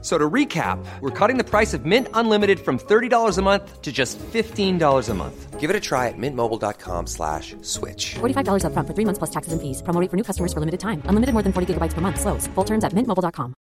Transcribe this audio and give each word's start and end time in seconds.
So 0.00 0.16
to 0.16 0.30
recap, 0.30 0.78
we're 1.00 1.10
cutting 1.10 1.38
the 1.38 1.44
price 1.44 1.74
of 1.74 1.84
Mint 1.84 2.06
Unlimited 2.14 2.60
from 2.60 2.78
$30 2.78 3.36
a 3.36 3.42
month 3.42 3.82
to 3.82 3.90
just 3.90 4.16
$15 4.18 5.08
a 5.08 5.14
month. 5.14 5.58
Give 5.58 5.70
it 5.70 5.74
a 5.74 5.80
try 5.80 6.06
at 6.06 6.16
mintmobile.com 6.16 7.08
slash 7.08 7.56
switch. 7.62 8.14
$45 8.20 8.64
up 8.64 8.72
front 8.72 8.86
for 8.86 8.94
three 8.94 9.04
months 9.04 9.18
plus 9.18 9.30
taxes 9.30 9.52
and 9.52 9.60
fees. 9.60 9.82
Promo 9.82 10.00
rate 10.00 10.08
for 10.08 10.16
new 10.16 10.22
customers 10.22 10.52
for 10.52 10.60
limited 10.60 10.78
time. 10.78 11.02
Unlimited 11.06 11.32
more 11.32 11.42
than 11.42 11.52
40 11.52 11.74
gigabytes 11.74 11.94
per 11.94 12.00
month. 12.00 12.20
Slows. 12.20 12.46
Full 12.54 12.64
terms 12.64 12.84
at 12.84 12.92
mintmobile.com. 12.92 13.54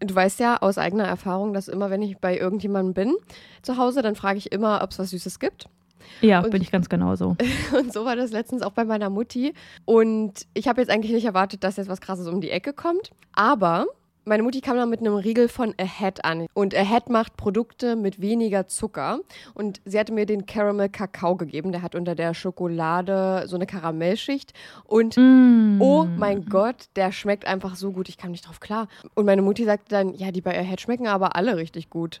Du 0.00 0.14
weißt 0.14 0.40
ja 0.40 0.58
aus 0.60 0.76
eigener 0.76 1.04
Erfahrung, 1.04 1.54
dass 1.54 1.68
immer, 1.68 1.88
wenn 1.88 2.02
ich 2.02 2.18
bei 2.18 2.36
irgendjemandem 2.36 2.92
bin 2.94 3.16
zu 3.62 3.78
Hause, 3.78 4.02
dann 4.02 4.14
frage 4.14 4.38
ich 4.38 4.52
immer, 4.52 4.82
ob 4.82 4.90
es 4.90 4.98
was 4.98 5.10
Süßes 5.10 5.38
gibt. 5.38 5.68
Ja, 6.20 6.40
Und- 6.40 6.50
bin 6.50 6.62
ich 6.62 6.70
ganz 6.70 6.88
genauso. 6.88 7.36
Und 7.78 7.92
so 7.92 8.04
war 8.04 8.16
das 8.16 8.30
letztens 8.32 8.62
auch 8.62 8.72
bei 8.72 8.84
meiner 8.84 9.10
Mutti. 9.10 9.54
Und 9.84 10.32
ich 10.54 10.68
habe 10.68 10.80
jetzt 10.80 10.90
eigentlich 10.90 11.12
nicht 11.12 11.24
erwartet, 11.26 11.64
dass 11.64 11.76
jetzt 11.76 11.88
was 11.88 12.00
Krasses 12.00 12.26
um 12.28 12.40
die 12.40 12.50
Ecke 12.50 12.72
kommt. 12.72 13.10
Aber 13.32 13.86
meine 14.28 14.42
Mutti 14.42 14.60
kam 14.60 14.76
dann 14.76 14.90
mit 14.90 14.98
einem 15.00 15.14
Riegel 15.14 15.48
von 15.48 15.72
Ahead 15.78 16.24
an. 16.24 16.46
Und 16.52 16.74
Ahead 16.74 17.08
macht 17.10 17.36
Produkte 17.36 17.94
mit 17.94 18.20
weniger 18.20 18.66
Zucker. 18.66 19.20
Und 19.54 19.80
sie 19.84 19.98
hatte 20.00 20.12
mir 20.12 20.26
den 20.26 20.46
Caramel 20.46 20.88
Kakao 20.88 21.36
gegeben. 21.36 21.70
Der 21.70 21.82
hat 21.82 21.94
unter 21.94 22.14
der 22.16 22.34
Schokolade 22.34 23.44
so 23.46 23.54
eine 23.56 23.66
Karamellschicht. 23.66 24.52
Und 24.84 25.16
Mm. 25.16 25.80
oh 25.80 26.04
mein 26.16 26.44
Gott, 26.46 26.86
der 26.96 27.12
schmeckt 27.12 27.46
einfach 27.46 27.76
so 27.76 27.92
gut. 27.92 28.08
Ich 28.08 28.16
kam 28.18 28.32
nicht 28.32 28.46
drauf 28.48 28.58
klar. 28.60 28.88
Und 29.14 29.26
meine 29.26 29.42
Mutti 29.42 29.64
sagte 29.64 29.86
dann, 29.90 30.12
ja, 30.14 30.32
die 30.32 30.40
bei 30.40 30.58
Ahead 30.58 30.80
schmecken 30.80 31.06
aber 31.06 31.36
alle 31.36 31.56
richtig 31.56 31.90
gut. 31.90 32.20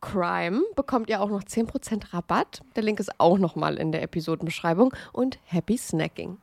CRIME 0.00 0.62
bekommt 0.76 1.10
ihr 1.10 1.20
auch 1.20 1.28
noch 1.28 1.42
10% 1.42 2.12
Rabatt. 2.12 2.60
Der 2.76 2.82
Link 2.82 3.00
ist 3.00 3.18
auch 3.18 3.38
nochmal 3.38 3.76
in 3.76 3.92
der 3.92 4.02
Episodenbeschreibung. 4.02 4.94
Und 5.12 5.38
happy 5.44 5.76
Snacking. 5.76 6.38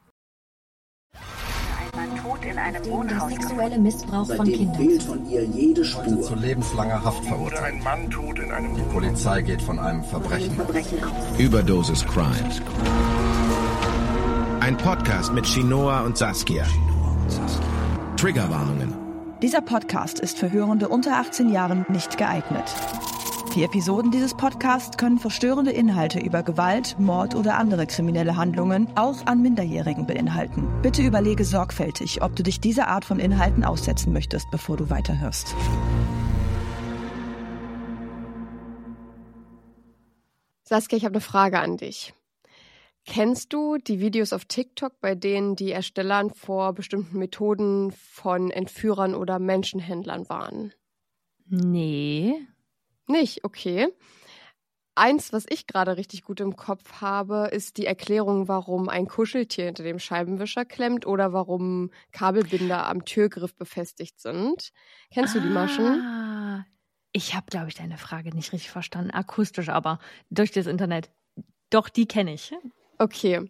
Ein 1.15 2.09
Mann 2.09 2.17
tot 2.21 2.43
in 2.43 2.57
einem 2.57 2.85
Wohnhaus 2.85 3.31
sexuelle 3.31 3.79
Missbrauch 3.79 4.27
von 4.27 4.45
Kindern. 4.45 4.75
fehlt 4.75 5.03
von 5.03 5.29
ihr 5.29 5.45
jede 5.45 5.81
Heute 5.81 6.19
zu 6.19 6.23
Spur. 6.23 6.37
lebenslanger 6.37 7.03
Haft 7.03 7.23
verurteilt. 7.25 7.75
Ein 7.75 7.83
Mann 7.83 8.09
tot 8.11 8.39
in 8.39 8.51
einem 8.51 8.75
Die 8.75 8.81
Polizei 8.81 9.41
geht 9.41 9.61
von 9.61 9.79
einem 9.79 10.03
Verbrechen. 10.03 10.55
Verbrechen 10.55 11.03
aus. 11.03 11.39
Überdosis 11.39 12.05
Crime. 12.05 12.49
Ein 14.59 14.75
Podcast 14.77 15.31
mit 15.31 15.45
Chinoa 15.45 16.01
und 16.01 16.17
Saskia. 16.17 16.65
Triggerwarnungen. 18.17 18.93
Dieser 19.41 19.61
Podcast 19.61 20.19
ist 20.19 20.39
für 20.39 20.51
Hörende 20.51 20.89
unter 20.89 21.17
18 21.17 21.49
Jahren 21.49 21.85
nicht 21.89 22.17
geeignet. 22.17 22.63
Die 23.55 23.63
Episoden 23.63 24.11
dieses 24.11 24.33
Podcasts 24.33 24.97
können 24.97 25.17
verstörende 25.17 25.71
Inhalte 25.71 26.19
über 26.19 26.43
Gewalt, 26.43 26.99
Mord 26.99 27.35
oder 27.35 27.57
andere 27.57 27.87
kriminelle 27.87 28.35
Handlungen 28.35 28.89
auch 28.97 29.25
an 29.27 29.41
Minderjährigen 29.41 30.05
beinhalten. 30.05 30.67
Bitte 30.81 31.01
überlege 31.03 31.45
sorgfältig, 31.45 32.21
ob 32.21 32.35
du 32.35 32.43
dich 32.43 32.59
dieser 32.59 32.89
Art 32.89 33.05
von 33.05 33.17
Inhalten 33.17 33.63
aussetzen 33.63 34.11
möchtest, 34.11 34.51
bevor 34.51 34.75
du 34.75 34.89
weiterhörst. 34.89 35.55
Saskia, 40.63 40.97
ich 40.97 41.05
habe 41.05 41.13
eine 41.13 41.21
Frage 41.21 41.59
an 41.59 41.77
dich. 41.77 42.13
Kennst 43.05 43.53
du 43.53 43.77
die 43.77 44.01
Videos 44.01 44.33
auf 44.33 44.43
TikTok, 44.43 44.99
bei 44.99 45.15
denen 45.15 45.55
die 45.55 45.71
Erstellern 45.71 46.29
vor 46.29 46.73
bestimmten 46.73 47.19
Methoden 47.19 47.93
von 47.93 48.51
Entführern 48.51 49.15
oder 49.15 49.39
Menschenhändlern 49.39 50.27
warnen? 50.27 50.73
Nee. 51.47 52.35
Nicht, 53.07 53.43
okay. 53.43 53.89
Eins, 54.97 55.33
was 55.33 55.45
ich 55.49 55.67
gerade 55.67 55.97
richtig 55.97 56.23
gut 56.23 56.39
im 56.39 56.55
Kopf 56.55 57.01
habe, 57.01 57.49
ist 57.51 57.77
die 57.77 57.85
Erklärung, 57.85 58.47
warum 58.47 58.87
ein 58.87 59.07
Kuscheltier 59.07 59.65
hinter 59.65 59.83
dem 59.83 59.99
Scheibenwischer 59.99 60.63
klemmt 60.63 61.05
oder 61.05 61.33
warum 61.33 61.91
Kabelbinder 62.13 62.87
am 62.87 63.03
Türgriff 63.03 63.55
befestigt 63.55 64.21
sind. 64.21 64.71
Kennst 65.11 65.35
du 65.35 65.41
die 65.41 65.49
Maschen? 65.49 66.05
Ah, 66.05 66.63
Ich 67.11 67.35
habe, 67.35 67.47
glaube 67.47 67.67
ich, 67.69 67.75
deine 67.75 67.97
Frage 67.97 68.33
nicht 68.33 68.53
richtig 68.53 68.71
verstanden. 68.71 69.11
Akustisch 69.11 69.69
aber 69.69 69.99
durch 70.29 70.51
das 70.51 70.65
Internet. 70.67 71.11
Doch, 71.69 71.89
die 71.89 72.07
kenne 72.07 72.33
ich. 72.33 72.53
Okay. 72.99 73.49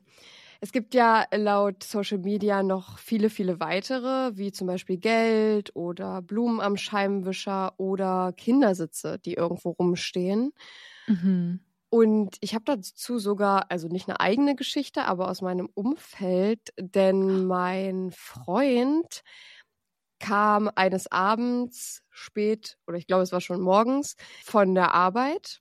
Es 0.61 0.71
gibt 0.71 0.93
ja 0.93 1.25
laut 1.35 1.83
Social 1.83 2.19
Media 2.19 2.63
noch 2.63 2.97
viele, 2.97 3.29
viele 3.29 3.59
weitere, 3.59 4.35
wie 4.37 4.51
zum 4.51 4.67
Beispiel 4.67 4.97
Geld 4.97 5.75
oder 5.75 6.21
Blumen 6.21 6.61
am 6.61 6.77
Scheibenwischer 6.77 7.73
oder 7.77 8.33
Kindersitze, 8.35 9.19
die 9.19 9.33
irgendwo 9.33 9.71
rumstehen. 9.71 10.53
Mhm. 11.07 11.59
Und 11.89 12.37
ich 12.41 12.53
habe 12.55 12.65
dazu 12.65 13.19
sogar, 13.19 13.71
also 13.71 13.87
nicht 13.87 14.09
eine 14.09 14.19
eigene 14.19 14.55
Geschichte, 14.55 15.05
aber 15.05 15.29
aus 15.29 15.41
meinem 15.41 15.69
Umfeld, 15.73 16.73
denn 16.77 17.45
mein 17.45 18.11
Freund 18.11 19.21
kam 20.19 20.69
eines 20.75 21.11
Abends 21.11 22.01
spät, 22.09 22.77
oder 22.87 22.97
ich 22.97 23.07
glaube, 23.07 23.23
es 23.23 23.31
war 23.31 23.41
schon 23.41 23.61
morgens, 23.61 24.15
von 24.43 24.73
der 24.75 24.93
Arbeit 24.93 25.59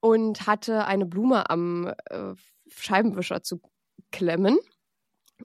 und 0.00 0.46
hatte 0.46 0.86
eine 0.86 1.06
Blume 1.06 1.48
am 1.50 1.92
äh, 2.10 2.34
Scheibenwischer 2.68 3.42
zu 3.42 3.60
klemmen. 4.10 4.58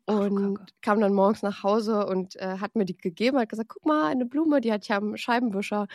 Und 0.06 0.60
Ach, 0.62 0.66
kam 0.82 1.00
dann 1.00 1.14
morgens 1.14 1.42
nach 1.42 1.64
Hause 1.64 2.06
und 2.06 2.36
äh, 2.36 2.58
hat 2.60 2.76
mir 2.76 2.86
die 2.86 2.98
gegeben, 2.98 3.40
hat 3.40 3.50
gesagt, 3.50 3.70
guck 3.70 3.86
mal, 3.86 4.08
eine 4.08 4.26
Blume, 4.26 4.62
die 4.62 4.72
hat 4.72 4.88
ja 4.88 4.98
am 4.98 5.16
Scheibenwischer. 5.16 5.82
Und 5.82 5.90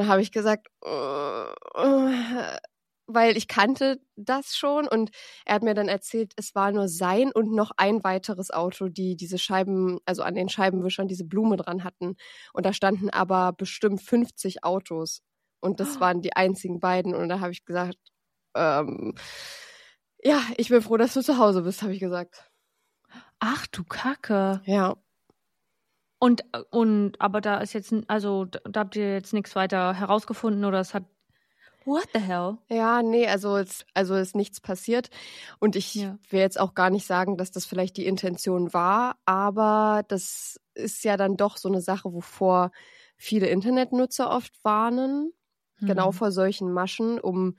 dann 0.00 0.08
habe 0.08 0.20
ich 0.22 0.32
gesagt, 0.32 0.68
äh, 0.84 1.44
äh, 1.74 2.58
weil 3.06 3.36
ich 3.36 3.48
kannte 3.48 4.00
das 4.16 4.56
schon 4.56 4.88
und 4.88 5.10
er 5.44 5.56
hat 5.56 5.62
mir 5.62 5.74
dann 5.74 5.88
erzählt, 5.88 6.32
es 6.36 6.54
war 6.54 6.72
nur 6.72 6.88
sein 6.88 7.32
und 7.32 7.52
noch 7.52 7.70
ein 7.76 8.02
weiteres 8.02 8.50
Auto, 8.50 8.88
die 8.88 9.16
diese 9.16 9.38
Scheiben, 9.38 9.98
also 10.06 10.22
an 10.22 10.34
den 10.34 10.48
Scheibenwischern 10.48 11.08
diese 11.08 11.24
Blume 11.24 11.56
dran 11.56 11.84
hatten. 11.84 12.16
Und 12.52 12.66
da 12.66 12.72
standen 12.72 13.10
aber 13.10 13.52
bestimmt 13.52 14.02
50 14.02 14.64
Autos 14.64 15.22
und 15.60 15.80
das 15.80 16.00
waren 16.00 16.22
die 16.22 16.34
einzigen 16.34 16.80
beiden. 16.80 17.14
Und 17.14 17.28
da 17.28 17.40
habe 17.40 17.52
ich 17.52 17.64
gesagt, 17.64 17.98
ähm, 18.54 19.14
ja, 20.24 20.42
ich 20.56 20.68
bin 20.68 20.82
froh, 20.82 20.96
dass 20.96 21.14
du 21.14 21.22
zu 21.22 21.38
Hause 21.38 21.62
bist, 21.62 21.82
habe 21.82 21.92
ich 21.92 22.00
gesagt. 22.00 22.50
Ach 23.38 23.66
du 23.68 23.84
Kacke. 23.84 24.60
Ja. 24.66 24.96
Und, 26.18 26.42
und, 26.70 27.20
aber 27.20 27.40
da 27.40 27.58
ist 27.58 27.74
jetzt, 27.74 27.92
also 28.08 28.46
da 28.46 28.80
habt 28.80 28.96
ihr 28.96 29.12
jetzt 29.12 29.34
nichts 29.34 29.54
weiter 29.56 29.92
herausgefunden 29.94 30.64
oder 30.64 30.80
es 30.80 30.94
hat. 30.94 31.04
What 31.84 32.08
the 32.14 32.20
hell? 32.20 32.58
Ja, 32.70 33.02
nee, 33.02 33.26
also 33.28 33.56
es, 33.58 33.84
also 33.92 34.14
ist 34.14 34.34
nichts 34.34 34.60
passiert. 34.60 35.10
Und 35.60 35.76
ich 35.76 35.94
Ja. 35.96 36.18
will 36.30 36.40
jetzt 36.40 36.58
auch 36.58 36.74
gar 36.74 36.88
nicht 36.88 37.06
sagen, 37.06 37.36
dass 37.36 37.50
das 37.50 37.66
vielleicht 37.66 37.96
die 37.98 38.06
Intention 38.06 38.72
war, 38.72 39.18
aber 39.26 40.02
das 40.08 40.58
ist 40.74 41.04
ja 41.04 41.16
dann 41.18 41.36
doch 41.36 41.58
so 41.58 41.68
eine 41.68 41.82
Sache, 41.82 42.12
wovor 42.12 42.70
viele 43.18 43.48
Internetnutzer 43.48 44.30
oft 44.30 44.52
warnen. 44.64 45.32
Genau 45.86 46.06
Hm. 46.06 46.12
vor 46.12 46.32
solchen 46.32 46.72
Maschen, 46.72 47.20
um 47.20 47.56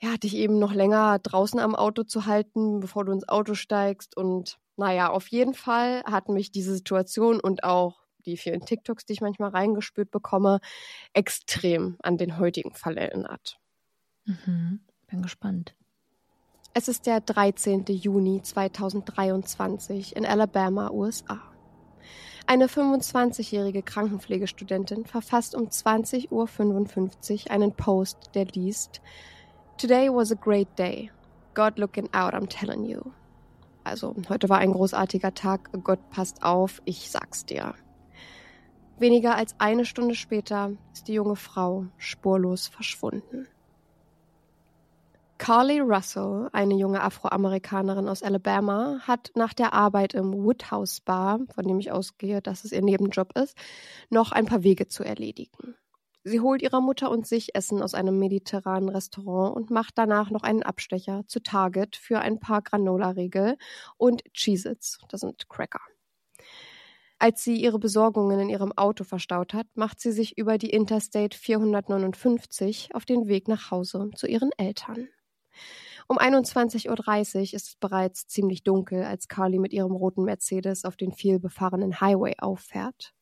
ja, 0.00 0.16
dich 0.16 0.36
eben 0.36 0.58
noch 0.58 0.72
länger 0.72 1.18
draußen 1.18 1.58
am 1.58 1.74
Auto 1.74 2.02
zu 2.02 2.26
halten, 2.26 2.80
bevor 2.80 3.04
du 3.04 3.12
ins 3.12 3.28
Auto 3.28 3.54
steigst. 3.54 4.16
Und 4.16 4.58
naja, 4.76 5.10
auf 5.10 5.28
jeden 5.28 5.54
Fall 5.54 6.02
hat 6.04 6.28
mich 6.28 6.50
diese 6.50 6.74
Situation 6.74 7.40
und 7.40 7.64
auch 7.64 8.00
die 8.26 8.36
vielen 8.36 8.60
TikToks, 8.60 9.06
die 9.06 9.14
ich 9.14 9.20
manchmal 9.20 9.50
reingespürt 9.50 10.10
bekomme, 10.10 10.60
extrem 11.12 11.96
an 12.02 12.18
den 12.18 12.38
heutigen 12.38 12.74
Fall 12.74 12.98
erinnert. 12.98 13.58
Mhm. 14.24 14.80
Bin 15.06 15.22
gespannt. 15.22 15.74
Es 16.74 16.88
ist 16.88 17.06
der 17.06 17.20
13. 17.20 17.84
Juni 17.86 18.42
2023 18.42 20.14
in 20.14 20.26
Alabama, 20.26 20.90
USA. 20.90 21.40
Eine 22.46 22.66
25-jährige 22.66 23.82
Krankenpflegestudentin 23.82 25.06
verfasst 25.06 25.54
um 25.54 25.68
20.55 25.68 26.30
Uhr 26.30 27.50
einen 27.50 27.72
Post, 27.72 28.30
der 28.34 28.44
liest 28.44 29.00
Today 29.78 30.08
was 30.08 30.32
a 30.32 30.36
great 30.36 30.74
day. 30.74 31.10
God 31.52 31.78
looking 31.78 32.08
out, 32.14 32.32
I'm 32.32 32.48
telling 32.48 32.86
you. 32.86 33.12
Also, 33.84 34.16
heute 34.30 34.48
war 34.48 34.56
ein 34.56 34.72
großartiger 34.72 35.34
Tag. 35.34 35.68
Gott 35.84 36.00
passt 36.08 36.42
auf, 36.42 36.80
ich 36.86 37.10
sag's 37.10 37.44
dir. 37.44 37.74
Weniger 38.98 39.36
als 39.36 39.54
eine 39.58 39.84
Stunde 39.84 40.14
später 40.14 40.72
ist 40.94 41.08
die 41.08 41.12
junge 41.12 41.36
Frau 41.36 41.84
spurlos 41.98 42.68
verschwunden. 42.68 43.48
Carly 45.36 45.80
Russell, 45.80 46.48
eine 46.54 46.74
junge 46.74 47.02
Afroamerikanerin 47.02 48.08
aus 48.08 48.22
Alabama, 48.22 49.00
hat 49.06 49.30
nach 49.34 49.52
der 49.52 49.74
Arbeit 49.74 50.14
im 50.14 50.32
Woodhouse 50.32 51.02
Bar, 51.02 51.40
von 51.54 51.68
dem 51.68 51.78
ich 51.78 51.92
ausgehe, 51.92 52.40
dass 52.40 52.64
es 52.64 52.72
ihr 52.72 52.80
Nebenjob 52.80 53.36
ist, 53.36 53.54
noch 54.08 54.32
ein 54.32 54.46
paar 54.46 54.62
Wege 54.62 54.88
zu 54.88 55.04
erledigen. 55.04 55.74
Sie 56.28 56.40
holt 56.40 56.60
ihrer 56.60 56.80
Mutter 56.80 57.08
und 57.08 57.24
sich 57.24 57.54
Essen 57.54 57.80
aus 57.80 57.94
einem 57.94 58.18
mediterranen 58.18 58.88
Restaurant 58.88 59.54
und 59.54 59.70
macht 59.70 59.96
danach 59.96 60.32
noch 60.32 60.42
einen 60.42 60.64
Abstecher 60.64 61.22
zu 61.28 61.40
Target 61.40 61.94
für 61.94 62.18
ein 62.18 62.40
paar 62.40 62.62
Granola-Riegel 62.62 63.56
und 63.96 64.24
Cheez-Its, 64.32 64.98
das 65.08 65.20
sind 65.20 65.48
Cracker. 65.48 65.78
Als 67.20 67.44
sie 67.44 67.54
ihre 67.54 67.78
Besorgungen 67.78 68.40
in 68.40 68.48
ihrem 68.48 68.72
Auto 68.72 69.04
verstaut 69.04 69.54
hat, 69.54 69.68
macht 69.76 70.00
sie 70.00 70.10
sich 70.10 70.36
über 70.36 70.58
die 70.58 70.70
Interstate 70.70 71.38
459 71.38 72.92
auf 72.96 73.04
den 73.04 73.28
Weg 73.28 73.46
nach 73.46 73.70
Hause 73.70 74.10
zu 74.16 74.26
ihren 74.26 74.50
Eltern. 74.56 75.06
Um 76.08 76.18
21.30 76.18 76.88
Uhr 77.36 77.42
ist 77.42 77.54
es 77.54 77.76
bereits 77.76 78.26
ziemlich 78.26 78.64
dunkel, 78.64 79.04
als 79.04 79.28
Carly 79.28 79.60
mit 79.60 79.72
ihrem 79.72 79.92
roten 79.92 80.24
Mercedes 80.24 80.84
auf 80.84 80.96
den 80.96 81.12
vielbefahrenen 81.12 82.00
Highway 82.00 82.34
auffährt. 82.38 83.15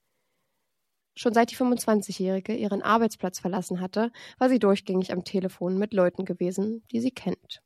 Schon 1.16 1.32
seit 1.32 1.50
die 1.50 1.56
25-Jährige 1.56 2.54
ihren 2.54 2.82
Arbeitsplatz 2.82 3.38
verlassen 3.38 3.80
hatte, 3.80 4.10
war 4.38 4.48
sie 4.48 4.58
durchgängig 4.58 5.12
am 5.12 5.24
Telefon 5.24 5.78
mit 5.78 5.92
Leuten 5.92 6.24
gewesen, 6.24 6.82
die 6.90 7.00
sie 7.00 7.12
kennt. 7.12 7.62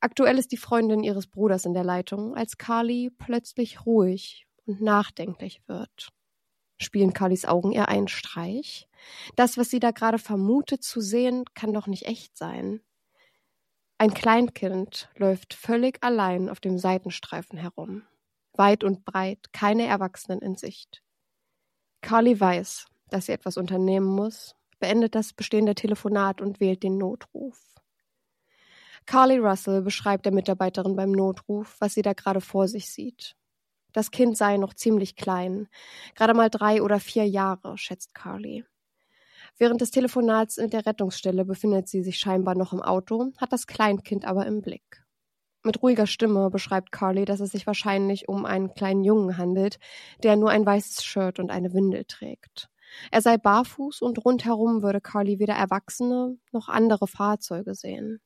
Aktuell 0.00 0.38
ist 0.38 0.50
die 0.50 0.56
Freundin 0.56 1.04
ihres 1.04 1.26
Bruders 1.26 1.64
in 1.64 1.74
der 1.74 1.84
Leitung, 1.84 2.34
als 2.34 2.56
Carly 2.58 3.10
plötzlich 3.16 3.86
ruhig 3.86 4.46
und 4.66 4.80
nachdenklich 4.80 5.62
wird. 5.66 6.10
Spielen 6.80 7.12
Carlys 7.12 7.44
Augen 7.44 7.72
ihr 7.72 7.88
einen 7.88 8.08
Streich? 8.08 8.88
Das, 9.36 9.56
was 9.56 9.68
sie 9.70 9.80
da 9.80 9.90
gerade 9.90 10.18
vermutet 10.18 10.82
zu 10.82 11.00
sehen, 11.00 11.44
kann 11.54 11.72
doch 11.72 11.86
nicht 11.86 12.06
echt 12.06 12.36
sein. 12.36 12.80
Ein 13.98 14.14
Kleinkind 14.14 15.10
läuft 15.16 15.54
völlig 15.54 16.02
allein 16.04 16.48
auf 16.48 16.60
dem 16.60 16.78
Seitenstreifen 16.78 17.58
herum. 17.58 18.02
Weit 18.52 18.84
und 18.84 19.04
breit, 19.04 19.52
keine 19.52 19.86
Erwachsenen 19.86 20.40
in 20.40 20.56
Sicht. 20.56 21.02
Carly 22.00 22.38
weiß, 22.38 22.86
dass 23.10 23.26
sie 23.26 23.32
etwas 23.32 23.56
unternehmen 23.56 24.06
muss, 24.06 24.54
beendet 24.78 25.14
das 25.14 25.32
bestehende 25.32 25.74
Telefonat 25.74 26.40
und 26.40 26.60
wählt 26.60 26.82
den 26.82 26.98
Notruf. 26.98 27.58
Carly 29.06 29.38
Russell 29.38 29.82
beschreibt 29.82 30.26
der 30.26 30.32
Mitarbeiterin 30.32 30.94
beim 30.94 31.12
Notruf, 31.12 31.76
was 31.80 31.94
sie 31.94 32.02
da 32.02 32.12
gerade 32.12 32.40
vor 32.40 32.68
sich 32.68 32.90
sieht. 32.90 33.36
Das 33.92 34.10
Kind 34.10 34.36
sei 34.36 34.58
noch 34.58 34.74
ziemlich 34.74 35.16
klein, 35.16 35.68
gerade 36.14 36.34
mal 36.34 36.50
drei 36.50 36.82
oder 36.82 37.00
vier 37.00 37.26
Jahre, 37.26 37.78
schätzt 37.78 38.14
Carly. 38.14 38.64
Während 39.56 39.80
des 39.80 39.90
Telefonats 39.90 40.58
mit 40.58 40.72
der 40.72 40.86
Rettungsstelle 40.86 41.44
befindet 41.44 41.88
sie 41.88 42.02
sich 42.02 42.18
scheinbar 42.18 42.54
noch 42.54 42.72
im 42.72 42.82
Auto, 42.82 43.32
hat 43.38 43.52
das 43.52 43.66
Kleinkind 43.66 44.24
aber 44.24 44.46
im 44.46 44.60
Blick. 44.60 45.04
Mit 45.68 45.82
ruhiger 45.82 46.06
Stimme 46.06 46.48
beschreibt 46.48 46.92
Carly, 46.92 47.26
dass 47.26 47.40
es 47.40 47.50
sich 47.50 47.66
wahrscheinlich 47.66 48.26
um 48.26 48.46
einen 48.46 48.72
kleinen 48.72 49.04
Jungen 49.04 49.36
handelt, 49.36 49.78
der 50.22 50.34
nur 50.34 50.48
ein 50.48 50.64
weißes 50.64 51.04
Shirt 51.04 51.38
und 51.38 51.50
eine 51.50 51.74
Windel 51.74 52.06
trägt. 52.06 52.70
Er 53.10 53.20
sei 53.20 53.36
barfuß 53.36 54.00
und 54.00 54.24
rundherum 54.24 54.82
würde 54.82 55.02
Carly 55.02 55.38
weder 55.38 55.52
Erwachsene 55.52 56.38
noch 56.52 56.70
andere 56.70 57.06
Fahrzeuge 57.06 57.74
sehen. 57.74 58.22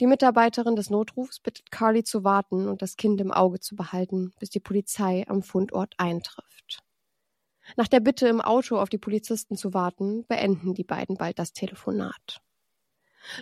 Die 0.00 0.06
Mitarbeiterin 0.06 0.76
des 0.76 0.90
Notrufs 0.90 1.40
bittet 1.40 1.70
Carly 1.70 2.04
zu 2.04 2.24
warten 2.24 2.68
und 2.68 2.82
das 2.82 2.96
Kind 2.96 3.18
im 3.22 3.32
Auge 3.32 3.60
zu 3.60 3.74
behalten, 3.74 4.34
bis 4.38 4.50
die 4.50 4.60
Polizei 4.60 5.24
am 5.28 5.42
Fundort 5.42 5.94
eintrifft. 5.96 6.80
Nach 7.78 7.88
der 7.88 8.00
Bitte, 8.00 8.28
im 8.28 8.42
Auto 8.42 8.76
auf 8.76 8.90
die 8.90 8.98
Polizisten 8.98 9.56
zu 9.56 9.72
warten, 9.72 10.26
beenden 10.26 10.74
die 10.74 10.84
beiden 10.84 11.16
bald 11.16 11.38
das 11.38 11.54
Telefonat. 11.54 12.42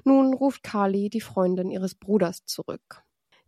Nun 0.04 0.34
ruft 0.34 0.62
Carly 0.62 1.10
die 1.10 1.20
Freundin 1.20 1.70
ihres 1.70 1.94
Bruders 1.94 2.44
zurück. 2.44 3.02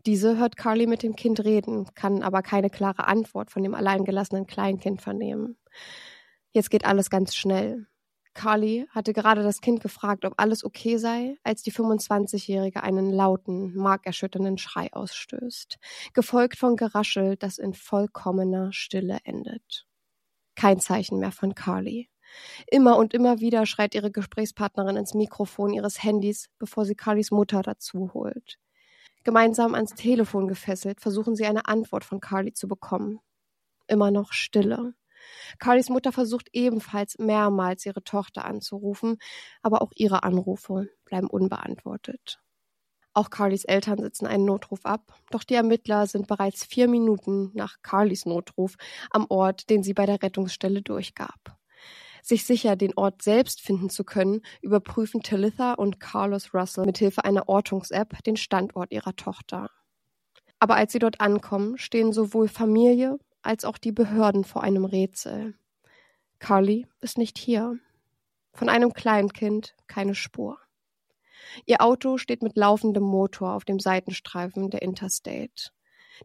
Diese 0.05 0.37
hört 0.37 0.57
Carly 0.57 0.87
mit 0.87 1.03
dem 1.03 1.15
Kind 1.15 1.45
reden, 1.45 1.87
kann 1.95 2.23
aber 2.23 2.43
keine 2.43 2.71
klare 2.71 3.07
Antwort 3.07 3.51
von 3.51 3.62
dem 3.62 3.75
alleingelassenen 3.75 4.47
Kleinkind 4.47 5.01
vernehmen. 5.01 5.57
Jetzt 6.51 6.71
geht 6.71 6.85
alles 6.85 7.09
ganz 7.09 7.35
schnell. 7.35 7.87
Carly 8.35 8.87
hatte 8.91 9.12
gerade 9.12 9.43
das 9.43 9.61
Kind 9.61 9.81
gefragt, 9.81 10.25
ob 10.25 10.35
alles 10.39 10.65
okay 10.65 10.97
sei, 10.97 11.37
als 11.45 11.62
die 11.62 11.73
25-Jährige 11.73 12.83
einen 12.83 13.11
lauten, 13.11 13.77
markerschütternden 13.77 14.59
Schrei 14.59 14.93
ausstößt, 14.93 15.79
gefolgt 16.15 16.59
von 16.59 16.77
Geraschel, 16.77 17.37
das 17.37 17.59
in 17.59 17.75
vollkommener 17.75 18.73
Stille 18.73 19.19
endet. 19.25 19.87
Kein 20.55 20.81
Zeichen 20.81 21.19
mehr 21.19 21.33
von 21.33 21.55
Carly. 21.55 22.09
Immer 22.67 22.97
und 22.97 23.15
immer 23.15 23.41
wieder 23.41 23.67
schreit 23.67 23.95
ihre 23.95 24.11
Gesprächspartnerin 24.11 24.97
ins 24.97 25.15
Mikrofon 25.15 25.73
ihres 25.73 26.03
Handys, 26.03 26.49
bevor 26.59 26.85
sie 26.85 26.95
Carlys 26.95 27.31
Mutter 27.31 27.62
dazu 27.62 28.12
holt. 28.15 28.59
Gemeinsam 29.25 29.75
ans 29.75 29.95
Telefon 29.95 30.49
gefesselt, 30.49 31.01
versuchen 31.01 31.37
sie 31.37 31.47
eine 31.47 31.67
Antwort 31.67 32.05
von 32.05 32.21
Carly 32.21 32.53
zu 32.53 32.67
bekommen. 32.67 33.21
Immer 33.87 34.11
noch 34.11 34.33
Stille. 34.33 34.95
Carlys 35.59 35.89
Mutter 35.89 36.11
versucht 36.11 36.49
ebenfalls 36.53 37.19
mehrmals 37.19 37.87
ihre 37.87 38.03
Tochter 38.03 38.45
anzurufen, 38.45 39.19
aber 39.62 39.83
auch 39.83 39.93
ihre 39.95 40.25
Anrufe 40.25 40.89
bleiben 41.05 41.29
unbeantwortet. 41.29 42.41
Auch 43.15 43.29
Carlys 43.29 43.65
Eltern 43.65 43.99
sitzen 44.01 44.27
einen 44.27 44.47
Notruf 44.47 44.85
ab, 44.85 45.15
doch 45.31 45.45
die 45.45 45.55
Ermittler 45.55 46.07
sind 46.07 46.27
bereits 46.27 46.65
vier 46.65 46.89
Minuten 46.89 47.51
nach 47.55 47.77
Carlys 47.83 48.25
Notruf 48.25 48.77
am 49.11 49.27
Ort, 49.29 49.69
den 49.69 49.83
sie 49.83 49.93
bei 49.93 50.07
der 50.07 50.23
Rettungsstelle 50.23 50.81
durchgab. 50.81 51.59
Sich 52.25 52.45
sicher, 52.45 52.76
den 52.76 52.95
Ort 52.97 53.21
selbst 53.21 53.61
finden 53.61 53.91
zu 53.91 54.05
können, 54.05 54.43
überprüfen 54.61 55.23
Talitha 55.23 55.75
und 55.75 55.99
Carlos 55.99 56.55
Russell 56.55 56.87
mithilfe 56.87 57.25
einer 57.25 57.49
Ortungs-App 57.49 58.23
den 58.23 58.37
Standort 58.37 58.93
ihrer 58.93 59.17
Tochter. 59.17 59.71
Aber 60.61 60.76
als 60.76 60.93
sie 60.93 61.00
dort 61.00 61.21
ankommen, 61.21 61.76
stehen 61.79 62.12
sowohl 62.12 62.47
Familie 62.47 63.19
als 63.43 63.64
auch 63.64 63.76
die 63.76 63.91
Behörden 63.91 64.45
vor 64.45 64.62
einem 64.62 64.85
Rätsel. 64.85 65.55
Carly 66.38 66.87
ist 67.00 67.19
nicht 67.19 67.38
hier. 67.38 67.79
Von 68.52 68.69
einem 68.69 68.93
Kleinkind 68.93 69.75
keine 69.88 70.14
Spur. 70.14 70.59
Ihr 71.67 71.81
Auto 71.81 72.19
steht 72.19 72.43
mit 72.43 72.57
laufendem 72.57 73.02
Motor 73.02 73.55
auf 73.55 73.64
dem 73.64 73.81
Seitenstreifen 73.81 74.71
der 74.71 74.83
Interstate. 74.83 75.73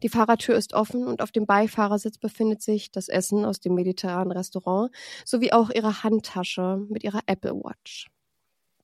Die 0.02 0.08
Fahrertür 0.08 0.56
ist 0.56 0.74
offen 0.74 1.06
und 1.06 1.22
auf 1.22 1.32
dem 1.32 1.46
Beifahrersitz 1.46 2.18
befindet 2.18 2.62
sich 2.62 2.90
das 2.90 3.08
Essen 3.08 3.44
aus 3.44 3.60
dem 3.60 3.74
mediterranen 3.74 4.32
Restaurant 4.32 4.90
sowie 5.24 5.52
auch 5.52 5.70
ihre 5.70 6.02
Handtasche 6.02 6.84
mit 6.88 7.04
ihrer 7.04 7.20
Apple 7.26 7.54
Watch. 7.54 8.08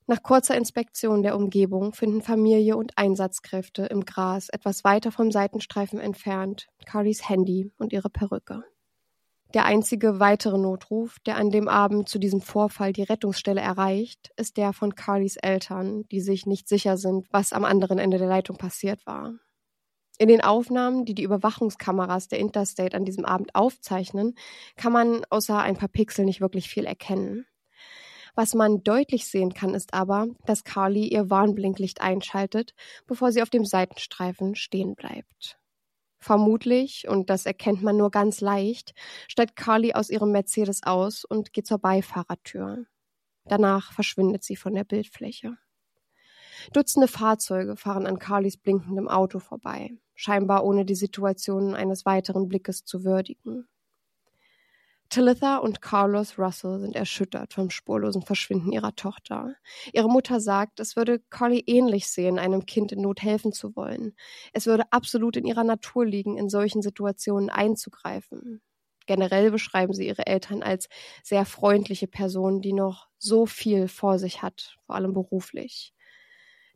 Nach 0.07 0.23
kurzer 0.23 0.55
Inspektion 0.57 1.23
der 1.23 1.35
Umgebung 1.35 1.95
finden 1.95 2.21
Familie 2.21 2.77
und 2.77 2.99
Einsatzkräfte 2.99 3.87
im 3.87 4.05
Gras 4.05 4.51
etwas 4.51 4.85
weiter 4.85 5.11
vom 5.11 5.31
Seitenstreifen 5.31 5.99
entfernt 5.99 6.67
Carlys 6.85 7.27
Handy 7.27 7.73
und 7.79 7.95
ihre 7.95 8.11
Perücke. 8.11 8.65
Der 9.55 9.65
einzige 9.65 10.19
weitere 10.19 10.59
Notruf, 10.59 11.21
der 11.21 11.37
an 11.37 11.51
dem 11.51 11.69
Abend 11.69 12.09
zu 12.09 12.19
diesem 12.19 12.41
Vorfall 12.41 12.93
die 12.93 13.05
Rettungsstelle 13.05 13.61
erreicht, 13.61 14.31
ist 14.37 14.57
der 14.57 14.73
von 14.73 14.95
Carlys 14.95 15.37
Eltern, 15.37 16.07
die 16.11 16.21
sich 16.21 16.45
nicht 16.45 16.69
sicher 16.69 16.99
sind, 16.99 17.27
was 17.31 17.53
am 17.53 17.65
anderen 17.65 17.99
Ende 17.99 18.19
der 18.19 18.29
Leitung 18.29 18.59
passiert 18.59 19.07
war. 19.07 19.33
In 20.19 20.29
den 20.29 20.43
Aufnahmen, 20.43 21.05
die 21.05 21.15
die 21.15 21.25
Überwachungskameras 21.25 22.29
der 22.29 22.39
Interstate 22.39 22.97
an 22.97 23.05
diesem 23.05 23.25
Abend 23.25 23.55
aufzeichnen, 23.55 24.37
kann 24.77 24.93
man 24.93 25.25
außer 25.29 25.59
ein 25.59 25.77
paar 25.77 25.89
Pixel 25.89 26.25
nicht 26.25 26.41
wirklich 26.41 26.69
viel 26.69 26.85
erkennen. 26.85 27.47
Was 28.37 28.55
man 28.55 28.83
deutlich 28.83 29.27
sehen 29.27 29.55
kann, 29.55 29.75
ist 29.75 29.95
aber, 29.95 30.27
dass 30.45 30.65
Carly 30.65 31.09
ihr 31.09 31.31
Warnblinklicht 31.31 32.01
einschaltet, 32.01 32.75
bevor 33.07 33.33
sie 33.33 33.43
auf 33.43 33.51
dem 33.51 33.65
Seitenstreifen 33.65 34.55
stehen 34.57 34.95
bleibt. 34.95 35.59
Vermutlich, 36.19 37.07
und 37.07 37.29
das 37.29 37.45
erkennt 37.45 37.83
man 37.83 37.97
nur 37.97 38.11
ganz 38.11 38.41
leicht, 38.41 38.95
steigt 39.29 39.57
Carly 39.57 39.93
aus 39.93 40.11
ihrem 40.11 40.33
Mercedes 40.33 40.83
aus 40.83 41.25
und 41.25 41.53
geht 41.53 41.67
zur 41.67 41.79
Beifahrertür. 41.79 42.87
Danach 43.45 43.93
verschwindet 43.93 44.43
sie 44.43 44.57
von 44.57 44.75
der 44.75 44.85
Bildfläche. 44.85 45.59
Dutzende 46.73 47.09
Fahrzeuge 47.09 47.77
fahren 47.77 48.07
an 48.07 48.19
Carlys 48.19 48.57
blinkendem 48.57 49.09
Auto 49.09 49.39
vorbei, 49.39 49.91
scheinbar 50.15 50.65
ohne 50.65 50.85
die 50.85 50.95
Situation 50.95 51.75
eines 51.75 52.07
weiteren 52.07 52.49
Blickes 52.49 52.85
zu 52.85 53.05
würdigen. 53.05 53.69
Talitha 55.11 55.59
und 55.59 55.81
Carlos 55.81 56.39
Russell 56.39 56.81
sind 56.81 56.97
erschüttert 56.97 57.55
vom 57.55 57.71
spurlosen 57.71 58.23
Verschwinden 58.23 58.73
ihrer 58.73 58.97
Tochter. 58.97 59.55
Ihre 59.93 60.09
Mutter 60.09 60.41
sagt, 60.41 60.81
es 60.81 60.97
würde 60.97 61.21
Carly 61.31 61.63
ähnlich 61.67 62.09
sehen, 62.09 62.39
einem 62.39 62.67
Kind 62.67 62.91
in 62.91 63.03
Not 63.03 63.23
helfen 63.23 63.53
zu 63.53 63.77
wollen. 63.77 64.17
Es 64.53 64.67
würde 64.67 64.91
absolut 64.91 65.37
in 65.37 65.45
ihrer 65.45 65.63
Natur 65.63 66.05
liegen, 66.05 66.37
in 66.37 66.49
solchen 66.49 66.83
Situationen 66.83 67.49
einzugreifen. 67.49 68.61
Generell 69.07 69.51
beschreiben 69.51 69.93
sie 69.93 70.09
ihre 70.09 70.27
Eltern 70.27 70.63
als 70.63 70.89
sehr 71.23 71.45
freundliche 71.45 72.09
Personen, 72.09 72.61
die 72.61 72.73
noch 72.73 73.09
so 73.19 73.47
viel 73.47 73.87
vor 73.87 74.19
sich 74.19 74.43
hat, 74.43 74.79
vor 74.87 74.97
allem 74.97 75.13
beruflich. 75.13 75.93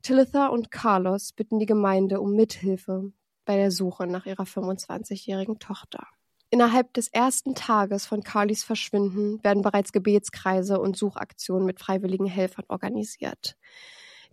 Talitha 0.03 0.47
und 0.47 0.71
Carlos 0.71 1.33
bitten 1.33 1.59
die 1.59 1.67
Gemeinde 1.67 2.21
um 2.21 2.35
Mithilfe 2.35 3.13
bei 3.45 3.57
der 3.57 3.71
Suche 3.71 4.07
nach 4.07 4.27
ihrer 4.27 4.45
25-jährigen 4.45 5.59
Tochter. 5.59 6.07
Innerhalb 6.51 6.95
des 6.95 7.09
ersten 7.09 7.55
Tages 7.55 8.07
von 8.07 8.23
Carlys 8.23 8.65
Verschwinden 8.65 9.43
werden 9.45 9.63
bereits 9.63 9.93
Gebetskreise 9.93 10.81
und 10.81 10.97
Suchaktionen 10.97 11.67
mit 11.67 11.79
freiwilligen 11.79 12.27
Helfern 12.27 12.65
organisiert. 12.69 13.57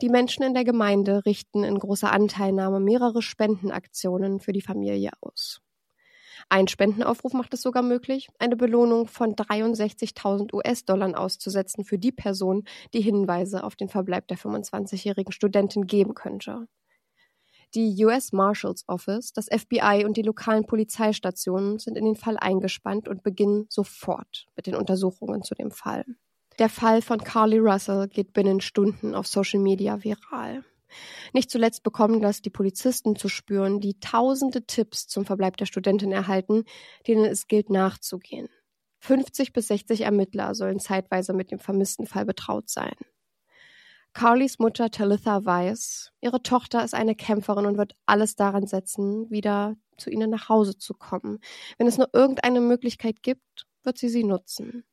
Die 0.01 0.09
Menschen 0.09 0.43
in 0.43 0.53
der 0.53 0.63
Gemeinde 0.63 1.25
richten 1.25 1.63
in 1.63 1.79
großer 1.79 2.11
Anteilnahme 2.11 2.79
mehrere 2.79 3.21
Spendenaktionen 3.21 4.39
für 4.39 4.53
die 4.53 4.61
Familie 4.61 5.11
aus. 5.21 5.61
Ein 6.49 6.67
Spendenaufruf 6.67 7.33
macht 7.33 7.53
es 7.53 7.61
sogar 7.61 7.83
möglich, 7.83 8.29
eine 8.39 8.55
Belohnung 8.55 9.07
von 9.07 9.35
63.000 9.35 10.53
US-Dollar 10.53 11.19
auszusetzen 11.19 11.85
für 11.85 11.97
die 11.97 12.11
Person, 12.11 12.63
die 12.93 13.01
Hinweise 13.01 13.63
auf 13.63 13.75
den 13.75 13.89
Verbleib 13.89 14.27
der 14.27 14.37
25-jährigen 14.37 15.31
Studentin 15.31 15.87
geben 15.87 16.13
könnte. 16.13 16.67
Die 17.73 18.05
US 18.05 18.31
Marshals 18.31 18.85
Office, 18.87 19.33
das 19.33 19.47
FBI 19.47 20.05
und 20.05 20.15
die 20.15 20.21
lokalen 20.21 20.65
Polizeistationen 20.65 21.77
sind 21.79 21.97
in 21.97 22.05
den 22.05 22.15
Fall 22.15 22.37
eingespannt 22.37 23.09
und 23.09 23.21
beginnen 23.21 23.65
sofort 23.69 24.47
mit 24.55 24.67
den 24.67 24.75
Untersuchungen 24.75 25.43
zu 25.43 25.55
dem 25.55 25.71
Fall. 25.71 26.05
Der 26.57 26.69
Fall 26.69 27.01
von 27.01 27.19
Carly 27.19 27.57
Russell 27.57 28.07
geht 28.07 28.31
binnen 28.31 28.61
Stunden 28.61 29.13
auf 29.13 29.27
Social 29.27 29.59
Media 29.59 30.01
viral. 30.01 30.63
Nicht 31.33 31.49
zuletzt 31.49 31.83
bekommen 31.83 32.21
das 32.21 32.41
die 32.41 32.49
Polizisten 32.49 33.15
zu 33.15 33.29
spüren, 33.29 33.79
die 33.79 33.99
tausende 33.99 34.65
Tipps 34.65 35.07
zum 35.07 35.25
Verbleib 35.25 35.57
der 35.57 35.65
Studentin 35.65 36.11
erhalten, 36.11 36.63
denen 37.07 37.25
es 37.25 37.47
gilt 37.47 37.69
nachzugehen. 37.69 38.49
50 38.99 39.53
bis 39.53 39.67
60 39.67 40.01
Ermittler 40.01 40.55
sollen 40.55 40.79
zeitweise 40.79 41.33
mit 41.33 41.51
dem 41.51 41.59
vermissten 41.59 42.07
Fall 42.07 42.25
betraut 42.25 42.69
sein. 42.69 42.95
Carlys 44.13 44.59
Mutter 44.59 44.89
Talitha 44.91 45.43
weiß, 45.43 46.13
ihre 46.21 46.41
Tochter 46.41 46.85
ist 46.85 46.93
eine 46.93 47.15
Kämpferin 47.15 47.65
und 47.65 47.77
wird 47.77 47.95
alles 48.05 48.35
daran 48.37 48.65
setzen, 48.65 49.29
wieder 49.29 49.75
zu 49.97 50.09
ihnen 50.09 50.29
nach 50.29 50.47
Hause 50.47 50.77
zu 50.77 50.93
kommen. 50.93 51.39
Wenn 51.77 51.87
es 51.87 51.97
nur 51.97 52.07
irgendeine 52.13 52.61
Möglichkeit 52.61 53.21
gibt, 53.23 53.67
wird 53.83 53.97
sie 53.97 54.07
sie 54.07 54.23
nutzen. 54.23 54.85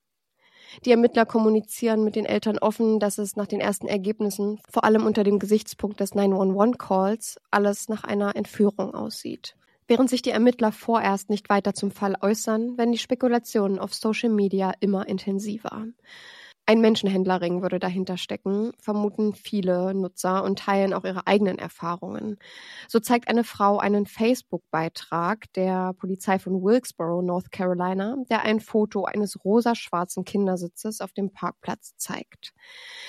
Die 0.85 0.91
Ermittler 0.91 1.27
kommunizieren 1.27 2.05
mit 2.05 2.17
den 2.17 2.25
Eltern 2.25 2.59
offen, 2.59 2.99
dass 2.99 3.19
es 3.19 3.37
nach 3.37 3.47
den 3.47 3.61
ersten 3.61 3.87
Ergebnissen, 3.87 4.61
vor 4.71 4.85
allem 4.85 5.05
unter 5.07 5.25
dem 5.25 5.39
Gesichtspunkt 5.39 6.01
des 6.01 6.15
911-Calls, 6.15 7.41
alles 7.51 7.89
nach 7.89 8.05
einer 8.05 8.37
Entführung 8.37 8.95
aussieht. 8.95 9.57
Während 9.87 10.09
sich 10.09 10.23
die 10.23 10.31
Ermittler 10.31 10.73
vorerst 10.73 11.29
nicht 11.29 11.51
weiter 11.51 11.75
zum 11.75 11.91
Fall 11.91 12.17
äußern, 12.21 12.79
werden 12.79 12.93
die 12.93 12.99
Spekulationen 12.99 13.79
auf 13.79 13.95
Social 13.95 14.31
Media 14.31 14.73
immer 14.81 15.07
intensiver. 15.09 15.87
Ein 16.73 16.81
Menschenhändlerring 16.81 17.61
würde 17.61 17.79
dahinter 17.79 18.17
stecken, 18.17 18.73
vermuten 18.79 19.35
viele 19.35 19.93
Nutzer 19.93 20.43
und 20.43 20.59
teilen 20.59 20.95
auch 20.95 21.05
ihre 21.05 21.27
eigenen 21.27 21.59
Erfahrungen. 21.59 22.39
So 22.89 22.99
zeigt 22.99 23.29
eine 23.29 23.45
Frau 23.45 23.77
einen 23.77 24.07
Facebook-Beitrag 24.07 25.53
der 25.53 25.93
Polizei 25.93 26.39
von 26.39 26.63
Wilkesboro, 26.63 27.21
North 27.21 27.53
Carolina, 27.53 28.17
der 28.31 28.41
ein 28.45 28.59
Foto 28.59 29.05
eines 29.05 29.45
rosa-schwarzen 29.45 30.25
Kindersitzes 30.25 31.03
auf 31.03 31.13
dem 31.13 31.31
Parkplatz 31.31 31.95
zeigt. 31.99 32.55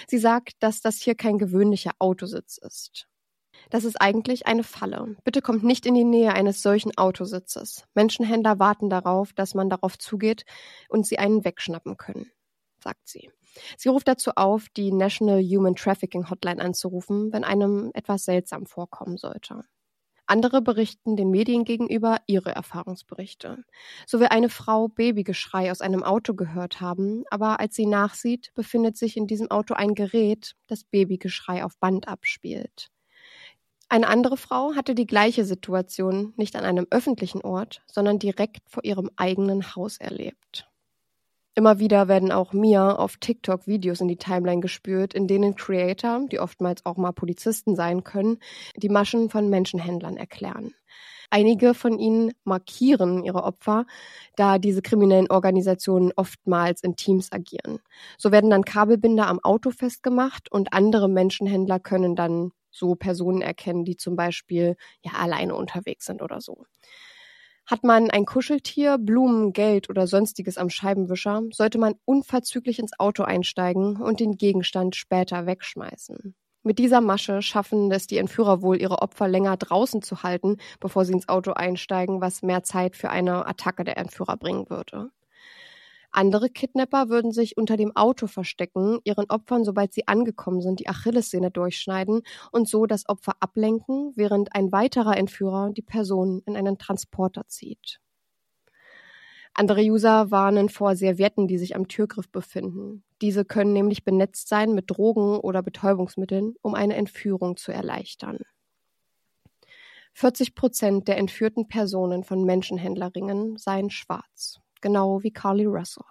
Sie 0.10 0.18
sagt, 0.18 0.62
dass 0.62 0.82
das 0.82 0.98
hier 0.98 1.16
kein 1.16 1.38
gewöhnlicher 1.38 1.92
Autositz 2.00 2.58
ist. 2.58 3.08
Das 3.70 3.86
ist 3.86 3.96
eigentlich 4.02 4.46
eine 4.46 4.64
Falle. 4.64 5.16
Bitte 5.24 5.42
kommt 5.42 5.64
nicht 5.64 5.86
in 5.86 5.94
die 5.94 6.04
Nähe 6.04 6.34
eines 6.34 6.62
solchen 6.62 6.98
Autositzes. 6.98 7.86
Menschenhändler 7.94 8.60
warten 8.60 8.90
darauf, 8.90 9.32
dass 9.32 9.54
man 9.54 9.70
darauf 9.70 9.98
zugeht 9.98 10.44
und 10.90 11.08
sie 11.08 11.18
einen 11.18 11.46
wegschnappen 11.46 11.96
können, 11.96 12.30
sagt 12.84 13.08
sie. 13.08 13.32
Sie 13.78 13.90
ruft 13.90 14.08
dazu 14.08 14.32
auf, 14.36 14.70
die 14.70 14.92
National 14.92 15.42
Human 15.42 15.76
Trafficking 15.76 16.30
Hotline 16.30 16.62
anzurufen, 16.62 17.32
wenn 17.32 17.44
einem 17.44 17.92
etwas 17.94 18.26
seltsam 18.26 18.66
vorkommen 18.66 19.18
sollte. 19.18 19.62
Andere 20.26 20.62
berichten 20.62 21.18
den 21.18 21.32
Medien 21.32 21.66
gegenüber 21.66 22.18
ihre 22.28 22.56
Erfahrungsberichte. 22.56 23.64
So 24.08 24.20
will 24.20 24.28
eine 24.28 24.50
Frau 24.50 24.88
Babygeschrei 24.88 25.70
aus 25.70 25.82
einem 25.82 26.02
Auto 26.02 26.34
gehört 26.34 26.80
haben, 26.80 27.24
aber 27.30 27.60
als 27.60 27.76
sie 27.76 27.86
nachsieht, 27.86 28.52
befindet 28.56 28.98
sich 28.98 29.18
in 29.18 29.28
diesem 29.28 29.52
Auto 29.52 29.74
ein 29.74 29.96
Gerät, 29.96 30.56
das 30.68 30.86
Babygeschrei 30.86 31.64
auf 31.66 31.78
Band 31.78 32.08
abspielt. 32.08 32.90
Eine 33.90 34.08
andere 34.08 34.38
Frau 34.38 34.76
hatte 34.76 34.96
die 34.96 35.06
gleiche 35.06 35.46
Situation 35.46 36.34
nicht 36.38 36.56
an 36.56 36.64
einem 36.64 36.88
öffentlichen 36.90 37.42
Ort, 37.42 37.84
sondern 37.86 38.18
direkt 38.18 38.70
vor 38.70 38.84
ihrem 38.86 39.12
eigenen 39.18 39.76
Haus 39.76 39.98
erlebt. 39.98 40.68
Immer 41.56 41.78
wieder 41.78 42.08
werden 42.08 42.32
auch 42.32 42.52
mir 42.54 42.98
auf 43.00 43.18
TikTok 43.18 43.68
Videos 43.68 44.02
in 44.02 44.08
die 44.08 44.18
Timeline 44.18 44.62
gespürt, 44.62 45.14
in 45.14 45.28
denen 45.28 45.56
Creator, 45.56 46.26
die 46.32 46.40
oftmals 46.40 46.84
auch 46.86 46.98
mal 46.98 47.12
Polizisten 47.12 47.76
sein 47.76 48.04
können, 48.04 48.40
die 48.76 48.90
Maschen 48.90 49.30
von 49.30 49.50
Menschenhändlern 49.50 50.18
erklären. 50.18 50.74
Einige 51.30 51.74
von 51.74 52.00
ihnen 52.00 52.32
markieren 52.44 53.24
ihre 53.24 53.44
Opfer, 53.44 53.86
da 54.36 54.58
diese 54.60 54.82
kriminellen 54.82 55.30
Organisationen 55.32 56.12
oftmals 56.16 56.82
in 56.84 56.96
Teams 56.96 57.32
agieren. 57.32 57.80
So 58.18 58.32
werden 58.32 58.50
dann 58.50 58.66
Kabelbinder 58.66 59.28
am 59.28 59.40
Auto 59.40 59.72
festgemacht 59.72 60.52
und 60.52 60.74
andere 60.74 61.08
Menschenhändler 61.10 61.80
können 61.80 62.16
dann 62.16 62.52
so 62.72 62.96
Personen 62.96 63.42
erkennen, 63.42 63.86
die 63.86 63.98
zum 63.98 64.16
Beispiel 64.16 64.76
ja 65.04 65.14
alleine 65.14 65.56
unterwegs 65.56 66.06
sind 66.06 66.22
oder 66.22 66.42
so. 66.42 66.66
Hat 67.66 67.84
man 67.84 68.10
ein 68.10 68.26
Kuscheltier, 68.26 68.98
Blumen, 68.98 69.54
Geld 69.54 69.90
oder 69.90 70.06
sonstiges 70.06 70.58
am 70.58 70.70
Scheibenwischer, 70.70 71.44
sollte 71.52 71.78
man 71.78 71.96
unverzüglich 72.04 72.78
ins 72.80 73.00
Auto 73.00 73.24
einsteigen 73.24 74.02
und 74.02 74.20
den 74.20 74.38
Gegenstand 74.38 74.96
später 74.96 75.46
wegschmeißen. 75.46 76.36
Mit 76.64 76.80
dieser 76.80 77.02
Masche 77.02 77.42
schaffen 77.42 77.92
es 77.92 78.08
die 78.08 78.18
Entführer 78.18 78.62
wohl, 78.62 78.82
ihre 78.82 79.02
Opfer 79.02 79.28
länger 79.28 79.58
draußen 79.58 80.02
zu 80.02 80.24
halten, 80.24 80.58
bevor 80.80 81.06
sie 81.06 81.14
ins 81.14 81.28
Auto 81.30 81.52
einsteigen, 81.52 82.22
was 82.22 82.42
mehr 82.42 82.64
Zeit 82.64 82.96
für 82.96 83.10
eine 83.10 83.46
Attacke 83.46 83.84
der 83.84 83.98
Entführer 83.98 84.38
bringen 84.38 84.70
würde. 84.70 85.12
Andere 86.16 86.50
Kidnapper 86.50 87.10
würden 87.10 87.32
sich 87.32 87.58
unter 87.58 87.76
dem 87.76 87.96
Auto 87.96 88.28
verstecken, 88.28 89.00
ihren 89.04 89.26
Opfern, 89.32 89.66
sobald 89.66 89.94
sie 89.94 90.08
angekommen 90.08 90.62
sind, 90.62 90.80
die 90.80 90.88
Achillessehne 90.88 91.50
durchschneiden 91.50 92.22
und 92.52 92.70
so 92.70 92.86
das 92.86 93.10
Opfer 93.10 93.34
ablenken, 93.40 94.14
während 94.16 94.56
ein 94.56 94.72
weiterer 94.72 95.18
Entführer 95.18 95.72
die 95.72 95.82
Person 95.82 96.44
in 96.46 96.56
einen 96.56 96.78
Transporter 96.78 97.48
zieht. 97.48 98.00
Andere 99.56 99.82
User 99.82 100.30
warnen 100.30 100.70
vor 100.70 100.96
Servietten, 100.96 101.48
die 101.48 101.58
sich 101.58 101.76
am 101.76 101.88
Türgriff 101.88 102.30
befinden. 102.30 103.04
Diese 103.22 103.44
können 103.44 103.74
nämlich 103.74 104.04
benetzt 104.04 104.48
sein 104.50 104.74
mit 104.74 104.92
Drogen 104.92 105.40
oder 105.40 105.64
Betäubungsmitteln, 105.64 106.56
um 106.62 106.76
eine 106.76 106.96
Entführung 106.96 107.58
zu 107.58 107.72
erleichtern. 107.72 108.38
40 110.14 110.54
Prozent 110.54 111.08
der 111.08 111.18
entführten 111.18 111.68
Personen 111.68 112.24
von 112.24 112.44
Menschenhändlerringen 112.44 113.58
seien 113.58 113.90
schwarz, 113.90 114.60
genau 114.84 115.24
wie 115.24 115.32
Carly 115.32 115.66
Russell. 115.66 116.06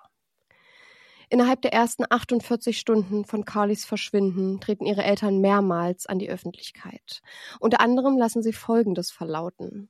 Innerhalb 1.31 1.63
der 1.63 1.73
ersten 1.73 2.05
48 2.11 2.77
Stunden 2.77 3.25
von 3.25 3.45
Carlys 3.45 3.85
Verschwinden 3.85 4.61
treten 4.61 4.85
ihre 4.85 5.05
Eltern 5.05 5.41
mehrmals 5.41 6.07
an 6.07 6.19
die 6.19 6.29
Öffentlichkeit. 6.29 7.23
Unter 7.61 7.81
anderem 7.81 8.19
lassen 8.19 8.43
sie 8.43 8.53
Folgendes 8.53 9.11
verlauten. 9.11 9.89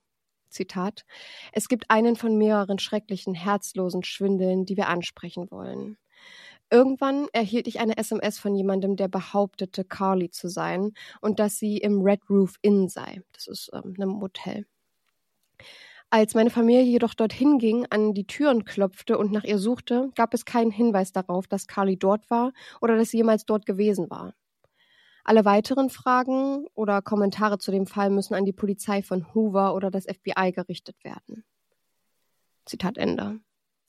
Zitat, 0.50 1.04
es 1.52 1.68
gibt 1.68 1.90
einen 1.90 2.14
von 2.14 2.36
mehreren 2.36 2.78
schrecklichen, 2.78 3.34
herzlosen 3.34 4.04
Schwindeln, 4.04 4.66
die 4.66 4.76
wir 4.76 4.88
ansprechen 4.88 5.50
wollen. 5.50 5.96
Irgendwann 6.70 7.26
erhielt 7.32 7.66
ich 7.66 7.80
eine 7.80 7.96
SMS 7.96 8.38
von 8.38 8.54
jemandem, 8.54 8.96
der 8.96 9.08
behauptete, 9.08 9.84
Carly 9.84 10.30
zu 10.30 10.48
sein 10.48 10.92
und 11.20 11.38
dass 11.38 11.58
sie 11.58 11.78
im 11.78 12.02
Red 12.02 12.20
Roof 12.30 12.56
Inn 12.62 12.88
sei. 12.88 13.22
Das 13.32 13.46
ist 13.46 13.70
ähm, 13.74 13.94
ein 13.98 14.08
Motel. 14.08 14.66
Als 16.14 16.34
meine 16.34 16.50
Familie 16.50 16.82
jedoch 16.82 17.14
dorthin 17.14 17.56
ging, 17.56 17.86
an 17.88 18.12
die 18.12 18.26
Türen 18.26 18.66
klopfte 18.66 19.16
und 19.16 19.32
nach 19.32 19.44
ihr 19.44 19.56
suchte, 19.56 20.10
gab 20.14 20.34
es 20.34 20.44
keinen 20.44 20.70
Hinweis 20.70 21.12
darauf, 21.12 21.46
dass 21.46 21.66
Carly 21.66 21.96
dort 21.96 22.28
war 22.28 22.52
oder 22.82 22.98
dass 22.98 23.08
sie 23.08 23.16
jemals 23.16 23.46
dort 23.46 23.64
gewesen 23.64 24.10
war. 24.10 24.34
Alle 25.24 25.46
weiteren 25.46 25.88
Fragen 25.88 26.66
oder 26.74 27.00
Kommentare 27.00 27.56
zu 27.56 27.70
dem 27.70 27.86
Fall 27.86 28.10
müssen 28.10 28.34
an 28.34 28.44
die 28.44 28.52
Polizei 28.52 29.02
von 29.02 29.32
Hoover 29.34 29.74
oder 29.74 29.90
das 29.90 30.04
FBI 30.04 30.52
gerichtet 30.52 31.02
werden. 31.02 31.44
Zitat 32.66 32.98
Ende. 32.98 33.40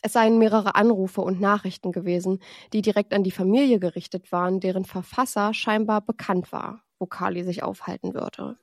Es 0.01 0.13
seien 0.13 0.37
mehrere 0.37 0.75
Anrufe 0.75 1.19
und 1.19 1.41
Nachrichten 1.41 1.91
gewesen, 1.91 2.39
die 2.71 2.81
direkt 2.81 3.13
an 3.13 3.25
die 3.25 3.31
Familie 3.31 3.79
gerichtet 3.79 4.31
waren, 4.31 4.61
deren 4.61 4.85
Verfasser 4.85 5.53
scheinbar 5.53 5.99
bekannt 5.99 6.53
war, 6.53 6.83
wo 6.99 7.05
Carly 7.05 7.43
sich 7.43 7.63
aufhalten 7.63 8.13
würde. 8.13 8.57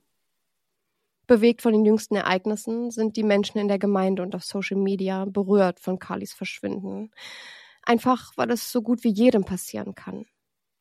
Bewegt 1.31 1.63
von 1.63 1.73
den 1.73 1.85
jüngsten 1.85 2.17
Ereignissen 2.17 2.91
sind 2.91 3.17
die 3.17 3.23
Menschen 3.23 3.59
in 3.59 3.69
der 3.69 3.79
Gemeinde 3.79 4.21
und 4.25 4.35
auf 4.35 4.43
Social 4.43 4.77
Media 4.77 5.27
berührt 5.27 5.79
von 5.79 6.01
Carlys 6.01 6.33
Verschwinden. 6.33 7.13
Einfach, 7.85 8.33
weil 8.35 8.51
es 8.51 8.73
so 8.73 8.83
gut 8.83 9.05
wie 9.05 9.13
jedem 9.13 9.45
passieren 9.45 9.95
kann. 9.95 10.27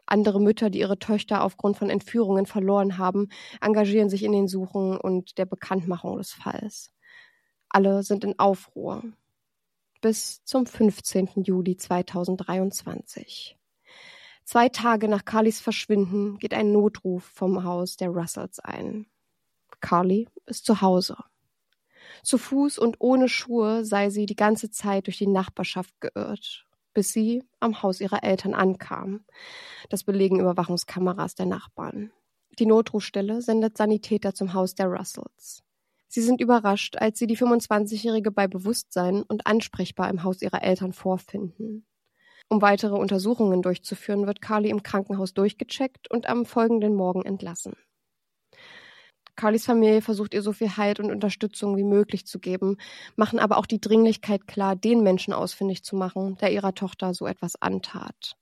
Andere 0.08 0.42
Mütter, 0.42 0.72
die 0.72 0.80
ihre 0.80 0.98
Töchter 0.98 1.44
aufgrund 1.44 1.78
von 1.78 1.92
Entführungen 1.92 2.48
verloren 2.48 2.98
haben, 2.98 3.30
engagieren 3.62 4.10
sich 4.10 4.24
in 4.24 4.32
den 4.32 4.48
Suchen 4.48 4.98
und 4.98 5.38
der 5.38 5.46
Bekanntmachung 5.46 6.18
des 6.18 6.34
Falls. 6.34 6.92
Alle 7.70 8.02
sind 8.02 8.24
in 8.24 8.40
Aufruhr. 8.40 9.04
Bis 10.02 10.44
zum 10.46 10.66
15. 10.66 11.44
Juli 11.44 11.78
2023. 11.78 13.56
Zwei 14.46 14.70
Tage 14.70 15.10
nach 15.10 15.26
Carlys 15.26 15.60
Verschwinden 15.60 16.40
geht 16.40 16.56
ein 16.56 16.72
Notruf 16.72 17.24
vom 17.36 17.64
Haus 17.64 17.98
der 17.98 18.10
Russells 18.10 18.58
ein. 18.58 19.06
Carly 19.82 20.28
ist 20.46 20.66
zu 20.66 20.82
Hause. 20.82 21.18
Zu 22.24 22.38
Fuß 22.38 22.80
und 22.80 22.98
ohne 23.00 23.30
Schuhe 23.30 23.86
sei 23.86 24.10
sie 24.10 24.26
die 24.26 24.36
ganze 24.36 24.72
Zeit 24.72 25.08
durch 25.08 25.18
die 25.18 25.28
Nachbarschaft 25.28 25.94
geirrt 26.02 26.66
bis 26.94 27.14
sie 27.14 27.44
am 27.60 27.82
Haus 27.82 28.02
ihrer 28.02 28.24
Eltern 28.24 28.54
ankam. 28.54 29.24
Das 29.90 30.04
belegen 30.04 30.40
Überwachungskameras 30.40 31.36
der 31.36 31.46
Nachbarn. 31.46 32.12
Die 32.58 32.66
Notrufstelle 32.66 33.42
sendet 33.42 33.78
Sanitäter 33.78 34.34
zum 34.34 34.54
Haus 34.54 34.76
der 34.76 34.88
Russells. 34.88 35.64
Sie 36.08 36.22
sind 36.22 36.42
überrascht, 36.42 36.98
als 36.98 37.20
sie 37.20 37.28
die 37.28 37.38
25-Jährige 37.38 38.32
bei 38.32 38.48
Bewusstsein 38.48 39.22
und 39.22 39.46
ansprechbar 39.46 40.10
im 40.10 40.24
Haus 40.24 40.42
ihrer 40.42 40.64
Eltern 40.64 40.92
vorfinden. 40.92 41.86
Um 42.50 42.62
weitere 42.62 42.96
Untersuchungen 42.96 43.62
durchzuführen, 43.62 44.26
wird 44.26 44.42
Carly 44.42 44.70
im 44.70 44.82
Krankenhaus 44.82 45.34
durchgecheckt 45.34 46.12
und 46.12 46.28
am 46.28 46.46
folgenden 46.46 46.96
Morgen 46.96 47.24
entlassen. 47.24 47.76
Carlys 49.40 49.66
Familie 49.66 50.02
versucht 50.02 50.34
ihr 50.34 50.42
so 50.42 50.52
viel 50.52 50.76
Halt 50.76 51.00
und 51.00 51.12
Unterstützung 51.12 51.78
wie 51.78 51.86
möglich 51.86 52.28
zu 52.28 52.40
geben, 52.40 52.76
machen 53.16 53.40
aber 53.40 53.58
auch 53.58 53.66
die 53.66 53.80
Dringlichkeit 53.80 54.48
klar, 54.48 54.76
den 54.76 55.02
Menschen 55.02 55.32
ausfindig 55.32 55.82
zu 55.82 55.96
machen, 55.96 56.38
der 56.42 56.52
ihrer 56.52 56.76
Tochter 56.76 57.14
so 57.14 57.26
etwas 57.26 57.56
antat. 57.62 58.36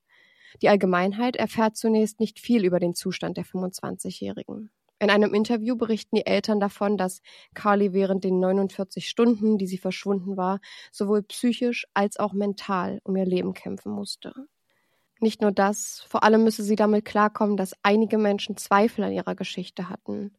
Die 0.63 0.69
Allgemeinheit 0.69 1.35
erfährt 1.35 1.77
zunächst 1.77 2.19
nicht 2.19 2.39
viel 2.39 2.65
über 2.65 2.79
den 2.79 2.95
Zustand 2.95 3.37
der 3.37 3.45
25-Jährigen. 3.45 4.71
In 4.97 5.11
einem 5.11 5.35
Interview 5.35 5.75
berichten 5.75 6.15
die 6.15 6.25
Eltern 6.25 6.59
davon, 6.59 6.97
dass 6.97 7.21
Carly 7.53 7.93
während 7.93 8.23
den 8.23 8.39
49 8.39 9.07
Stunden, 9.07 9.59
die 9.59 9.67
sie 9.67 9.77
verschwunden 9.77 10.35
war, 10.35 10.59
sowohl 10.91 11.21
psychisch 11.21 11.85
als 11.93 12.17
auch 12.17 12.33
mental 12.33 13.01
um 13.03 13.15
ihr 13.15 13.27
Leben 13.27 13.53
kämpfen 13.53 13.91
musste. 13.91 14.33
Nicht 15.19 15.41
nur 15.41 15.51
das, 15.51 16.03
vor 16.07 16.23
allem 16.23 16.43
müsse 16.43 16.63
sie 16.63 16.75
damit 16.75 17.05
klarkommen, 17.05 17.55
dass 17.55 17.75
einige 17.83 18.17
Menschen 18.17 18.57
Zweifel 18.57 19.03
an 19.03 19.11
ihrer 19.11 19.35
Geschichte 19.35 19.89
hatten. 19.89 20.31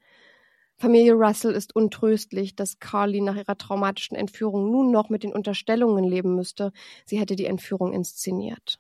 Familie 0.80 1.14
Russell 1.14 1.52
ist 1.52 1.74
untröstlich, 1.74 2.54
dass 2.54 2.78
Carly 2.78 3.20
nach 3.20 3.34
ihrer 3.34 3.58
traumatischen 3.58 4.16
Entführung 4.16 4.70
nun 4.70 4.92
noch 4.92 5.08
mit 5.08 5.24
den 5.24 5.32
Unterstellungen 5.32 6.04
leben 6.04 6.36
müsste, 6.36 6.72
sie 7.04 7.18
hätte 7.18 7.34
die 7.34 7.46
Entführung 7.46 7.92
inszeniert. 7.92 8.78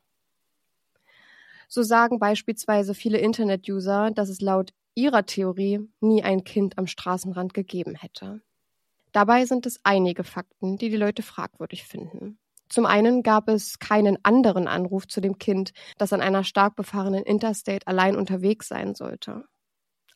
So 1.66 1.82
sagen 1.82 2.20
beispielsweise 2.20 2.94
viele 2.94 3.18
Internet-User, 3.18 4.12
dass 4.12 4.28
es 4.28 4.40
laut 4.40 4.72
ihrer 4.94 5.26
Theorie 5.26 5.80
nie 6.00 6.22
ein 6.22 6.44
Kind 6.44 6.78
am 6.78 6.86
Straßenrand 6.86 7.52
gegeben 7.52 7.96
hätte. 7.96 8.40
Dabei 9.10 9.44
sind 9.44 9.66
es 9.66 9.80
einige 9.82 10.22
Fakten, 10.22 10.76
die 10.76 10.90
die 10.90 10.96
Leute 10.96 11.22
fragwürdig 11.22 11.82
finden. 11.82 12.38
Zum 12.68 12.86
einen 12.86 13.24
gab 13.24 13.48
es 13.48 13.80
keinen 13.80 14.24
anderen 14.24 14.68
Anruf 14.68 15.08
zu 15.08 15.20
dem 15.20 15.38
Kind, 15.38 15.72
das 15.96 16.12
an 16.12 16.20
einer 16.20 16.44
stark 16.44 16.76
befahrenen 16.76 17.24
Interstate 17.24 17.86
allein 17.86 18.14
unterwegs 18.14 18.68
sein 18.68 18.94
sollte. 18.94 19.44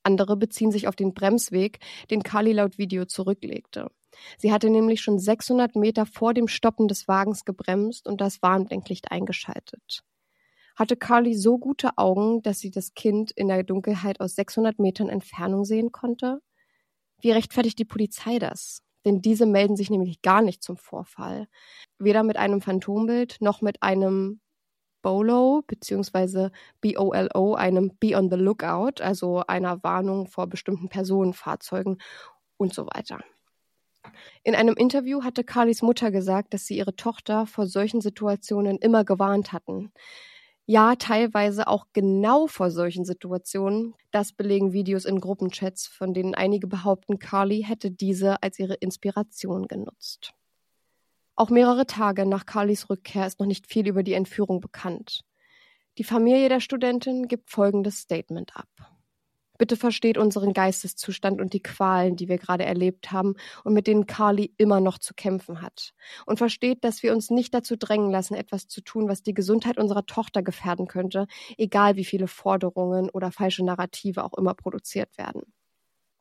Andere 0.03 0.37
beziehen 0.37 0.73
sich 0.73 0.89
auf 0.89 0.97
den 0.97 1.15
Bremsweg, 1.15 1.79
den 2.11 2.23
Kali 2.23 2.53
laut 2.53 2.79
Video 2.79 3.05
zurücklegte. 3.05 3.91
Sie 4.39 4.53
hatte 4.53 4.71
nämlich 4.71 5.01
schon 5.01 5.19
600 5.19 5.77
Meter 5.77 6.07
vor 6.07 6.35
dem 6.35 6.49
Stoppen 6.49 6.89
des 6.89 7.09
Wagens 7.09 7.45
gebremst 7.45 8.07
und 8.07 8.21
das 8.21 8.43
Warnblinklicht 8.43 9.11
eingeschaltet. 9.11 10.03
Hatte 10.77 10.97
Carly 10.97 11.35
so 11.35 11.59
gute 11.59 11.99
Augen, 11.99 12.43
dass 12.43 12.59
sie 12.59 12.71
das 12.71 12.95
Kind 12.95 13.31
in 13.31 13.49
der 13.49 13.63
Dunkelheit 13.63 14.21
aus 14.21 14.35
600 14.35 14.79
Metern 14.79 15.09
Entfernung 15.09 15.65
sehen 15.65 15.93
konnte? 15.93 16.41
Wie 17.21 17.31
rechtfertigt 17.31 17.79
die 17.79 17.85
Polizei 17.85 18.39
das? 18.39 18.83
Denn 19.05 19.21
diese 19.21 19.47
melden 19.47 19.77
sich 19.77 19.91
nämlich 19.91 20.23
gar 20.23 20.43
nicht 20.43 20.63
zum 20.63 20.77
Vorfall. 20.77 21.47
Weder 21.99 22.23
mit 22.23 22.37
einem 22.37 22.61
Phantombild 22.61 23.37
noch 23.41 23.61
mit 23.61 23.83
einem 23.83 24.41
BOLO 25.03 25.63
bzw. 25.67 26.51
BOLO, 26.81 27.55
einem 27.55 27.97
Be 27.99 28.17
on 28.17 28.31
the 28.31 28.37
Lookout, 28.37 29.03
also 29.03 29.43
einer 29.47 29.83
Warnung 29.83 30.27
vor 30.27 30.47
bestimmten 30.47 30.89
Personen, 30.89 31.35
Fahrzeugen 31.35 31.99
und 32.57 32.75
so 32.75 32.87
weiter. 32.87 33.21
In 34.43 34.55
einem 34.55 34.75
Interview 34.75 35.23
hatte 35.23 35.45
Carlys 35.45 35.83
Mutter 35.83 36.11
gesagt, 36.11 36.55
dass 36.55 36.67
sie 36.67 36.77
ihre 36.77 36.97
Tochter 36.97 37.47
vor 37.47 37.67
solchen 37.67 38.01
Situationen 38.01 38.79
immer 38.79 39.05
gewarnt 39.05 39.53
hatten. 39.53 39.93
Ja, 40.67 40.95
teilweise 40.97 41.67
auch 41.67 41.87
genau 41.93 42.47
vor 42.47 42.71
solchen 42.71 43.05
Situationen. 43.05 43.95
Das 44.13 44.33
belegen 44.33 44.73
Videos 44.73 45.05
in 45.05 45.21
Gruppenchats, 45.21 45.87
von 45.89 46.15
denen 46.15 46.35
einige 46.35 46.69
behaupten, 46.69 47.19
Carly 47.19 47.65
hätte 47.67 47.91
diese 47.91 48.43
als 48.43 48.59
ihre 48.59 48.75
Inspiration 48.75 49.67
genutzt. 49.67 50.33
Auch 51.35 51.51
mehrere 51.51 51.87
Tage 51.87 52.27
nach 52.27 52.45
Carlys 52.47 52.91
Rückkehr 52.91 53.27
ist 53.27 53.41
noch 53.41 53.47
nicht 53.47 53.67
viel 53.67 53.89
über 53.89 54.03
die 54.03 54.13
Entführung 54.13 54.61
bekannt. 54.61 55.23
Die 55.99 56.05
Familie 56.05 56.49
der 56.49 56.61
Studentin 56.61 57.27
gibt 57.29 57.51
folgendes 57.51 57.99
Statement 57.99 58.57
ab. 58.57 58.69
Bitte 59.59 59.77
versteht 59.77 60.19
unseren 60.19 60.55
Geisteszustand 60.55 61.41
und 61.41 61.53
die 61.53 61.63
Qualen, 61.63 62.17
die 62.17 62.29
wir 62.29 62.39
gerade 62.39 62.65
erlebt 62.65 63.13
haben 63.13 63.35
und 63.65 63.75
mit 63.75 63.87
denen 63.87 64.07
Carly 64.07 64.53
immer 64.57 64.81
noch 64.81 64.99
zu 64.99 65.15
kämpfen 65.15 65.63
hat. 65.63 65.93
Und 66.27 66.39
versteht, 66.39 66.85
dass 66.85 67.03
wir 67.03 67.13
uns 67.13 67.31
nicht 67.31 67.55
dazu 67.55 67.77
drängen 67.77 68.11
lassen, 68.11 68.35
etwas 68.35 68.67
zu 68.67 68.81
tun, 68.83 69.09
was 69.09 69.23
die 69.23 69.35
Gesundheit 69.35 69.79
unserer 69.79 70.05
Tochter 70.05 70.43
gefährden 70.43 70.87
könnte, 70.87 71.27
egal 71.59 71.97
wie 71.97 72.05
viele 72.05 72.27
Forderungen 72.27 73.09
oder 73.11 73.31
falsche 73.31 73.65
Narrative 73.65 74.25
auch 74.25 74.37
immer 74.37 74.55
produziert 74.55 75.17
werden. 75.17 75.43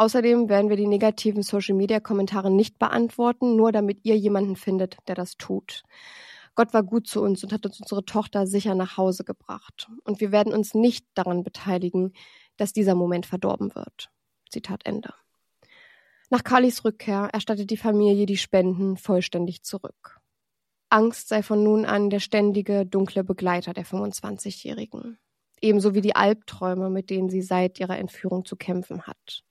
Außerdem 0.02 0.50
werden 0.50 0.72
wir 0.72 0.78
die 0.78 0.88
negativen 0.88 1.44
Social-Media-Kommentare 1.44 2.50
nicht 2.50 2.80
beantworten, 2.80 3.56
nur 3.56 3.72
damit 3.72 4.00
ihr 4.02 4.18
jemanden 4.18 4.56
findet, 4.56 4.98
der 5.08 5.14
das 5.14 5.38
tut. 5.38 5.84
Gott 6.56 6.74
war 6.74 6.82
gut 6.82 7.06
zu 7.06 7.22
uns 7.22 7.44
und 7.44 7.54
hat 7.54 7.68
uns 7.68 7.80
unsere 7.80 8.04
Tochter 8.04 8.48
sicher 8.48 8.74
nach 8.74 8.98
Hause 8.98 9.24
gebracht. 9.24 9.92
Und 10.04 10.20
wir 10.20 10.32
werden 10.32 10.54
uns 10.54 10.74
nicht 10.74 11.06
daran 11.14 11.44
beteiligen, 11.44 12.14
dass 12.58 12.74
dieser 12.74 12.96
Moment 12.96 13.28
verdorben 13.28 13.76
wird. 13.76 14.10
Zitat 14.50 14.88
Ende. 14.88 15.14
Nach 16.32 16.44
Carlys 16.44 16.84
Rückkehr 16.84 17.30
erstattet 17.32 17.70
die 17.70 17.78
Familie 17.78 18.26
die 18.26 18.38
Spenden 18.38 18.98
vollständig 18.98 19.62
zurück. 19.62 20.20
Angst 20.90 21.28
sei 21.28 21.44
von 21.44 21.62
nun 21.62 21.86
an 21.86 22.10
der 22.10 22.22
ständige, 22.22 22.88
dunkle 22.88 23.24
Begleiter 23.24 23.74
der 23.76 23.86
25-Jährigen. 23.86 25.20
Ebenso 25.62 25.94
wie 25.94 26.02
die 26.02 26.16
Albträume, 26.16 26.90
mit 26.90 27.12
denen 27.12 27.30
sie 27.30 27.44
seit 27.44 27.80
ihrer 27.80 28.00
Entführung 28.00 28.46
zu 28.46 28.56
kämpfen 28.56 29.04
hat. 29.04 29.44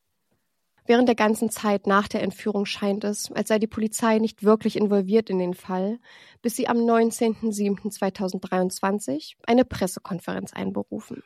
Während 0.91 1.07
der 1.07 1.15
ganzen 1.15 1.51
Zeit 1.51 1.87
nach 1.87 2.09
der 2.09 2.21
Entführung 2.21 2.67
scheint 2.67 3.05
es, 3.05 3.31
als 3.31 3.47
sei 3.47 3.61
die 3.61 3.69
Polizei 3.69 4.19
nicht 4.19 4.43
wirklich 4.43 4.75
involviert 4.75 5.31
in 5.31 5.39
den 5.39 5.55
Fall, 5.55 6.01
bis 6.43 6.57
sie 6.57 6.67
am 6.67 6.79
19.07.2023 6.79 9.35
eine 9.47 9.65
Pressekonferenz 9.65 10.53
einberufen. 10.53 11.23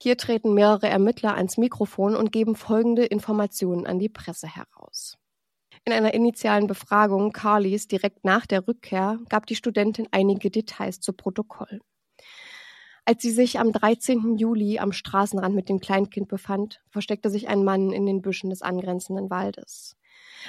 Hier 0.00 0.16
treten 0.16 0.54
mehrere 0.54 0.86
Ermittler 0.86 1.34
ans 1.34 1.56
Mikrofon 1.56 2.14
und 2.14 2.30
geben 2.30 2.54
folgende 2.54 3.04
Informationen 3.04 3.84
an 3.84 3.98
die 3.98 4.08
Presse 4.08 4.46
heraus. 4.46 5.18
In 5.84 5.92
einer 5.92 6.14
initialen 6.14 6.68
Befragung 6.68 7.32
Carlys 7.32 7.88
direkt 7.88 8.24
nach 8.24 8.46
der 8.46 8.68
Rückkehr 8.68 9.18
gab 9.28 9.46
die 9.46 9.56
Studentin 9.56 10.06
einige 10.12 10.52
Details 10.52 11.00
zu 11.00 11.12
Protokoll. 11.12 11.80
Als 13.08 13.22
sie 13.22 13.30
sich 13.30 13.58
am 13.58 13.72
13. 13.72 14.36
Juli 14.36 14.78
am 14.78 14.92
Straßenrand 14.92 15.54
mit 15.54 15.70
dem 15.70 15.80
Kleinkind 15.80 16.28
befand, 16.28 16.82
versteckte 16.90 17.30
sich 17.30 17.48
ein 17.48 17.64
Mann 17.64 17.90
in 17.90 18.04
den 18.04 18.20
Büschen 18.20 18.50
des 18.50 18.60
angrenzenden 18.60 19.30
Waldes. 19.30 19.96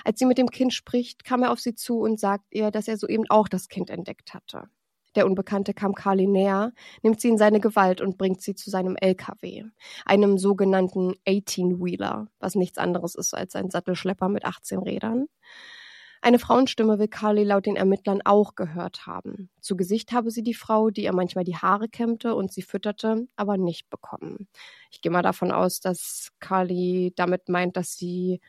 Als 0.03 0.19
sie 0.19 0.25
mit 0.25 0.37
dem 0.37 0.49
Kind 0.49 0.73
spricht, 0.73 1.23
kam 1.23 1.41
er 1.41 1.53
auf 1.53 1.61
sie 1.61 1.73
zu 1.73 2.01
und 2.01 2.19
sagt 2.19 2.43
ihr, 2.49 2.69
dass 2.69 2.89
er 2.89 2.97
soeben 2.97 3.23
auch 3.29 3.47
das 3.47 3.69
Kind 3.69 3.89
entdeckt 3.89 4.33
hatte. 4.33 4.67
Der 5.15 5.25
Unbekannte 5.25 5.73
kam 5.73 5.95
Carly 5.95 6.27
näher, 6.27 6.73
nimmt 7.01 7.21
sie 7.21 7.29
in 7.29 7.37
seine 7.37 7.61
Gewalt 7.61 8.01
und 8.01 8.17
bringt 8.17 8.41
sie 8.41 8.55
zu 8.55 8.69
seinem 8.69 8.97
LKW, 8.97 9.63
einem 10.03 10.37
sogenannten 10.37 11.13
18-Wheeler, 11.25 12.27
was 12.41 12.55
nichts 12.55 12.77
anderes 12.77 13.15
ist 13.15 13.33
als 13.33 13.55
ein 13.55 13.69
Sattelschlepper 13.69 14.27
mit 14.27 14.43
18 14.43 14.79
Rädern. 14.79 15.27
Eine 16.21 16.39
Frauenstimme 16.39 16.99
will 16.99 17.07
Carly 17.07 17.43
laut 17.43 17.65
den 17.65 17.77
Ermittlern 17.77 18.21
auch 18.25 18.55
gehört 18.55 19.07
haben. 19.07 19.49
Zu 19.61 19.77
Gesicht 19.77 20.11
habe 20.11 20.31
sie 20.31 20.43
die 20.43 20.53
Frau, 20.53 20.89
die 20.89 21.03
ihr 21.03 21.13
manchmal 21.13 21.45
die 21.45 21.55
Haare 21.55 21.87
kämmte 21.87 22.35
und 22.35 22.51
sie 22.51 22.61
fütterte, 22.61 23.27
aber 23.37 23.57
nicht 23.57 23.89
bekommen. 23.89 24.49
Ich 24.91 25.01
gehe 25.01 25.11
mal 25.11 25.21
davon 25.21 25.51
aus, 25.51 25.79
dass 25.79 26.29
Carly 26.39 27.13
damit 27.15 27.47
meint, 27.47 27.77
dass 27.77 27.95
sie 27.95 28.41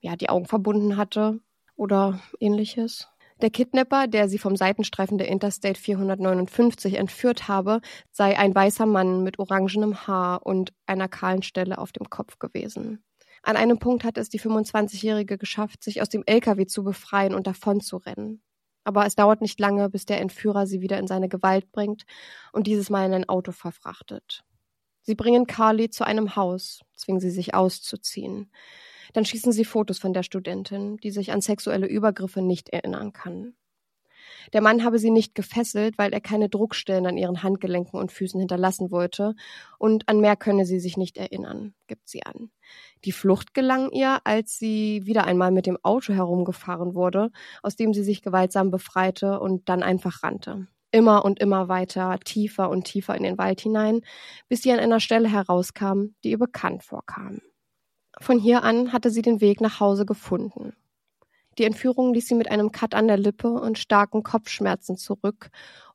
ja 0.00 0.16
die 0.16 0.28
Augen 0.28 0.46
verbunden 0.46 0.96
hatte 0.98 1.40
oder 1.76 2.20
ähnliches. 2.38 3.08
Der 3.40 3.50
Kidnapper, 3.50 4.06
der 4.06 4.28
sie 4.28 4.38
vom 4.38 4.54
Seitenstreifen 4.54 5.18
der 5.18 5.28
Interstate 5.28 5.80
459 5.80 6.94
entführt 6.94 7.48
habe, 7.48 7.80
sei 8.10 8.38
ein 8.38 8.54
weißer 8.54 8.86
Mann 8.86 9.24
mit 9.24 9.38
orangenem 9.38 10.06
Haar 10.06 10.46
und 10.46 10.72
einer 10.86 11.08
kahlen 11.08 11.42
Stelle 11.42 11.78
auf 11.78 11.92
dem 11.92 12.08
Kopf 12.10 12.38
gewesen. 12.38 13.02
An 13.44 13.56
einem 13.56 13.78
Punkt 13.78 14.04
hatte 14.04 14.22
es 14.22 14.30
die 14.30 14.40
25-Jährige 14.40 15.36
geschafft, 15.36 15.84
sich 15.84 16.00
aus 16.00 16.08
dem 16.08 16.22
LKW 16.24 16.64
zu 16.64 16.82
befreien 16.82 17.34
und 17.34 17.46
davon 17.46 17.80
zu 17.80 17.98
rennen. 17.98 18.42
Aber 18.84 19.04
es 19.04 19.16
dauert 19.16 19.42
nicht 19.42 19.60
lange, 19.60 19.90
bis 19.90 20.06
der 20.06 20.20
Entführer 20.22 20.66
sie 20.66 20.80
wieder 20.80 20.98
in 20.98 21.06
seine 21.06 21.28
Gewalt 21.28 21.70
bringt 21.70 22.04
und 22.52 22.66
dieses 22.66 22.88
Mal 22.88 23.04
in 23.04 23.12
ein 23.12 23.28
Auto 23.28 23.52
verfrachtet. 23.52 24.44
Sie 25.02 25.14
bringen 25.14 25.46
Carly 25.46 25.90
zu 25.90 26.06
einem 26.06 26.36
Haus, 26.36 26.80
zwingen 26.94 27.20
sie 27.20 27.30
sich 27.30 27.54
auszuziehen. 27.54 28.50
Dann 29.12 29.26
schießen 29.26 29.52
sie 29.52 29.66
Fotos 29.66 29.98
von 29.98 30.14
der 30.14 30.22
Studentin, 30.22 30.96
die 30.96 31.10
sich 31.10 31.30
an 31.30 31.42
sexuelle 31.42 31.86
Übergriffe 31.86 32.40
nicht 32.40 32.70
erinnern 32.70 33.12
kann. 33.12 33.54
Der 34.52 34.60
Mann 34.60 34.84
habe 34.84 34.98
sie 34.98 35.10
nicht 35.10 35.34
gefesselt, 35.34 35.98
weil 35.98 36.12
er 36.12 36.20
keine 36.20 36.48
Druckstellen 36.48 37.06
an 37.06 37.16
ihren 37.16 37.42
Handgelenken 37.42 37.98
und 37.98 38.12
Füßen 38.12 38.38
hinterlassen 38.38 38.90
wollte, 38.90 39.34
und 39.78 40.08
an 40.08 40.20
mehr 40.20 40.36
könne 40.36 40.64
sie 40.66 40.80
sich 40.80 40.96
nicht 40.96 41.16
erinnern, 41.16 41.74
gibt 41.86 42.08
sie 42.08 42.24
an. 42.24 42.50
Die 43.04 43.12
Flucht 43.12 43.54
gelang 43.54 43.90
ihr, 43.90 44.18
als 44.24 44.58
sie 44.58 45.02
wieder 45.04 45.24
einmal 45.24 45.50
mit 45.50 45.66
dem 45.66 45.78
Auto 45.82 46.12
herumgefahren 46.12 46.94
wurde, 46.94 47.30
aus 47.62 47.76
dem 47.76 47.92
sie 47.92 48.02
sich 48.02 48.22
gewaltsam 48.22 48.70
befreite 48.70 49.40
und 49.40 49.68
dann 49.68 49.82
einfach 49.82 50.22
rannte. 50.22 50.66
Immer 50.90 51.24
und 51.24 51.40
immer 51.40 51.68
weiter, 51.68 52.18
tiefer 52.24 52.70
und 52.70 52.84
tiefer 52.84 53.16
in 53.16 53.24
den 53.24 53.36
Wald 53.36 53.60
hinein, 53.60 54.02
bis 54.48 54.62
sie 54.62 54.72
an 54.72 54.78
einer 54.78 55.00
Stelle 55.00 55.28
herauskam, 55.28 56.14
die 56.22 56.30
ihr 56.30 56.38
bekannt 56.38 56.84
vorkam. 56.84 57.40
Von 58.20 58.38
hier 58.38 58.62
an 58.62 58.92
hatte 58.92 59.10
sie 59.10 59.22
den 59.22 59.40
Weg 59.40 59.60
nach 59.60 59.80
Hause 59.80 60.06
gefunden. 60.06 60.74
Die 61.58 61.64
Entführung 61.64 62.14
ließ 62.14 62.26
sie 62.26 62.34
mit 62.34 62.50
einem 62.50 62.72
Cut 62.72 62.94
an 62.94 63.06
der 63.06 63.16
Lippe 63.16 63.48
und 63.48 63.78
starken 63.78 64.22
Kopfschmerzen 64.22 64.96
zurück 64.96 65.50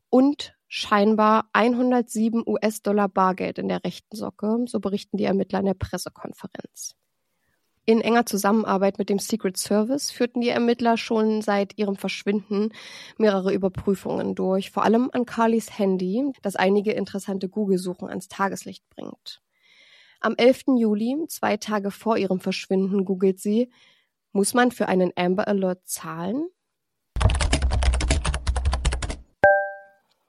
und 0.09 0.55
scheinbar 0.67 1.49
107 1.53 2.43
US-Dollar 2.45 3.09
Bargeld 3.09 3.57
in 3.57 3.67
der 3.67 3.83
rechten 3.83 4.15
Socke, 4.15 4.65
so 4.67 4.79
berichten 4.79 5.17
die 5.17 5.25
Ermittler 5.25 5.59
in 5.59 5.65
der 5.65 5.73
Pressekonferenz. 5.73 6.95
In 7.85 8.01
enger 8.01 8.27
Zusammenarbeit 8.27 8.99
mit 8.99 9.09
dem 9.09 9.17
Secret 9.17 9.57
Service 9.57 10.11
führten 10.11 10.41
die 10.41 10.49
Ermittler 10.49 10.95
schon 10.95 11.41
seit 11.41 11.75
ihrem 11.79 11.95
Verschwinden 11.95 12.71
mehrere 13.17 13.51
Überprüfungen 13.51 14.35
durch, 14.35 14.69
vor 14.69 14.83
allem 14.83 15.09
an 15.11 15.25
Carlys 15.25 15.79
Handy, 15.79 16.31
das 16.43 16.55
einige 16.55 16.91
interessante 16.91 17.49
Google-Suchen 17.49 18.07
ans 18.07 18.27
Tageslicht 18.27 18.87
bringt. 18.89 19.41
Am 20.19 20.35
11. 20.37 20.65
Juli, 20.77 21.17
zwei 21.29 21.57
Tage 21.57 21.89
vor 21.89 22.17
ihrem 22.17 22.39
Verschwinden, 22.39 23.05
googelt 23.05 23.39
sie 23.39 23.71
muss 24.31 24.53
man 24.53 24.71
für 24.71 24.87
einen 24.87 25.11
Amber 25.15 25.47
Alert 25.47 25.87
zahlen? 25.87 26.49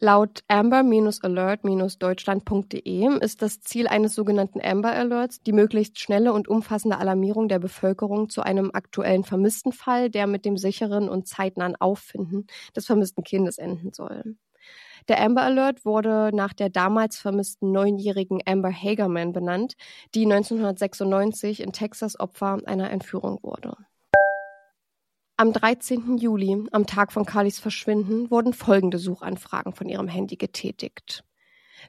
Laut 0.03 0.45
amber-alert-deutschland.de 0.49 3.19
ist 3.21 3.43
das 3.43 3.61
Ziel 3.61 3.87
eines 3.87 4.15
sogenannten 4.15 4.59
Amber 4.63 4.93
Alerts 4.93 5.43
die 5.43 5.53
möglichst 5.53 6.01
schnelle 6.01 6.33
und 6.33 6.49
umfassende 6.49 6.97
Alarmierung 6.97 7.49
der 7.49 7.59
Bevölkerung 7.59 8.31
zu 8.31 8.41
einem 8.41 8.71
aktuellen 8.73 9.25
Vermisstenfall, 9.25 10.09
der 10.09 10.27
mit 10.27 10.47
dem 10.47 10.57
sicheren 10.57 11.11
und 11.11 11.29
zeitnahen 11.29 11.77
Auffinden 11.77 12.47
des 12.75 12.87
vermissten 12.87 13.25
Kindes 13.25 13.59
enden 13.59 13.93
soll. 13.93 14.37
Der 15.09 15.21
Amber 15.21 15.43
Alert 15.43 15.85
wurde 15.85 16.31
nach 16.33 16.55
der 16.55 16.71
damals 16.71 17.19
vermissten 17.19 17.71
neunjährigen 17.71 18.41
Amber 18.47 18.73
Hagerman 18.73 19.35
benannt, 19.35 19.75
die 20.15 20.25
1996 20.25 21.61
in 21.61 21.73
Texas 21.73 22.19
Opfer 22.19 22.57
einer 22.65 22.91
Entführung 22.91 23.39
wurde. 23.43 23.77
Am 25.41 25.55
13. 25.55 26.19
Juli, 26.19 26.67
am 26.71 26.87
Tag 26.87 27.13
von 27.13 27.25
Carlys 27.25 27.59
Verschwinden, 27.59 28.31
wurden 28.31 28.53
folgende 28.53 28.99
Suchanfragen 28.99 29.73
von 29.73 29.89
ihrem 29.89 30.07
Handy 30.07 30.37
getätigt. 30.37 31.25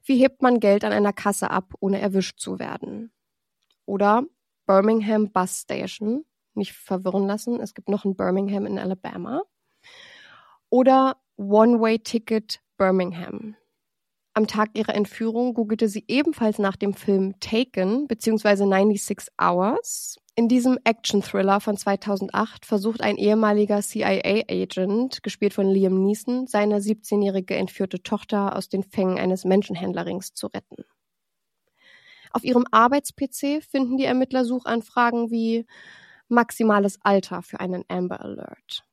Wie 0.06 0.16
hebt 0.16 0.42
man 0.42 0.62
Geld 0.62 0.86
an 0.86 0.94
einer 0.94 1.12
Kasse 1.12 1.52
ab, 1.52 1.74
ohne 1.82 2.00
erwischt 2.00 2.40
zu 2.40 2.60
werden? 2.60 3.12
Oder 3.86 4.24
Birmingham 4.68 5.34
Bus 5.34 5.64
Station, 5.64 6.24
nicht 6.54 6.72
verwirren 6.72 7.28
lassen, 7.28 7.60
es 7.60 7.74
gibt 7.74 7.90
noch 7.90 8.06
ein 8.06 8.16
Birmingham 8.16 8.66
in 8.66 8.80
Alabama. 8.80 9.42
Oder 10.70 11.18
One-Way-Ticket 11.36 12.62
Birmingham. 12.78 13.58
Am 14.34 14.48
Tag 14.48 14.70
ihrer 14.76 14.96
Entführung 14.96 15.56
googelte 15.56 15.90
sie 15.90 16.06
ebenfalls 16.08 16.58
nach 16.58 16.78
dem 16.78 16.94
Film 16.94 17.38
Taken 17.42 18.08
bzw. 18.08 18.56
96 18.56 19.28
Hours. 19.38 20.21
In 20.36 20.48
diesem 20.48 20.80
Action-Thriller 20.86 21.60
von 21.60 21.76
2008 21.76 22.66
versucht 22.66 23.02
ein 23.02 23.18
ehemaliger 23.18 23.82
CIA-Agent, 23.82 25.24
gespielt 25.24 25.54
von 25.54 25.68
Liam 25.68 26.02
Neeson, 26.04 26.48
seine 26.48 26.80
17-jährige 26.80 27.56
entführte 27.56 28.02
Tochter 28.02 28.56
aus 28.56 28.70
den 28.70 28.84
Fängen 28.84 29.20
eines 29.20 29.44
Menschenhändlerrings 29.44 30.34
zu 30.34 30.48
retten. 30.48 30.86
Auf 32.32 32.46
ihrem 32.46 32.66
Arbeits-PC 32.72 33.62
finden 33.62 33.98
die 33.98 34.06
Ermittler 34.06 34.46
Suchanfragen 34.46 35.32
wie 35.32 35.66
maximales 36.30 36.98
Alter 37.02 37.42
für 37.42 37.60
einen 37.60 37.84
Amber 37.90 38.22
Alert. 38.22 38.86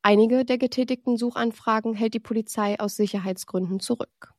Einige 0.00 0.46
der 0.46 0.56
getätigten 0.56 1.18
Suchanfragen 1.18 1.92
hält 1.92 2.14
die 2.14 2.20
Polizei 2.20 2.80
aus 2.80 2.96
Sicherheitsgründen 2.96 3.78
zurück. 3.78 4.32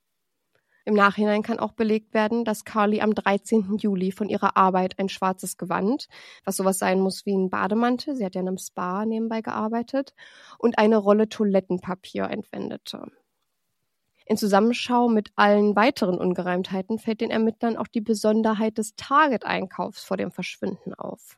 Im 0.89 0.95
Nachhinein 0.95 1.43
kann 1.43 1.59
auch 1.59 1.73
belegt 1.73 2.15
werden, 2.15 2.43
dass 2.45 2.65
Carly 2.65 3.01
am 3.01 3.13
13. 3.13 3.77
Juli 3.77 4.11
von 4.11 4.27
ihrer 4.27 4.57
Arbeit 4.57 4.97
ein 4.97 5.07
schwarzes 5.07 5.55
Gewand, 5.55 6.07
was 6.45 6.57
sowas 6.57 6.79
sein 6.79 6.99
muss 6.99 7.27
wie 7.27 7.35
ein 7.35 7.51
Bademantel, 7.51 8.15
sie 8.15 8.25
hat 8.25 8.33
ja 8.33 8.41
in 8.41 8.47
einem 8.47 8.57
Spa 8.57 9.05
nebenbei 9.05 9.41
gearbeitet, 9.41 10.15
und 10.57 10.79
eine 10.79 10.97
Rolle 10.97 11.29
Toilettenpapier 11.29 12.23
entwendete. 12.31 13.05
In 14.25 14.35
Zusammenschau 14.35 15.09
mit 15.09 15.29
allen 15.35 15.75
weiteren 15.75 16.17
Ungereimtheiten 16.17 16.97
fällt 16.97 17.21
den 17.21 17.29
Ermittlern 17.29 17.77
auch 17.77 17.87
die 17.87 18.01
Besonderheit 18.01 18.79
des 18.79 18.95
Target-Einkaufs 18.95 20.03
vor 20.03 20.17
dem 20.17 20.31
Verschwinden 20.31 20.95
auf. 20.95 21.37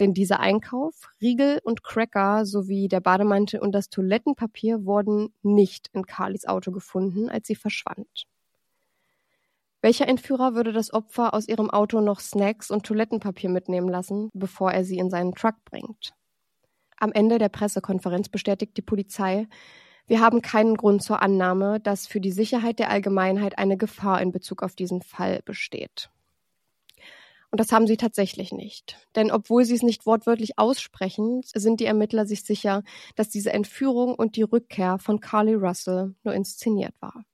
Denn 0.00 0.12
dieser 0.12 0.40
Einkauf, 0.40 1.08
Riegel 1.22 1.60
und 1.64 1.82
Cracker 1.82 2.44
sowie 2.44 2.88
der 2.88 3.00
Bademantel 3.00 3.60
und 3.60 3.72
das 3.72 3.88
Toilettenpapier 3.88 4.84
wurden 4.84 5.32
nicht 5.40 5.88
in 5.94 6.04
Carlys 6.04 6.44
Auto 6.44 6.72
gefunden, 6.72 7.30
als 7.30 7.46
sie 7.46 7.56
verschwand. 7.56 8.26
Welcher 9.84 10.06
Entführer 10.06 10.54
würde 10.54 10.72
das 10.72 10.94
Opfer 10.94 11.34
aus 11.34 11.48
ihrem 11.48 11.68
Auto 11.68 12.00
noch 12.00 12.20
Snacks 12.20 12.70
und 12.70 12.86
Toilettenpapier 12.86 13.50
mitnehmen 13.50 13.88
lassen, 13.88 14.30
bevor 14.32 14.70
er 14.70 14.84
sie 14.84 14.96
in 14.96 15.10
seinen 15.10 15.34
Truck 15.34 15.56
bringt? 15.64 16.14
Am 16.98 17.10
Ende 17.10 17.38
der 17.38 17.48
Pressekonferenz 17.48 18.28
bestätigt 18.28 18.76
die 18.76 18.82
Polizei, 18.82 19.48
wir 20.06 20.20
haben 20.20 20.40
keinen 20.40 20.76
Grund 20.76 21.02
zur 21.02 21.20
Annahme, 21.20 21.80
dass 21.80 22.06
für 22.06 22.20
die 22.20 22.30
Sicherheit 22.30 22.78
der 22.78 22.90
Allgemeinheit 22.90 23.58
eine 23.58 23.76
Gefahr 23.76 24.22
in 24.22 24.30
Bezug 24.30 24.62
auf 24.62 24.76
diesen 24.76 25.02
Fall 25.02 25.40
besteht. 25.44 26.10
Und 27.50 27.58
das 27.58 27.72
haben 27.72 27.88
sie 27.88 27.96
tatsächlich 27.96 28.52
nicht. 28.52 28.96
Denn 29.16 29.32
obwohl 29.32 29.64
sie 29.64 29.74
es 29.74 29.82
nicht 29.82 30.06
wortwörtlich 30.06 30.58
aussprechen, 30.58 31.42
sind 31.42 31.80
die 31.80 31.86
Ermittler 31.86 32.24
sich 32.24 32.44
sicher, 32.44 32.84
dass 33.16 33.30
diese 33.30 33.52
Entführung 33.52 34.14
und 34.14 34.36
die 34.36 34.42
Rückkehr 34.42 34.98
von 34.98 35.18
Carly 35.18 35.54
Russell 35.54 36.14
nur 36.22 36.34
inszeniert 36.34 36.94
war. 37.00 37.24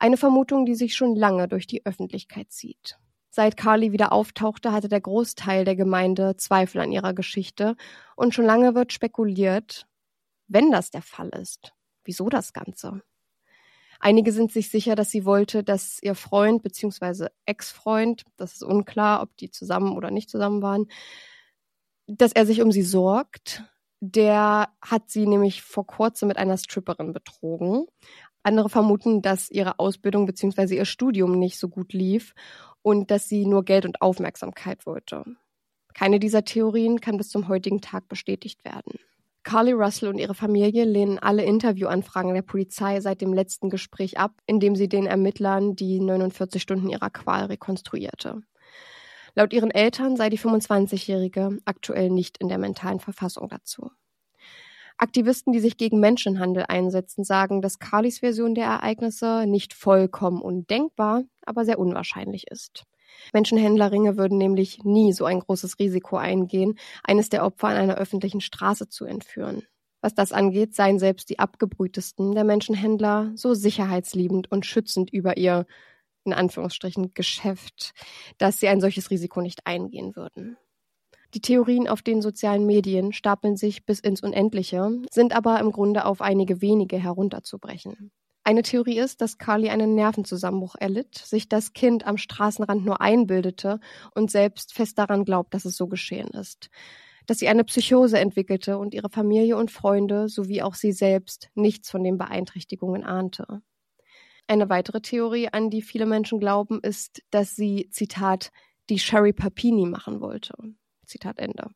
Eine 0.00 0.16
Vermutung, 0.16 0.64
die 0.64 0.74
sich 0.74 0.94
schon 0.94 1.14
lange 1.14 1.46
durch 1.46 1.66
die 1.66 1.84
Öffentlichkeit 1.84 2.50
zieht. 2.50 2.96
Seit 3.28 3.58
Carly 3.58 3.92
wieder 3.92 4.12
auftauchte, 4.12 4.72
hatte 4.72 4.88
der 4.88 5.02
Großteil 5.02 5.66
der 5.66 5.76
Gemeinde 5.76 6.38
Zweifel 6.38 6.80
an 6.80 6.90
ihrer 6.90 7.12
Geschichte 7.12 7.76
und 8.16 8.34
schon 8.34 8.46
lange 8.46 8.74
wird 8.74 8.94
spekuliert, 8.94 9.86
wenn 10.48 10.70
das 10.70 10.90
der 10.90 11.02
Fall 11.02 11.28
ist, 11.28 11.74
wieso 12.04 12.30
das 12.30 12.54
Ganze? 12.54 13.02
Einige 14.00 14.32
sind 14.32 14.50
sich 14.50 14.70
sicher, 14.70 14.94
dass 14.94 15.10
sie 15.10 15.26
wollte, 15.26 15.62
dass 15.62 16.02
ihr 16.02 16.14
Freund 16.14 16.62
bzw. 16.62 17.28
Ex-Freund, 17.44 18.24
das 18.38 18.54
ist 18.54 18.62
unklar, 18.62 19.22
ob 19.22 19.36
die 19.36 19.50
zusammen 19.50 19.94
oder 19.98 20.10
nicht 20.10 20.30
zusammen 20.30 20.62
waren, 20.62 20.86
dass 22.06 22.32
er 22.32 22.46
sich 22.46 22.62
um 22.62 22.72
sie 22.72 22.82
sorgt. 22.82 23.64
Der 24.00 24.70
hat 24.80 25.10
sie 25.10 25.26
nämlich 25.26 25.60
vor 25.60 25.86
kurzem 25.86 26.28
mit 26.28 26.38
einer 26.38 26.56
Stripperin 26.56 27.12
betrogen. 27.12 27.86
Andere 28.42 28.68
vermuten, 28.68 29.22
dass 29.22 29.50
ihre 29.50 29.78
Ausbildung 29.78 30.26
bzw. 30.26 30.76
ihr 30.76 30.84
Studium 30.84 31.38
nicht 31.38 31.58
so 31.58 31.68
gut 31.68 31.92
lief 31.92 32.34
und 32.82 33.10
dass 33.10 33.28
sie 33.28 33.46
nur 33.46 33.64
Geld 33.64 33.84
und 33.84 34.00
Aufmerksamkeit 34.00 34.86
wollte. 34.86 35.24
Keine 35.94 36.20
dieser 36.20 36.44
Theorien 36.44 37.00
kann 37.00 37.16
bis 37.16 37.28
zum 37.28 37.48
heutigen 37.48 37.80
Tag 37.80 38.08
bestätigt 38.08 38.64
werden. 38.64 38.98
Carly 39.42 39.72
Russell 39.72 40.08
und 40.08 40.18
ihre 40.18 40.34
Familie 40.34 40.84
lehnen 40.84 41.18
alle 41.18 41.44
Interviewanfragen 41.44 42.34
der 42.34 42.42
Polizei 42.42 43.00
seit 43.00 43.20
dem 43.20 43.32
letzten 43.32 43.70
Gespräch 43.70 44.18
ab, 44.18 44.32
indem 44.46 44.76
sie 44.76 44.88
den 44.88 45.06
Ermittlern 45.06 45.76
die 45.76 45.98
49 45.98 46.60
Stunden 46.60 46.90
ihrer 46.90 47.10
Qual 47.10 47.46
rekonstruierte. 47.46 48.42
Laut 49.34 49.52
ihren 49.52 49.70
Eltern 49.70 50.16
sei 50.16 50.28
die 50.28 50.38
25-Jährige 50.38 51.58
aktuell 51.64 52.10
nicht 52.10 52.38
in 52.38 52.48
der 52.48 52.58
mentalen 52.58 53.00
Verfassung 53.00 53.48
dazu. 53.48 53.90
Aktivisten, 55.00 55.54
die 55.54 55.60
sich 55.60 55.78
gegen 55.78 55.98
Menschenhandel 55.98 56.66
einsetzen, 56.68 57.24
sagen, 57.24 57.62
dass 57.62 57.78
Carlys 57.78 58.18
Version 58.18 58.54
der 58.54 58.66
Ereignisse 58.66 59.46
nicht 59.46 59.72
vollkommen 59.72 60.42
undenkbar, 60.42 61.24
aber 61.46 61.64
sehr 61.64 61.78
unwahrscheinlich 61.78 62.50
ist. 62.50 62.84
Menschenhändlerringe 63.32 64.18
würden 64.18 64.36
nämlich 64.36 64.84
nie 64.84 65.14
so 65.14 65.24
ein 65.24 65.40
großes 65.40 65.78
Risiko 65.78 66.16
eingehen, 66.16 66.78
eines 67.02 67.30
der 67.30 67.46
Opfer 67.46 67.68
an 67.68 67.76
einer 67.76 67.96
öffentlichen 67.96 68.42
Straße 68.42 68.88
zu 68.90 69.06
entführen. 69.06 69.62
Was 70.02 70.14
das 70.14 70.32
angeht, 70.32 70.74
seien 70.74 70.98
selbst 70.98 71.30
die 71.30 71.38
abgebrühtesten 71.38 72.34
der 72.34 72.44
Menschenhändler 72.44 73.32
so 73.36 73.54
sicherheitsliebend 73.54 74.50
und 74.50 74.66
schützend 74.66 75.10
über 75.10 75.38
ihr, 75.38 75.66
in 76.24 76.34
Anführungsstrichen, 76.34 77.14
Geschäft, 77.14 77.94
dass 78.36 78.60
sie 78.60 78.68
ein 78.68 78.82
solches 78.82 79.10
Risiko 79.10 79.40
nicht 79.40 79.66
eingehen 79.66 80.14
würden. 80.14 80.58
Die 81.34 81.40
Theorien 81.40 81.86
auf 81.86 82.02
den 82.02 82.22
sozialen 82.22 82.66
Medien 82.66 83.12
stapeln 83.12 83.56
sich 83.56 83.86
bis 83.86 84.00
ins 84.00 84.22
Unendliche, 84.22 85.00
sind 85.10 85.34
aber 85.34 85.60
im 85.60 85.70
Grunde 85.70 86.04
auf 86.04 86.20
einige 86.20 86.60
wenige 86.60 86.98
herunterzubrechen. 86.98 88.10
Eine 88.42 88.62
Theorie 88.62 88.98
ist, 88.98 89.20
dass 89.20 89.38
Carly 89.38 89.68
einen 89.68 89.94
Nervenzusammenbruch 89.94 90.74
erlitt, 90.78 91.16
sich 91.16 91.48
das 91.48 91.72
Kind 91.72 92.06
am 92.06 92.16
Straßenrand 92.16 92.84
nur 92.84 93.00
einbildete 93.00 93.80
und 94.14 94.30
selbst 94.30 94.72
fest 94.72 94.98
daran 94.98 95.24
glaubt, 95.24 95.54
dass 95.54 95.64
es 95.64 95.76
so 95.76 95.86
geschehen 95.86 96.28
ist. 96.28 96.70
Dass 97.26 97.38
sie 97.38 97.48
eine 97.48 97.64
Psychose 97.64 98.18
entwickelte 98.18 98.78
und 98.78 98.94
ihre 98.94 99.10
Familie 99.10 99.56
und 99.56 99.70
Freunde 99.70 100.28
sowie 100.28 100.62
auch 100.62 100.74
sie 100.74 100.90
selbst 100.90 101.50
nichts 101.54 101.90
von 101.90 102.02
den 102.02 102.18
Beeinträchtigungen 102.18 103.04
ahnte. 103.04 103.62
Eine 104.48 104.68
weitere 104.68 105.00
Theorie, 105.00 105.48
an 105.52 105.70
die 105.70 105.82
viele 105.82 106.06
Menschen 106.06 106.40
glauben, 106.40 106.80
ist, 106.82 107.22
dass 107.30 107.54
sie, 107.54 107.88
Zitat, 107.92 108.50
die 108.88 108.98
Sherry 108.98 109.32
Papini 109.32 109.86
machen 109.86 110.20
wollte. 110.20 110.54
Zitat 111.10 111.38
Ende. 111.38 111.68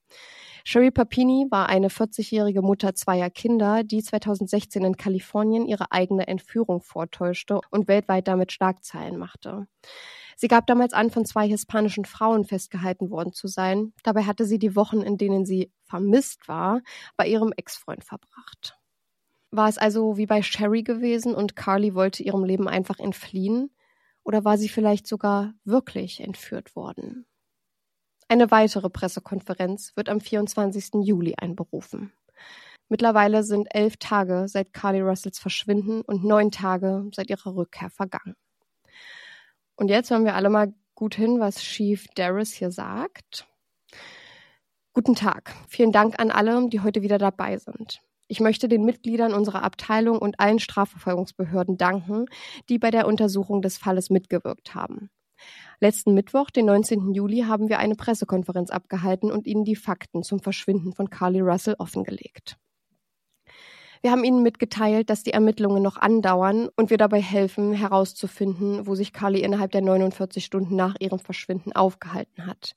Sherry 0.65 0.91
Papini 0.91 1.47
war 1.51 1.69
eine 1.69 1.89
40-jährige 1.89 2.63
Mutter 2.63 2.95
zweier 2.95 3.29
Kinder, 3.29 3.85
die 3.85 4.03
2016 4.03 4.83
in 4.83 4.97
Kalifornien 4.97 5.67
ihre 5.67 5.93
eigene 5.93 6.27
Entführung 6.27 6.81
vortäuschte 6.81 7.61
und 7.71 7.87
weltweit 7.87 8.29
damit 8.29 8.51
Schlagzeilen 8.51 9.19
machte. 9.19 9.67
Sie 10.37 10.49
gab 10.49 10.67
damals 10.67 10.95
an, 10.95 11.11
von 11.11 11.27
zwei 11.27 11.47
hispanischen 11.47 12.07
Frauen 12.07 12.45
festgehalten 12.45 13.11
worden 13.11 13.33
zu 13.33 13.47
sein. 13.47 13.93
Dabei 14.03 14.23
hatte 14.23 14.47
sie 14.47 14.59
die 14.59 14.75
Wochen, 14.75 15.03
in 15.03 15.19
denen 15.19 15.45
sie 15.45 15.71
vermisst 15.85 16.49
war, 16.49 16.81
bei 17.17 17.27
ihrem 17.27 17.53
Ex-Freund 17.55 18.03
verbracht. 18.03 18.79
War 19.51 19.69
es 19.69 19.79
also 19.79 20.17
wie 20.17 20.27
bei 20.27 20.43
Sherry 20.43 20.83
gewesen 20.83 21.35
und 21.35 21.55
Carly 21.57 21.95
wollte 21.95 22.23
ihrem 22.23 22.43
Leben 22.43 22.69
einfach 22.69 22.99
entfliehen? 22.99 23.71
Oder 24.25 24.45
war 24.45 24.59
sie 24.59 24.69
vielleicht 24.69 25.07
sogar 25.07 25.55
wirklich 25.65 26.21
entführt 26.21 26.75
worden? 26.75 27.27
Eine 28.29 28.51
weitere 28.51 28.89
Pressekonferenz 28.89 29.93
wird 29.97 30.09
am 30.09 30.21
24. 30.21 31.05
Juli 31.05 31.35
einberufen. 31.37 32.13
Mittlerweile 32.89 33.43
sind 33.43 33.69
elf 33.71 33.97
Tage 33.99 34.47
seit 34.49 34.73
Carly 34.73 35.01
Russells 35.01 35.39
Verschwinden 35.39 36.01
und 36.03 36.25
neun 36.25 36.51
Tage 36.51 37.09
seit 37.15 37.31
ihrer 37.31 37.55
Rückkehr 37.55 37.91
vergangen. 37.91 38.35
Und 39.77 39.89
jetzt 39.89 40.11
hören 40.11 40.25
wir 40.25 40.35
alle 40.35 40.51
mal 40.51 40.73
gut 40.95 41.15
hin, 41.15 41.41
was 41.41 41.57
Chief 41.57 42.07
Darris 42.15 42.53
hier 42.53 42.71
sagt. 42.71 43.47
Guten 44.93 45.15
Tag. 45.15 45.55
Vielen 45.69 45.93
Dank 45.93 46.21
an 46.21 46.31
alle, 46.31 46.69
die 46.69 46.81
heute 46.81 47.03
wieder 47.03 47.19
dabei 47.19 47.59
sind. 47.59 48.01
Ich 48.29 48.41
möchte 48.41 48.69
den 48.69 48.85
Mitgliedern 48.85 49.35
unserer 49.35 49.63
Abteilung 49.63 50.19
und 50.19 50.41
allen 50.41 50.61
Strafverfolgungsbehörden 50.61 51.77
danken, 51.77 52.27
die 52.69 52.79
bei 52.79 52.91
der 52.91 53.07
Untersuchung 53.07 53.61
des 53.61 53.77
Falles 53.77 54.09
mitgewirkt 54.09 54.75
haben. 54.75 55.11
Letzten 55.81 56.15
Mittwoch, 56.15 56.51
den 56.51 56.67
19. 56.67 57.13
Juli, 57.13 57.43
haben 57.43 57.69
wir 57.69 57.79
eine 57.79 57.95
Pressekonferenz 57.95 58.71
abgehalten 58.71 59.31
und 59.31 59.47
Ihnen 59.47 59.65
die 59.65 59.77
Fakten 59.77 60.23
zum 60.23 60.41
Verschwinden 60.41 60.93
von 60.93 61.11
Carly 61.11 61.41
Russell 61.41 61.77
offengelegt. 61.79 62.57
Wir 64.03 64.11
haben 64.11 64.25
Ihnen 64.25 64.43
mitgeteilt, 64.43 65.09
dass 65.09 65.23
die 65.23 65.33
Ermittlungen 65.33 65.83
noch 65.83 65.97
andauern 65.97 66.69
und 66.77 66.91
wir 66.91 66.99
dabei 66.99 67.23
helfen, 67.23 67.73
herauszufinden, 67.73 68.87
wo 68.87 68.95
sich 68.95 69.15
Carly 69.15 69.41
innerhalb 69.41 69.73
der 69.73 69.81
49 69.81 70.45
Stunden 70.45 70.77
nach 70.77 70.95
ihrem 71.01 71.19
Verschwinden 71.19 71.73
aufgehalten 71.73 72.47
hat. 72.47 72.77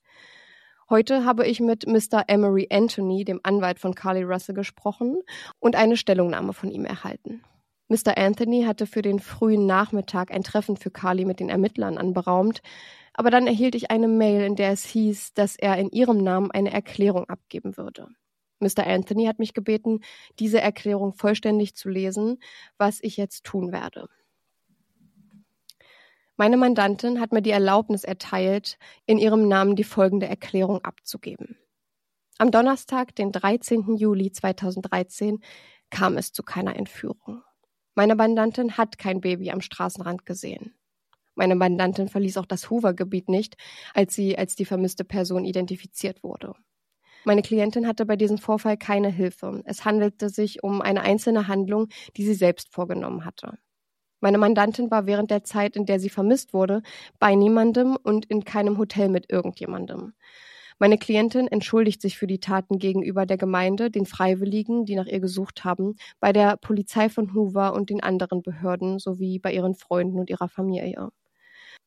Heute 0.88 1.26
habe 1.26 1.46
ich 1.46 1.60
mit 1.60 1.86
Mr. 1.86 2.24
Emery 2.28 2.68
Anthony, 2.70 3.26
dem 3.26 3.40
Anwalt 3.42 3.78
von 3.78 3.94
Carly 3.94 4.22
Russell, 4.22 4.54
gesprochen 4.54 5.20
und 5.58 5.76
eine 5.76 5.98
Stellungnahme 5.98 6.54
von 6.54 6.70
ihm 6.70 6.86
erhalten. 6.86 7.42
Mr. 7.88 8.18
Anthony 8.18 8.64
hatte 8.64 8.86
für 8.86 9.00
den 9.00 9.18
frühen 9.18 9.64
Nachmittag 9.66 10.30
ein 10.30 10.42
Treffen 10.42 10.76
für 10.76 10.90
Carly 10.90 11.24
mit 11.24 11.40
den 11.40 11.48
Ermittlern 11.48 11.96
anberaumt, 11.96 12.60
aber 13.14 13.30
dann 13.30 13.46
erhielt 13.46 13.74
ich 13.74 13.90
eine 13.90 14.08
Mail, 14.08 14.42
in 14.42 14.56
der 14.56 14.70
es 14.70 14.84
hieß, 14.84 15.32
dass 15.32 15.56
er 15.56 15.76
in 15.78 15.90
ihrem 15.90 16.18
Namen 16.18 16.50
eine 16.50 16.70
Erklärung 16.70 17.28
abgeben 17.28 17.76
würde. 17.76 18.08
Mr. 18.60 18.86
Anthony 18.86 19.26
hat 19.26 19.38
mich 19.38 19.54
gebeten, 19.54 20.00
diese 20.38 20.60
Erklärung 20.60 21.14
vollständig 21.14 21.74
zu 21.74 21.88
lesen, 21.88 22.38
was 22.76 22.98
ich 23.02 23.16
jetzt 23.16 23.44
tun 23.44 23.72
werde. 23.72 24.08
Meine 26.36 26.56
Mandantin 26.56 27.20
hat 27.20 27.32
mir 27.32 27.42
die 27.42 27.50
Erlaubnis 27.50 28.04
erteilt, 28.04 28.78
in 29.06 29.18
ihrem 29.18 29.48
Namen 29.48 29.74
die 29.74 29.84
folgende 29.84 30.28
Erklärung 30.28 30.84
abzugeben. 30.84 31.56
Am 32.38 32.52
Donnerstag, 32.52 33.16
den 33.16 33.32
13. 33.32 33.96
Juli 33.96 34.30
2013, 34.30 35.40
kam 35.90 36.16
es 36.16 36.32
zu 36.32 36.44
keiner 36.44 36.76
Entführung. 36.76 37.42
Meine 37.98 38.14
Mandantin 38.14 38.76
hat 38.76 38.96
kein 38.96 39.20
Baby 39.20 39.50
am 39.50 39.60
Straßenrand 39.60 40.24
gesehen. 40.24 40.72
Meine 41.34 41.56
Mandantin 41.56 42.06
verließ 42.06 42.36
auch 42.36 42.46
das 42.46 42.70
Hoover-Gebiet 42.70 43.28
nicht, 43.28 43.56
als 43.92 44.14
sie 44.14 44.38
als 44.38 44.54
die 44.54 44.66
vermisste 44.66 45.02
Person 45.02 45.44
identifiziert 45.44 46.22
wurde. 46.22 46.52
Meine 47.24 47.42
Klientin 47.42 47.88
hatte 47.88 48.06
bei 48.06 48.14
diesem 48.14 48.38
Vorfall 48.38 48.76
keine 48.76 49.08
Hilfe. 49.08 49.62
Es 49.64 49.84
handelte 49.84 50.28
sich 50.28 50.62
um 50.62 50.80
eine 50.80 51.00
einzelne 51.00 51.48
Handlung, 51.48 51.88
die 52.16 52.24
sie 52.24 52.34
selbst 52.34 52.72
vorgenommen 52.72 53.24
hatte. 53.24 53.58
Meine 54.20 54.38
Mandantin 54.38 54.92
war 54.92 55.06
während 55.06 55.32
der 55.32 55.42
Zeit, 55.42 55.74
in 55.74 55.84
der 55.84 55.98
sie 55.98 56.08
vermisst 56.08 56.52
wurde, 56.52 56.82
bei 57.18 57.34
niemandem 57.34 57.96
und 58.00 58.26
in 58.26 58.44
keinem 58.44 58.78
Hotel 58.78 59.08
mit 59.08 59.28
irgendjemandem. 59.28 60.12
Meine 60.80 60.96
Klientin 60.96 61.48
entschuldigt 61.48 62.00
sich 62.00 62.16
für 62.16 62.28
die 62.28 62.38
Taten 62.38 62.78
gegenüber 62.78 63.26
der 63.26 63.36
Gemeinde, 63.36 63.90
den 63.90 64.06
Freiwilligen, 64.06 64.84
die 64.84 64.94
nach 64.94 65.06
ihr 65.06 65.18
gesucht 65.18 65.64
haben, 65.64 65.96
bei 66.20 66.32
der 66.32 66.56
Polizei 66.56 67.08
von 67.08 67.34
Hoover 67.34 67.72
und 67.74 67.90
den 67.90 68.00
anderen 68.00 68.42
Behörden 68.42 69.00
sowie 69.00 69.40
bei 69.40 69.52
ihren 69.52 69.74
Freunden 69.74 70.20
und 70.20 70.30
ihrer 70.30 70.48
Familie. 70.48 71.10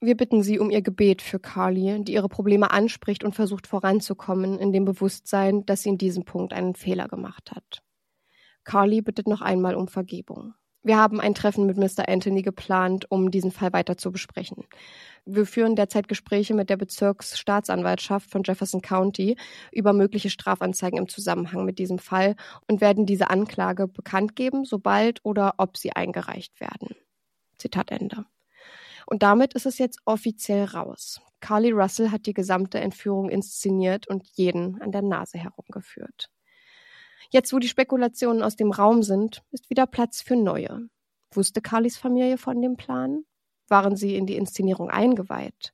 Wir 0.01 0.17
bitten 0.17 0.41
Sie 0.41 0.59
um 0.59 0.71
Ihr 0.71 0.81
Gebet 0.81 1.21
für 1.21 1.39
Carly, 1.39 2.03
die 2.03 2.13
ihre 2.13 2.27
Probleme 2.27 2.71
anspricht 2.71 3.23
und 3.23 3.35
versucht 3.35 3.67
voranzukommen, 3.67 4.57
in 4.57 4.73
dem 4.73 4.83
Bewusstsein, 4.83 5.65
dass 5.65 5.83
sie 5.83 5.89
in 5.89 5.97
diesem 5.97 6.25
Punkt 6.25 6.53
einen 6.53 6.75
Fehler 6.75 7.07
gemacht 7.07 7.51
hat. 7.51 7.83
Carly 8.63 9.01
bittet 9.01 9.27
noch 9.27 9.41
einmal 9.41 9.75
um 9.75 9.87
Vergebung. 9.87 10.55
Wir 10.83 10.97
haben 10.97 11.21
ein 11.21 11.35
Treffen 11.35 11.67
mit 11.67 11.77
Mr. 11.77 12.09
Anthony 12.09 12.41
geplant, 12.41 13.05
um 13.09 13.29
diesen 13.29 13.51
Fall 13.51 13.71
weiter 13.73 13.97
zu 13.97 14.11
besprechen. 14.11 14.65
Wir 15.25 15.45
führen 15.45 15.75
derzeit 15.75 16.07
Gespräche 16.07 16.55
mit 16.55 16.69
der 16.69 16.77
Bezirksstaatsanwaltschaft 16.77 18.31
von 18.31 18.41
Jefferson 18.43 18.81
County 18.81 19.37
über 19.71 19.93
mögliche 19.93 20.31
Strafanzeigen 20.31 20.97
im 20.97 21.07
Zusammenhang 21.07 21.63
mit 21.63 21.77
diesem 21.77 21.99
Fall 21.99 22.35
und 22.67 22.81
werden 22.81 23.05
diese 23.05 23.29
Anklage 23.29 23.87
bekannt 23.87 24.35
geben, 24.35 24.65
sobald 24.65 25.23
oder 25.23 25.55
ob 25.57 25.77
sie 25.77 25.91
eingereicht 25.91 26.59
werden. 26.59 26.95
Zitat 27.57 27.91
Ende. 27.91 28.25
Und 29.05 29.21
damit 29.23 29.53
ist 29.53 29.65
es 29.65 29.77
jetzt 29.77 29.99
offiziell 30.05 30.65
raus. 30.65 31.21
Carly 31.39 31.71
Russell 31.71 32.11
hat 32.11 32.25
die 32.25 32.33
gesamte 32.33 32.79
Entführung 32.79 33.29
inszeniert 33.29 34.07
und 34.07 34.25
jeden 34.33 34.81
an 34.81 34.91
der 34.91 35.01
Nase 35.01 35.37
herumgeführt. 35.37 36.31
Jetzt, 37.29 37.53
wo 37.53 37.59
die 37.59 37.67
Spekulationen 37.67 38.41
aus 38.41 38.55
dem 38.55 38.71
Raum 38.71 39.03
sind, 39.03 39.43
ist 39.51 39.69
wieder 39.69 39.85
Platz 39.85 40.21
für 40.21 40.35
neue. 40.35 40.89
Wusste 41.33 41.61
Carlys 41.61 41.97
Familie 41.97 42.37
von 42.37 42.61
dem 42.61 42.75
Plan? 42.75 43.23
Waren 43.71 43.95
sie 43.95 44.15
in 44.15 44.25
die 44.25 44.35
Inszenierung 44.35 44.89
eingeweiht? 44.89 45.73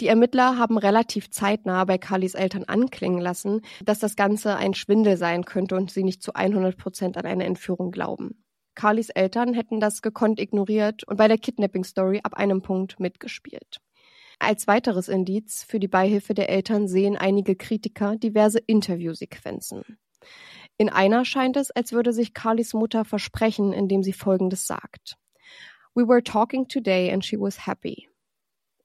Die 0.00 0.08
Ermittler 0.08 0.56
haben 0.56 0.78
relativ 0.78 1.30
zeitnah 1.30 1.84
bei 1.84 1.98
Carlys 1.98 2.34
Eltern 2.34 2.64
anklingen 2.64 3.20
lassen, 3.20 3.60
dass 3.84 3.98
das 3.98 4.16
Ganze 4.16 4.56
ein 4.56 4.72
Schwindel 4.72 5.18
sein 5.18 5.44
könnte 5.44 5.76
und 5.76 5.90
sie 5.90 6.02
nicht 6.02 6.22
zu 6.22 6.32
100 6.32 6.78
Prozent 6.78 7.18
an 7.18 7.26
eine 7.26 7.44
Entführung 7.44 7.90
glauben. 7.90 8.42
Carlys 8.74 9.10
Eltern 9.10 9.52
hätten 9.52 9.80
das 9.80 10.00
gekonnt 10.00 10.40
ignoriert 10.40 11.04
und 11.04 11.18
bei 11.18 11.28
der 11.28 11.36
Kidnapping-Story 11.36 12.20
ab 12.22 12.32
einem 12.32 12.62
Punkt 12.62 12.98
mitgespielt. 12.98 13.82
Als 14.38 14.66
weiteres 14.66 15.08
Indiz 15.08 15.62
für 15.62 15.78
die 15.78 15.88
Beihilfe 15.88 16.32
der 16.32 16.48
Eltern 16.48 16.88
sehen 16.88 17.18
einige 17.18 17.54
Kritiker 17.54 18.16
diverse 18.16 18.60
Interviewsequenzen. 18.60 19.98
In 20.78 20.88
einer 20.88 21.26
scheint 21.26 21.58
es, 21.58 21.70
als 21.70 21.92
würde 21.92 22.14
sich 22.14 22.32
Carlys 22.32 22.72
Mutter 22.72 23.04
versprechen, 23.04 23.74
indem 23.74 24.02
sie 24.02 24.14
Folgendes 24.14 24.66
sagt. 24.66 25.18
We 25.94 26.06
were 26.06 26.22
talking 26.22 26.68
today 26.68 27.10
and 27.10 27.24
she 27.24 27.36
was 27.36 27.66
happy. 27.66 28.08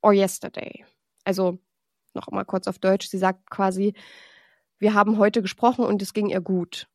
Or 0.01 0.13
yesterday. 0.13 0.85
Also 1.23 1.59
noch 2.13 2.31
mal 2.31 2.45
kurz 2.45 2.67
auf 2.67 2.79
Deutsch. 2.79 3.07
Sie 3.07 3.17
sagt 3.17 3.49
quasi, 3.49 3.93
wir 4.79 4.93
haben 4.93 5.17
heute 5.17 5.41
gesprochen 5.41 5.85
und 5.85 6.01
es 6.01 6.13
ging 6.13 6.29
ihr 6.29 6.41
gut. 6.41 6.87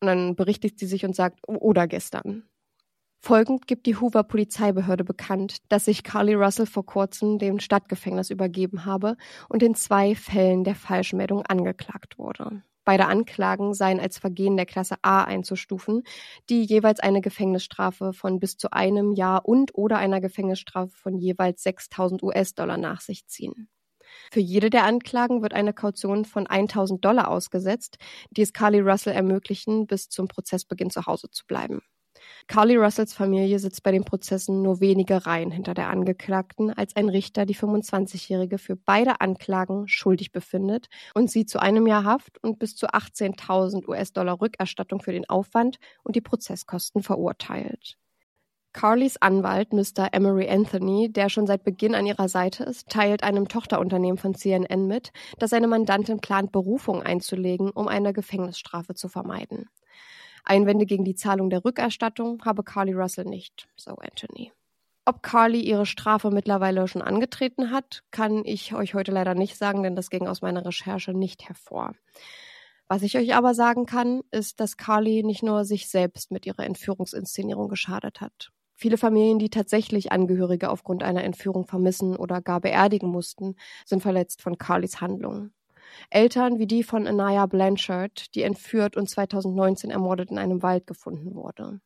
Und 0.00 0.06
dann 0.06 0.36
berichtigt 0.36 0.78
sie 0.78 0.86
sich 0.86 1.04
und 1.04 1.16
sagt, 1.16 1.40
oder 1.46 1.86
gestern. 1.86 2.44
Folgend 3.20 3.66
gibt 3.66 3.86
die 3.86 3.96
Hoover 3.96 4.22
Polizeibehörde 4.22 5.02
bekannt, 5.02 5.58
dass 5.68 5.86
sich 5.86 6.04
Carly 6.04 6.34
Russell 6.34 6.66
vor 6.66 6.86
kurzem 6.86 7.38
dem 7.38 7.58
Stadtgefängnis 7.58 8.30
übergeben 8.30 8.84
habe 8.84 9.16
und 9.48 9.62
in 9.62 9.74
zwei 9.74 10.14
Fällen 10.14 10.62
der 10.62 10.76
Falschmeldung 10.76 11.44
angeklagt 11.44 12.18
wurde. 12.18 12.62
Beide 12.88 13.04
Anklagen 13.04 13.74
seien 13.74 14.00
als 14.00 14.16
Vergehen 14.16 14.56
der 14.56 14.64
Klasse 14.64 14.94
A 15.02 15.22
einzustufen, 15.22 16.04
die 16.48 16.62
jeweils 16.62 17.00
eine 17.00 17.20
Gefängnisstrafe 17.20 18.14
von 18.14 18.40
bis 18.40 18.56
zu 18.56 18.72
einem 18.72 19.12
Jahr 19.12 19.46
und 19.46 19.74
oder 19.74 19.98
einer 19.98 20.22
Gefängnisstrafe 20.22 20.96
von 20.96 21.18
jeweils 21.18 21.62
6000 21.64 22.22
US-Dollar 22.22 22.78
nach 22.78 23.02
sich 23.02 23.26
ziehen. 23.26 23.68
Für 24.32 24.40
jede 24.40 24.70
der 24.70 24.84
Anklagen 24.84 25.42
wird 25.42 25.52
eine 25.52 25.74
Kaution 25.74 26.24
von 26.24 26.46
1000 26.46 27.04
Dollar 27.04 27.28
ausgesetzt, 27.28 27.98
die 28.30 28.40
es 28.40 28.54
Carly 28.54 28.80
Russell 28.80 29.12
ermöglichen, 29.12 29.86
bis 29.86 30.08
zum 30.08 30.26
Prozessbeginn 30.26 30.88
zu 30.88 31.04
Hause 31.04 31.28
zu 31.30 31.44
bleiben. 31.44 31.82
Carly 32.46 32.76
Russells 32.76 33.12
Familie 33.12 33.58
sitzt 33.58 33.82
bei 33.82 33.92
den 33.92 34.04
Prozessen 34.04 34.62
nur 34.62 34.80
wenige 34.80 35.26
Reihen 35.26 35.50
hinter 35.50 35.74
der 35.74 35.88
Angeklagten, 35.88 36.72
als 36.72 36.96
ein 36.96 37.08
Richter 37.08 37.46
die 37.46 37.54
25-Jährige 37.54 38.58
für 38.58 38.76
beide 38.76 39.20
Anklagen 39.20 39.88
schuldig 39.88 40.32
befindet 40.32 40.88
und 41.14 41.30
sie 41.30 41.46
zu 41.46 41.60
einem 41.60 41.86
Jahr 41.86 42.04
Haft 42.04 42.42
und 42.42 42.58
bis 42.58 42.76
zu 42.76 42.86
18.000 42.86 43.88
US-Dollar 43.88 44.40
Rückerstattung 44.40 45.00
für 45.00 45.12
den 45.12 45.28
Aufwand 45.28 45.78
und 46.02 46.16
die 46.16 46.20
Prozesskosten 46.20 47.02
verurteilt. 47.02 47.98
Carlys 48.72 49.16
Anwalt, 49.16 49.72
Mr. 49.72 50.12
Emery 50.12 50.48
Anthony, 50.48 51.10
der 51.10 51.30
schon 51.30 51.46
seit 51.46 51.64
Beginn 51.64 51.94
an 51.94 52.06
ihrer 52.06 52.28
Seite 52.28 52.64
ist, 52.64 52.88
teilt 52.88 53.24
einem 53.24 53.48
Tochterunternehmen 53.48 54.18
von 54.18 54.34
CNN 54.34 54.86
mit, 54.86 55.10
dass 55.38 55.50
seine 55.50 55.66
Mandantin 55.66 56.20
plant, 56.20 56.52
Berufung 56.52 57.02
einzulegen, 57.02 57.70
um 57.70 57.88
eine 57.88 58.12
Gefängnisstrafe 58.12 58.94
zu 58.94 59.08
vermeiden. 59.08 59.68
Einwände 60.48 60.86
gegen 60.86 61.04
die 61.04 61.14
Zahlung 61.14 61.50
der 61.50 61.64
Rückerstattung 61.64 62.42
habe 62.44 62.62
Carly 62.62 62.92
Russell 62.92 63.24
nicht, 63.24 63.68
so 63.76 63.92
Anthony. 63.92 64.52
Ob 65.04 65.22
Carly 65.22 65.60
ihre 65.60 65.86
Strafe 65.86 66.30
mittlerweile 66.30 66.86
schon 66.86 67.00
angetreten 67.00 67.70
hat, 67.70 68.02
kann 68.10 68.44
ich 68.44 68.74
euch 68.74 68.94
heute 68.94 69.10
leider 69.10 69.34
nicht 69.34 69.56
sagen, 69.56 69.82
denn 69.82 69.96
das 69.96 70.10
ging 70.10 70.26
aus 70.26 70.42
meiner 70.42 70.66
Recherche 70.66 71.14
nicht 71.14 71.48
hervor. 71.48 71.94
Was 72.88 73.02
ich 73.02 73.16
euch 73.16 73.34
aber 73.34 73.54
sagen 73.54 73.86
kann, 73.86 74.22
ist, 74.30 74.60
dass 74.60 74.76
Carly 74.76 75.22
nicht 75.22 75.42
nur 75.42 75.64
sich 75.64 75.88
selbst 75.88 76.30
mit 76.30 76.46
ihrer 76.46 76.64
Entführungsinszenierung 76.64 77.68
geschadet 77.68 78.20
hat. 78.20 78.50
Viele 78.74 78.96
Familien, 78.96 79.38
die 79.38 79.50
tatsächlich 79.50 80.12
Angehörige 80.12 80.70
aufgrund 80.70 81.02
einer 81.02 81.24
Entführung 81.24 81.66
vermissen 81.66 82.14
oder 82.14 82.40
gar 82.40 82.60
beerdigen 82.60 83.08
mussten, 83.08 83.56
sind 83.84 84.02
verletzt 84.02 84.40
von 84.40 84.56
Carlys 84.56 85.00
Handlungen. 85.00 85.52
Eltern 86.10 86.58
wie 86.58 86.66
die 86.66 86.82
von 86.82 87.06
Anaya 87.06 87.46
Blanchard, 87.46 88.34
die 88.34 88.42
entführt 88.42 88.96
und 88.96 89.08
2019 89.08 89.90
ermordet 89.90 90.30
in 90.30 90.38
einem 90.38 90.62
Wald 90.62 90.86
gefunden 90.86 91.34
wurde. 91.34 91.80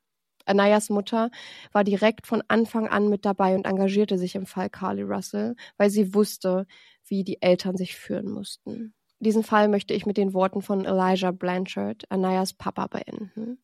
Anayas 0.44 0.90
Mutter 0.90 1.30
war 1.72 1.84
direkt 1.84 2.26
von 2.26 2.42
Anfang 2.48 2.88
an 2.88 3.08
mit 3.08 3.24
dabei 3.24 3.54
und 3.54 3.66
engagierte 3.66 4.18
sich 4.18 4.34
im 4.34 4.46
Fall 4.46 4.70
Carly 4.70 5.02
Russell, 5.02 5.54
weil 5.76 5.90
sie 5.90 6.14
wusste, 6.14 6.66
wie 7.06 7.24
die 7.24 7.40
Eltern 7.40 7.76
sich 7.76 7.96
führen 7.96 8.30
mussten. 8.30 8.94
Diesen 9.20 9.44
Fall 9.44 9.68
möchte 9.68 9.94
ich 9.94 10.04
mit 10.04 10.16
den 10.16 10.34
Worten 10.34 10.62
von 10.62 10.84
Elijah 10.84 11.30
Blanchard, 11.30 12.10
Anayas 12.10 12.54
Papa, 12.54 12.88
beenden. 12.88 13.62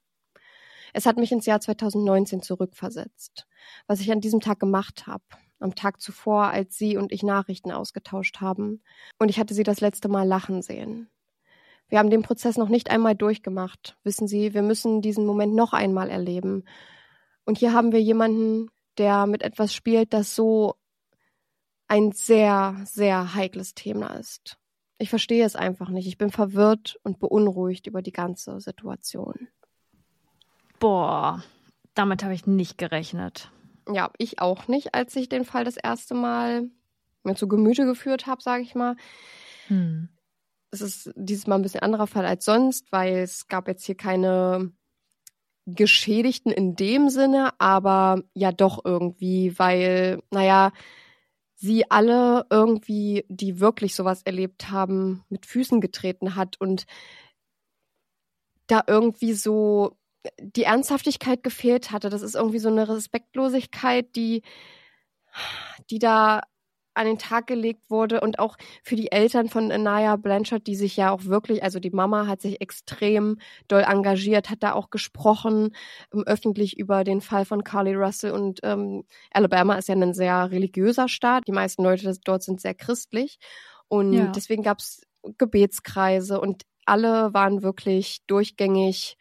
Es 0.93 1.05
hat 1.05 1.17
mich 1.17 1.33
ins 1.33 1.47
Jahr 1.47 1.61
2019 1.61 2.43
zurückversetzt. 2.43 3.47
Was 3.87 4.01
ich 4.01 4.11
an 4.13 4.21
diesem 4.21 4.41
Tag 4.41 4.61
gemacht 4.61 5.07
habe, 5.07 5.25
am 5.61 5.75
Tag 5.75 6.01
zuvor, 6.01 6.45
als 6.45 6.77
sie 6.77 6.97
und 6.97 7.13
ich 7.13 7.23
Nachrichten 7.23 7.73
ausgetauscht 7.73 8.41
haben. 8.41 8.83
Und 9.19 9.29
ich 9.29 9.39
hatte 9.39 9.55
sie 9.55 9.63
das 9.63 9.81
letzte 9.81 10.09
Mal 10.09 10.27
lachen 10.27 10.63
sehen. 10.63 11.09
Wir 11.89 11.99
haben 11.99 12.11
den 12.11 12.23
Prozess 12.23 12.59
noch 12.59 12.69
nicht 12.69 12.91
einmal 12.91 13.15
durchgemacht. 13.15 13.97
Wissen 14.05 14.29
Sie, 14.29 14.53
wir 14.53 14.63
müssen 14.63 15.01
diesen 15.01 15.25
Moment 15.25 15.55
noch 15.55 15.73
einmal 15.73 16.11
erleben. 16.11 16.65
Und 17.45 17.57
hier 17.59 17.73
haben 17.73 17.93
wir 17.93 18.03
jemanden, 18.03 18.69
der 18.99 19.27
mit 19.27 19.43
etwas 19.43 19.73
spielt, 19.73 20.13
das 20.13 20.35
so 20.35 20.75
ein 21.87 22.13
sehr, 22.13 22.77
sehr 22.85 23.35
heikles 23.35 23.75
Thema 23.75 24.09
ist. 24.17 24.59
Ich 24.99 25.09
verstehe 25.09 25.45
es 25.45 25.57
einfach 25.57 25.89
nicht. 25.89 26.07
Ich 26.07 26.19
bin 26.19 26.31
verwirrt 26.31 26.99
und 27.05 27.21
beunruhigt 27.21 27.87
über 27.87 28.03
die 28.03 28.13
ganze 28.13 28.61
Situation. 28.61 29.49
Boah, 30.79 31.43
damit 31.95 32.23
habe 32.23 32.35
ich 32.35 32.47
nicht 32.47 32.77
gerechnet. 32.77 33.51
Ja, 33.93 34.11
ich 34.19 34.41
auch 34.41 34.69
nicht, 34.69 34.95
als 34.95 35.17
ich 35.17 35.29
den 35.29 35.45
Fall 35.45 35.65
das 35.65 35.77
erste 35.77 36.15
Mal 36.15 36.69
mir 37.25 37.35
zu 37.35 37.49
Gemüte 37.49 37.85
geführt 37.85 38.27
habe, 38.27 38.43
sage 38.43 38.63
ich 38.63 38.75
mal. 38.75 38.97
Hm. 39.69 40.09
Es 40.71 40.81
ist 40.81 41.11
dieses 41.17 41.47
Mal 41.47 41.57
ein 41.57 41.63
bisschen 41.63 41.81
anderer 41.81 42.07
Fall 42.07 42.27
als 42.27 42.45
sonst, 42.45 42.93
weil 42.93 43.19
es 43.19 43.49
gab 43.49 43.69
jetzt 43.69 43.87
hier 43.87 43.97
keine 43.97 44.73
Geschädigten 45.67 46.51
in 46.51 46.77
dem 46.77 47.11
Sinne, 47.11 47.53
aber 47.59 48.23
ja 48.35 48.53
doch 48.53 48.85
irgendwie, 48.85 49.59
weil, 49.59 50.23
naja, 50.31 50.73
sie 51.57 51.91
alle 51.91 52.47
irgendwie, 52.51 53.25
die 53.29 53.61
wirklich 53.61 53.95
sowas 53.95 54.23
erlebt 54.23 54.71
haben, 54.71 55.25
mit 55.29 55.45
Füßen 55.45 55.81
getreten 55.81 56.37
hat 56.37 56.61
und 56.61 56.87
da 58.67 58.83
irgendwie 58.87 59.33
so 59.33 59.98
die 60.41 60.65
Ernsthaftigkeit 60.65 61.43
gefehlt 61.43 61.91
hatte. 61.91 62.11
Das 62.11 62.23
ist 62.23 62.35
irgendwie 62.35 62.59
so 62.59 62.69
eine 62.69 62.89
Respektlosigkeit, 62.89 64.15
die, 64.17 64.43
die 65.91 65.99
da 65.99 66.43
an 66.99 67.07
den 67.07 67.19
Tag 67.19 67.47
gelegt 67.47 67.89
wurde 67.89 68.21
und 68.21 68.41
auch 68.41 68.57
für 68.83 68.97
die 68.97 69.13
Eltern 69.13 69.49
von 69.49 69.71
Anaya 69.71 70.17
Blanchard, 70.17 70.67
die 70.67 70.75
sich 70.75 70.97
ja 70.97 71.13
auch 71.13 71.27
wirklich, 71.27 71.63
also 71.63 71.79
die 71.79 71.91
Mama 71.91 72.27
hat 72.27 72.41
sich 72.41 72.61
extrem 72.61 73.39
doll 73.69 73.85
engagiert, 73.87 74.51
hat 74.51 74.65
da 74.65 74.73
auch 74.73 74.91
gesprochen 74.91 75.77
ähm, 76.13 76.25
öffentlich 76.27 76.77
über 76.77 77.05
den 77.05 77.21
Fall 77.21 77.45
von 77.45 77.63
Carly 77.63 77.95
Russell 77.95 78.33
und 78.33 78.59
ähm, 78.65 79.05
Alabama 79.31 79.77
ist 79.77 79.89
ja 79.89 79.95
ein 79.95 80.13
sehr 80.13 80.51
religiöser 80.51 81.09
Staat. 81.09 81.47
Die 81.47 81.53
meisten 81.53 81.85
Leute 81.85 82.13
dort 82.25 82.43
sind 82.43 82.61
sehr 82.61 82.75
christlich 82.75 83.39
und 83.87 84.13
ja. 84.13 84.27
deswegen 84.35 84.65
gab 84.65 84.81
es 84.81 85.03
Gebetskreise 85.39 86.41
und 86.41 86.65
alle 86.85 87.33
waren 87.33 87.63
wirklich 87.63 88.23
durchgängig 88.27 89.17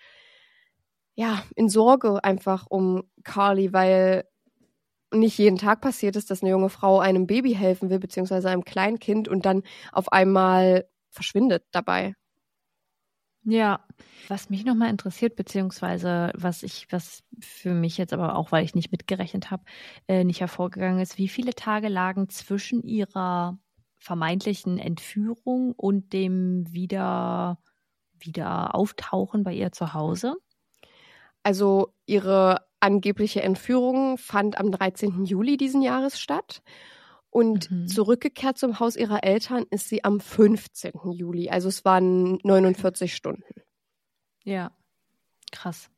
ja, 1.18 1.44
in 1.56 1.70
Sorge 1.70 2.24
einfach 2.24 2.68
um 2.70 3.04
Carly, 3.24 3.74
weil 3.74 4.26
nicht 5.14 5.38
jeden 5.38 5.58
Tag 5.58 5.82
passiert 5.82 6.16
ist, 6.18 6.32
dass 6.32 6.44
eine 6.44 6.52
junge 6.52 6.70
Frau 6.70 7.00
einem 7.00 7.28
Baby 7.28 7.54
helfen 7.56 7.90
will, 7.90 8.00
beziehungsweise 8.00 8.50
einem 8.50 8.66
Kleinkind 8.66 9.28
und 9.28 9.46
dann 9.46 9.64
auf 9.94 10.12
einmal 10.12 10.88
verschwindet 11.12 11.66
dabei. 11.72 12.16
Ja, 13.44 13.86
was 14.28 14.50
mich 14.50 14.66
nochmal 14.66 14.90
interessiert, 14.90 15.36
beziehungsweise 15.38 16.32
was 16.36 16.64
ich, 16.64 16.88
was 16.92 17.24
für 17.40 17.74
mich 17.74 17.98
jetzt 17.98 18.12
aber 18.14 18.36
auch, 18.36 18.52
weil 18.52 18.66
ich 18.66 18.76
nicht 18.76 18.92
mitgerechnet 18.92 19.52
habe, 19.52 19.64
äh, 20.08 20.24
nicht 20.26 20.42
hervorgegangen 20.42 21.00
ist, 21.00 21.18
wie 21.18 21.30
viele 21.30 21.54
Tage 21.54 21.88
lagen 21.88 22.28
zwischen 22.30 22.84
ihrer 22.84 23.58
vermeintlichen 23.96 24.78
Entführung 24.80 25.72
und 25.74 26.12
dem 26.12 26.66
wieder, 26.74 27.60
wieder 28.20 28.76
Auftauchen 28.76 29.44
bei 29.44 29.54
ihr 29.54 29.72
zu 29.72 29.94
Hause? 29.94 30.36
Also 31.48 31.94
ihre 32.06 32.68
angebliche 32.82 33.42
Entführung 33.42 34.18
fand 34.18 34.58
am 34.58 34.70
13. 34.70 35.24
Juli 35.24 35.56
diesen 35.56 35.82
Jahres 35.82 36.20
statt. 36.20 36.62
Und 37.30 37.72
mhm. 37.72 37.88
zurückgekehrt 37.88 38.58
zum 38.58 38.82
Haus 38.82 38.98
ihrer 38.98 39.24
Eltern 39.24 39.64
ist 39.70 39.88
sie 39.88 40.04
am 40.04 40.20
15. 40.20 40.92
Juli. 41.14 41.50
Also 41.50 41.70
es 41.70 41.86
waren 41.86 42.38
49 42.44 43.16
Stunden. 43.16 43.62
Ja, 44.44 44.74
krass. 45.54 45.90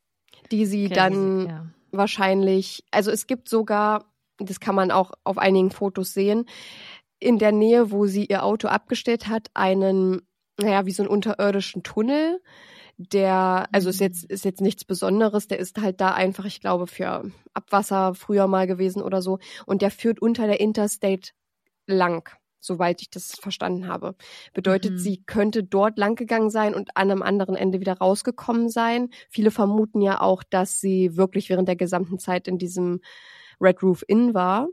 Die 0.51 0.67
sie 0.67 0.85
okay, 0.85 0.93
dann 0.93 1.47
ja. 1.47 1.65
wahrscheinlich, 1.89 2.83
also 2.91 3.09
es 3.09 3.25
gibt 3.25 3.49
sogar, 3.49 4.05
das 4.37 4.59
kann 4.59 4.75
man 4.75 4.91
auch 4.91 5.13
auf 5.23 5.39
einigen 5.39 5.71
Fotos 5.71 6.13
sehen, 6.13 6.45
in 7.19 7.39
der 7.39 7.53
Nähe, 7.53 7.89
wo 7.89 8.05
sie 8.05 8.25
ihr 8.25 8.43
Auto 8.43 8.67
abgestellt 8.67 9.27
hat, 9.27 9.49
einen, 9.55 10.21
naja, 10.59 10.85
wie 10.85 10.91
so 10.91 11.01
einen 11.01 11.11
unterirdischen 11.11 11.81
Tunnel. 11.81 12.39
Der, 13.01 13.69
also 13.71 13.89
ist 13.89 14.01
jetzt, 14.01 14.25
ist 14.25 14.43
jetzt 14.43 14.59
nichts 14.59 14.83
Besonderes, 14.83 15.47
der 15.47 15.57
ist 15.57 15.81
halt 15.81 16.01
da 16.01 16.13
einfach, 16.13 16.43
ich 16.43 16.59
glaube, 16.59 16.85
für 16.85 17.31
Abwasser 17.53 18.13
früher 18.13 18.47
mal 18.47 18.67
gewesen 18.67 19.01
oder 19.01 19.21
so. 19.21 19.39
Und 19.65 19.81
der 19.81 19.89
führt 19.89 20.21
unter 20.21 20.47
der 20.47 20.59
Interstate 20.59 21.31
lang 21.87 22.29
soweit 22.59 23.01
ich 23.01 23.09
das 23.09 23.31
verstanden 23.39 23.87
habe. 23.87 24.15
Bedeutet, 24.53 24.91
mhm. 24.93 24.97
sie 24.97 25.23
könnte 25.23 25.63
dort 25.63 25.97
langgegangen 25.97 26.49
sein 26.49 26.75
und 26.75 26.95
an 26.95 27.09
einem 27.09 27.21
anderen 27.21 27.55
Ende 27.55 27.79
wieder 27.79 27.93
rausgekommen 27.93 28.69
sein. 28.69 29.09
Viele 29.29 29.51
vermuten 29.51 30.01
ja 30.01 30.21
auch, 30.21 30.43
dass 30.43 30.79
sie 30.79 31.15
wirklich 31.15 31.49
während 31.49 31.67
der 31.67 31.75
gesamten 31.75 32.19
Zeit 32.19 32.47
in 32.47 32.57
diesem 32.57 33.01
Red 33.61 33.81
Roof 33.81 34.03
Inn 34.07 34.33
war. 34.33 34.67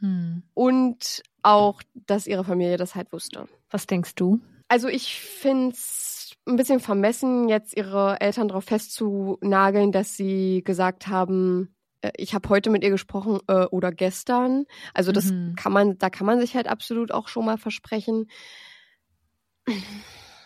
Mhm. 0.00 0.42
Und 0.54 1.22
auch, 1.42 1.82
dass 1.94 2.26
ihre 2.26 2.44
Familie 2.44 2.76
das 2.76 2.94
halt 2.94 3.12
wusste. 3.12 3.48
Was 3.70 3.86
denkst 3.86 4.14
du? 4.14 4.40
Also 4.68 4.88
ich 4.88 5.16
finde 5.16 5.74
es 5.74 6.01
ein 6.46 6.56
bisschen 6.56 6.80
vermessen, 6.80 7.48
jetzt 7.48 7.76
ihre 7.76 8.20
Eltern 8.20 8.48
darauf 8.48 8.64
festzunageln, 8.64 9.92
dass 9.92 10.16
sie 10.16 10.62
gesagt 10.64 11.06
haben, 11.06 11.74
äh, 12.00 12.10
ich 12.16 12.34
habe 12.34 12.48
heute 12.48 12.70
mit 12.70 12.82
ihr 12.82 12.90
gesprochen 12.90 13.38
äh, 13.48 13.64
oder 13.66 13.92
gestern. 13.92 14.64
Also 14.92 15.12
das 15.12 15.26
mhm. 15.26 15.54
kann 15.56 15.72
man, 15.72 15.98
da 15.98 16.10
kann 16.10 16.26
man 16.26 16.40
sich 16.40 16.54
halt 16.54 16.68
absolut 16.68 17.12
auch 17.12 17.28
schon 17.28 17.44
mal 17.44 17.58
versprechen. 17.58 18.28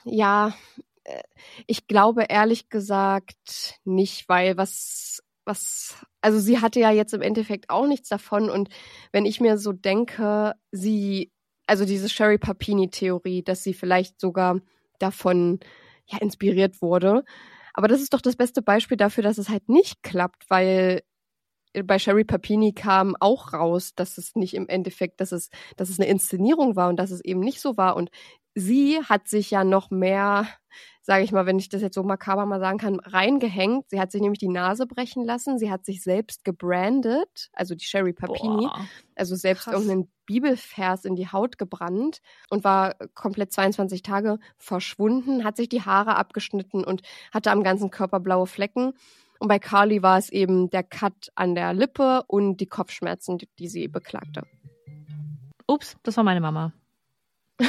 Ja, 0.04 0.54
äh, 1.04 1.22
ich 1.66 1.86
glaube 1.86 2.24
ehrlich 2.28 2.68
gesagt 2.68 3.80
nicht, 3.84 4.28
weil 4.28 4.56
was, 4.56 5.22
was, 5.44 5.96
also 6.20 6.38
sie 6.38 6.60
hatte 6.60 6.80
ja 6.80 6.90
jetzt 6.90 7.14
im 7.14 7.22
Endeffekt 7.22 7.70
auch 7.70 7.86
nichts 7.86 8.08
davon 8.08 8.50
und 8.50 8.68
wenn 9.12 9.24
ich 9.24 9.40
mir 9.40 9.58
so 9.58 9.72
denke, 9.72 10.52
sie, 10.70 11.32
also 11.66 11.84
diese 11.84 12.08
Sherry 12.08 12.38
Papini-Theorie, 12.38 13.42
dass 13.42 13.62
sie 13.62 13.74
vielleicht 13.74 14.20
sogar 14.20 14.60
davon 14.98 15.60
ja 16.06 16.18
inspiriert 16.18 16.82
wurde. 16.82 17.24
Aber 17.74 17.88
das 17.88 18.00
ist 18.00 18.14
doch 18.14 18.20
das 18.20 18.36
beste 18.36 18.62
Beispiel 18.62 18.96
dafür, 18.96 19.22
dass 19.22 19.38
es 19.38 19.48
halt 19.48 19.68
nicht 19.68 20.02
klappt, 20.02 20.48
weil 20.48 21.02
bei 21.84 21.98
Sherry 21.98 22.24
Papini 22.24 22.72
kam 22.72 23.16
auch 23.20 23.52
raus, 23.52 23.94
dass 23.94 24.18
es 24.18 24.34
nicht 24.34 24.54
im 24.54 24.68
Endeffekt, 24.68 25.20
dass 25.20 25.32
es, 25.32 25.50
dass 25.76 25.90
es 25.90 25.98
eine 26.00 26.08
Inszenierung 26.08 26.76
war 26.76 26.88
und 26.88 26.96
dass 26.96 27.10
es 27.10 27.22
eben 27.24 27.40
nicht 27.40 27.60
so 27.60 27.76
war. 27.76 27.96
Und 27.96 28.10
sie 28.54 29.00
hat 29.04 29.28
sich 29.28 29.50
ja 29.50 29.64
noch 29.64 29.90
mehr, 29.90 30.48
sage 31.02 31.22
ich 31.22 31.32
mal, 31.32 31.46
wenn 31.46 31.58
ich 31.58 31.68
das 31.68 31.82
jetzt 31.82 31.94
so 31.94 32.02
makaber 32.02 32.46
mal 32.46 32.58
sagen 32.60 32.78
kann, 32.78 32.98
reingehängt. 33.00 33.90
Sie 33.90 34.00
hat 34.00 34.10
sich 34.10 34.20
nämlich 34.22 34.38
die 34.38 34.48
Nase 34.48 34.86
brechen 34.86 35.24
lassen. 35.24 35.58
Sie 35.58 35.70
hat 35.70 35.84
sich 35.84 36.02
selbst 36.02 36.44
gebrandet, 36.44 37.50
also 37.52 37.74
die 37.74 37.84
Sherry 37.84 38.12
Papini, 38.12 38.66
Boah, 38.66 38.88
also 39.14 39.36
selbst 39.36 39.64
krass. 39.64 39.74
irgendeinen 39.74 40.10
Bibelvers 40.24 41.04
in 41.04 41.14
die 41.14 41.28
Haut 41.28 41.58
gebrannt 41.58 42.20
und 42.50 42.64
war 42.64 42.94
komplett 43.14 43.52
22 43.52 44.02
Tage 44.02 44.38
verschwunden, 44.56 45.44
hat 45.44 45.56
sich 45.56 45.68
die 45.68 45.82
Haare 45.82 46.16
abgeschnitten 46.16 46.82
und 46.82 47.02
hatte 47.32 47.50
am 47.50 47.62
ganzen 47.62 47.90
Körper 47.90 48.20
blaue 48.20 48.46
Flecken. 48.46 48.94
Und 49.38 49.48
bei 49.48 49.58
Carly 49.58 50.02
war 50.02 50.18
es 50.18 50.30
eben 50.30 50.70
der 50.70 50.82
Cut 50.82 51.30
an 51.34 51.54
der 51.54 51.74
Lippe 51.74 52.22
und 52.26 52.58
die 52.58 52.66
Kopfschmerzen, 52.66 53.38
die, 53.38 53.48
die 53.58 53.68
sie 53.68 53.88
beklagte. 53.88 54.42
Ups, 55.66 55.96
das 56.02 56.16
war 56.16 56.24
meine 56.24 56.40
Mama. 56.40 56.72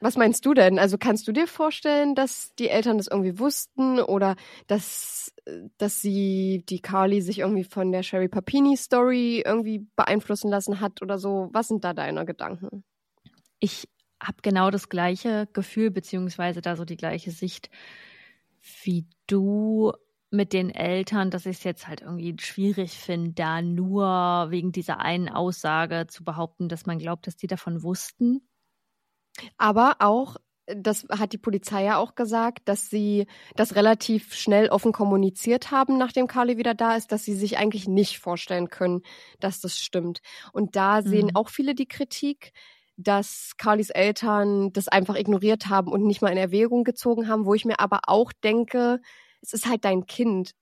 Was 0.00 0.16
meinst 0.16 0.46
du 0.46 0.54
denn? 0.54 0.78
Also 0.78 0.96
kannst 0.96 1.28
du 1.28 1.32
dir 1.32 1.46
vorstellen, 1.46 2.14
dass 2.14 2.54
die 2.54 2.70
Eltern 2.70 2.96
das 2.96 3.06
irgendwie 3.06 3.38
wussten 3.38 4.00
oder 4.00 4.36
dass, 4.66 5.34
dass 5.76 6.00
sie, 6.00 6.64
die 6.68 6.80
Carly 6.80 7.20
sich 7.20 7.40
irgendwie 7.40 7.64
von 7.64 7.92
der 7.92 8.02
Sherry 8.02 8.28
Papini 8.28 8.78
Story 8.78 9.42
irgendwie 9.44 9.86
beeinflussen 9.96 10.50
lassen 10.50 10.80
hat 10.80 11.02
oder 11.02 11.18
so? 11.18 11.50
Was 11.52 11.68
sind 11.68 11.84
da 11.84 11.92
deine 11.92 12.24
Gedanken? 12.24 12.82
Ich 13.58 13.88
habe 14.22 14.38
genau 14.42 14.70
das 14.70 14.88
gleiche 14.88 15.48
Gefühl, 15.52 15.90
beziehungsweise 15.90 16.62
da 16.62 16.76
so 16.76 16.86
die 16.86 16.96
gleiche 16.96 17.30
Sicht 17.30 17.68
wie 18.82 19.06
du 19.26 19.92
mit 20.30 20.52
den 20.52 20.70
Eltern, 20.70 21.30
dass 21.30 21.46
ich 21.46 21.58
es 21.58 21.64
jetzt 21.64 21.88
halt 21.88 22.02
irgendwie 22.02 22.36
schwierig 22.40 22.92
finde, 22.92 23.32
da 23.32 23.62
nur 23.62 24.46
wegen 24.50 24.70
dieser 24.72 25.00
einen 25.00 25.28
Aussage 25.28 26.06
zu 26.08 26.24
behaupten, 26.24 26.68
dass 26.68 26.86
man 26.86 26.98
glaubt, 26.98 27.26
dass 27.26 27.36
die 27.36 27.48
davon 27.48 27.82
wussten. 27.82 28.48
Aber 29.58 29.96
auch, 29.98 30.36
das 30.66 31.06
hat 31.10 31.32
die 31.32 31.38
Polizei 31.38 31.84
ja 31.84 31.96
auch 31.96 32.14
gesagt, 32.14 32.68
dass 32.68 32.88
sie 32.88 33.26
das 33.56 33.74
relativ 33.74 34.34
schnell 34.34 34.68
offen 34.68 34.92
kommuniziert 34.92 35.72
haben, 35.72 35.98
nachdem 35.98 36.28
Carly 36.28 36.58
wieder 36.58 36.74
da 36.74 36.94
ist, 36.94 37.10
dass 37.10 37.24
sie 37.24 37.34
sich 37.34 37.58
eigentlich 37.58 37.88
nicht 37.88 38.18
vorstellen 38.20 38.68
können, 38.68 39.02
dass 39.40 39.60
das 39.60 39.78
stimmt. 39.78 40.20
Und 40.52 40.76
da 40.76 41.02
sehen 41.02 41.28
mhm. 41.28 41.36
auch 41.36 41.48
viele 41.48 41.74
die 41.74 41.88
Kritik, 41.88 42.52
dass 42.96 43.52
Carlys 43.56 43.90
Eltern 43.90 44.72
das 44.72 44.86
einfach 44.86 45.16
ignoriert 45.16 45.68
haben 45.68 45.90
und 45.90 46.04
nicht 46.04 46.22
mal 46.22 46.30
in 46.30 46.38
Erwägung 46.38 46.84
gezogen 46.84 47.28
haben, 47.28 47.46
wo 47.46 47.54
ich 47.54 47.64
mir 47.64 47.80
aber 47.80 48.02
auch 48.06 48.32
denke, 48.32 49.00
es 49.42 49.52
ist 49.52 49.66
halt 49.66 49.84
dein 49.84 50.06
Kind. 50.06 50.52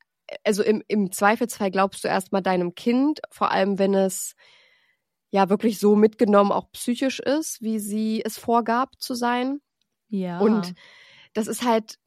Also 0.45 0.63
im, 0.63 0.83
im 0.89 1.11
Zweifelsfall 1.13 1.71
glaubst 1.71 2.05
du 2.05 2.09
erstmal 2.09 2.43
deinem 2.43 2.75
Kind, 2.75 3.21
vor 3.31 3.51
allem 3.51 3.79
wenn 3.79 3.95
es 3.95 4.35
ja 5.31 5.49
wirklich 5.49 5.79
so 5.79 5.97
mitgenommen 5.97 6.53
auch 6.53 6.71
psychisch 6.73 7.21
ist, 7.21 7.63
wie 7.63 7.79
sie 7.79 8.23
es 8.25 8.39
vorgab 8.39 9.01
zu 9.01 9.15
sein. 9.15 9.61
Ja. 10.09 10.39
Und 10.39 10.75
das 11.35 11.47
ist 11.47 11.65
halt, 11.65 11.99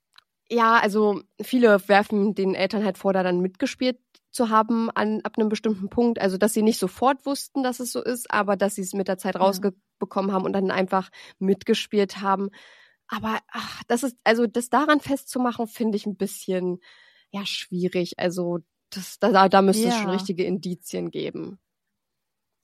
ja, 0.49 0.77
also 0.77 1.21
viele 1.41 1.87
werfen 1.87 2.35
den 2.35 2.55
Eltern 2.55 2.83
halt 2.83 2.97
vor, 2.97 3.13
da 3.13 3.23
dann 3.23 3.39
mitgespielt 3.39 3.99
zu 4.31 4.49
haben 4.49 4.89
an, 4.91 5.21
ab 5.23 5.33
einem 5.37 5.49
bestimmten 5.49 5.89
Punkt. 5.89 6.19
Also, 6.19 6.37
dass 6.37 6.53
sie 6.53 6.61
nicht 6.61 6.79
sofort 6.79 7.25
wussten, 7.25 7.63
dass 7.63 7.79
es 7.79 7.91
so 7.91 8.01
ist, 8.01 8.31
aber 8.31 8.55
dass 8.55 8.75
sie 8.75 8.81
es 8.81 8.93
mit 8.93 9.07
der 9.07 9.17
Zeit 9.17 9.35
ja. 9.35 9.41
rausbekommen 9.41 10.31
haben 10.31 10.45
und 10.45 10.53
dann 10.53 10.71
einfach 10.71 11.09
mitgespielt 11.37 12.21
haben. 12.21 12.49
Aber 13.11 13.39
ach, 13.51 13.83
das 13.87 14.03
ist, 14.03 14.17
also 14.23 14.47
das 14.47 14.69
daran 14.69 15.01
festzumachen, 15.01 15.67
finde 15.67 15.97
ich 15.97 16.05
ein 16.05 16.15
bisschen 16.15 16.79
ja 17.31 17.45
schwierig. 17.45 18.17
Also 18.17 18.59
das, 18.89 19.19
da, 19.19 19.49
da 19.49 19.61
müsste 19.61 19.87
ja. 19.87 19.89
es 19.89 19.97
schon 19.97 20.09
richtige 20.09 20.45
Indizien 20.45 21.11
geben. 21.11 21.59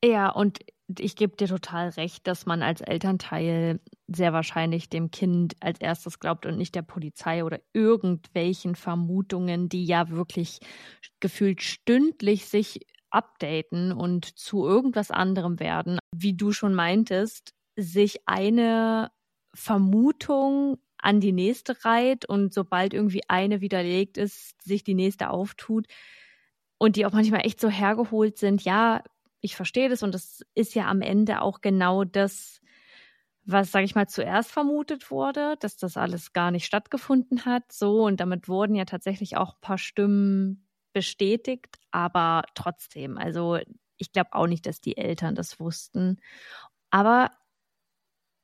Ja, 0.04 0.30
und 0.30 0.60
ich 0.98 1.18
gebe 1.18 1.36
dir 1.36 1.48
total 1.48 1.90
recht, 1.90 2.28
dass 2.28 2.46
man 2.46 2.64
als 2.64 2.80
Elternteil 2.80 3.82
sehr 4.08 4.32
wahrscheinlich 4.32 4.90
dem 4.90 5.12
Kind 5.12 5.56
als 5.60 5.82
erstes 5.82 6.20
glaubt 6.20 6.46
und 6.46 6.58
nicht 6.58 6.76
der 6.76 6.82
Polizei 6.82 7.44
oder 7.44 7.60
irgendwelchen 7.74 8.76
Vermutungen, 8.76 9.68
die 9.68 9.86
ja 9.86 10.10
wirklich 10.10 10.60
gefühlt 11.20 11.62
stündlich 11.62 12.46
sich 12.46 12.88
updaten 13.10 13.92
und 13.92 14.38
zu 14.38 14.66
irgendwas 14.66 15.12
anderem 15.12 15.60
werden. 15.60 16.00
Wie 16.16 16.38
du 16.38 16.54
schon 16.54 16.74
meintest, 16.74 17.54
sich 17.76 18.22
eine 18.26 19.12
Vermutung 19.54 20.78
an 20.98 21.20
die 21.20 21.32
nächste 21.32 21.84
reiht 21.86 22.26
und 22.26 22.54
sobald 22.54 22.94
irgendwie 22.94 23.22
eine 23.28 23.62
widerlegt 23.62 24.18
ist, 24.18 24.62
sich 24.62 24.84
die 24.84 24.96
nächste 24.96 25.30
auftut 25.30 25.88
und 26.78 26.96
die 26.96 27.06
auch 27.06 27.14
manchmal 27.14 27.46
echt 27.46 27.60
so 27.60 27.70
hergeholt 27.70 28.38
sind. 28.38 28.64
Ja, 28.64 29.04
ich 29.42 29.56
verstehe 29.56 29.90
das 29.90 30.04
und 30.04 30.14
das 30.14 30.42
ist 30.56 30.76
ja 30.76 30.88
am 30.88 31.02
Ende 31.02 31.42
auch 31.42 31.62
genau 31.62 32.04
das, 32.04 32.62
was, 33.46 33.72
sage 33.72 33.86
ich 33.86 33.96
mal, 33.96 34.08
zuerst 34.08 34.52
vermutet 34.52 35.10
wurde, 35.12 35.56
dass 35.60 35.78
das 35.78 35.98
alles 35.98 36.34
gar 36.34 36.52
nicht 36.52 36.66
stattgefunden 36.66 37.46
hat. 37.46 37.72
So 37.72 38.04
und 38.06 38.20
damit 38.20 38.50
wurden 38.50 38.76
ja 38.76 38.86
tatsächlich 38.86 39.38
auch 39.38 39.56
ein 39.56 39.62
paar 39.62 39.78
Stimmen 39.78 40.68
bestätigt, 40.94 41.78
aber 41.92 42.44
trotzdem, 42.56 43.18
also 43.18 43.60
ich 43.98 44.12
glaube 44.12 44.34
auch 44.34 44.48
nicht, 44.48 44.66
dass 44.66 44.82
die 44.82 44.98
Eltern 44.98 45.36
das 45.36 45.60
wussten. 45.60 46.18
Aber 46.92 47.32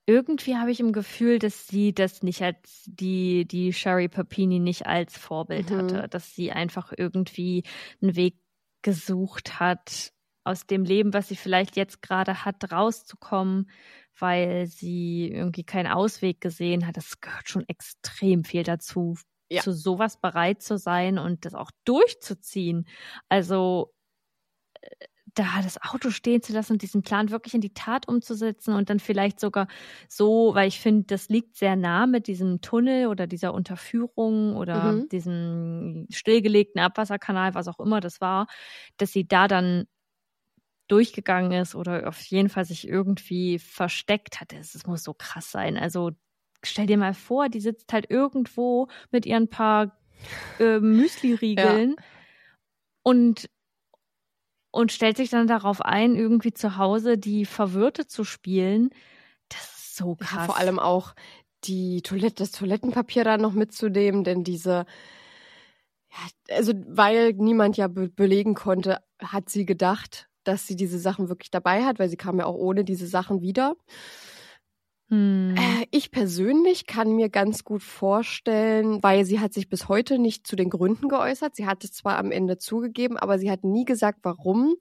irgendwie 0.05 0.57
habe 0.57 0.71
ich 0.71 0.79
im 0.79 0.91
Gefühl, 0.91 1.39
dass 1.39 1.67
sie 1.67 1.93
das 1.93 2.23
nicht 2.23 2.41
als 2.41 2.83
die, 2.85 3.45
die 3.45 3.71
Sherry 3.73 4.09
Papini 4.09 4.59
nicht 4.59 4.85
als 4.85 5.17
Vorbild 5.17 5.69
mhm. 5.69 5.77
hatte, 5.77 6.07
dass 6.09 6.35
sie 6.35 6.51
einfach 6.51 6.91
irgendwie 6.95 7.63
einen 8.01 8.15
Weg 8.15 8.35
gesucht 8.81 9.59
hat, 9.59 10.11
aus 10.43 10.65
dem 10.65 10.83
Leben, 10.83 11.13
was 11.13 11.29
sie 11.29 11.35
vielleicht 11.35 11.75
jetzt 11.75 12.01
gerade 12.01 12.45
hat, 12.45 12.71
rauszukommen, 12.71 13.69
weil 14.19 14.67
sie 14.67 15.29
irgendwie 15.29 15.63
keinen 15.63 15.91
Ausweg 15.91 16.41
gesehen 16.41 16.85
hat. 16.85 16.97
Das 16.97 17.21
gehört 17.21 17.47
schon 17.47 17.63
extrem 17.67 18.43
viel 18.43 18.63
dazu, 18.63 19.15
ja. 19.49 19.61
zu 19.61 19.71
sowas 19.71 20.19
bereit 20.19 20.61
zu 20.61 20.77
sein 20.77 21.17
und 21.17 21.45
das 21.45 21.53
auch 21.53 21.71
durchzuziehen. 21.85 22.87
Also 23.29 23.93
äh, 24.81 24.89
da 25.33 25.61
das 25.63 25.81
Auto 25.81 26.09
stehen 26.09 26.41
zu 26.41 26.53
lassen 26.53 26.73
und 26.73 26.81
diesen 26.81 27.01
Plan 27.01 27.31
wirklich 27.31 27.53
in 27.53 27.61
die 27.61 27.73
Tat 27.73 28.07
umzusetzen 28.07 28.73
und 28.73 28.89
dann 28.89 28.99
vielleicht 28.99 29.39
sogar 29.39 29.67
so, 30.07 30.53
weil 30.53 30.67
ich 30.67 30.79
finde, 30.79 31.05
das 31.07 31.29
liegt 31.29 31.55
sehr 31.55 31.75
nah 31.75 32.05
mit 32.05 32.27
diesem 32.27 32.61
Tunnel 32.61 33.07
oder 33.07 33.27
dieser 33.27 33.53
Unterführung 33.53 34.55
oder 34.55 34.93
mhm. 34.93 35.09
diesem 35.09 36.07
stillgelegten 36.11 36.81
Abwasserkanal, 36.81 37.55
was 37.55 37.67
auch 37.67 37.79
immer 37.79 37.99
das 37.99 38.21
war, 38.21 38.47
dass 38.97 39.11
sie 39.11 39.27
da 39.27 39.47
dann 39.47 39.85
durchgegangen 40.87 41.51
ist 41.53 41.75
oder 41.75 42.07
auf 42.07 42.21
jeden 42.21 42.49
Fall 42.49 42.65
sich 42.65 42.87
irgendwie 42.87 43.57
versteckt 43.57 44.41
hat. 44.41 44.53
Es 44.53 44.85
muss 44.85 45.03
so 45.03 45.13
krass 45.13 45.49
sein. 45.49 45.77
Also 45.77 46.11
stell 46.63 46.85
dir 46.85 46.97
mal 46.97 47.13
vor, 47.13 47.49
die 47.49 47.61
sitzt 47.61 47.91
halt 47.93 48.09
irgendwo 48.09 48.87
mit 49.11 49.25
ihren 49.25 49.49
paar 49.49 49.97
äh, 50.59 50.79
Müsli-Riegeln 50.79 51.95
ja. 51.97 52.03
und 53.01 53.49
und 54.73 54.91
stellt 54.91 55.17
sich 55.17 55.29
dann 55.29 55.45
darauf 55.45 55.81
ein, 55.81 56.15
irgendwie 56.15 56.51
zu 56.51 56.77
Hause 56.77 57.19
die 57.19 57.45
Verwirrte 57.45 58.07
zu 58.07 58.23
spielen. 58.23 58.89
Das 59.47 59.61
ist 59.61 59.95
so 59.95 60.15
krass. 60.15 60.31
Ja, 60.33 60.45
vor 60.45 60.57
allem 60.57 60.79
auch 60.79 61.13
die 61.65 62.01
Toilette, 62.01 62.37
das 62.37 62.51
Toilettenpapier 62.51 63.23
da 63.23 63.37
noch 63.37 63.53
mitzunehmen, 63.53 64.23
denn 64.23 64.43
diese, 64.43 64.87
ja, 66.09 66.55
also 66.55 66.73
weil 66.87 67.33
niemand 67.33 67.77
ja 67.77 67.87
be 67.87 68.09
belegen 68.09 68.55
konnte, 68.55 68.99
hat 69.21 69.47
sie 69.47 69.67
gedacht, 69.67 70.27
dass 70.43 70.65
sie 70.65 70.75
diese 70.75 70.97
Sachen 70.97 71.29
wirklich 71.29 71.51
dabei 71.51 71.83
hat, 71.83 71.99
weil 71.99 72.09
sie 72.09 72.17
kam 72.17 72.39
ja 72.39 72.45
auch 72.45 72.55
ohne 72.55 72.83
diese 72.83 73.05
Sachen 73.05 73.41
wieder. 73.41 73.75
Ich 76.03 76.11
persönlich 76.11 76.85
kann 76.85 77.15
mir 77.15 77.29
ganz 77.29 77.63
gut 77.63 77.81
vorstellen, 77.81 79.01
weil 79.01 79.23
sie 79.23 79.39
hat 79.39 79.53
sich 79.53 79.69
bis 79.69 79.87
heute 79.87 80.19
nicht 80.19 80.45
zu 80.45 80.57
den 80.57 80.69
Gründen 80.69 81.07
geäußert. 81.07 81.55
Sie 81.55 81.65
hat 81.65 81.85
es 81.85 81.93
zwar 81.93 82.17
am 82.17 82.29
Ende 82.29 82.57
zugegeben, 82.57 83.15
aber 83.15 83.39
sie 83.39 83.49
hat 83.49 83.63
nie 83.63 83.85
gesagt, 83.85 84.19
warum. 84.23 84.75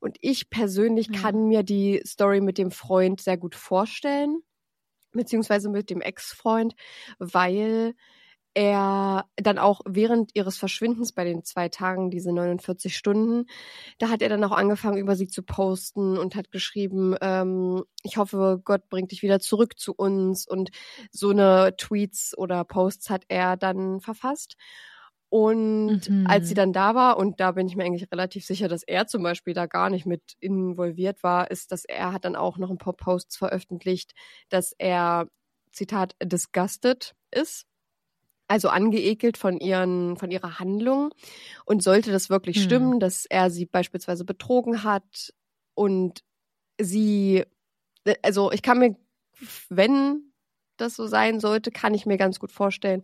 Und 0.00 0.18
ich 0.20 0.50
persönlich 0.50 1.12
Ja. 1.12 1.12
kann 1.12 1.48
mir 1.48 1.62
die 1.62 2.02
Story 2.06 2.42
mit 2.42 2.58
dem 2.58 2.70
Freund 2.70 3.22
sehr 3.22 3.38
gut 3.38 3.54
vorstellen, 3.54 4.42
beziehungsweise 5.12 5.70
mit 5.70 5.90
dem 5.90 6.00
Ex-Freund, 6.02 6.74
weil 7.18 7.94
er 8.56 9.26
dann 9.36 9.58
auch 9.58 9.82
während 9.86 10.32
ihres 10.34 10.56
Verschwindens 10.58 11.12
bei 11.12 11.24
den 11.24 11.44
zwei 11.44 11.68
Tagen, 11.68 12.10
diese 12.10 12.32
49 12.32 12.96
Stunden, 12.96 13.46
da 13.98 14.08
hat 14.10 14.22
er 14.22 14.30
dann 14.30 14.44
auch 14.44 14.52
angefangen, 14.52 14.98
über 14.98 15.16
sie 15.16 15.28
zu 15.28 15.42
posten 15.42 16.18
und 16.18 16.34
hat 16.34 16.50
geschrieben, 16.50 17.14
ähm, 17.20 17.84
ich 18.02 18.16
hoffe, 18.16 18.60
Gott 18.64 18.88
bringt 18.88 19.12
dich 19.12 19.22
wieder 19.22 19.40
zurück 19.40 19.78
zu 19.78 19.94
uns. 19.94 20.46
Und 20.48 20.70
so 21.12 21.30
eine 21.30 21.76
Tweets 21.76 22.36
oder 22.38 22.64
Posts 22.64 23.10
hat 23.10 23.24
er 23.28 23.56
dann 23.56 24.00
verfasst. 24.00 24.56
Und 25.28 26.08
Mhm. 26.08 26.24
als 26.24 26.48
sie 26.48 26.54
dann 26.54 26.72
da 26.72 26.94
war, 26.94 27.16
und 27.18 27.40
da 27.40 27.52
bin 27.52 27.66
ich 27.66 27.76
mir 27.76 27.84
eigentlich 27.84 28.10
relativ 28.12 28.46
sicher, 28.46 28.68
dass 28.68 28.82
er 28.84 29.06
zum 29.06 29.22
Beispiel 29.22 29.54
da 29.54 29.66
gar 29.66 29.90
nicht 29.90 30.06
mit 30.06 30.22
involviert 30.40 31.22
war, 31.22 31.50
ist, 31.50 31.72
dass 31.72 31.84
er 31.84 32.12
hat 32.12 32.24
dann 32.24 32.36
auch 32.36 32.58
noch 32.58 32.70
ein 32.70 32.78
paar 32.78 32.94
Posts 32.94 33.36
veröffentlicht, 33.36 34.12
dass 34.48 34.72
er, 34.78 35.28
Zitat, 35.72 36.14
disgusted 36.22 37.14
ist 37.32 37.66
also 38.48 38.68
angeekelt 38.68 39.36
von 39.36 39.58
ihren, 39.58 40.16
von 40.16 40.30
ihrer 40.30 40.58
Handlung. 40.58 41.10
Und 41.64 41.82
sollte 41.82 42.12
das 42.12 42.30
wirklich 42.30 42.56
Hm. 42.58 42.62
stimmen, 42.62 43.00
dass 43.00 43.26
er 43.26 43.50
sie 43.50 43.66
beispielsweise 43.66 44.24
betrogen 44.24 44.82
hat 44.84 45.32
und 45.74 46.22
sie, 46.80 47.44
also 48.22 48.52
ich 48.52 48.62
kann 48.62 48.78
mir, 48.78 48.96
wenn 49.68 50.32
das 50.76 50.94
so 50.96 51.06
sein 51.06 51.40
sollte, 51.40 51.70
kann 51.70 51.94
ich 51.94 52.06
mir 52.06 52.18
ganz 52.18 52.38
gut 52.38 52.52
vorstellen, 52.52 53.02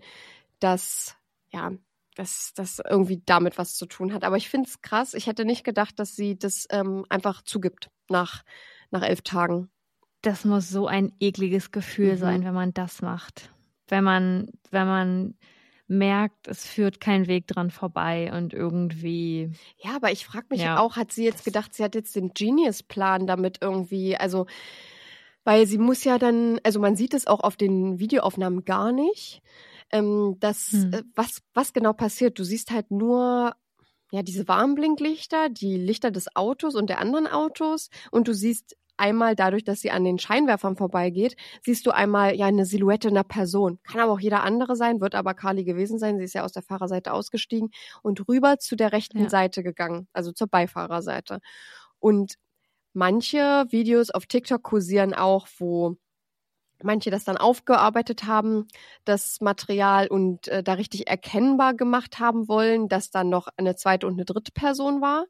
dass, 0.60 1.16
ja, 1.52 1.72
dass 2.14 2.52
das 2.54 2.80
irgendwie 2.88 3.22
damit 3.24 3.58
was 3.58 3.74
zu 3.76 3.86
tun 3.86 4.12
hat. 4.12 4.24
Aber 4.24 4.36
ich 4.36 4.48
finde 4.48 4.68
es 4.68 4.82
krass. 4.82 5.14
Ich 5.14 5.26
hätte 5.26 5.44
nicht 5.44 5.64
gedacht, 5.64 5.98
dass 5.98 6.14
sie 6.14 6.38
das 6.38 6.66
ähm, 6.70 7.06
einfach 7.08 7.42
zugibt 7.42 7.90
nach, 8.08 8.44
nach 8.90 9.02
elf 9.02 9.22
Tagen. 9.22 9.70
Das 10.20 10.44
muss 10.44 10.68
so 10.68 10.86
ein 10.86 11.12
ekliges 11.18 11.72
Gefühl 11.72 12.12
Mhm. 12.12 12.18
sein, 12.18 12.44
wenn 12.44 12.54
man 12.54 12.74
das 12.74 13.02
macht. 13.02 13.50
Wenn 13.92 14.04
man, 14.04 14.48
wenn 14.70 14.86
man 14.86 15.34
merkt, 15.86 16.48
es 16.48 16.64
führt 16.66 16.98
kein 16.98 17.26
Weg 17.26 17.46
dran 17.46 17.70
vorbei 17.70 18.32
und 18.32 18.54
irgendwie. 18.54 19.50
Ja, 19.76 19.94
aber 19.96 20.10
ich 20.12 20.24
frage 20.24 20.46
mich 20.48 20.62
Ja. 20.62 20.78
auch, 20.80 20.96
hat 20.96 21.12
sie 21.12 21.24
jetzt 21.24 21.44
gedacht, 21.44 21.74
sie 21.74 21.84
hat 21.84 21.94
jetzt 21.94 22.16
den 22.16 22.32
Genius-Plan 22.32 23.26
damit 23.26 23.58
irgendwie, 23.60 24.16
also, 24.16 24.46
weil 25.44 25.66
sie 25.66 25.76
muss 25.76 26.04
ja 26.04 26.16
dann, 26.18 26.58
also 26.62 26.80
man 26.80 26.96
sieht 26.96 27.12
es 27.12 27.26
auch 27.26 27.40
auf 27.40 27.56
den 27.56 27.98
Videoaufnahmen 27.98 28.64
gar 28.64 28.92
nicht, 28.92 29.42
ähm, 29.90 30.36
dass, 30.40 30.70
Hm. 30.72 30.92
äh, 30.94 31.02
was, 31.14 31.42
was 31.52 31.74
genau 31.74 31.92
passiert. 31.92 32.38
Du 32.38 32.44
siehst 32.44 32.70
halt 32.70 32.90
nur, 32.90 33.54
ja, 34.10 34.22
diese 34.22 34.48
Warnblinklichter, 34.48 35.50
die 35.50 35.76
Lichter 35.76 36.10
des 36.10 36.34
Autos 36.34 36.74
und 36.76 36.88
der 36.88 36.98
anderen 36.98 37.26
Autos 37.26 37.90
und 38.10 38.26
du 38.26 38.32
siehst 38.32 38.74
einmal 39.02 39.36
dadurch, 39.36 39.64
dass 39.64 39.80
sie 39.82 39.90
an 39.90 40.04
den 40.04 40.18
Scheinwerfern 40.18 40.76
vorbeigeht, 40.76 41.36
siehst 41.62 41.86
du 41.86 41.90
einmal 41.92 42.34
ja 42.36 42.46
eine 42.46 42.64
Silhouette 42.66 43.08
einer 43.08 43.24
Person. 43.24 43.78
Kann 43.84 44.00
aber 44.00 44.12
auch 44.12 44.20
jeder 44.20 44.42
andere 44.44 44.76
sein, 44.76 45.00
wird 45.02 45.14
aber 45.14 45.34
Carly 45.34 45.64
gewesen 45.64 45.98
sein. 45.98 46.18
Sie 46.18 46.24
ist 46.24 46.34
ja 46.34 46.44
aus 46.44 46.52
der 46.52 46.62
Fahrerseite 46.62 47.12
ausgestiegen 47.12 47.70
und 48.02 48.28
rüber 48.28 48.58
zu 48.58 48.76
der 48.76 48.92
rechten 48.92 49.22
Ja. 49.22 49.28
Seite 49.28 49.62
gegangen, 49.62 50.08
also 50.14 50.32
zur 50.32 50.48
Beifahrerseite. 50.48 51.40
Und 52.00 52.34
manche 52.94 53.66
Videos 53.70 54.10
auf 54.10 54.26
TikTok 54.26 54.62
kursieren 54.62 55.14
auch, 55.14 55.46
wo 55.58 55.96
manche 56.84 57.10
das 57.10 57.24
dann 57.24 57.36
aufgearbeitet 57.36 58.24
haben, 58.24 58.66
das 59.04 59.40
Material 59.40 60.06
und 60.08 60.48
äh, 60.48 60.62
da 60.62 60.74
richtig 60.74 61.08
erkennbar 61.08 61.74
gemacht 61.74 62.18
haben 62.20 62.48
wollen, 62.48 62.88
dass 62.88 63.10
dann 63.10 63.28
noch 63.28 63.48
eine 63.56 63.76
zweite 63.76 64.06
und 64.06 64.14
eine 64.14 64.24
dritte 64.24 64.52
Person 64.52 65.00
war. 65.00 65.26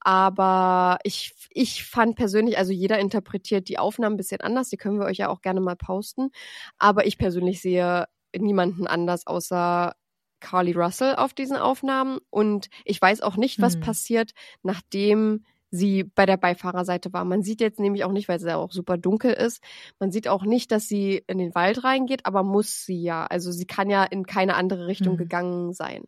Aber 0.00 0.98
ich, 1.04 1.34
ich 1.50 1.84
fand 1.84 2.16
persönlich, 2.16 2.58
also 2.58 2.72
jeder 2.72 2.98
interpretiert 2.98 3.68
die 3.68 3.78
Aufnahmen 3.78 4.14
ein 4.14 4.18
bisschen 4.18 4.40
anders, 4.40 4.68
die 4.68 4.76
können 4.76 4.98
wir 4.98 5.06
euch 5.06 5.18
ja 5.18 5.28
auch 5.28 5.40
gerne 5.40 5.60
mal 5.60 5.76
posten. 5.76 6.30
Aber 6.78 7.06
ich 7.06 7.18
persönlich 7.18 7.60
sehe 7.60 8.06
niemanden 8.36 8.86
anders 8.86 9.26
außer 9.26 9.94
Carly 10.40 10.72
Russell 10.72 11.16
auf 11.16 11.34
diesen 11.34 11.56
Aufnahmen. 11.56 12.18
Und 12.30 12.68
ich 12.84 13.00
weiß 13.00 13.22
auch 13.22 13.36
nicht, 13.36 13.60
was 13.60 13.74
Hm. 13.74 13.80
passiert, 13.80 14.32
nachdem 14.62 15.44
sie 15.70 16.04
bei 16.04 16.26
der 16.26 16.36
Beifahrerseite 16.36 17.12
war. 17.12 17.24
Man 17.24 17.42
sieht 17.42 17.60
jetzt 17.60 17.80
nämlich 17.80 18.04
auch 18.04 18.12
nicht, 18.12 18.28
weil 18.28 18.36
es 18.36 18.44
ja 18.44 18.56
auch 18.56 18.72
super 18.72 18.96
dunkel 18.96 19.32
ist, 19.32 19.62
man 19.98 20.10
sieht 20.12 20.28
auch 20.28 20.44
nicht, 20.44 20.70
dass 20.72 20.88
sie 20.88 21.22
in 21.26 21.38
den 21.38 21.54
Wald 21.54 21.84
reingeht, 21.84 22.26
aber 22.26 22.42
muss 22.42 22.84
sie 22.84 23.02
ja. 23.02 23.26
Also 23.26 23.50
sie 23.52 23.66
kann 23.66 23.90
ja 23.90 24.04
in 24.04 24.26
keine 24.26 24.54
andere 24.54 24.86
Richtung 24.86 25.12
Hm. 25.12 25.18
gegangen 25.18 25.72
sein. 25.72 26.04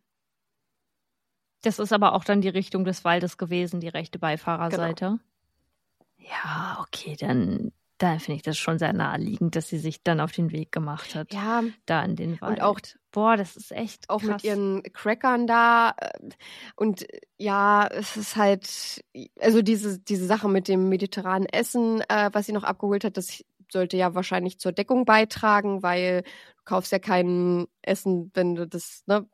Das 1.61 1.77
ist 1.79 1.91
aber 1.91 2.13
auch 2.13 2.23
dann 2.23 2.41
die 2.41 2.49
Richtung 2.49 2.85
des 2.85 3.03
Waldes 3.03 3.37
gewesen, 3.37 3.81
die 3.81 3.89
rechte 3.89 4.17
Beifahrerseite. 4.17 5.05
Genau. 5.05 6.29
Ja, 6.29 6.77
okay, 6.81 7.15
dann, 7.19 7.71
dann 7.99 8.19
finde 8.19 8.37
ich 8.37 8.43
das 8.43 8.57
schon 8.57 8.79
sehr 8.79 8.93
naheliegend, 8.93 9.55
dass 9.55 9.67
sie 9.67 9.77
sich 9.77 10.03
dann 10.03 10.19
auf 10.19 10.31
den 10.31 10.51
Weg 10.51 10.71
gemacht 10.71 11.15
hat. 11.15 11.33
Ja, 11.33 11.63
Da 11.85 12.03
in 12.03 12.15
den 12.15 12.41
Wald. 12.41 12.57
und 12.57 12.61
auch 12.61 12.79
Boah, 13.11 13.37
das 13.37 13.55
ist 13.55 13.71
echt 13.71 14.09
auch 14.09 14.21
krass. 14.21 14.29
mit 14.29 14.43
ihren 14.43 14.83
Crackern 14.93 15.47
da. 15.47 15.95
äh, 15.97 16.29
Und 16.75 17.11
äh, 17.11 17.21
ja, 17.37 17.87
es 17.87 18.17
ist 18.17 18.35
halt, 18.35 19.03
also 19.39 19.61
diese, 19.61 19.99
diese 19.99 20.25
Sache 20.25 20.47
mit 20.47 20.67
dem 20.67 20.89
mediterranen 20.89 21.47
Essen, 21.47 22.01
äh, 22.07 22.29
was 22.31 22.45
sie 22.45 22.53
noch 22.53 22.63
abgeholt 22.63 23.03
hat, 23.03 23.17
das 23.17 23.43
sollte 23.71 23.97
ja 23.97 24.15
wahrscheinlich 24.15 24.59
zur 24.59 24.71
Deckung 24.71 25.05
beitragen, 25.05 25.83
weil 25.83 26.21
du 26.21 26.63
kaufst 26.65 26.91
ja 26.91 26.99
kein 26.99 27.67
Essen, 27.81 28.31
wenn 28.33 28.55
du 28.55 28.67
das, 28.67 29.03
ne, 29.07 29.27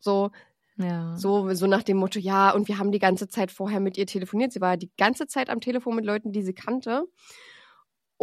so, 0.00 0.30
ja. 0.76 1.16
so, 1.16 1.54
so 1.54 1.66
nach 1.66 1.82
dem 1.84 1.96
Motto, 1.96 2.18
ja, 2.18 2.50
und 2.50 2.68
wir 2.68 2.78
haben 2.78 2.92
die 2.92 2.98
ganze 2.98 3.28
Zeit 3.28 3.50
vorher 3.50 3.80
mit 3.80 3.96
ihr 3.96 4.06
telefoniert. 4.06 4.52
Sie 4.52 4.60
war 4.60 4.76
die 4.76 4.90
ganze 4.98 5.26
Zeit 5.26 5.50
am 5.50 5.60
Telefon 5.60 5.96
mit 5.96 6.04
Leuten, 6.04 6.32
die 6.32 6.42
sie 6.42 6.54
kannte. 6.54 7.04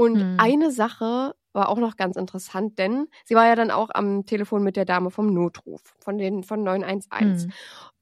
Und 0.01 0.15
Hm. 0.15 0.37
eine 0.37 0.71
Sache 0.71 1.35
war 1.53 1.69
auch 1.69 1.77
noch 1.77 1.97
ganz 1.97 2.15
interessant, 2.15 2.79
denn 2.79 3.07
sie 3.25 3.35
war 3.35 3.45
ja 3.45 3.55
dann 3.55 3.71
auch 3.71 3.89
am 3.93 4.25
Telefon 4.25 4.63
mit 4.63 4.75
der 4.77 4.85
Dame 4.85 5.11
vom 5.11 5.33
Notruf, 5.33 5.81
von 5.99 6.17
den 6.17 6.43
von 6.43 6.63
911. 6.63 7.45
Hm. 7.45 7.51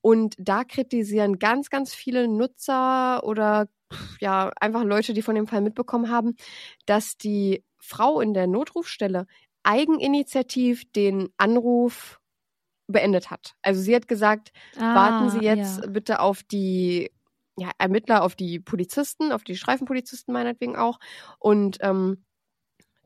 Und 0.01 0.35
da 0.37 0.63
kritisieren 0.63 1.39
ganz, 1.39 1.69
ganz 1.69 1.93
viele 1.93 2.27
Nutzer 2.27 3.23
oder 3.23 3.67
ja, 4.21 4.51
einfach 4.59 4.83
Leute, 4.83 5.13
die 5.13 5.23
von 5.23 5.35
dem 5.35 5.47
Fall 5.47 5.61
mitbekommen 5.61 6.09
haben, 6.11 6.35
dass 6.85 7.17
die 7.17 7.63
Frau 7.79 8.21
in 8.21 8.33
der 8.33 8.47
Notrufstelle 8.47 9.25
eigeninitiativ 9.63 10.91
den 10.91 11.29
Anruf 11.37 12.19
beendet 12.87 13.29
hat. 13.31 13.53
Also 13.61 13.81
sie 13.81 13.95
hat 13.95 14.07
gesagt, 14.07 14.51
warten 14.91 15.29
Ah, 15.29 15.29
Sie 15.29 15.43
jetzt 15.43 15.81
ja. 15.81 15.87
bitte 15.87 16.19
auf 16.21 16.43
die 16.43 17.11
ja, 17.59 17.71
Ermittler, 17.77 18.23
auf 18.23 18.35
die 18.35 18.59
Polizisten, 18.59 19.31
auf 19.31 19.43
die 19.43 19.55
Streifenpolizisten 19.55 20.33
meinetwegen 20.33 20.75
auch. 20.75 20.99
Und 21.39 21.77
ähm, 21.81 22.25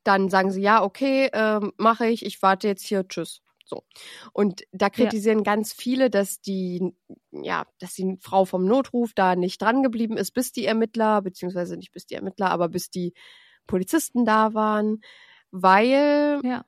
dann 0.04 0.30
sagen 0.30 0.51
sie, 0.51 0.62
ja, 0.62 0.84
okay, 0.84 1.30
ähm, 1.34 1.74
mache 1.78 2.08
ich, 2.08 2.26
ich 2.26 2.41
warte 2.41 2.68
jetzt 2.68 2.86
hier, 2.86 3.08
tschüss. 3.08 3.41
So. 3.66 3.84
Und 4.34 4.64
da 4.72 4.89
kritisieren 4.89 5.43
ganz 5.43 5.74
viele, 5.74 6.10
dass 6.10 6.41
die, 6.41 6.93
ja, 7.32 7.66
dass 7.80 7.93
die 7.93 8.18
Frau 8.22 8.45
vom 8.45 8.66
Notruf 8.66 9.14
da 9.16 9.36
nicht 9.36 9.62
dran 9.62 9.82
geblieben 9.84 10.18
ist, 10.18 10.32
bis 10.32 10.51
die 10.51 10.66
Ermittler, 10.66 11.22
beziehungsweise 11.22 11.78
nicht 11.78 11.91
bis 11.91 12.06
die 12.06 12.16
Ermittler, 12.16 12.51
aber 12.51 12.68
bis 12.70 12.89
die 12.89 13.14
Polizisten 13.66 14.26
da 14.26 14.54
waren, 14.54 14.99
weil 15.51 16.41
Ja. 16.43 16.66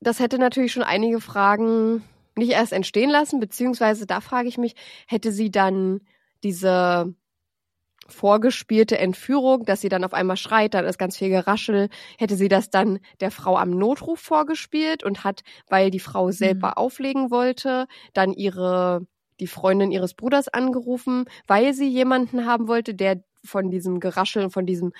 das 0.00 0.20
hätte 0.20 0.38
natürlich 0.38 0.72
schon 0.72 0.84
einige 0.84 1.20
Fragen 1.20 2.04
nicht 2.36 2.50
erst 2.52 2.72
entstehen 2.72 3.10
lassen, 3.10 3.40
beziehungsweise 3.40 4.06
da 4.06 4.20
frage 4.20 4.48
ich 4.48 4.58
mich, 4.58 4.76
hätte 5.06 5.32
sie 5.32 5.50
dann 5.50 6.00
diese 6.44 7.14
vorgespielte 8.08 8.98
Entführung, 8.98 9.64
dass 9.64 9.80
sie 9.80 9.88
dann 9.88 10.04
auf 10.04 10.12
einmal 10.12 10.36
schreit, 10.36 10.74
dann 10.74 10.84
ist 10.84 10.98
ganz 10.98 11.16
viel 11.16 11.30
Geraschel, 11.30 11.88
hätte 12.18 12.36
sie 12.36 12.48
das 12.48 12.68
dann 12.70 13.00
der 13.20 13.30
Frau 13.30 13.56
am 13.56 13.70
Notruf 13.70 14.20
vorgespielt 14.20 15.02
und 15.04 15.24
hat, 15.24 15.42
weil 15.68 15.90
die 15.90 16.00
Frau 16.00 16.30
selber 16.30 16.68
Mhm. 16.68 16.74
auflegen 16.76 17.30
wollte, 17.30 17.86
dann 18.12 18.32
ihre 18.32 19.06
die 19.40 19.46
Freundin 19.48 19.90
ihres 19.90 20.14
Bruders 20.14 20.48
angerufen, 20.48 21.24
weil 21.48 21.74
sie 21.74 21.88
jemanden 21.88 22.46
haben 22.46 22.68
wollte, 22.68 22.94
der 22.94 23.24
von 23.44 23.70
diesem 23.70 23.98
Geraschel 24.00 24.44
und 24.44 24.50
von 24.52 24.64
diesem 24.66 24.92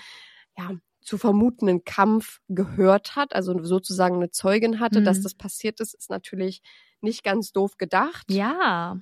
ja, 0.58 0.72
zu 1.02 1.18
vermutenden 1.18 1.84
Kampf 1.84 2.40
gehört 2.48 3.16
hat, 3.16 3.34
also 3.34 3.62
sozusagen 3.64 4.16
eine 4.16 4.30
Zeugin 4.30 4.80
hatte, 4.80 5.00
Mhm. 5.00 5.04
dass 5.04 5.20
das 5.22 5.34
passiert 5.34 5.80
ist, 5.80 5.94
ist 5.94 6.10
natürlich 6.10 6.62
nicht 7.00 7.24
ganz 7.24 7.52
doof 7.52 7.76
gedacht. 7.78 8.26
Ja. 8.28 9.00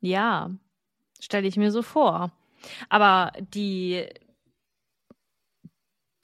Ja. 0.00 0.50
Stelle 1.20 1.48
ich 1.48 1.56
mir 1.56 1.70
so 1.70 1.82
vor. 1.82 2.32
Aber 2.88 3.32
die, 3.40 4.06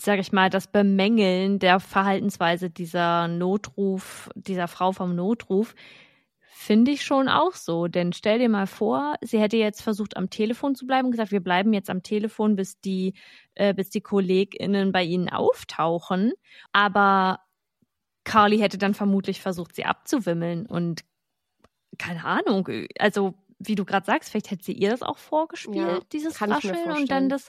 sag 0.01 0.19
ich 0.19 0.33
mal, 0.33 0.51
das 0.51 0.67
Bemängeln 0.71 1.59
der 1.59 1.81
Verhaltensweise 1.81 2.71
dieser 2.71 3.29
Notruf, 3.29 4.31
dieser 4.35 4.69
Frau 4.69 4.93
vom 4.93 5.15
Notruf, 5.15 5.75
finde 6.41 6.93
ich 6.93 7.05
schon 7.05 7.29
auch 7.29 7.55
so. 7.55 7.89
Denn 7.89 8.13
stell 8.13 8.39
dir 8.39 8.49
mal 8.49 8.67
vor, 8.67 9.15
sie 9.21 9.41
hätte 9.41 9.57
jetzt 9.57 9.83
versucht, 9.83 10.17
am 10.17 10.31
Telefon 10.31 10.75
zu 10.75 10.87
bleiben 10.87 11.07
und 11.07 11.11
gesagt, 11.11 11.33
wir 11.33 11.43
bleiben 11.43 11.73
jetzt 11.73 11.91
am 11.91 12.03
Telefon, 12.03 12.57
bis 12.57 12.81
die, 12.81 13.15
äh, 13.55 13.75
bis 13.75 13.91
die 13.91 14.01
KollegInnen 14.01 14.93
bei 14.93 15.05
ihnen 15.05 15.29
auftauchen. 15.29 16.33
Aber 16.73 17.41
Carly 18.25 18.59
hätte 18.59 18.79
dann 18.79 18.95
vermutlich 18.95 19.41
versucht, 19.41 19.75
sie 19.75 19.85
abzuwimmeln 19.85 20.67
und 20.67 21.05
keine 21.99 22.25
Ahnung, 22.25 22.69
also 22.99 23.35
wie 23.69 23.75
du 23.75 23.85
gerade 23.85 24.07
sagst, 24.07 24.31
vielleicht 24.31 24.51
hätte 24.51 24.65
sie 24.65 24.73
ihr 24.73 24.91
das 24.91 25.03
auch 25.03 25.19
vorgespielt, 25.19 25.87
Ja, 25.87 26.01
dieses 26.13 26.49
Rascheln 26.49 26.91
und 26.93 27.11
dann 27.11 27.29
das 27.29 27.49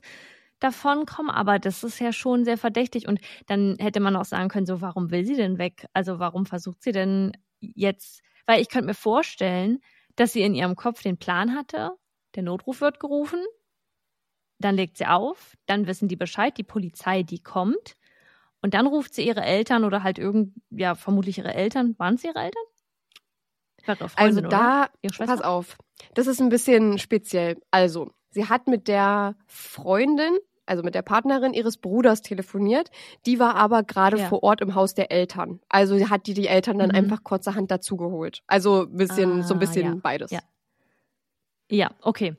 davonkommen, 0.60 1.32
aber 1.32 1.60
das 1.60 1.84
ist 1.84 2.00
ja 2.00 2.14
schon 2.14 2.46
sehr 2.46 2.58
verdächtig 2.58 3.08
und 3.08 3.20
dann 3.48 3.76
hätte 3.80 4.00
man 4.00 4.16
auch 4.16 4.26
sagen 4.26 4.50
können, 4.50 4.66
so 4.66 4.82
warum 4.82 5.12
will 5.12 5.26
sie 5.26 5.36
denn 5.36 5.58
weg? 5.58 5.86
Also 5.94 6.20
warum 6.20 6.46
versucht 6.46 6.82
sie 6.84 6.92
denn 6.94 7.34
jetzt, 7.60 8.22
weil 8.46 8.62
ich 8.62 8.70
könnte 8.70 8.88
mir 8.88 8.94
vorstellen, 8.96 9.80
dass 10.16 10.34
sie 10.34 10.42
in 10.44 10.56
ihrem 10.56 10.76
Kopf 10.76 11.02
den 11.04 11.18
Plan 11.18 11.56
hatte, 11.56 11.92
der 12.36 12.44
Notruf 12.44 12.82
wird 12.82 13.00
gerufen, 13.00 13.40
dann 14.60 14.76
legt 14.76 14.98
sie 14.98 15.06
auf, 15.08 15.56
dann 15.66 15.88
wissen 15.88 16.08
die 16.08 16.16
Bescheid, 16.16 16.58
die 16.58 16.64
Polizei, 16.64 17.24
die 17.24 17.40
kommt 17.44 17.96
und 18.62 18.74
dann 18.74 18.88
ruft 18.88 19.14
sie 19.16 19.28
ihre 19.28 19.44
Eltern 19.44 19.84
oder 19.84 20.04
halt 20.04 20.20
irgend, 20.20 20.54
ja, 20.72 20.96
vermutlich 20.96 21.38
ihre 21.40 21.54
Eltern. 21.54 21.96
Waren 22.00 22.16
es 22.16 22.24
ihre 22.24 22.40
Eltern? 22.40 22.64
Also 24.16 24.42
da, 24.42 24.90
pass 25.18 25.42
auf, 25.42 25.78
das 26.14 26.28
ist 26.28 26.40
ein 26.42 26.50
bisschen 26.50 26.98
speziell. 27.00 27.58
Also, 27.72 28.12
sie 28.32 28.46
hat 28.50 28.68
mit 28.68 28.88
der 28.88 29.36
Freundin, 29.48 30.38
also 30.66 30.82
mit 30.84 30.96
der 30.96 31.04
Partnerin 31.04 31.54
ihres 31.54 31.78
Bruders 31.78 32.22
telefoniert. 32.22 32.90
Die 33.26 33.40
war 33.40 33.56
aber 33.56 33.84
gerade 33.84 34.18
Ja. 34.18 34.28
vor 34.28 34.44
Ort 34.44 34.62
im 34.62 34.74
Haus 34.76 34.94
der 34.96 35.12
Eltern. 35.12 35.60
Also 35.70 35.96
sie 35.98 36.10
hat 36.10 36.26
die 36.28 36.34
die 36.34 36.48
Eltern 36.48 36.80
dann 36.80 36.90
Mhm. 36.90 36.96
einfach 36.96 37.24
kurzerhand 37.24 37.70
dazugeholt. 37.72 38.42
Also 38.48 38.82
ein 38.84 38.98
bisschen, 38.98 39.44
so 39.44 39.54
ein 39.54 39.58
Ah, 39.58 39.60
bisschen 39.60 39.84
ja. 39.86 39.96
beides. 40.02 40.32
Ja. 40.32 40.40
Ja, 41.72 41.90
okay. 42.02 42.36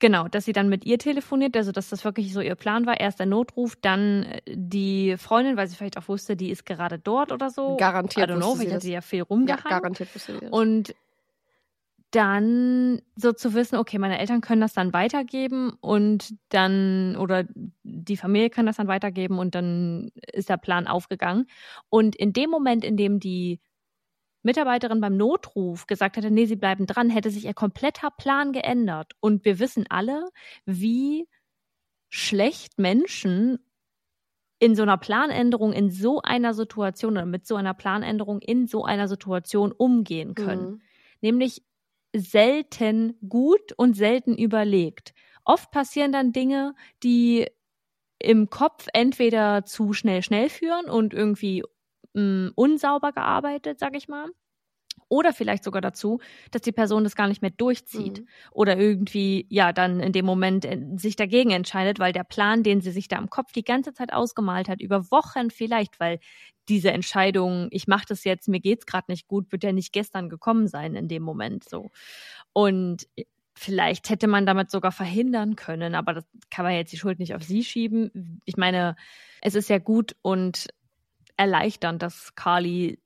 Genau, 0.00 0.28
dass 0.28 0.46
sie 0.46 0.52
dann 0.54 0.70
mit 0.70 0.86
ihr 0.86 0.98
telefoniert, 0.98 1.54
also 1.56 1.72
dass 1.72 1.90
das 1.90 2.04
wirklich 2.04 2.32
so 2.32 2.40
ihr 2.40 2.54
Plan 2.54 2.86
war. 2.86 2.98
Erst 2.98 3.18
der 3.18 3.26
Notruf, 3.26 3.76
dann 3.76 4.24
äh, 4.24 4.40
die 4.48 5.16
Freundin, 5.18 5.56
weil 5.58 5.68
sie 5.68 5.76
vielleicht 5.76 5.98
auch 5.98 6.08
wusste, 6.08 6.36
die 6.36 6.50
ist 6.50 6.64
gerade 6.64 6.98
dort 6.98 7.32
oder 7.32 7.50
so. 7.50 7.76
Garantiert 7.76 8.30
I 8.30 8.32
don't 8.32 8.38
know, 8.38 8.54
vielleicht 8.54 8.72
hat 8.76 8.82
sie 8.82 8.92
ja 8.92 9.02
viel 9.02 9.20
Ja, 9.20 9.24
rumgehangen. 9.26 9.68
garantiert 9.68 10.14
wusste 10.14 10.32
sie 10.32 10.40
das. 10.40 10.50
Und 10.50 10.94
dann 12.12 13.02
so 13.14 13.32
zu 13.32 13.54
wissen, 13.54 13.76
okay, 13.76 13.98
meine 13.98 14.18
Eltern 14.18 14.40
können 14.40 14.60
das 14.60 14.72
dann 14.72 14.92
weitergeben 14.92 15.74
und 15.80 16.34
dann, 16.48 17.14
oder 17.16 17.44
die 17.84 18.16
Familie 18.16 18.50
kann 18.50 18.66
das 18.66 18.78
dann 18.78 18.88
weitergeben 18.88 19.38
und 19.38 19.54
dann 19.54 20.10
ist 20.32 20.48
der 20.48 20.56
Plan 20.56 20.88
aufgegangen. 20.88 21.46
Und 21.88 22.16
in 22.16 22.32
dem 22.32 22.50
Moment, 22.50 22.84
in 22.84 22.96
dem 22.96 23.20
die 23.20 23.60
Mitarbeiterin 24.42 25.00
beim 25.00 25.16
Notruf 25.16 25.86
gesagt 25.86 26.16
hätte, 26.16 26.30
nee, 26.30 26.46
sie 26.46 26.56
bleiben 26.56 26.86
dran, 26.86 27.10
hätte 27.10 27.30
sich 27.30 27.44
ihr 27.46 27.54
kompletter 27.54 28.10
Plan 28.10 28.52
geändert. 28.52 29.12
Und 29.20 29.44
wir 29.44 29.58
wissen 29.58 29.86
alle, 29.88 30.28
wie 30.64 31.28
schlecht 32.10 32.78
Menschen 32.78 33.58
in 34.58 34.74
so 34.76 34.82
einer 34.82 34.98
Planänderung, 34.98 35.72
in 35.72 35.90
so 35.90 36.20
einer 36.22 36.54
Situation 36.54 37.12
oder 37.12 37.26
mit 37.26 37.46
so 37.46 37.56
einer 37.56 37.74
Planänderung 37.74 38.40
in 38.40 38.66
so 38.66 38.84
einer 38.84 39.08
Situation 39.08 39.72
umgehen 39.72 40.34
können 40.34 40.72
Mhm. 40.72 40.82
nämlich 41.22 41.62
selten 42.16 43.18
gut 43.28 43.72
und 43.76 43.94
selten 43.96 44.36
überlegt. 44.36 45.14
Oft 45.44 45.70
passieren 45.70 46.12
dann 46.12 46.32
Dinge, 46.32 46.74
die 47.02 47.46
im 48.20 48.50
Kopf 48.50 48.88
entweder 48.94 49.64
zu 49.66 49.92
schnell 49.94 50.22
schnell 50.22 50.48
führen 50.50 50.90
und 50.90 51.14
irgendwie 51.14 51.64
mh, 52.14 52.52
unsauber 52.56 53.12
gearbeitet, 53.12 53.78
sag 53.80 53.96
ich 53.96 54.08
mal. 54.08 54.28
Oder 55.08 55.32
vielleicht 55.32 55.64
sogar 55.64 55.82
dazu, 55.82 56.20
dass 56.52 56.62
die 56.62 56.70
Person 56.72 57.02
das 57.02 57.16
gar 57.16 57.26
nicht 57.26 57.42
mehr 57.42 57.50
durchzieht 57.50 58.22
Mhm. 58.22 58.28
oder 58.52 58.76
irgendwie, 58.78 59.46
ja, 59.50 59.72
dann 59.72 59.98
in 60.00 60.12
dem 60.12 60.24
Moment 60.24 60.64
äh, 60.64 60.78
sich 60.96 61.16
dagegen 61.16 61.50
entscheidet, 61.50 61.98
weil 61.98 62.12
der 62.12 62.22
Plan, 62.24 62.62
den 62.62 62.80
sie 62.80 62.92
sich 62.92 63.08
da 63.08 63.18
im 63.18 63.28
Kopf 63.28 63.50
die 63.52 63.64
ganze 63.64 63.92
Zeit 63.92 64.12
ausgemalt 64.12 64.68
hat, 64.68 64.80
über 64.80 65.10
Wochen 65.10 65.50
vielleicht, 65.50 65.98
weil 65.98 66.20
diese 66.68 66.92
Entscheidung, 66.92 67.68
ich 67.72 67.88
mache 67.88 68.06
das 68.08 68.22
jetzt, 68.24 68.46
mir 68.48 68.60
geht's 68.60 68.86
gerade 68.86 69.06
nicht 69.08 69.26
gut, 69.26 69.50
wird 69.50 69.64
ja 69.64 69.72
nicht 69.72 69.92
gestern 69.92 70.28
gekommen 70.28 70.68
sein 70.68 70.94
in 70.94 71.08
dem 71.08 71.24
Moment 71.24 71.68
so. 71.68 71.90
Und 72.52 73.08
vielleicht 73.54 74.10
hätte 74.10 74.26
man 74.28 74.46
damit 74.46 74.70
sogar 74.70 74.92
verhindern 74.92 75.56
können, 75.56 75.94
aber 75.94 76.14
das 76.14 76.24
kann 76.50 76.64
man 76.64 76.74
jetzt 76.74 76.92
die 76.92 76.98
Schuld 76.98 77.18
nicht 77.18 77.34
auf 77.34 77.42
sie 77.42 77.64
schieben. 77.64 78.40
Ich 78.44 78.56
meine, 78.56 78.96
es 79.42 79.54
ist 79.54 79.68
ja 79.68 79.78
gut 79.78 80.16
und 80.22 80.68
erleichternd, 81.40 82.02
dass 82.02 82.34
Carly 82.34 83.00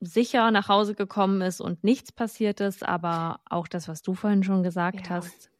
sicher 0.00 0.50
nach 0.50 0.68
Hause 0.68 0.94
gekommen 0.94 1.42
ist 1.42 1.60
und 1.60 1.84
nichts 1.84 2.12
passiert 2.12 2.60
ist, 2.60 2.84
aber 2.86 3.40
auch 3.50 3.68
das, 3.68 3.88
was 3.88 4.02
du 4.02 4.14
vorhin 4.14 4.42
schon 4.44 4.62
gesagt 4.62 5.10
Ja. 5.10 5.16
hast, 5.16 5.50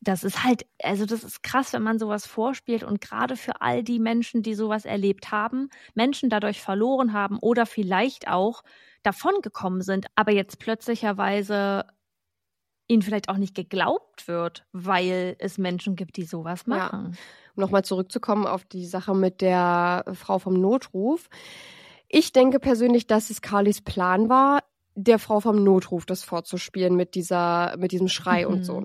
das 0.00 0.22
ist 0.24 0.44
halt, 0.44 0.66
also 0.82 1.04
das 1.06 1.24
ist 1.24 1.42
krass, 1.42 1.72
wenn 1.72 1.82
man 1.82 1.98
sowas 1.98 2.26
vorspielt 2.26 2.84
und 2.84 3.00
gerade 3.00 3.36
für 3.36 3.60
all 3.60 3.82
die 3.82 3.98
Menschen, 3.98 4.42
die 4.42 4.54
sowas 4.54 4.84
erlebt 4.84 5.32
haben, 5.32 5.68
Menschen 5.94 6.30
dadurch 6.30 6.60
verloren 6.60 7.12
haben 7.12 7.38
oder 7.40 7.66
vielleicht 7.66 8.28
auch 8.28 8.62
davongekommen 9.02 9.82
sind, 9.82 10.06
aber 10.14 10.32
jetzt 10.32 10.58
plötzlicherweise 10.60 11.86
ihnen 12.88 13.02
vielleicht 13.02 13.28
auch 13.28 13.36
nicht 13.36 13.54
geglaubt 13.54 14.28
wird, 14.28 14.64
weil 14.72 15.36
es 15.38 15.58
Menschen 15.58 15.96
gibt, 15.96 16.16
die 16.16 16.24
sowas 16.24 16.66
Ja. 16.66 17.10
Um 17.56 17.60
nochmal 17.62 17.84
zurückzukommen 17.84 18.46
auf 18.46 18.64
die 18.64 18.86
Sache 18.86 19.14
mit 19.14 19.40
der 19.40 20.04
Frau 20.14 20.38
vom 20.38 20.54
Notruf. 20.54 21.28
Ich 22.08 22.32
denke 22.32 22.60
persönlich, 22.60 23.06
dass 23.06 23.30
es 23.30 23.40
Carlys 23.42 23.80
Plan 23.80 24.28
war, 24.28 24.60
der 24.94 25.18
Frau 25.18 25.40
vom 25.40 25.62
Notruf 25.62 26.06
das 26.06 26.22
vorzuspielen 26.22 26.96
mit 26.96 27.14
dieser, 27.14 27.76
mit 27.76 27.92
diesem 27.92 28.08
Schrei 28.08 28.46
Mhm. 28.46 28.52
und 28.52 28.64
so. 28.64 28.84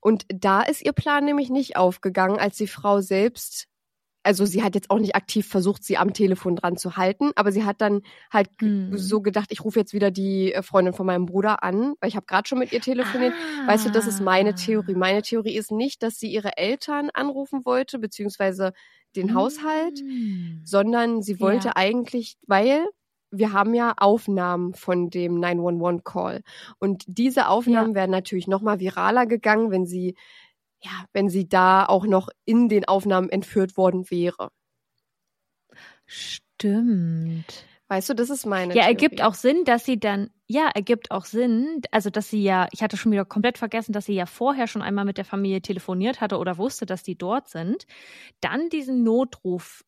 Und 0.00 0.24
da 0.28 0.62
ist 0.62 0.82
ihr 0.82 0.92
Plan 0.92 1.24
nämlich 1.24 1.50
nicht 1.50 1.76
aufgegangen, 1.76 2.38
als 2.38 2.56
die 2.56 2.66
Frau 2.66 3.00
selbst, 3.00 3.66
also 4.22 4.44
sie 4.44 4.62
hat 4.62 4.74
jetzt 4.74 4.90
auch 4.90 4.98
nicht 4.98 5.14
aktiv 5.16 5.46
versucht, 5.48 5.82
sie 5.82 5.96
am 5.96 6.12
Telefon 6.12 6.56
dran 6.56 6.76
zu 6.76 6.96
halten, 6.96 7.30
aber 7.36 7.52
sie 7.52 7.64
hat 7.64 7.80
dann 7.80 8.02
halt 8.32 8.48
Mhm. 8.60 8.96
so 8.98 9.20
gedacht, 9.22 9.50
ich 9.50 9.64
rufe 9.64 9.78
jetzt 9.78 9.92
wieder 9.94 10.10
die 10.10 10.52
äh, 10.52 10.62
Freundin 10.62 10.92
von 10.94 11.06
meinem 11.06 11.26
Bruder 11.26 11.62
an, 11.62 11.94
weil 12.00 12.08
ich 12.08 12.16
habe 12.16 12.26
gerade 12.26 12.46
schon 12.48 12.58
mit 12.58 12.72
ihr 12.72 12.80
telefoniert. 12.80 13.32
Weißt 13.66 13.86
du, 13.86 13.90
das 13.90 14.06
ist 14.06 14.20
meine 14.20 14.54
Theorie. 14.54 14.94
Ah. 14.94 14.98
Meine 14.98 15.22
Theorie 15.22 15.56
ist 15.56 15.70
nicht, 15.72 16.02
dass 16.02 16.18
sie 16.18 16.30
ihre 16.30 16.56
Eltern 16.58 17.08
anrufen 17.14 17.64
wollte, 17.64 17.98
beziehungsweise 17.98 18.72
den 19.16 19.34
Haushalt, 19.34 20.02
Mm. 20.04 20.60
sondern 20.64 21.22
sie 21.22 21.40
wollte 21.40 21.68
Ja. 21.68 21.72
eigentlich, 21.76 22.36
weil 22.46 22.84
wir 23.32 23.52
haben 23.52 23.74
ja 23.74 23.94
Aufnahmen 23.96 24.74
von 24.74 25.08
dem 25.08 25.38
911-Call. 25.40 26.42
Und 26.78 27.04
diese 27.06 27.48
Aufnahmen 27.48 27.94
wären 27.94 28.10
natürlich 28.10 28.48
noch 28.48 28.60
mal 28.60 28.80
viraler 28.80 29.24
gegangen, 29.26 29.70
wenn 29.70 29.86
sie, 29.86 30.14
ja, 30.82 31.04
wenn 31.12 31.28
sie 31.28 31.48
da 31.48 31.84
auch 31.86 32.06
noch 32.06 32.28
in 32.44 32.68
den 32.68 32.84
Aufnahmen 32.86 33.28
entführt 33.30 33.76
worden 33.76 34.10
wäre. 34.10 34.50
Stimmt. 36.06 37.66
Weißt 37.88 38.08
du, 38.08 38.14
das 38.14 38.30
ist 38.30 38.46
meine 38.46 38.76
Ja, 38.76 38.84
Theorie. 38.84 38.86
ergibt 38.86 39.20
auch 39.22 39.34
Sinn, 39.34 39.64
dass 39.64 39.84
sie 39.84 39.98
dann, 39.98 40.30
ja, 40.46 40.68
ergibt 40.74 41.10
auch 41.10 41.24
Sinn, 41.24 41.82
also 41.90 42.08
dass 42.08 42.30
sie 42.30 42.42
ja, 42.42 42.68
ich 42.70 42.82
hatte 42.82 42.96
schon 42.96 43.10
wieder 43.12 43.24
komplett 43.24 43.58
vergessen, 43.58 43.92
dass 43.92 44.06
sie 44.06 44.14
ja 44.14 44.26
vorher 44.26 44.68
schon 44.68 44.82
einmal 44.82 45.04
mit 45.04 45.18
der 45.18 45.24
Familie 45.24 45.60
telefoniert 45.60 46.20
hatte 46.20 46.38
oder 46.38 46.56
wusste, 46.56 46.86
dass 46.86 47.02
die 47.02 47.18
dort 47.18 47.48
sind, 47.48 47.86
dann 48.40 48.68
diesen 48.68 49.02
Notruf 49.02 49.84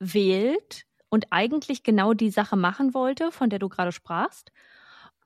wählt 0.00 0.84
und 1.10 1.26
eigentlich 1.30 1.82
genau 1.84 2.14
die 2.14 2.30
Sache 2.30 2.56
machen 2.56 2.94
wollte, 2.94 3.32
von 3.32 3.50
der 3.50 3.58
du 3.60 3.68
gerade 3.68 3.92
sprachst. 3.92 4.52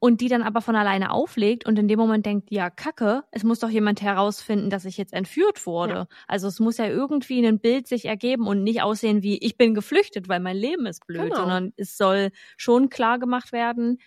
Und 0.04 0.20
die 0.20 0.26
dann 0.26 0.42
aber 0.42 0.60
von 0.62 0.74
alleine 0.74 1.12
auflegt 1.12 1.64
und 1.64 1.78
in 1.78 1.86
dem 1.86 1.96
Moment 1.96 2.26
denkt, 2.26 2.50
ja, 2.50 2.70
Kacke, 2.70 3.22
es 3.30 3.44
muss 3.44 3.60
doch 3.60 3.68
jemand 3.68 4.02
herausfinden, 4.02 4.68
dass 4.68 4.84
ich 4.84 4.96
jetzt 4.96 5.12
entführt 5.12 5.64
wurde. 5.64 5.94
Ja. 5.94 6.06
Also 6.26 6.48
es 6.48 6.58
muss 6.58 6.76
ja 6.78 6.86
irgendwie 6.88 7.46
ein 7.46 7.60
Bild 7.60 7.86
sich 7.86 8.06
ergeben 8.06 8.48
und 8.48 8.64
nicht 8.64 8.82
aussehen 8.82 9.22
wie, 9.22 9.38
ich 9.38 9.56
bin 9.56 9.74
geflüchtet, 9.74 10.28
weil 10.28 10.40
mein 10.40 10.56
Leben 10.56 10.86
ist 10.86 11.06
blöd, 11.06 11.22
Genau. 11.26 11.36
sondern 11.36 11.72
es 11.76 11.96
soll 11.96 12.30
schon 12.56 12.90
klar 12.90 13.20
gemacht 13.20 13.52
werden, 13.52 13.98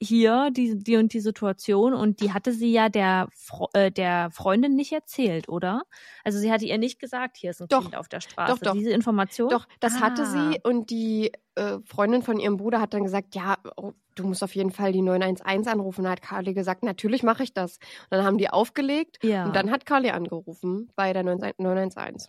hier 0.00 0.50
die, 0.50 0.78
die 0.78 0.96
und 0.96 1.12
die 1.14 1.20
Situation 1.20 1.94
und 1.94 2.20
die 2.20 2.32
hatte 2.32 2.52
sie 2.52 2.70
ja 2.72 2.88
der, 2.90 3.28
äh, 3.72 3.90
der 3.90 4.30
Freundin 4.30 4.74
nicht 4.74 4.92
erzählt, 4.92 5.48
oder? 5.48 5.82
Also 6.24 6.38
sie 6.38 6.52
hatte 6.52 6.66
ihr 6.66 6.76
nicht 6.78 6.98
gesagt, 6.98 7.36
hier 7.38 7.50
ist 7.50 7.62
ein 7.62 7.68
Doch. 7.68 7.82
Kind 7.82 7.96
auf 7.96 8.08
der 8.08 8.20
Straße. 8.20 8.52
Doch, 8.52 8.58
doch. 8.60 8.72
Diese 8.74 8.90
Information? 8.90 9.48
Doch, 9.48 9.66
das 9.80 10.00
hatte 10.00 10.22
Ah. 10.22 10.26
sie 10.52 10.60
und 10.62 10.90
die 10.90 11.32
äh, 11.54 11.78
Freundin 11.86 12.22
von 12.22 12.38
ihrem 12.38 12.58
Bruder 12.58 12.80
hat 12.80 12.92
dann 12.92 13.04
gesagt, 13.04 13.34
ja, 13.34 13.56
oh, 13.76 13.92
du 14.14 14.24
musst 14.26 14.42
auf 14.42 14.54
jeden 14.54 14.70
Fall 14.70 14.92
die 14.92 15.00
911 15.00 15.66
anrufen. 15.66 16.04
Da 16.04 16.10
hat 16.10 16.20
Carly 16.20 16.52
gesagt, 16.52 16.82
natürlich 16.82 17.22
mache 17.22 17.42
ich 17.42 17.54
das. 17.54 17.78
Und 18.10 18.18
dann 18.18 18.24
haben 18.24 18.36
die 18.38 18.50
aufgelegt 18.50 19.16
Ja. 19.22 19.46
und 19.46 19.56
dann 19.56 19.70
hat 19.70 19.86
Carly 19.86 20.10
angerufen 20.10 20.90
bei 20.96 21.14
der 21.14 21.22
911. 21.22 22.26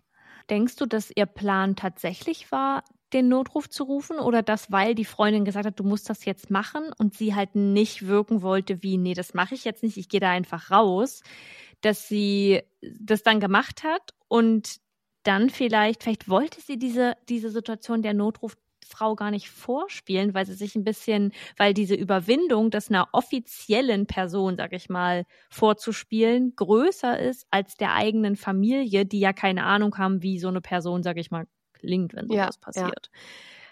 Denkst 0.49 0.77
du, 0.77 0.85
dass 0.85 1.11
ihr 1.13 1.25
Plan 1.25 1.75
tatsächlich 1.75 2.51
war, 2.51 2.83
den 3.13 3.27
Notruf 3.29 3.69
zu 3.69 3.83
rufen? 3.83 4.19
Oder 4.19 4.41
das, 4.41 4.71
weil 4.71 4.95
die 4.95 5.05
Freundin 5.05 5.45
gesagt 5.45 5.65
hat, 5.65 5.79
du 5.79 5.83
musst 5.83 6.09
das 6.09 6.25
jetzt 6.25 6.49
machen 6.49 6.91
und 6.97 7.13
sie 7.13 7.35
halt 7.35 7.55
nicht 7.55 8.07
wirken 8.07 8.41
wollte 8.41 8.83
wie, 8.83 8.97
nee, 8.97 9.13
das 9.13 9.33
mache 9.33 9.55
ich 9.55 9.65
jetzt 9.65 9.83
nicht, 9.83 9.97
ich 9.97 10.09
gehe 10.09 10.19
da 10.19 10.29
einfach 10.29 10.71
raus, 10.71 11.21
dass 11.81 12.07
sie 12.07 12.61
das 12.81 13.23
dann 13.23 13.39
gemacht 13.39 13.83
hat 13.83 14.13
und 14.27 14.77
dann 15.23 15.49
vielleicht, 15.49 16.03
vielleicht 16.03 16.29
wollte 16.29 16.61
sie 16.61 16.77
diese, 16.79 17.15
diese 17.27 17.49
Situation 17.49 18.01
der 18.01 18.13
Notrufrau 18.87 19.15
gar 19.15 19.31
nicht 19.31 19.49
vorspielen, 19.49 20.33
weil 20.33 20.45
sie 20.45 20.53
sich 20.53 20.75
ein 20.75 20.83
bisschen, 20.83 21.33
weil 21.57 21.73
diese 21.73 21.95
Überwindung, 21.95 22.71
das 22.71 22.89
einer 22.89 23.09
offiziellen 23.11 24.07
Person, 24.07 24.55
sag 24.57 24.73
ich 24.73 24.89
mal, 24.89 25.25
vorzuspielen, 25.49 26.53
größer 26.55 27.19
ist 27.19 27.47
als 27.51 27.75
der 27.75 27.93
eigenen 27.93 28.35
Familie, 28.35 29.05
die 29.05 29.19
ja 29.19 29.33
keine 29.33 29.63
Ahnung 29.63 29.97
haben, 29.97 30.21
wie 30.23 30.39
so 30.39 30.47
eine 30.47 30.61
Person, 30.61 31.03
sag 31.03 31.17
ich 31.17 31.31
mal, 31.31 31.47
klingt, 31.73 32.13
wenn 32.13 32.27
sowas 32.27 32.57
Ja, 32.57 32.59
passiert. 32.61 33.09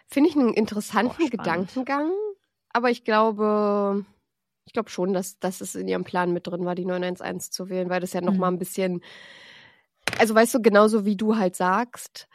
Finde 0.07 0.29
ich 0.29 0.35
einen 0.35 0.53
interessanten. 0.53 1.29
Gedankengang, 1.29 2.11
aber 2.69 2.89
ich 2.91 3.03
glaube, 3.03 4.05
ich 4.65 4.73
glaube 4.73 4.89
schon, 4.89 5.13
dass, 5.13 5.39
dass 5.39 5.61
es 5.61 5.75
in 5.75 5.87
ihrem 5.87 6.03
Plan 6.03 6.33
mit 6.33 6.45
drin 6.47 6.65
war, 6.65 6.75
die 6.75 6.85
911 6.85 7.49
zu 7.49 7.69
wählen, 7.69 7.89
weil 7.89 8.01
das 8.01 8.13
ja 8.13 8.21
noch 8.21 8.33
Mhm. 8.33 8.39
mal 8.39 8.47
ein 8.49 8.59
bisschen, 8.59 9.01
also 10.19 10.35
weißt 10.35 10.53
du, 10.55 10.61
genauso 10.61 11.05
wie 11.05 11.15
du 11.17 11.35
halt 11.37 11.55
sagst, 11.55 12.27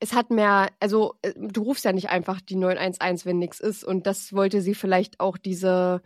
es 0.00 0.12
hat 0.12 0.30
mehr, 0.30 0.70
also 0.80 1.14
äh, 1.22 1.32
du 1.36 1.62
rufst 1.62 1.84
ja 1.84 1.92
nicht 1.92 2.08
einfach 2.10 2.40
die 2.40 2.56
911, 2.56 3.24
wenn 3.26 3.38
nichts 3.38 3.60
ist 3.60 3.84
und 3.84 4.06
das 4.06 4.32
wollte 4.32 4.60
sie 4.60 4.74
vielleicht 4.74 5.20
auch, 5.20 5.36
diese 5.38 6.02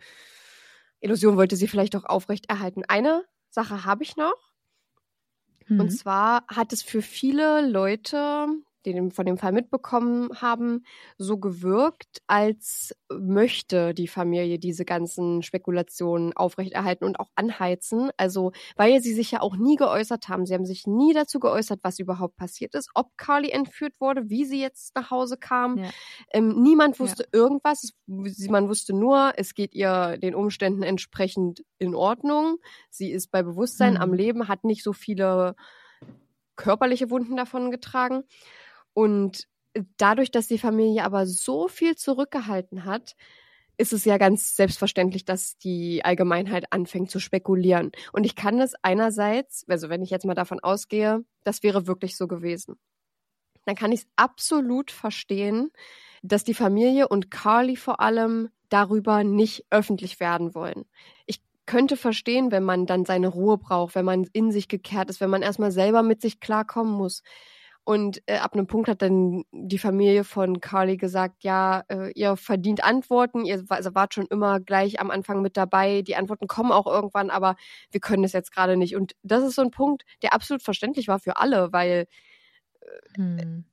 Illusion 0.99 1.37
wollte 1.37 1.55
sie 1.55 1.67
vielleicht 1.67 1.95
auch 1.95 2.05
aufrechterhalten. 2.05 2.83
Eine 2.87 3.23
Sache 3.49 3.85
habe 3.85 4.03
ich 4.03 4.15
noch, 4.17 4.35
Mhm. 5.67 5.79
und 5.79 5.89
zwar 5.91 6.45
hat 6.47 6.73
es 6.73 6.81
für 6.81 7.01
viele 7.01 7.65
Leute, 7.67 8.47
den- 8.85 9.11
von 9.11 9.25
dem 9.25 9.37
Fall 9.37 9.51
mitbekommen 9.51 10.29
haben, 10.41 10.83
so 11.17 11.37
gewirkt, 11.37 12.21
als 12.27 12.95
möchte 13.09 13.93
die 13.93 14.07
Familie 14.07 14.59
diese 14.59 14.85
ganzen 14.85 15.41
Spekulationen 15.43 16.33
aufrechterhalten 16.35 17.05
und 17.05 17.19
auch 17.19 17.29
anheizen. 17.35 18.11
Also, 18.17 18.51
weil 18.75 19.01
sie 19.01 19.13
sich 19.13 19.31
ja 19.31 19.41
auch 19.41 19.55
nie 19.55 19.75
geäußert 19.75 20.29
haben. 20.29 20.45
Sie 20.45 20.53
haben 20.53 20.65
sich 20.65 20.87
nie 20.87 21.13
dazu 21.13 21.39
geäußert, 21.39 21.79
was 21.83 21.99
überhaupt 21.99 22.35
passiert 22.35 22.75
ist, 22.75 22.89
ob 22.95 23.15
Carly 23.17 23.49
entführt 23.49 23.93
wurde, 23.99 24.29
wie 24.29 24.45
sie 24.45 24.61
jetzt 24.61 24.95
nach 24.95 25.11
Hause 25.11 25.37
kam. 25.37 25.77
Ja. 25.77 25.89
Ähm, 26.31 26.61
niemand 26.61 26.99
wusste 26.99 27.25
irgendwas. 27.31 27.83
Es, 27.83 27.93
sie- 28.37 28.49
man 28.49 28.67
wusste 28.69 28.93
nur, 28.93 29.33
es 29.37 29.53
geht 29.53 29.73
ihr 29.73 30.17
den 30.17 30.35
Umständen 30.35 30.83
entsprechend 30.83 31.63
in 31.77 31.95
Ordnung. 31.95 32.57
Sie 32.89 33.11
ist 33.11 33.31
bei 33.31 33.43
Bewusstsein 33.43 33.93
Mhm. 33.95 34.01
am 34.01 34.13
Leben, 34.13 34.47
hat 34.47 34.63
nicht 34.63 34.83
so 34.83 34.93
viele 34.93 35.55
körperliche 36.55 37.09
Wunden 37.09 37.35
davon 37.35 37.71
getragen. 37.71 38.23
Und 38.93 39.47
dadurch, 39.97 40.31
dass 40.31 40.47
die 40.47 40.57
Familie 40.57 41.03
aber 41.03 41.25
so 41.25 41.67
viel 41.67 41.95
zurückgehalten 41.95 42.85
hat, 42.85 43.15
ist 43.77 43.93
es 43.93 44.05
ja 44.05 44.17
ganz 44.17 44.55
selbstverständlich, 44.55 45.25
dass 45.25 45.57
die 45.57 46.05
Allgemeinheit 46.05 46.71
anfängt 46.71 47.09
zu 47.09 47.19
spekulieren. 47.19 47.91
Und 48.11 48.23
ich 48.25 48.35
kann 48.35 48.59
das 48.59 48.73
einerseits, 48.83 49.65
also 49.67 49.89
wenn 49.89 50.03
ich 50.03 50.11
jetzt 50.11 50.25
mal 50.25 50.35
davon 50.35 50.59
ausgehe, 50.59 51.23
das 51.43 51.63
wäre 51.63 51.87
wirklich 51.87 52.15
so 52.15 52.27
gewesen, 52.27 52.75
dann 53.65 53.75
kann 53.75 53.91
ich 53.91 54.01
es 54.01 54.07
absolut 54.15 54.91
verstehen, 54.91 55.71
dass 56.21 56.43
die 56.43 56.53
Familie 56.53 57.07
und 57.07 57.31
Carly 57.31 57.75
vor 57.75 57.99
allem 57.99 58.49
darüber 58.69 59.23
nicht 59.23 59.65
öffentlich 59.69 60.19
werden 60.19 60.53
wollen. 60.55 60.85
Ich 61.25 61.41
könnte 61.65 61.97
verstehen, 61.97 62.51
wenn 62.51 62.63
man 62.63 62.85
dann 62.85 63.05
seine 63.05 63.29
Ruhe 63.29 63.57
braucht, 63.57 63.95
wenn 63.95 64.05
man 64.05 64.25
in 64.33 64.51
sich 64.51 64.67
gekehrt 64.67 65.09
ist, 65.09 65.21
wenn 65.21 65.29
man 65.29 65.41
erstmal 65.41 65.71
selber 65.71 66.03
mit 66.03 66.21
sich 66.21 66.39
klarkommen 66.39 66.93
muss. 66.93 67.23
Und 67.85 68.21
äh, 68.27 68.37
ab 68.37 68.53
einem 68.53 68.67
Punkt 68.67 68.87
hat 68.87 69.01
dann 69.01 69.43
die 69.51 69.77
Familie 69.77 70.23
von 70.23 70.61
Carly 70.61 70.95
gesagt, 70.97 71.43
ja, 71.43 71.83
äh, 71.89 72.11
ihr 72.13 72.37
verdient 72.37 72.83
Antworten, 72.83 73.43
ihr 73.45 73.63
also 73.69 73.93
wart 73.93 74.13
schon 74.13 74.25
immer 74.27 74.61
gleich 74.61 75.01
am 75.01 75.11
Anfang 75.11 75.41
mit 75.41 75.57
dabei, 75.57 76.01
die 76.01 76.15
Antworten 76.15 76.47
kommen 76.47 76.71
auch 76.71 76.87
irgendwann, 76.87 77.29
aber 77.29 77.55
wir 77.91 77.99
können 77.99 78.23
es 78.23 78.31
jetzt 78.33 78.53
gerade 78.53 78.77
nicht. 78.77 78.95
Und 78.95 79.15
das 79.23 79.43
ist 79.43 79.55
so 79.55 79.61
ein 79.61 79.71
Punkt, 79.71 80.03
der 80.21 80.33
absolut 80.33 80.63
verständlich 80.63 81.09
war 81.09 81.19
für 81.19 81.37
alle, 81.37 81.73
weil 81.73 82.07
Mhm. 83.17 83.63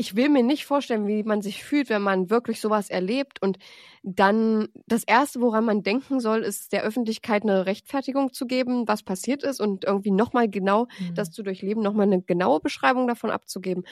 Ich 0.00 0.16
will 0.16 0.30
mir 0.30 0.42
nicht 0.42 0.64
vorstellen, 0.64 1.06
wie 1.06 1.22
man 1.24 1.42
sich 1.42 1.62
fühlt, 1.62 1.90
wenn 1.90 2.00
man 2.00 2.30
wirklich 2.30 2.60
sowas 2.60 2.88
erlebt 2.88 3.42
und 3.42 3.58
dann 4.02 4.68
das 4.86 5.04
Erste, 5.04 5.40
woran 5.42 5.66
man 5.66 5.82
denken 5.82 6.20
soll, 6.20 6.40
ist 6.42 6.72
der 6.72 6.82
Öffentlichkeit 6.84 7.42
eine 7.42 7.66
Rechtfertigung 7.66 8.32
zu 8.32 8.46
geben, 8.46 8.88
was 8.88 9.02
passiert 9.02 9.42
ist 9.42 9.60
und 9.60 9.84
irgendwie 9.84 10.10
nochmal 10.10 10.48
genau 10.48 10.86
Mhm. 10.98 11.14
das 11.14 11.30
zu 11.32 11.42
durchleben, 11.42 11.82
nochmal 11.82 12.06
eine 12.06 12.22
genaue 12.22 12.60
Beschreibung 12.60 13.06
davon 13.08 13.30
abzugeben. 13.30 13.84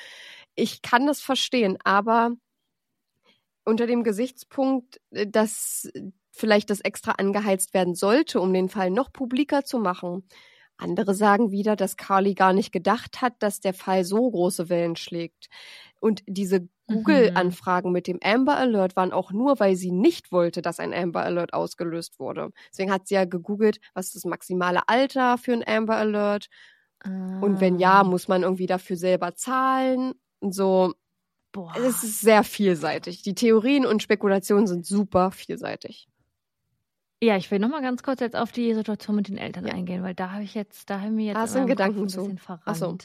Ich 0.54 0.80
kann 0.82 1.06
das 1.06 1.20
verstehen, 1.20 1.76
aber 1.84 2.32
unter 3.64 3.86
dem 3.86 4.02
Gesichtspunkt, 4.04 5.00
äh, 5.10 5.26
dass 5.26 5.90
vielleicht 6.32 6.70
das 6.70 6.80
extra 6.80 7.12
angeheizt 7.12 7.74
werden 7.74 7.94
sollte, 7.94 8.40
um 8.40 8.52
den 8.52 8.68
Fall 8.68 8.90
noch 8.90 9.12
publiker 9.12 9.64
zu 9.64 9.78
machen. 9.78 10.28
Andere 10.76 11.12
sagen 11.14 11.50
wieder, 11.50 11.74
dass 11.74 11.96
Carly 11.96 12.34
gar 12.34 12.52
nicht 12.52 12.70
gedacht 12.70 13.20
hat, 13.20 13.34
dass 13.42 13.58
der 13.60 13.74
Fall 13.74 14.04
so 14.04 14.30
große 14.30 14.68
Wellen 14.68 14.94
schlägt. 14.94 15.48
Und 16.00 16.22
diese 16.26 16.68
Google-Anfragen 16.86 17.90
mit 17.92 18.06
dem 18.06 18.18
Amber 18.22 18.56
Alert 18.56 18.94
waren 18.96 19.12
auch 19.12 19.32
nur, 19.32 19.58
weil 19.60 19.76
sie 19.76 19.90
nicht 19.90 20.30
wollte, 20.32 20.62
dass 20.62 20.78
ein 20.80 20.94
Amber 20.94 21.22
Alert 21.24 21.52
ausgelöst 21.52 22.18
wurde. 22.18 22.50
Deswegen 22.70 22.92
hat 22.92 23.08
sie 23.08 23.14
ja 23.14 23.24
gegoogelt, 23.24 23.78
was 23.94 24.06
ist 24.06 24.14
das 24.16 24.24
maximale 24.24 24.88
Alter 24.88 25.38
für 25.38 25.52
ein 25.52 25.64
Amber 25.66 25.96
Alert? 25.96 26.46
Und 27.04 27.60
wenn 27.60 27.78
ja, 27.78 28.00
Ah. 28.00 28.04
muss 28.04 28.26
man 28.28 28.42
irgendwie 28.42 28.66
dafür 28.66 28.96
selber 28.96 29.34
zahlen. 29.34 30.14
Und 30.40 30.52
so, 30.54 30.94
Boah. 31.52 31.72
es 31.76 32.02
ist 32.04 32.20
sehr 32.20 32.42
vielseitig. 32.44 33.22
Die 33.22 33.34
Theorien 33.34 33.86
und 33.86 34.02
Spekulationen 34.02 34.66
sind 34.66 34.84
super 34.86 35.30
vielseitig. 35.30 36.08
Ja, 37.22 37.36
ich 37.36 37.50
will 37.50 37.58
noch 37.58 37.68
mal 37.68 37.82
ganz 37.82 38.02
kurz 38.04 38.20
jetzt 38.20 38.36
auf 38.36 38.52
die 38.52 38.74
Situation 38.74 39.16
mit 39.16 39.28
den 39.28 39.38
Eltern 39.38 39.66
Ja. 39.66 39.74
eingehen, 39.74 40.02
weil 40.04 40.14
da 40.14 40.30
habe 40.32 40.44
ich 40.44 40.54
jetzt, 40.54 40.88
da 40.90 41.00
haben 41.00 41.16
wir 41.16 41.26
jetzt 41.26 41.36
Hast 41.36 41.56
einen 41.56 41.66
Gedanken 41.66 42.02
ein 42.02 42.08
zu? 42.08 42.20
bisschen 42.22 42.38
verrannt. 42.38 42.62
Ach 42.66 42.74
so. 42.76 42.96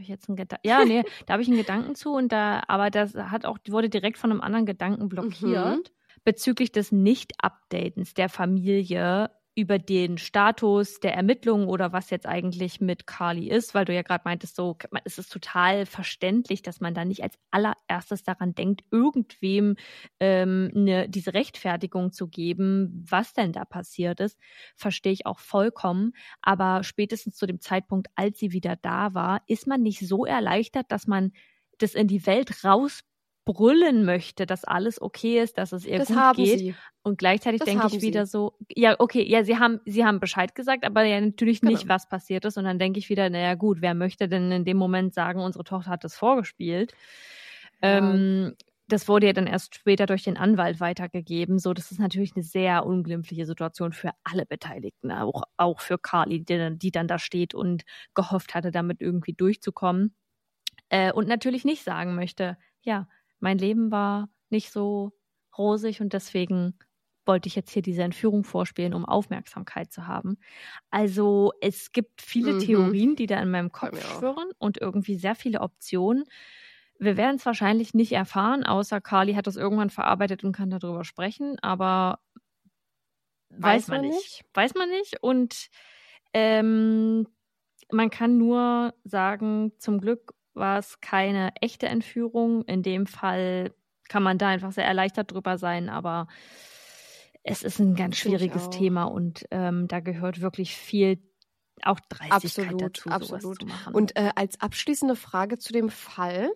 Habe 0.00 0.04
ich 0.04 0.08
jetzt 0.08 0.30
einen 0.30 0.36
Gedanken. 0.36 0.66
Ja, 0.66 0.82
nee, 0.86 1.02
da 1.26 1.34
habe 1.34 1.42
ich 1.42 1.48
einen 1.48 1.58
Gedanken 1.58 1.94
zu 1.94 2.14
und 2.14 2.32
da, 2.32 2.62
aber 2.68 2.88
das 2.88 3.14
hat 3.14 3.44
auch, 3.44 3.58
wurde 3.68 3.90
direkt 3.90 4.16
von 4.16 4.30
einem 4.30 4.40
anderen 4.40 4.64
Gedanken 4.64 5.10
blockiert 5.10 5.76
Mhm. 5.78 5.82
bezüglich 6.24 6.72
des 6.72 6.90
Nicht-Updatens 6.90 8.14
der 8.14 8.30
Familie 8.30 9.30
über 9.60 9.78
den 9.78 10.18
Status 10.18 11.00
der 11.00 11.14
Ermittlungen 11.14 11.68
oder 11.68 11.92
was 11.92 12.10
jetzt 12.10 12.26
eigentlich 12.26 12.80
mit 12.80 13.06
Carly 13.06 13.48
ist, 13.48 13.74
weil 13.74 13.84
du 13.84 13.94
ja 13.94 14.02
gerade 14.02 14.22
meintest, 14.24 14.56
so 14.56 14.76
es 15.04 15.18
ist 15.18 15.30
total 15.30 15.86
verständlich, 15.86 16.62
dass 16.62 16.80
man 16.80 16.94
da 16.94 17.04
nicht 17.04 17.22
als 17.22 17.38
allererstes 17.50 18.22
daran 18.22 18.54
denkt, 18.54 18.82
irgendwem 18.90 19.76
ähm, 20.18 20.70
ne, 20.72 21.08
diese 21.08 21.34
Rechtfertigung 21.34 22.12
zu 22.12 22.28
geben, 22.28 23.04
was 23.08 23.34
denn 23.34 23.52
da 23.52 23.64
passiert 23.64 24.20
ist, 24.20 24.38
verstehe 24.76 25.12
ich 25.12 25.26
auch 25.26 25.38
vollkommen. 25.38 26.12
Aber 26.40 26.82
spätestens 26.82 27.36
zu 27.36 27.46
dem 27.46 27.60
Zeitpunkt, 27.60 28.08
als 28.14 28.38
sie 28.38 28.52
wieder 28.52 28.76
da 28.76 29.14
war, 29.14 29.42
ist 29.46 29.66
man 29.66 29.82
nicht 29.82 30.00
so 30.00 30.24
erleichtert, 30.24 30.90
dass 30.90 31.06
man 31.06 31.32
das 31.78 31.94
in 31.94 32.08
die 32.08 32.26
Welt 32.26 32.64
rausbrüllen 33.48 34.04
möchte, 34.04 34.46
dass 34.46 34.64
alles 34.64 35.00
okay 35.00 35.40
ist, 35.42 35.58
dass 35.58 35.72
es 35.72 35.84
ihr 35.86 35.98
Das 35.98 36.08
gut 36.08 36.36
geht. 36.36 36.58
sie. 36.58 36.74
Und 37.02 37.18
gleichzeitig 37.18 37.60
Das 37.60 37.66
denke 37.68 37.86
ich 37.88 38.02
wieder 38.02 38.26
sie. 38.26 38.32
so, 38.32 38.56
ja, 38.74 38.96
okay, 38.98 39.22
ja, 39.26 39.42
sie 39.44 39.58
haben, 39.58 39.80
sie 39.86 40.04
haben 40.04 40.20
Bescheid 40.20 40.54
gesagt, 40.54 40.84
aber 40.84 41.04
ja 41.04 41.20
natürlich 41.20 41.62
nicht, 41.62 41.82
Genau. 41.82 41.94
was 41.94 42.08
passiert 42.08 42.44
ist. 42.44 42.58
Und 42.58 42.64
dann 42.64 42.78
denke 42.78 42.98
ich 42.98 43.08
wieder, 43.08 43.30
naja, 43.30 43.54
gut, 43.54 43.80
wer 43.80 43.94
möchte 43.94 44.28
denn 44.28 44.52
in 44.52 44.64
dem 44.64 44.76
Moment 44.76 45.14
sagen, 45.14 45.40
unsere 45.40 45.64
Tochter 45.64 45.90
hat 45.90 46.04
das 46.04 46.14
vorgespielt? 46.14 46.92
Ja. 47.82 47.98
Ähm, 47.98 48.54
das 48.88 49.06
wurde 49.08 49.26
ja 49.28 49.32
dann 49.32 49.46
erst 49.46 49.76
später 49.76 50.04
durch 50.06 50.24
den 50.24 50.36
Anwalt 50.36 50.80
weitergegeben. 50.80 51.60
So, 51.60 51.72
das 51.72 51.92
ist 51.92 52.00
natürlich 52.00 52.32
eine 52.34 52.42
sehr 52.42 52.84
unglimpfliche 52.84 53.46
Situation 53.46 53.92
für 53.92 54.10
alle 54.24 54.46
Beteiligten, 54.46 55.12
auch, 55.12 55.44
auch 55.56 55.80
für 55.80 55.96
Carly, 55.96 56.44
die, 56.44 56.58
dann- 56.58 56.78
die 56.78 56.90
dann 56.90 57.06
da 57.06 57.18
steht 57.20 57.54
und 57.54 57.84
gehofft 58.14 58.52
hatte, 58.54 58.72
damit 58.72 59.00
irgendwie 59.00 59.32
durchzukommen. 59.32 60.14
Äh, 60.88 61.12
und 61.12 61.28
natürlich 61.28 61.64
nicht 61.64 61.84
sagen 61.84 62.16
möchte, 62.16 62.56
ja, 62.82 63.06
mein 63.40 63.58
Leben 63.58 63.90
war 63.90 64.28
nicht 64.50 64.70
so 64.72 65.12
rosig 65.56 66.00
und 66.00 66.12
deswegen 66.12 66.78
wollte 67.26 67.48
ich 67.48 67.54
jetzt 67.56 67.70
hier 67.70 67.82
diese 67.82 68.02
Entführung 68.02 68.44
vorspielen, 68.44 68.94
um 68.94 69.04
Aufmerksamkeit 69.04 69.92
zu 69.92 70.06
haben. 70.06 70.38
Also 70.90 71.52
es 71.60 71.92
gibt 71.92 72.22
viele 72.22 72.52
Mhm. 72.52 72.58
Theorien, 72.58 73.16
die 73.16 73.26
da 73.26 73.40
in 73.40 73.50
meinem 73.50 73.72
Kopf 73.72 74.02
schwirren 74.02 74.50
und 74.58 74.80
irgendwie 74.80 75.16
sehr 75.16 75.34
viele 75.34 75.60
Optionen. 75.60 76.24
Wir 76.98 77.16
werden 77.16 77.36
es 77.36 77.46
wahrscheinlich 77.46 77.94
nicht 77.94 78.12
erfahren, 78.12 78.64
außer 78.64 79.00
Carly 79.00 79.34
hat 79.34 79.46
das 79.46 79.56
irgendwann 79.56 79.90
verarbeitet 79.90 80.44
und 80.44 80.52
kann 80.52 80.70
darüber 80.70 81.04
sprechen, 81.04 81.56
aber 81.62 82.20
weiß, 83.50 83.88
man 83.88 84.00
nicht. 84.02 84.44
Weiß 84.54 84.74
man 84.74 84.88
nicht. 84.90 85.22
Und 85.22 85.68
ähm, 86.32 87.26
man 87.92 88.10
kann 88.10 88.38
nur 88.38 88.94
sagen, 89.04 89.72
zum 89.78 90.00
Glück 90.00 90.32
war 90.60 90.78
es 90.78 91.00
keine 91.00 91.52
echte 91.60 91.88
Entführung. 91.88 92.62
In 92.66 92.84
dem 92.84 93.06
Fall 93.06 93.74
kann 94.08 94.22
man 94.22 94.38
da 94.38 94.48
einfach 94.48 94.70
sehr 94.70 94.84
erleichtert 94.84 95.32
drüber 95.32 95.58
sein, 95.58 95.88
aber 95.88 96.28
es 97.42 97.64
ist 97.64 97.80
ein 97.80 97.96
ganz 97.96 98.18
schwieriges. 98.18 98.70
Thema 98.70 99.04
und 99.04 99.46
ähm, 99.50 99.88
da 99.88 100.00
gehört 100.00 100.40
wirklich 100.40 100.76
viel 100.76 101.18
auch 101.82 101.98
Dreistigkeit 102.00 102.74
Absolut, 102.74 102.82
dazu, 102.82 103.08
absolut. 103.08 103.60
zu 103.60 103.66
machen. 103.66 103.94
Und 103.94 104.16
äh, 104.16 104.30
als 104.34 104.60
abschließende 104.60 105.16
Frage 105.16 105.58
zu 105.58 105.72
dem 105.72 105.88
Fall, 105.88 106.50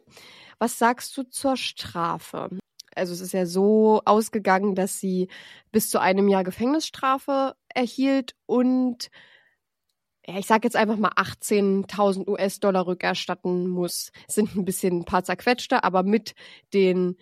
was 0.58 0.78
sagst 0.78 1.16
du 1.16 1.22
zur 1.22 1.56
Strafe? 1.56 2.50
Also 2.94 3.12
es 3.12 3.20
ist 3.20 3.32
ja 3.32 3.46
so 3.46 4.02
ausgegangen, 4.04 4.74
dass 4.74 5.00
sie 5.00 5.28
bis 5.72 5.90
zu 5.90 5.98
einem 6.00 6.28
Jahr 6.28 6.44
Gefängnisstrafe 6.44 7.56
erhielt 7.68 8.36
und 8.46 9.10
ja, 10.26 10.38
ich 10.38 10.46
sag 10.46 10.64
jetzt 10.64 10.76
einfach 10.76 10.96
mal 10.96 11.10
18.000 11.10 12.28
US-Dollar 12.28 12.86
rückerstatten 12.86 13.68
muss. 13.68 14.10
Sind 14.26 14.54
ein 14.56 14.64
bisschen 14.64 15.00
ein 15.00 15.04
paar 15.04 15.24
zerquetschte, 15.24 15.84
aber 15.84 16.02
mit 16.02 16.34
den 16.72 17.16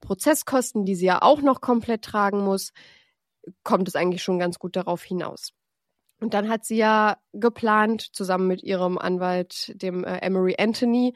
Prozesskosten, 0.00 0.84
die 0.84 0.94
sie 0.94 1.06
ja 1.06 1.20
auch 1.22 1.42
noch 1.42 1.60
komplett 1.60 2.02
tragen 2.02 2.40
muss, 2.40 2.72
kommt 3.62 3.88
es 3.88 3.96
eigentlich 3.96 4.22
schon 4.22 4.38
ganz 4.38 4.58
gut 4.58 4.76
darauf 4.76 5.02
hinaus. 5.02 5.52
Und 6.20 6.34
dann 6.34 6.48
hat 6.48 6.64
sie 6.64 6.76
ja 6.76 7.16
geplant, 7.32 8.08
zusammen 8.12 8.46
mit 8.46 8.62
ihrem 8.62 8.98
Anwalt, 8.98 9.72
dem 9.74 10.04
äh, 10.04 10.18
Emery 10.18 10.54
Anthony, 10.58 11.14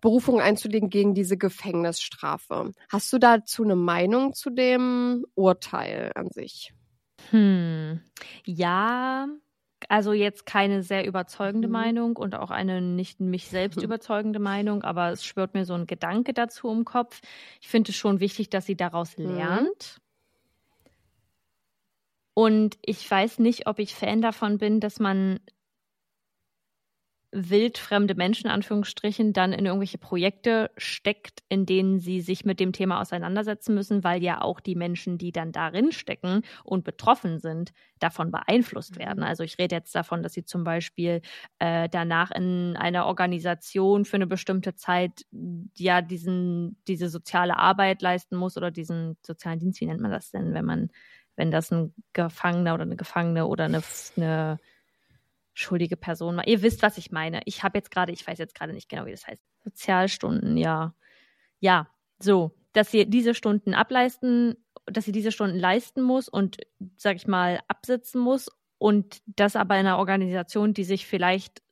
Berufung 0.00 0.40
einzulegen 0.40 0.90
gegen 0.90 1.14
diese 1.14 1.38
Gefängnisstrafe. 1.38 2.72
Hast 2.90 3.10
du 3.12 3.18
dazu 3.18 3.64
eine 3.64 3.76
Meinung 3.76 4.34
zu 4.34 4.50
dem 4.50 5.24
Urteil 5.34 6.12
an 6.14 6.28
sich? 6.30 6.74
Hm. 7.30 8.02
Ja, 8.44 9.28
also 9.88 10.12
jetzt 10.12 10.46
keine 10.46 10.82
sehr 10.82 11.06
überzeugende 11.06 11.68
Mhm. 11.68 11.72
Meinung 11.72 12.16
und 12.16 12.34
auch 12.34 12.50
eine 12.50 12.80
nicht 12.80 13.20
mich 13.20 13.48
selbst 13.48 13.82
überzeugende 13.82 14.38
Meinung, 14.38 14.82
aber 14.82 15.10
es 15.10 15.24
schwirrt 15.24 15.54
mir 15.54 15.64
so 15.64 15.74
ein 15.74 15.86
Gedanke 15.86 16.32
dazu 16.34 16.70
im 16.70 16.84
Kopf. 16.84 17.20
Ich 17.60 17.68
finde 17.68 17.90
es 17.90 17.96
schon 17.96 18.20
wichtig, 18.20 18.50
dass 18.50 18.66
sie 18.66 18.76
daraus 18.76 19.16
Mhm. 19.22 19.24
lernt. 19.24 20.00
Und 22.34 22.78
ich 22.82 23.08
weiß 23.08 23.38
nicht, 23.38 23.66
ob 23.68 23.78
ich 23.78 23.94
Fan 23.94 24.20
davon 24.20 24.58
bin, 24.58 24.80
dass 24.80 24.98
man 24.98 25.40
wildfremde 27.34 28.14
Menschen, 28.14 28.48
Anführungsstrichen, 28.48 29.32
dann 29.32 29.52
in 29.52 29.66
irgendwelche 29.66 29.98
Projekte 29.98 30.70
steckt, 30.76 31.42
in 31.48 31.66
denen 31.66 31.98
sie 31.98 32.20
sich 32.20 32.44
mit 32.44 32.60
dem 32.60 32.72
Thema 32.72 33.00
auseinandersetzen 33.00 33.74
müssen, 33.74 34.04
weil 34.04 34.22
ja 34.22 34.40
auch 34.40 34.60
die 34.60 34.76
Menschen, 34.76 35.18
die 35.18 35.32
dann 35.32 35.50
darin 35.50 35.90
stecken 35.90 36.42
und 36.62 36.84
betroffen 36.84 37.40
sind, 37.40 37.72
davon 37.98 38.30
beeinflusst 38.30 38.98
werden. 38.98 39.24
Also 39.24 39.42
ich 39.42 39.58
rede 39.58 39.74
jetzt 39.74 39.94
davon, 39.94 40.22
dass 40.22 40.32
sie 40.32 40.44
zum 40.44 40.62
Beispiel 40.62 41.22
äh, 41.58 41.88
danach 41.88 42.30
in 42.30 42.76
einer 42.76 43.06
Organisation 43.06 44.04
für 44.04 44.16
eine 44.16 44.28
bestimmte 44.28 44.76
Zeit 44.76 45.26
ja 45.76 46.02
diesen, 46.02 46.80
diese 46.86 47.08
soziale 47.08 47.56
Arbeit 47.56 48.00
leisten 48.00 48.36
muss 48.36 48.56
oder 48.56 48.70
diesen 48.70 49.16
sozialen 49.22 49.58
Dienst, 49.58 49.80
wie 49.80 49.86
nennt 49.86 50.00
man 50.00 50.12
das 50.12 50.30
denn, 50.30 50.54
wenn 50.54 50.64
man, 50.64 50.90
wenn 51.34 51.50
das 51.50 51.72
ein 51.72 51.92
Gefangener 52.12 52.74
oder 52.74 52.84
eine 52.84 52.96
Gefangene 52.96 53.46
oder 53.46 53.64
eine, 53.64 53.82
eine 54.16 54.58
schuldige 55.54 55.96
Person 55.96 56.36
war. 56.36 56.46
Ihr 56.46 56.62
wisst, 56.62 56.82
was 56.82 56.98
ich 56.98 57.10
meine. 57.12 57.40
Ich 57.44 57.62
habe 57.62 57.78
jetzt 57.78 57.90
gerade, 57.90 58.12
ich 58.12 58.26
weiß 58.26 58.38
jetzt 58.38 58.54
gerade 58.54 58.72
nicht 58.72 58.88
genau, 58.88 59.06
wie 59.06 59.12
das 59.12 59.26
heißt. 59.26 59.42
Sozialstunden, 59.64 60.56
ja. 60.56 60.94
Ja, 61.60 61.88
so, 62.18 62.52
dass 62.72 62.90
sie 62.90 63.08
diese 63.08 63.34
Stunden 63.34 63.72
ableisten, 63.72 64.56
dass 64.86 65.04
sie 65.04 65.12
diese 65.12 65.32
Stunden 65.32 65.58
leisten 65.58 66.02
muss 66.02 66.28
und, 66.28 66.58
sag 66.96 67.16
ich 67.16 67.26
mal, 67.26 67.60
absitzen 67.68 68.20
muss 68.20 68.50
und 68.78 69.22
das 69.26 69.56
aber 69.56 69.78
in 69.78 69.86
einer 69.86 69.98
Organisation, 69.98 70.74
die 70.74 70.84
sich 70.84 71.06
vielleicht 71.06 71.62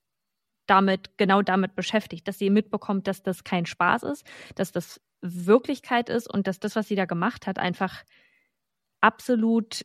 damit, 0.66 1.18
genau 1.18 1.42
damit 1.42 1.74
beschäftigt, 1.74 2.26
dass 2.28 2.38
sie 2.38 2.48
mitbekommt, 2.48 3.08
dass 3.08 3.22
das 3.22 3.44
kein 3.44 3.66
Spaß 3.66 4.04
ist, 4.04 4.24
dass 4.54 4.72
das 4.72 5.00
Wirklichkeit 5.20 6.08
ist 6.08 6.32
und 6.32 6.46
dass 6.46 6.60
das, 6.60 6.76
was 6.76 6.88
sie 6.88 6.94
da 6.94 7.04
gemacht 7.04 7.46
hat, 7.46 7.58
einfach 7.58 8.04
absolut 9.00 9.84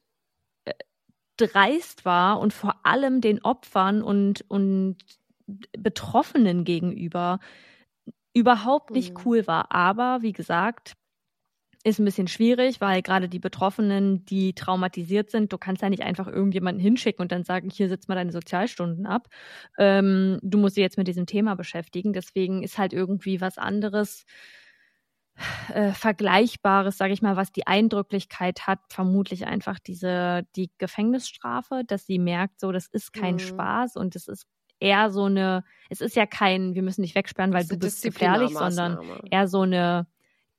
dreist 1.37 2.05
war 2.05 2.39
und 2.39 2.53
vor 2.53 2.85
allem 2.85 3.21
den 3.21 3.43
Opfern 3.43 4.01
und, 4.01 4.45
und 4.49 4.97
Betroffenen 5.77 6.63
gegenüber 6.65 7.39
überhaupt 8.33 8.95
nicht 8.95 9.13
Mhm. 9.13 9.25
cool 9.25 9.47
war. 9.47 9.71
Aber 9.71 10.21
wie 10.21 10.33
gesagt, 10.33 10.93
ist 11.83 11.99
ein 11.99 12.05
bisschen 12.05 12.27
schwierig, 12.27 12.81
weil 12.81 13.01
gerade 13.01 13.29
die 13.29 13.39
Betroffenen, 13.39 14.25
die 14.25 14.53
traumatisiert 14.53 15.29
sind, 15.31 15.53
du 15.53 15.57
kannst 15.57 15.81
ja 15.81 15.89
nicht 15.89 16.03
einfach 16.03 16.27
irgendjemanden 16.27 16.81
hinschicken 16.81 17.21
und 17.23 17.31
dann 17.31 17.43
sagen, 17.45 17.69
hier 17.69 17.87
sitzt 17.89 18.09
mal 18.09 18.15
deine 18.15 18.31
Sozialstunden 18.33 19.05
ab. 19.05 19.29
Ähm, 19.77 20.39
du 20.43 20.57
musst 20.57 20.75
dich 20.77 20.81
jetzt 20.81 20.97
mit 20.97 21.07
diesem 21.07 21.25
Thema 21.27 21.55
beschäftigen. 21.55 22.13
Deswegen 22.13 22.63
ist 22.63 22.77
halt 22.77 22.93
irgendwie 22.93 23.39
was 23.41 23.57
anderes 23.57 24.25
äh, 25.73 25.91
Vergleichbares, 25.93 26.97
sage 26.97 27.13
ich 27.13 27.21
mal, 27.21 27.35
was 27.35 27.51
die 27.51 27.67
Eindrücklichkeit 27.67 28.67
hat, 28.67 28.79
vermutlich 28.89 29.45
einfach 29.47 29.79
diese 29.79 30.43
die 30.55 30.71
Gefängnisstrafe, 30.77 31.83
dass 31.85 32.05
sie 32.05 32.19
merkt, 32.19 32.59
so 32.59 32.71
das 32.71 32.87
ist 32.87 33.13
kein 33.13 33.39
Mhm. 33.39 33.39
Spaß 33.39 33.95
und 33.95 34.15
es 34.15 34.27
ist 34.27 34.45
eher 34.79 35.11
so 35.11 35.25
eine, 35.25 35.63
es 35.89 36.01
ist 36.01 36.15
ja 36.15 36.25
kein, 36.25 36.75
wir 36.75 36.83
müssen 36.83 37.01
dich 37.01 37.15
wegsperren, 37.15 37.53
weil 37.53 37.65
du 37.65 37.77
bist 37.77 38.01
gefährlich, 38.01 38.57
sondern 38.57 38.99
eher 39.31 39.47
so 39.47 39.61
eine 39.61 40.07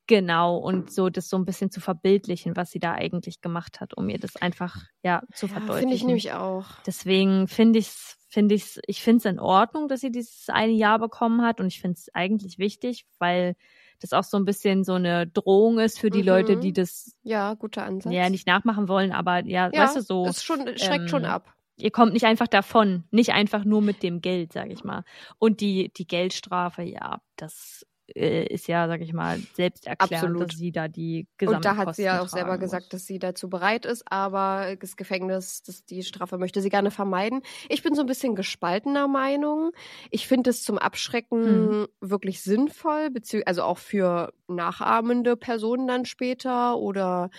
Genau, 0.06 0.56
und 0.56 0.90
so 0.90 1.10
das 1.10 1.28
so 1.28 1.36
ein 1.36 1.44
bisschen 1.44 1.70
zu 1.70 1.80
verbildlichen, 1.82 2.56
was 2.56 2.70
sie 2.70 2.78
da 2.78 2.94
eigentlich 2.94 3.42
gemacht 3.42 3.78
hat, 3.80 3.94
um 3.94 4.08
ihr 4.08 4.18
das 4.18 4.36
einfach 4.36 4.74
ja 5.02 5.22
zu 5.34 5.48
Ja, 5.48 5.52
verdeutlichen. 5.52 5.72
Finde 5.72 5.94
ich 5.96 6.06
nämlich 6.06 6.32
auch. 6.32 6.66
Deswegen 6.86 7.48
finde 7.48 7.78
ich 7.80 7.88
es, 7.88 8.16
finde 8.28 8.54
ich's, 8.54 8.80
ich 8.86 9.02
finde 9.02 9.18
es 9.18 9.24
in 9.26 9.40
Ordnung, 9.40 9.88
dass 9.88 10.00
sie 10.00 10.10
dieses 10.12 10.48
eine 10.48 10.72
Jahr 10.72 10.98
bekommen 10.98 11.42
hat 11.42 11.60
und 11.60 11.66
ich 11.66 11.80
finde 11.80 11.96
es 11.98 12.08
eigentlich 12.14 12.58
wichtig, 12.58 13.06
weil 13.18 13.56
das 14.00 14.12
auch 14.12 14.24
so 14.24 14.36
ein 14.36 14.44
bisschen 14.44 14.84
so 14.84 14.94
eine 14.94 15.26
Drohung 15.26 15.78
ist 15.78 15.98
für 15.98 16.10
die 16.10 16.20
Mhm. 16.22 16.26
Leute, 16.28 16.56
die 16.56 16.72
das 16.72 17.12
Ja, 17.22 17.54
guter 17.54 17.84
Ansatz. 17.84 18.12
ja 18.12 18.30
nicht 18.30 18.46
nachmachen 18.46 18.88
wollen, 18.88 19.12
aber 19.12 19.44
ja, 19.46 19.70
ja, 19.72 19.82
weißt 19.82 19.96
du 19.96 20.00
so. 20.02 20.26
ist 20.26 20.44
schon, 20.44 20.66
schreckt 20.78 21.10
schon 21.10 21.24
ähm, 21.24 21.30
ab. 21.30 21.54
Ihr 21.76 21.90
kommt 21.92 22.12
nicht 22.12 22.24
einfach 22.26 22.48
davon, 22.48 23.04
nicht 23.12 23.32
einfach 23.32 23.64
nur 23.64 23.82
mit 23.82 24.02
dem 24.02 24.20
Geld, 24.20 24.52
sage 24.52 24.72
ich 24.72 24.82
mal. 24.82 25.04
Und 25.38 25.60
die 25.60 25.92
die 25.96 26.06
Geldstrafe, 26.08 26.82
ja, 26.82 27.20
das 27.36 27.86
äh, 28.14 28.46
ist 28.46 28.68
ja, 28.68 28.88
sage 28.88 29.04
ich 29.04 29.12
mal, 29.12 29.42
selbst 29.52 29.86
erklärt, 29.86 30.30
Absolut. 30.30 30.40
dass 30.40 30.56
sie 30.56 30.72
da 30.72 30.88
die 30.88 31.28
Und 31.44 31.64
Gesamtkosten 31.64 31.64
da 31.64 31.76
hat 31.76 31.94
sie 31.94 32.02
ja 32.02 32.20
auch 32.22 32.28
selber 32.28 32.58
tragen 32.58 32.58
gesagt, 32.58 32.92
muss. 32.92 32.92
dass 32.92 33.06
sie 33.06 33.18
dazu 33.18 33.48
bereit 33.48 33.86
ist, 33.86 34.02
aber 34.10 34.76
das 34.76 34.96
Gefängnis, 34.96 35.62
das, 35.62 35.84
die 35.84 36.02
Strafe 36.02 36.36
möchte 36.38 36.60
sie 36.60 36.68
gerne 36.68 36.90
vermeiden. 36.90 37.42
Ich 37.68 37.82
bin 37.82 37.94
so 37.94 38.02
ein 38.02 38.06
bisschen 38.06 38.34
gespaltener 38.34 39.08
Meinung. 39.08 39.70
Ich 40.10 40.26
finde 40.28 40.50
es 40.50 40.62
zum 40.62 40.78
Abschrecken 40.78 41.70
Hm. 41.70 41.86
wirklich 42.00 42.42
sinnvoll, 42.42 43.10
also 43.46 43.62
auch 43.62 43.78
für 43.78 44.32
nachahmende 44.48 45.36
Personen 45.36 45.86
dann 45.88 46.04
später 46.04 46.76
oder 46.76 47.30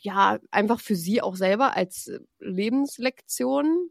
ja, 0.00 0.38
einfach 0.50 0.80
für 0.80 0.96
sie 0.96 1.22
auch 1.22 1.36
selber 1.36 1.76
als 1.76 2.10
Lebenslektion. 2.38 3.90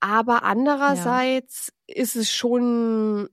Aber 0.00 0.42
andererseits 0.42 1.72
ist 1.86 2.16
es 2.16 2.32
schon, 2.32 3.28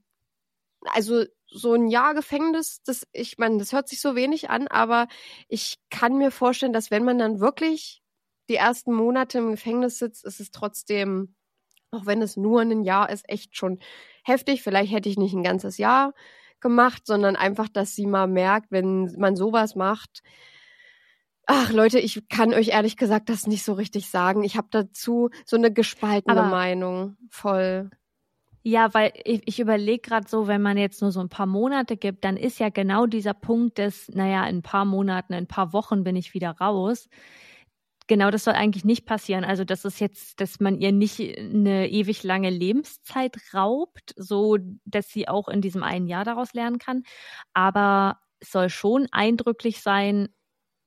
also 0.82 1.26
so 1.52 1.74
ein 1.74 1.88
Jahr 1.88 2.14
Gefängnis, 2.14 2.82
das, 2.84 3.08
ich 3.12 3.38
meine, 3.38 3.58
das 3.58 3.74
hört 3.74 3.90
sich 3.90 4.02
so 4.02 4.16
wenig 4.16 4.50
an, 4.50 4.68
aber 4.68 5.08
ich 5.48 5.80
kann 5.90 6.18
mir 6.18 6.32
vorstellen, 6.32 6.74
dass 6.74 6.92
wenn 6.92 7.04
man 7.04 7.18
dann 7.18 7.40
wirklich 7.40 8.02
die 8.50 8.56
ersten 8.56 8.94
Monate 8.94 9.40
im 9.40 9.52
Gefängnis 9.52 9.98
sitzt, 10.00 10.26
ist 10.26 10.40
es 10.40 10.52
trotzdem, 10.52 11.36
auch 11.92 12.06
wenn 12.06 12.22
es 12.22 12.38
nur 12.38 12.62
ein 12.62 12.84
Jahr 12.84 13.10
ist, 13.10 13.28
echt 13.28 13.58
schon 13.58 13.80
heftig. 14.24 14.62
Vielleicht 14.62 14.92
hätte 14.92 15.10
ich 15.10 15.18
nicht 15.18 15.34
ein 15.34 15.44
ganzes 15.44 15.78
Jahr 15.78 16.14
gemacht, 16.60 17.06
sondern 17.06 17.36
einfach, 17.36 17.70
dass 17.70 17.96
sie 17.96 18.06
mal 18.06 18.28
merkt, 18.28 18.72
wenn 18.72 19.16
man 19.18 19.36
sowas 19.36 19.76
macht. 19.76 20.22
Ach 21.46 21.72
Leute, 21.72 22.00
ich 22.00 22.28
kann 22.30 22.54
euch 22.54 22.70
ehrlich 22.70 22.96
gesagt 22.96 23.30
das 23.30 23.48
nicht 23.48 23.64
so 23.64 23.74
richtig 23.74 24.10
sagen. 24.12 24.44
Ich 24.44 24.56
habe 24.56 24.68
dazu 24.70 25.30
so 25.46 25.56
eine 25.58 25.74
gespaltene 25.74 26.40
Aber- 26.42 26.50
Meinung. 26.50 27.18
Voll. 27.32 27.90
Ja, 28.64 28.94
weil 28.94 29.14
ich, 29.24 29.42
ich 29.46 29.60
überlege 29.60 30.02
gerade 30.02 30.28
so, 30.28 30.48
wenn 30.48 30.62
man 30.62 30.78
jetzt 30.78 31.02
nur 31.02 31.12
so 31.12 31.22
ein 31.22 31.30
paar 31.30 31.46
Monate 31.46 31.96
gibt, 31.98 32.26
dann 32.26 32.36
ist 32.38 32.60
ja 32.60 32.70
genau 32.70 33.06
dieser 33.06 33.34
Punkt 33.34 33.78
des, 33.78 34.10
naja, 34.10 34.46
in 34.48 34.58
ein 34.58 34.62
paar 34.62 34.86
Monaten, 34.86 35.34
in 35.34 35.40
ein 35.40 35.48
paar 35.48 35.72
Wochen 35.74 36.04
bin 36.04 36.16
ich 36.16 36.34
wieder 36.34 36.52
raus. 36.52 37.08
Genau 38.08 38.32
das 38.32 38.44
soll 38.44 38.56
eigentlich 38.56 38.86
nicht 38.86 39.06
passieren. 39.06 39.44
Also, 39.46 39.64
das 39.64 39.86
ist 39.86 40.00
jetzt, 40.00 40.42
dass 40.42 40.60
man 40.60 40.80
ihr 40.80 40.92
nicht 40.92 41.20
eine 41.20 41.90
ewig 41.90 42.24
lange 42.24 42.50
Lebenszeit 42.50 43.38
raubt, 43.54 44.14
so 44.18 44.58
dass 44.86 45.10
sie 45.10 45.28
auch 45.28 45.48
in 45.48 45.62
diesem 45.62 45.84
einen 45.84 46.08
Jahr 46.08 46.26
daraus 46.26 46.54
lernen 46.54 46.80
kann. 46.80 47.04
Aber 47.54 48.20
es 48.40 48.52
soll 48.52 48.70
schon 48.70 49.08
eindrücklich 49.12 49.82
sein, 49.82 50.30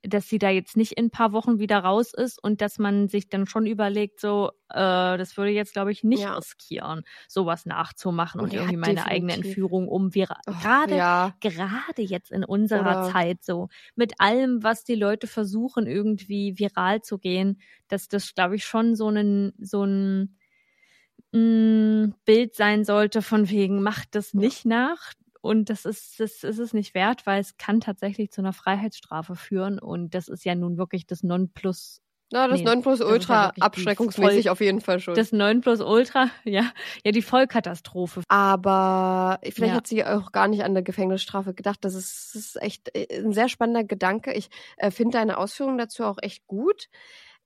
dass 0.05 0.29
sie 0.29 0.39
da 0.39 0.51
jetzt 0.51 0.77
nicht 0.77 0.93
in 0.93 1.07
ein 1.07 1.11
paar 1.11 1.33
Wochen 1.33 1.59
wieder 1.61 1.79
raus 1.79 2.13
ist 2.13 2.43
und 2.43 2.61
dass 2.61 2.79
man 2.79 3.09
sich 3.09 3.29
dann 3.29 3.47
schon 3.47 3.67
überlegt, 3.67 4.19
so, 4.21 4.51
äh, 4.69 5.17
das 5.17 5.37
würde 5.37 5.53
jetzt, 5.53 5.73
glaube 5.75 5.93
ich, 5.93 6.03
nicht 6.03 6.23
Ja. 6.23 6.35
riskieren, 6.35 7.03
sowas 7.29 7.67
nachzumachen 7.67 8.41
und 8.41 8.53
Ja, 8.53 8.61
irgendwie 8.61 8.79
meine 8.79 9.07
eigene 9.07 9.29
definitiv. 9.33 9.51
Entführung 9.53 9.89
um. 9.89 10.13
Wir, 10.15 10.27
gerade, 10.47 10.97
ja. 10.97 11.35
gerade 11.41 12.03
jetzt 12.03 12.33
in 12.33 12.45
unserer 12.45 12.81
Oder- 12.81 13.13
Zeit 13.13 13.45
so, 13.45 13.69
mit 13.95 14.15
allem, 14.19 14.63
was 14.65 14.83
die 14.85 14.97
Leute 14.97 15.27
versuchen, 15.29 15.87
irgendwie 15.87 16.59
viral 16.59 17.03
zu 17.03 17.19
gehen, 17.19 17.61
dass 17.89 18.09
das, 18.09 18.35
glaube 18.35 18.57
ich, 18.57 18.65
schon 18.65 18.97
so 18.97 19.09
ein, 19.09 19.53
so 19.61 19.85
ein 19.85 20.37
mh, 21.33 22.15
Bild 22.25 22.55
sein 22.55 22.85
sollte 22.85 23.23
von 23.23 23.49
wegen, 23.51 23.83
macht 23.83 24.15
das 24.15 24.35
nicht 24.35 24.65
nach. 24.67 25.13
Und 25.43 25.69
das 25.69 25.85
ist, 25.85 26.19
das 26.21 26.43
ist 26.45 26.59
es 26.59 26.73
nicht 26.73 26.95
wert, 26.95 27.27
weil 27.27 27.41
es 27.41 27.57
kann 27.59 27.81
tatsächlich 27.81 28.31
zu 28.33 28.41
einer 28.41 28.55
Freiheitsstrafe 28.55 29.37
führen. 29.37 29.79
Und 29.79 30.15
das 30.15 30.29
ist 30.29 30.45
ja 30.47 30.55
nun 30.55 30.79
wirklich 30.79 31.07
das 31.07 31.23
Nonplus 31.23 32.01
Na, 32.33 32.49
das 32.49 32.61
Nee, 32.61 32.65
ja 32.65 32.75
Nonplusultra 32.75 33.53
die 33.55 33.61
abschreckungsmäßig 33.61 34.45
voll- 34.45 34.53
auf 34.53 34.61
jeden 34.63 34.81
Fall 34.81 35.01
schon. 35.01 35.15
das 35.17 35.33
Nonplusultra, 35.33 36.31
ja, 36.45 36.73
ja, 37.05 37.13
die 37.13 37.21
Vollkatastrophe. 37.21 38.23
Aber 38.29 39.39
vielleicht 39.43 39.73
Ja. 39.73 39.77
hat 39.77 39.87
sie 39.87 40.05
auch 40.07 40.33
gar 40.33 40.49
nicht 40.49 40.65
an 40.65 40.73
der 40.75 40.83
Gefängnisstrafe 40.83 41.53
gedacht. 41.55 41.79
Das 41.83 41.95
ist, 41.95 42.31
das 42.35 42.43
ist 42.47 42.63
echt 42.63 42.95
äh, 42.97 43.07
ein 43.23 43.33
sehr 43.33 43.51
spannender 43.51 43.85
Gedanke. 43.85 44.33
Ich 44.33 44.49
äh, 44.79 44.91
finde 44.91 45.19
deine 45.19 45.37
Ausführungen 45.37 45.77
dazu 45.77 46.05
auch 46.05 46.17
echt 46.23 46.47
gut. 46.47 46.87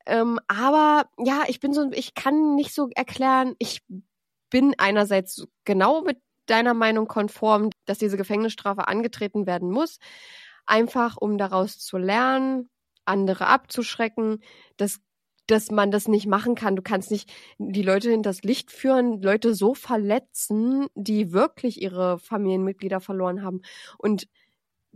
Ähm, 0.07 0.39
aber 0.47 1.09
ja, 1.19 1.43
ich 1.49 1.59
bin 1.59 1.73
so, 1.73 1.91
ich 1.93 2.15
kann 2.15 2.55
nicht 2.55 2.73
so 2.73 2.89
erklären, 2.95 3.57
ich 3.59 3.83
bin 4.51 4.75
einerseits 4.79 5.47
genau 5.65 6.03
mit 6.03 6.19
deiner 6.47 6.75
Meinung 6.75 7.07
konform, 7.09 7.71
dass 7.87 7.99
diese 7.99 8.17
Gefängnisstrafe 8.17 8.89
angetreten 8.89 9.47
werden 9.47 9.71
muss, 9.71 9.99
einfach 10.67 11.17
um 11.17 11.39
daraus 11.39 11.79
zu 11.79 11.99
lernen, 11.99 12.71
andere 13.05 13.47
abzuschrecken, 13.47 14.43
dass 14.77 15.01
dass 15.49 15.71
man 15.71 15.93
das 15.93 16.09
nicht 16.09 16.27
machen 16.27 16.57
kann. 16.57 16.75
Du 16.75 16.83
kannst 16.83 17.13
nicht 17.13 17.31
die 17.59 17.83
Leute 17.83 18.11
hinters 18.11 18.43
Licht 18.43 18.73
führen, 18.73 19.23
Leute 19.23 19.55
so 19.55 19.75
verletzen, 19.75 20.87
die 20.97 21.33
wirklich 21.33 21.81
ihre 21.81 22.19
Familienmitglieder 22.19 22.99
verloren 23.01 23.45
haben 23.45 23.63
und 23.99 24.27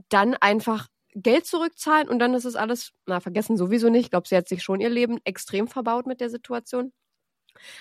dann 0.09 0.35
einfach 0.35 0.89
Geld 1.15 1.47
zurückzahlen 1.47 2.09
und 2.09 2.19
dann 2.21 2.35
ist 2.35 2.45
es 2.45 2.57
alles, 2.57 2.93
na, 3.07 3.21
vergessen 3.21 3.57
sowieso 3.57 3.89
nicht. 3.91 4.07
Ich 4.07 4.11
glaube, 4.11 4.29
sie 4.29 4.37
hat 4.37 4.49
sich 4.49 4.63
schon 4.63 4.81
ihr 4.81 4.91
Leben 4.91 5.19
extrem 5.25 5.69
verbaut 5.69 6.07
mit 6.07 6.21
der 6.21 6.31
Situation. 6.31 6.93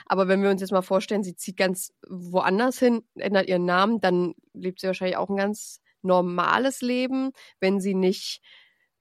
Aber 0.06 0.28
wenn 0.28 0.42
wir 0.42 0.50
uns 0.50 0.62
jetzt 0.62 0.72
mal 0.72 0.82
vorstellen, 0.82 1.24
sie 1.24 1.36
zieht 1.36 1.58
ganz 1.58 1.94
woanders 2.08 2.80
hin, 2.80 3.04
ändert 3.16 3.48
ihren 3.48 3.66
Namen, 3.66 4.02
dann 4.02 4.36
lebt 4.54 4.80
sie 4.80 4.88
wahrscheinlich 4.88 5.18
auch 5.18 5.30
ein 5.30 5.38
ganz 5.38 5.82
normales 6.02 6.82
Leben, 6.82 7.32
wenn 7.60 7.80
sie 7.80 7.94
nicht 7.94 8.42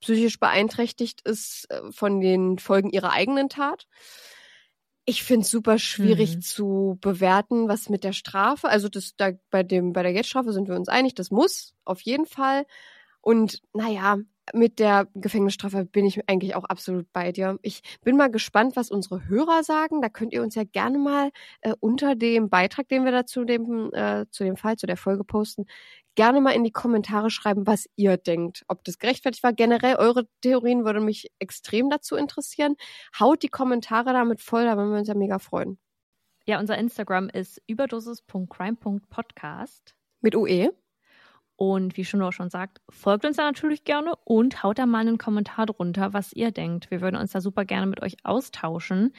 psychisch 0.00 0.38
beeinträchtigt 0.38 1.22
ist 1.22 1.66
äh, 1.70 1.90
von 1.90 2.20
den 2.20 2.58
Folgen 2.58 2.90
ihrer 2.90 3.12
eigenen 3.12 3.48
Tat. 3.48 3.86
Ich 5.04 5.22
finde 5.22 5.44
es 5.44 5.50
super 5.50 5.78
schwierig 5.78 6.36
mhm. 6.36 6.40
zu 6.42 6.98
bewerten, 7.00 7.68
was 7.68 7.88
mit 7.88 8.04
der 8.04 8.12
Strafe. 8.12 8.68
Also 8.68 8.88
das 8.88 9.14
da 9.16 9.32
bei 9.50 9.62
dem 9.62 9.92
bei 9.92 10.02
der 10.02 10.12
Geldstrafe 10.12 10.52
sind 10.52 10.68
wir 10.68 10.76
uns 10.76 10.88
einig, 10.88 11.14
das 11.14 11.30
muss 11.30 11.74
auf 11.84 12.00
jeden 12.02 12.26
Fall. 12.26 12.66
Und 13.20 13.62
naja, 13.72 14.18
mit 14.54 14.78
der 14.78 15.08
Gefängnisstrafe 15.14 15.84
bin 15.84 16.06
ich 16.06 16.28
eigentlich 16.28 16.54
auch 16.54 16.64
absolut 16.64 17.12
bei 17.12 17.32
dir. 17.32 17.58
Ich 17.62 17.82
bin 18.02 18.16
mal 18.16 18.30
gespannt, 18.30 18.76
was 18.76 18.90
unsere 18.90 19.28
Hörer 19.28 19.62
sagen. 19.64 20.00
Da 20.02 20.08
könnt 20.08 20.32
ihr 20.32 20.42
uns 20.42 20.54
ja 20.54 20.64
gerne 20.64 20.98
mal 20.98 21.30
äh, 21.60 21.74
unter 21.80 22.14
dem 22.14 22.48
Beitrag, 22.50 22.88
den 22.88 23.04
wir 23.04 23.12
dazu 23.12 23.44
dem, 23.44 23.92
äh, 23.92 24.26
zu 24.30 24.44
dem 24.44 24.56
Fall, 24.56 24.76
zu 24.76 24.86
der 24.86 24.96
Folge 24.96 25.24
posten, 25.24 25.66
gerne 26.14 26.40
mal 26.40 26.50
in 26.50 26.64
die 26.64 26.72
Kommentare 26.72 27.30
schreiben, 27.30 27.66
was 27.66 27.86
ihr 27.96 28.16
denkt. 28.16 28.64
Ob 28.68 28.84
das 28.84 28.98
gerechtfertigt 28.98 29.44
war. 29.44 29.52
Generell 29.52 29.96
eure 29.96 30.26
Theorien 30.40 30.84
würde 30.84 31.00
mich 31.00 31.30
extrem 31.38 31.90
dazu 31.90 32.16
interessieren. 32.16 32.76
Haut 33.18 33.42
die 33.42 33.48
Kommentare 33.48 34.12
damit 34.12 34.40
voll, 34.40 34.64
da 34.64 34.76
würden 34.76 34.90
wir 34.90 34.98
uns 34.98 35.08
ja 35.08 35.14
mega 35.14 35.38
freuen. 35.38 35.78
Ja, 36.46 36.58
unser 36.58 36.78
Instagram 36.78 37.28
ist 37.28 37.60
überdosis.crime.podcast. 37.66 39.94
Mit 40.20 40.34
UE. 40.34 40.72
Und 41.58 41.96
wie 41.96 42.04
schon 42.04 42.22
auch 42.22 42.32
schon 42.32 42.50
sagt, 42.50 42.80
folgt 42.88 43.24
uns 43.24 43.36
da 43.36 43.42
natürlich 43.42 43.82
gerne 43.82 44.12
und 44.22 44.62
haut 44.62 44.78
da 44.78 44.86
mal 44.86 45.00
einen 45.00 45.18
Kommentar 45.18 45.66
drunter, 45.66 46.12
was 46.12 46.32
ihr 46.32 46.52
denkt. 46.52 46.88
Wir 46.92 47.00
würden 47.00 47.16
uns 47.16 47.32
da 47.32 47.40
super 47.40 47.64
gerne 47.64 47.86
mit 47.86 48.00
euch 48.00 48.16
austauschen. 48.22 49.12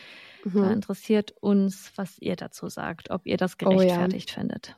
Mhm. 0.46 0.62
Da 0.62 0.72
interessiert 0.72 1.34
uns, 1.42 1.92
was 1.98 2.18
ihr 2.20 2.38
dazu 2.38 2.70
sagt, 2.70 3.12
ob 3.12 3.26
ihr 3.26 3.36
das 3.36 3.58
gerechtfertigt 3.58 4.30
oh, 4.30 4.32
ja. 4.32 4.40
findet. 4.40 4.78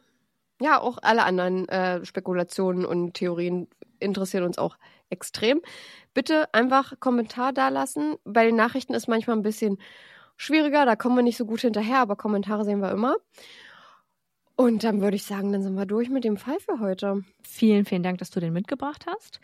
Ja, 0.59 0.81
auch 0.81 0.97
alle 1.03 1.23
anderen 1.23 1.69
äh, 1.69 2.03
Spekulationen 2.03 2.83
und 2.83 3.13
Theorien 3.13 3.67
interessieren 3.99 4.43
uns 4.43 4.57
auch 4.57 4.75
extrem. 5.11 5.61
Bitte 6.15 6.51
einfach 6.55 6.99
Kommentar 6.99 7.53
dalassen. 7.53 8.15
Bei 8.23 8.43
den 8.43 8.55
Nachrichten 8.55 8.95
ist 8.95 9.07
manchmal 9.07 9.35
ein 9.35 9.43
bisschen 9.43 9.77
schwieriger, 10.35 10.87
da 10.87 10.95
kommen 10.95 11.15
wir 11.15 11.21
nicht 11.21 11.37
so 11.37 11.45
gut 11.45 11.61
hinterher, 11.61 11.99
aber 11.99 12.15
Kommentare 12.15 12.65
sehen 12.65 12.79
wir 12.79 12.89
immer. 12.89 13.17
Und 14.61 14.83
dann 14.83 15.01
würde 15.01 15.15
ich 15.15 15.23
sagen, 15.23 15.51
dann 15.51 15.63
sind 15.63 15.73
wir 15.73 15.87
durch 15.87 16.11
mit 16.11 16.23
dem 16.23 16.37
Fall 16.37 16.59
für 16.59 16.79
heute. 16.79 17.23
Vielen, 17.41 17.83
vielen 17.83 18.03
Dank, 18.03 18.19
dass 18.19 18.29
du 18.29 18.39
den 18.39 18.53
mitgebracht 18.53 19.07
hast. 19.07 19.39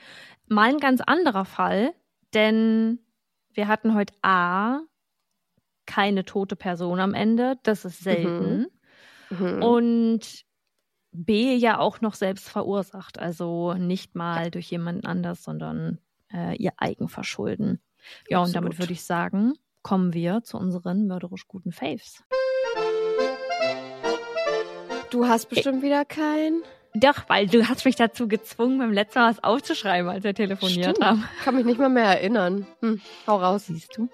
Mal 0.46 0.70
ein 0.70 0.78
ganz 0.78 1.02
anderer 1.02 1.44
Fall, 1.44 1.96
denn 2.36 3.00
wir 3.52 3.68
hatten 3.68 3.96
heute 3.96 4.14
A, 4.22 4.82
keine 5.88 6.24
tote 6.24 6.56
Person 6.56 7.00
am 7.00 7.16
Ende. 7.16 7.58
Das 7.64 7.84
ist 7.84 8.04
selten. 8.04 8.68
Mhm. 9.32 9.56
Mhm. 9.56 9.64
Und 9.64 10.46
B, 11.12 11.56
ja 11.56 11.80
auch 11.80 12.00
noch 12.00 12.14
selbst 12.14 12.48
verursacht. 12.48 13.18
Also 13.18 13.74
nicht 13.74 14.14
mal 14.14 14.44
ja. 14.44 14.50
durch 14.52 14.70
jemanden 14.70 15.08
anders, 15.08 15.44
sondern 15.44 15.98
äh, 16.32 16.56
ihr 16.58 16.74
Eigenverschulden. 16.78 17.82
Ja, 18.30 18.38
Absolut. 18.38 18.48
und 18.48 18.56
damit 18.56 18.80
würde 18.80 18.94
ich 18.94 19.04
sagen, 19.04 19.54
kommen 19.82 20.14
wir 20.14 20.44
zu 20.44 20.60
unseren 20.60 21.08
mörderisch 21.08 21.48
guten 21.48 21.72
Faves. 21.72 22.24
Du 25.10 25.28
hast 25.28 25.50
bestimmt 25.50 25.82
wieder 25.84 26.06
keinen. 26.06 26.64
Doch, 26.94 27.30
weil 27.30 27.48
du 27.48 27.68
hast 27.68 27.86
mich 27.86 27.96
dazu 27.96 28.28
gezwungen, 28.28 28.80
beim 28.80 28.92
letzten 28.92 29.20
Mal 29.20 29.30
was 29.30 29.44
aufzuschreiben, 29.44 30.10
als 30.10 30.24
wir 30.24 30.34
telefoniert 30.34 30.98
Stimmt. 30.98 31.06
haben. 31.06 31.24
Kann 31.44 31.56
mich 31.56 31.66
nicht 31.66 31.80
mal 31.80 31.90
mehr 31.90 32.06
erinnern. 32.06 32.66
Hm, 32.82 33.02
hau 33.28 33.38
raus. 33.38 33.68
Siehst 33.68 33.98
du? 33.98 34.10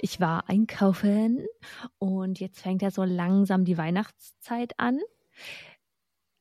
Ich 0.00 0.18
war 0.18 0.48
einkaufen 0.48 1.46
und 1.98 2.40
jetzt 2.40 2.60
fängt 2.60 2.82
ja 2.82 2.90
so 2.90 3.04
langsam 3.04 3.64
die 3.64 3.78
Weihnachtszeit 3.78 4.72
an. 4.78 4.98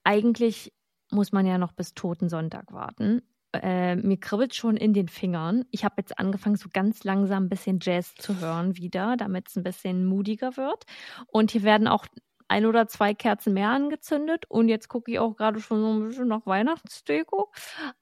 Eigentlich 0.03 0.73
muss 1.11 1.31
man 1.31 1.45
ja 1.45 1.57
noch 1.57 1.73
bis 1.73 1.93
Totensonntag 1.93 2.71
warten. 2.71 3.21
Äh, 3.53 3.95
mir 3.95 4.19
kribbelt 4.19 4.55
schon 4.55 4.77
in 4.77 4.93
den 4.93 5.07
Fingern. 5.07 5.65
Ich 5.71 5.83
habe 5.83 5.95
jetzt 5.97 6.19
angefangen, 6.19 6.55
so 6.55 6.69
ganz 6.71 7.03
langsam 7.03 7.45
ein 7.45 7.49
bisschen 7.49 7.79
Jazz 7.81 8.15
zu 8.15 8.39
hören 8.39 8.77
wieder, 8.77 9.17
damit 9.17 9.49
es 9.49 9.55
ein 9.55 9.63
bisschen 9.63 10.05
mutiger 10.05 10.55
wird. 10.55 10.85
Und 11.27 11.51
hier 11.51 11.63
werden 11.63 11.87
auch 11.87 12.05
ein 12.49 12.65
oder 12.65 12.87
zwei 12.87 13.13
Kerzen 13.13 13.53
mehr 13.53 13.69
angezündet 13.69 14.45
und 14.49 14.67
jetzt 14.67 14.89
gucke 14.89 15.11
ich 15.11 15.19
auch 15.19 15.35
gerade 15.35 15.59
schon 15.61 15.79
so 15.81 15.93
ein 15.93 16.07
bisschen 16.07 16.27
nach 16.27 16.45
Weihnachtsdeko. 16.45 17.51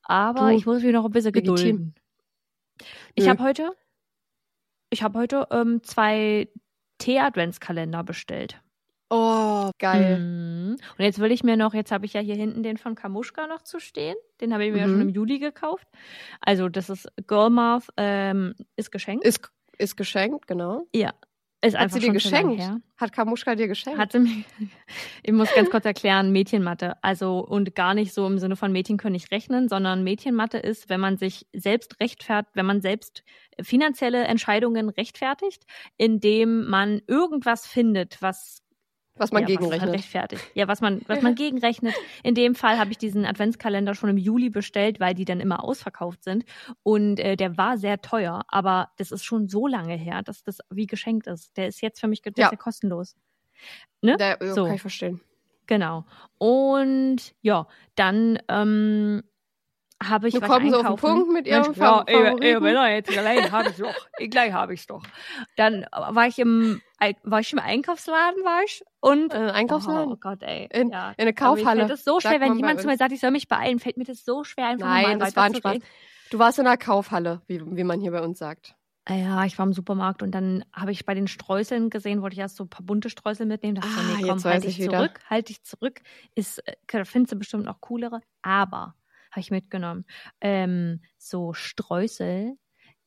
Aber 0.03 0.49
du, 0.49 0.55
ich 0.55 0.65
muss 0.65 0.81
mich 0.81 0.93
noch 0.93 1.05
ein 1.05 1.11
bisschen 1.11 1.33
gedulden. 1.33 1.93
Ich 3.15 3.27
habe 3.27 3.43
heute, 3.43 3.71
ich 4.89 5.03
habe 5.03 5.19
heute 5.19 5.47
ähm, 5.51 5.83
zwei 5.83 6.49
Tee-Adventskalender 6.99 8.03
bestellt. 8.03 8.61
Oh, 9.09 9.71
geil. 9.79 10.19
Mhm. 10.19 10.77
Und 10.97 11.05
jetzt 11.05 11.19
will 11.19 11.31
ich 11.31 11.43
mir 11.43 11.55
noch, 11.55 11.73
jetzt 11.73 11.91
habe 11.91 12.05
ich 12.05 12.13
ja 12.13 12.21
hier 12.21 12.35
hinten 12.35 12.61
den 12.61 12.77
von 12.77 12.95
Kamuschka 12.95 13.47
noch 13.47 13.61
zu 13.61 13.79
stehen. 13.79 14.15
Den 14.41 14.53
habe 14.53 14.65
ich 14.65 14.71
mir 14.71 14.77
mhm. 14.77 14.81
ja 14.81 14.89
schon 14.89 15.01
im 15.01 15.09
Juli 15.09 15.39
gekauft. 15.39 15.87
Also, 16.41 16.67
das 16.67 16.89
ist 16.89 17.07
Girlmouth, 17.25 17.87
ähm, 17.95 18.53
ist 18.75 18.91
geschenkt. 18.91 19.25
Ist, 19.25 19.49
ist 19.77 19.95
geschenkt, 19.95 20.47
genau. 20.47 20.87
Ja. 20.93 21.13
Ist 21.67 21.77
Hat 21.77 21.91
sie 21.91 21.99
dir 21.99 22.13
geschenkt? 22.13 22.63
Hat 22.97 23.11
Kamuschka 23.11 23.55
dir 23.55 23.67
geschenkt? 23.67 23.99
Hat 23.99 24.11
sie 24.11 24.19
mir, 24.19 24.43
ich 25.23 25.33
muss 25.33 25.53
ganz 25.53 25.69
kurz 25.69 25.85
erklären, 25.85 26.31
Mädchenmatte. 26.31 27.01
Also, 27.03 27.39
und 27.39 27.75
gar 27.75 27.93
nicht 27.93 28.13
so 28.13 28.25
im 28.25 28.39
Sinne 28.39 28.55
von 28.55 28.71
Mädchen 28.71 28.97
können 28.97 29.13
nicht 29.13 29.31
rechnen, 29.31 29.69
sondern 29.69 30.03
Mädchenmatte 30.03 30.57
ist, 30.57 30.89
wenn 30.89 30.99
man 30.99 31.17
sich 31.17 31.47
selbst 31.53 31.99
rechtfertigt, 31.99 32.55
wenn 32.55 32.65
man 32.65 32.81
selbst 32.81 33.23
finanzielle 33.61 34.23
Entscheidungen 34.25 34.89
rechtfertigt, 34.89 35.63
indem 35.97 36.67
man 36.67 37.01
irgendwas 37.07 37.67
findet, 37.67 38.21
was 38.21 38.63
was 39.19 39.31
man 39.31 39.43
ja, 39.43 39.47
gegenrechnet. 39.47 39.89
Was 39.89 39.95
rechtfertigt. 39.95 40.43
Ja, 40.53 40.67
was 40.67 40.81
man, 40.81 41.01
was 41.07 41.21
man 41.21 41.35
gegenrechnet. 41.35 41.93
In 42.23 42.35
dem 42.35 42.55
Fall 42.55 42.77
habe 42.77 42.91
ich 42.91 42.97
diesen 42.97 43.25
Adventskalender 43.25 43.95
schon 43.95 44.09
im 44.09 44.17
Juli 44.17 44.49
bestellt, 44.49 44.99
weil 44.99 45.13
die 45.13 45.25
dann 45.25 45.39
immer 45.39 45.63
ausverkauft 45.63 46.23
sind. 46.23 46.45
Und 46.83 47.19
äh, 47.19 47.35
der 47.35 47.57
war 47.57 47.77
sehr 47.77 48.01
teuer, 48.01 48.45
aber 48.47 48.91
das 48.97 49.11
ist 49.11 49.23
schon 49.23 49.47
so 49.47 49.67
lange 49.67 49.95
her, 49.95 50.21
dass 50.23 50.43
das 50.43 50.59
wie 50.69 50.87
geschenkt 50.87 51.27
ist. 51.27 51.55
Der 51.57 51.67
ist 51.67 51.81
jetzt 51.81 51.99
für 51.99 52.07
mich 52.07 52.21
ja. 52.25 52.51
ja 52.51 52.55
kostenlos. 52.55 53.15
Ne? 54.01 54.17
Der, 54.17 54.37
so. 54.53 54.65
Kann 54.65 54.75
ich 54.75 54.81
verstehen. 54.81 55.21
Genau. 55.65 56.05
Und 56.37 57.35
ja, 57.41 57.67
dann 57.95 58.39
ähm, 58.47 59.23
habe 60.03 60.27
ich 60.27 60.33
du 60.33 60.41
was 60.41 60.49
kommst 60.49 60.65
einkaufen. 60.65 60.87
auf 60.87 61.01
den 61.01 61.09
Punkt 61.09 61.33
mit 61.33 61.47
ihrem 61.47 61.61
Mensch, 61.63 61.77
ja, 61.77 62.05
Favoriten. 62.05 62.63
wenn 62.63 62.75
er 62.75 62.93
jetzt 62.93 63.09
gleich 63.09 63.51
habe 63.51 63.69
ich 63.69 63.75
doch. 63.77 64.29
gleich 64.29 64.53
habe 64.53 64.73
ich 64.73 64.87
doch. 64.87 65.03
Dann 65.55 65.85
war 65.91 66.27
ich 66.27 66.39
im 66.39 66.81
war 67.23 67.39
ich 67.39 67.53
im 67.53 67.59
Einkaufsladen 67.59 68.43
war 68.43 68.63
ich 68.63 68.83
und 68.99 69.33
äh, 69.33 69.37
Einkaufsladen. 69.37 70.13
Oh 70.13 70.17
Gott, 70.17 70.41
ey. 70.41 70.67
In, 70.71 70.89
ja. 70.89 71.11
in 71.11 71.21
eine 71.21 71.33
Kaufhalle. 71.33 71.83
Mir 71.83 71.89
das 71.89 72.03
so 72.03 72.19
schwer, 72.19 72.41
wenn 72.41 72.55
jemand 72.55 72.81
zu 72.81 72.87
mir 72.87 72.97
sagt, 72.97 73.11
ich 73.11 73.19
soll 73.19 73.31
mich 73.31 73.47
beeilen, 73.47 73.79
fällt 73.79 73.97
mir 73.97 74.03
das 74.03 74.25
so 74.25 74.43
schwer 74.43 74.67
einfach 74.67 74.87
Nein, 74.87 75.19
das 75.19 75.35
war 75.35 75.43
ein 75.43 75.55
Spaß. 75.55 75.77
Du 76.29 76.39
warst 76.39 76.59
in 76.59 76.67
einer 76.67 76.77
Kaufhalle, 76.77 77.41
wie, 77.47 77.61
wie 77.63 77.83
man 77.83 78.01
hier 78.01 78.11
bei 78.11 78.21
uns 78.21 78.39
sagt. 78.39 78.75
Ah 79.05 79.15
ja, 79.15 79.45
ich 79.45 79.57
war 79.57 79.65
im 79.65 79.71
Supermarkt 79.71 80.21
und 80.21 80.31
dann 80.31 80.65
habe 80.73 80.91
ich 80.91 81.05
bei 81.05 81.13
den 81.13 81.27
Streuseln 81.27 81.89
gesehen, 81.89 82.21
wollte 82.21 82.33
ich 82.33 82.41
erst 82.41 82.57
so 82.57 82.65
ein 82.65 82.69
paar 82.69 82.85
bunte 82.85 83.09
Streusel 83.09 83.45
mitnehmen. 83.45 83.75
Dachte 83.75 83.89
ah, 83.89 84.01
so, 84.01 84.17
nee, 84.17 84.27
komm, 84.27 84.43
halt 84.43 84.63
dich 84.65 84.81
zurück, 84.81 85.19
halt 85.29 85.49
dich 85.49 85.63
zurück. 85.63 86.01
Ist, 86.35 86.61
äh, 86.67 87.05
findest 87.05 87.31
du 87.31 87.37
bestimmt 87.37 87.69
auch 87.69 87.79
coolere. 87.79 88.19
Aber 88.41 88.95
habe 89.31 89.39
ich 89.39 89.49
mitgenommen. 89.49 90.03
Ähm, 90.41 91.01
so 91.17 91.53
Streusel, 91.53 92.57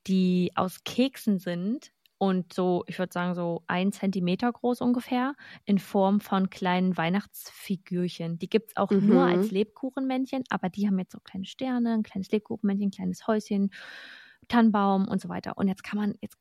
die 0.07 0.53
aus 0.55 0.84
Keksen 0.84 1.38
sind 1.38 1.93
und 2.23 2.53
so, 2.53 2.85
ich 2.87 2.99
würde 2.99 3.14
sagen, 3.14 3.35
so 3.35 3.62
ein 3.66 3.93
Zentimeter 3.93 4.53
groß 4.53 4.83
ungefähr, 4.83 5.35
in 5.64 5.79
Form 5.79 6.21
von 6.21 6.51
kleinen 6.51 6.99
Weihnachtsfigürchen. 6.99 8.39
Die 8.39 8.51
gibt 8.51 8.68
es 8.68 8.77
auch 8.77 8.91
mhm. 8.91 9.07
nur 9.07 9.23
als 9.23 9.51
Lebkuchenmännchen, 9.51 10.45
aber 10.51 10.68
die 10.68 10.87
haben 10.87 10.99
jetzt 10.99 11.12
so 11.12 11.18
kleine 11.21 11.47
Sterne, 11.47 11.95
ein 11.95 12.03
kleines 12.03 12.31
Lebkuchenmännchen, 12.31 12.89
ein 12.89 12.91
kleines 12.91 13.27
Häuschen, 13.27 13.71
Tannenbaum 14.49 15.09
und 15.09 15.18
so 15.23 15.31
weiter. 15.31 15.57
Und 15.57 15.68
jetzt 15.68 15.83
kann 15.83 15.99
man, 15.99 16.14
jetzt 16.21 16.37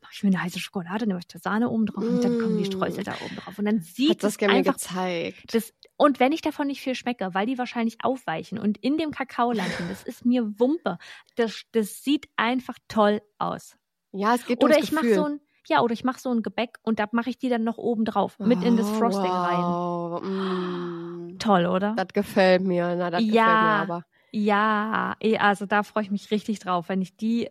mache 0.00 0.12
ich 0.12 0.22
mir 0.22 0.28
eine 0.28 0.40
heiße 0.40 0.60
Schokolade, 0.60 1.08
nehme 1.08 1.18
ich 1.18 1.26
da 1.26 1.40
Sahne 1.40 1.68
oben 1.68 1.86
drauf 1.86 2.04
mm. 2.04 2.14
und 2.14 2.22
dann 2.22 2.38
kommen 2.38 2.56
die 2.56 2.66
Streusel 2.66 3.02
da 3.02 3.14
oben 3.24 3.34
drauf. 3.34 3.58
Und 3.58 3.64
dann 3.64 3.80
sieht 3.80 4.10
Hat 4.10 4.22
das 4.22 4.36
es 4.36 4.48
einfach 4.48 4.74
gezeigt. 4.74 5.52
Das, 5.52 5.74
und 5.96 6.20
wenn 6.20 6.30
ich 6.30 6.42
davon 6.42 6.68
nicht 6.68 6.80
viel 6.80 6.94
schmecke, 6.94 7.34
weil 7.34 7.46
die 7.46 7.58
wahrscheinlich 7.58 7.96
aufweichen 8.04 8.56
und 8.56 8.78
in 8.78 8.96
dem 8.96 9.10
Kakao 9.10 9.50
landen, 9.50 9.88
das 9.88 10.04
ist 10.04 10.24
mir 10.24 10.60
Wumpe. 10.60 10.96
Das, 11.34 11.64
das 11.72 12.04
sieht 12.04 12.28
einfach 12.36 12.76
toll 12.86 13.20
aus. 13.38 13.76
Ja, 14.12 14.34
es 14.34 14.44
geht 14.46 14.62
Oder 14.62 14.78
ich 14.78 14.92
mache 14.92 15.12
so 15.14 15.24
ein, 15.24 15.40
ja, 15.66 15.80
oder 15.80 15.92
ich 15.92 16.04
mache 16.04 16.20
so 16.20 16.30
ein 16.32 16.42
Gebäck 16.42 16.78
und 16.82 16.98
da 16.98 17.08
mache 17.12 17.30
ich 17.30 17.38
die 17.38 17.48
dann 17.48 17.64
noch 17.64 17.76
oben 17.78 18.04
drauf, 18.04 18.38
mit 18.38 18.62
in 18.64 18.76
das 18.76 18.88
Oh, 18.90 18.94
Frosting 18.94 19.32
rein. 19.36 19.64
wow. 19.66 20.22
Mm. 20.22 21.38
Toll, 21.38 21.66
oder? 21.66 21.94
Das 21.96 22.08
gefällt 22.12 22.62
mir. 22.62 22.94
Na, 22.96 23.10
das 23.10 23.22
gefällt 23.22 23.34
Ja. 23.34 23.62
mir 23.62 23.74
aber. 23.82 24.04
Ja, 24.30 25.16
eh, 25.20 25.38
also 25.38 25.66
da 25.66 25.82
freue 25.82 26.02
ich 26.04 26.10
mich 26.10 26.30
richtig 26.30 26.58
drauf. 26.58 26.88
Wenn 26.88 27.00
ich 27.02 27.16
die, 27.16 27.48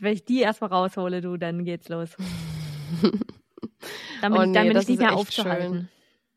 wenn 0.00 0.12
ich 0.14 0.24
die 0.24 0.40
erstmal 0.40 0.70
raushole, 0.70 1.20
du, 1.20 1.36
dann 1.36 1.64
geht's 1.64 1.88
los. 1.88 2.10
Dann 4.22 4.32
bin 4.32 4.42
Oh 4.42 4.44
ich, 4.44 4.48
nee, 4.48 4.58
bin 4.64 4.74
das 4.74 4.84
ich 4.84 4.88
nicht 4.90 5.00
mehr 5.00 5.14
aufzuhalten. 5.14 5.88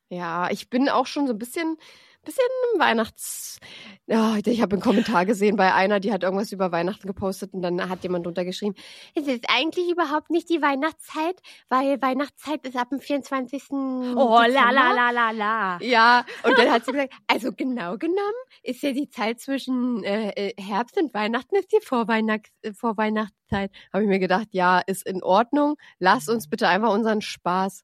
Ja, 0.10 0.50
ich 0.52 0.70
bin 0.70 0.90
auch 0.90 1.06
schon 1.06 1.28
so 1.28 1.34
ein 1.34 1.40
bisschen, 1.40 1.78
bisschen 2.24 2.44
Weihnachts. 2.78 3.60
Ja, 4.08 4.38
ich 4.44 4.62
habe 4.62 4.74
einen 4.74 4.82
Kommentar 4.82 5.26
gesehen 5.26 5.56
bei 5.56 5.74
einer, 5.74 6.00
die 6.00 6.12
hat 6.12 6.24
irgendwas 6.24 6.52
über 6.52 6.72
Weihnachten 6.72 7.08
gepostet 7.08 7.54
und 7.54 7.62
dann 7.62 7.90
hat 7.90 8.04
jemand 8.04 8.26
untergeschrieben, 8.28 8.76
es 9.16 9.28
ist 9.28 9.46
eigentlich 9.48 9.90
überhaupt 9.90 10.30
nicht 10.30 10.50
die 10.50 10.62
Weihnachtszeit, 10.62 11.40
weil 11.70 12.02
Weihnachtszeit 12.02 12.66
ist 12.66 12.76
ab 12.76 12.90
dem 12.90 13.00
24. 13.00 13.72
Oh, 13.72 14.42
la 14.48 14.72
la 14.72 14.94
la 14.94 15.12
la 15.12 15.32
la. 15.32 15.78
Ja, 15.82 16.26
und 16.44 16.58
dann 16.58 16.72
hat 16.72 16.86
sie 16.86 16.92
gesagt, 16.92 17.14
also 17.28 17.52
genau 17.52 17.98
genommen 17.98 18.20
ist 18.64 18.82
ja 18.82 18.92
die 18.92 19.10
Zeit 19.10 19.40
zwischen 19.40 20.04
äh, 20.04 20.30
äh, 20.30 20.54
Herbst 20.62 20.98
und 20.98 21.14
Weihnachten 21.14 21.56
ist 21.56 21.72
die 21.72 21.86
Vorweihnachts 21.86 22.50
äh, 22.62 22.74
Vorweihnachtszeit. 22.74 23.72
Habe 23.94 24.04
ich 24.04 24.10
mir 24.10 24.20
gedacht, 24.20 24.48
ja, 24.52 24.80
ist 24.80 25.06
in 25.06 25.24
Ordnung. 25.24 25.76
Lass 26.00 26.30
uns 26.30 26.50
bitte 26.50 26.68
einfach 26.68 26.92
unseren 26.92 27.22
Spaß. 27.22 27.84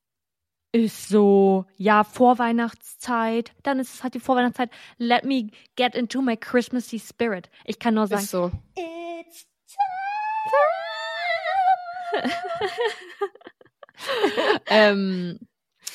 Ist 0.75 1.07
so, 1.07 1.65
ja, 1.77 2.03
Vorweihnachtszeit. 2.03 3.53
Dann 3.63 3.79
ist 3.79 3.93
es 3.93 4.03
halt 4.03 4.13
die 4.13 4.19
Vorweihnachtszeit. 4.19 4.69
Let 4.97 5.23
me 5.23 5.47
get 5.77 5.95
into 5.95 6.21
my 6.21 6.35
Christmassy 6.35 6.99
spirit. 6.99 7.49
Ich 7.63 7.79
kann 7.79 7.93
nur 7.93 8.07
sagen, 8.07 8.23
Ist 8.23 8.31
so. 8.31 8.51
It's 8.75 9.47
ähm, 14.67 15.39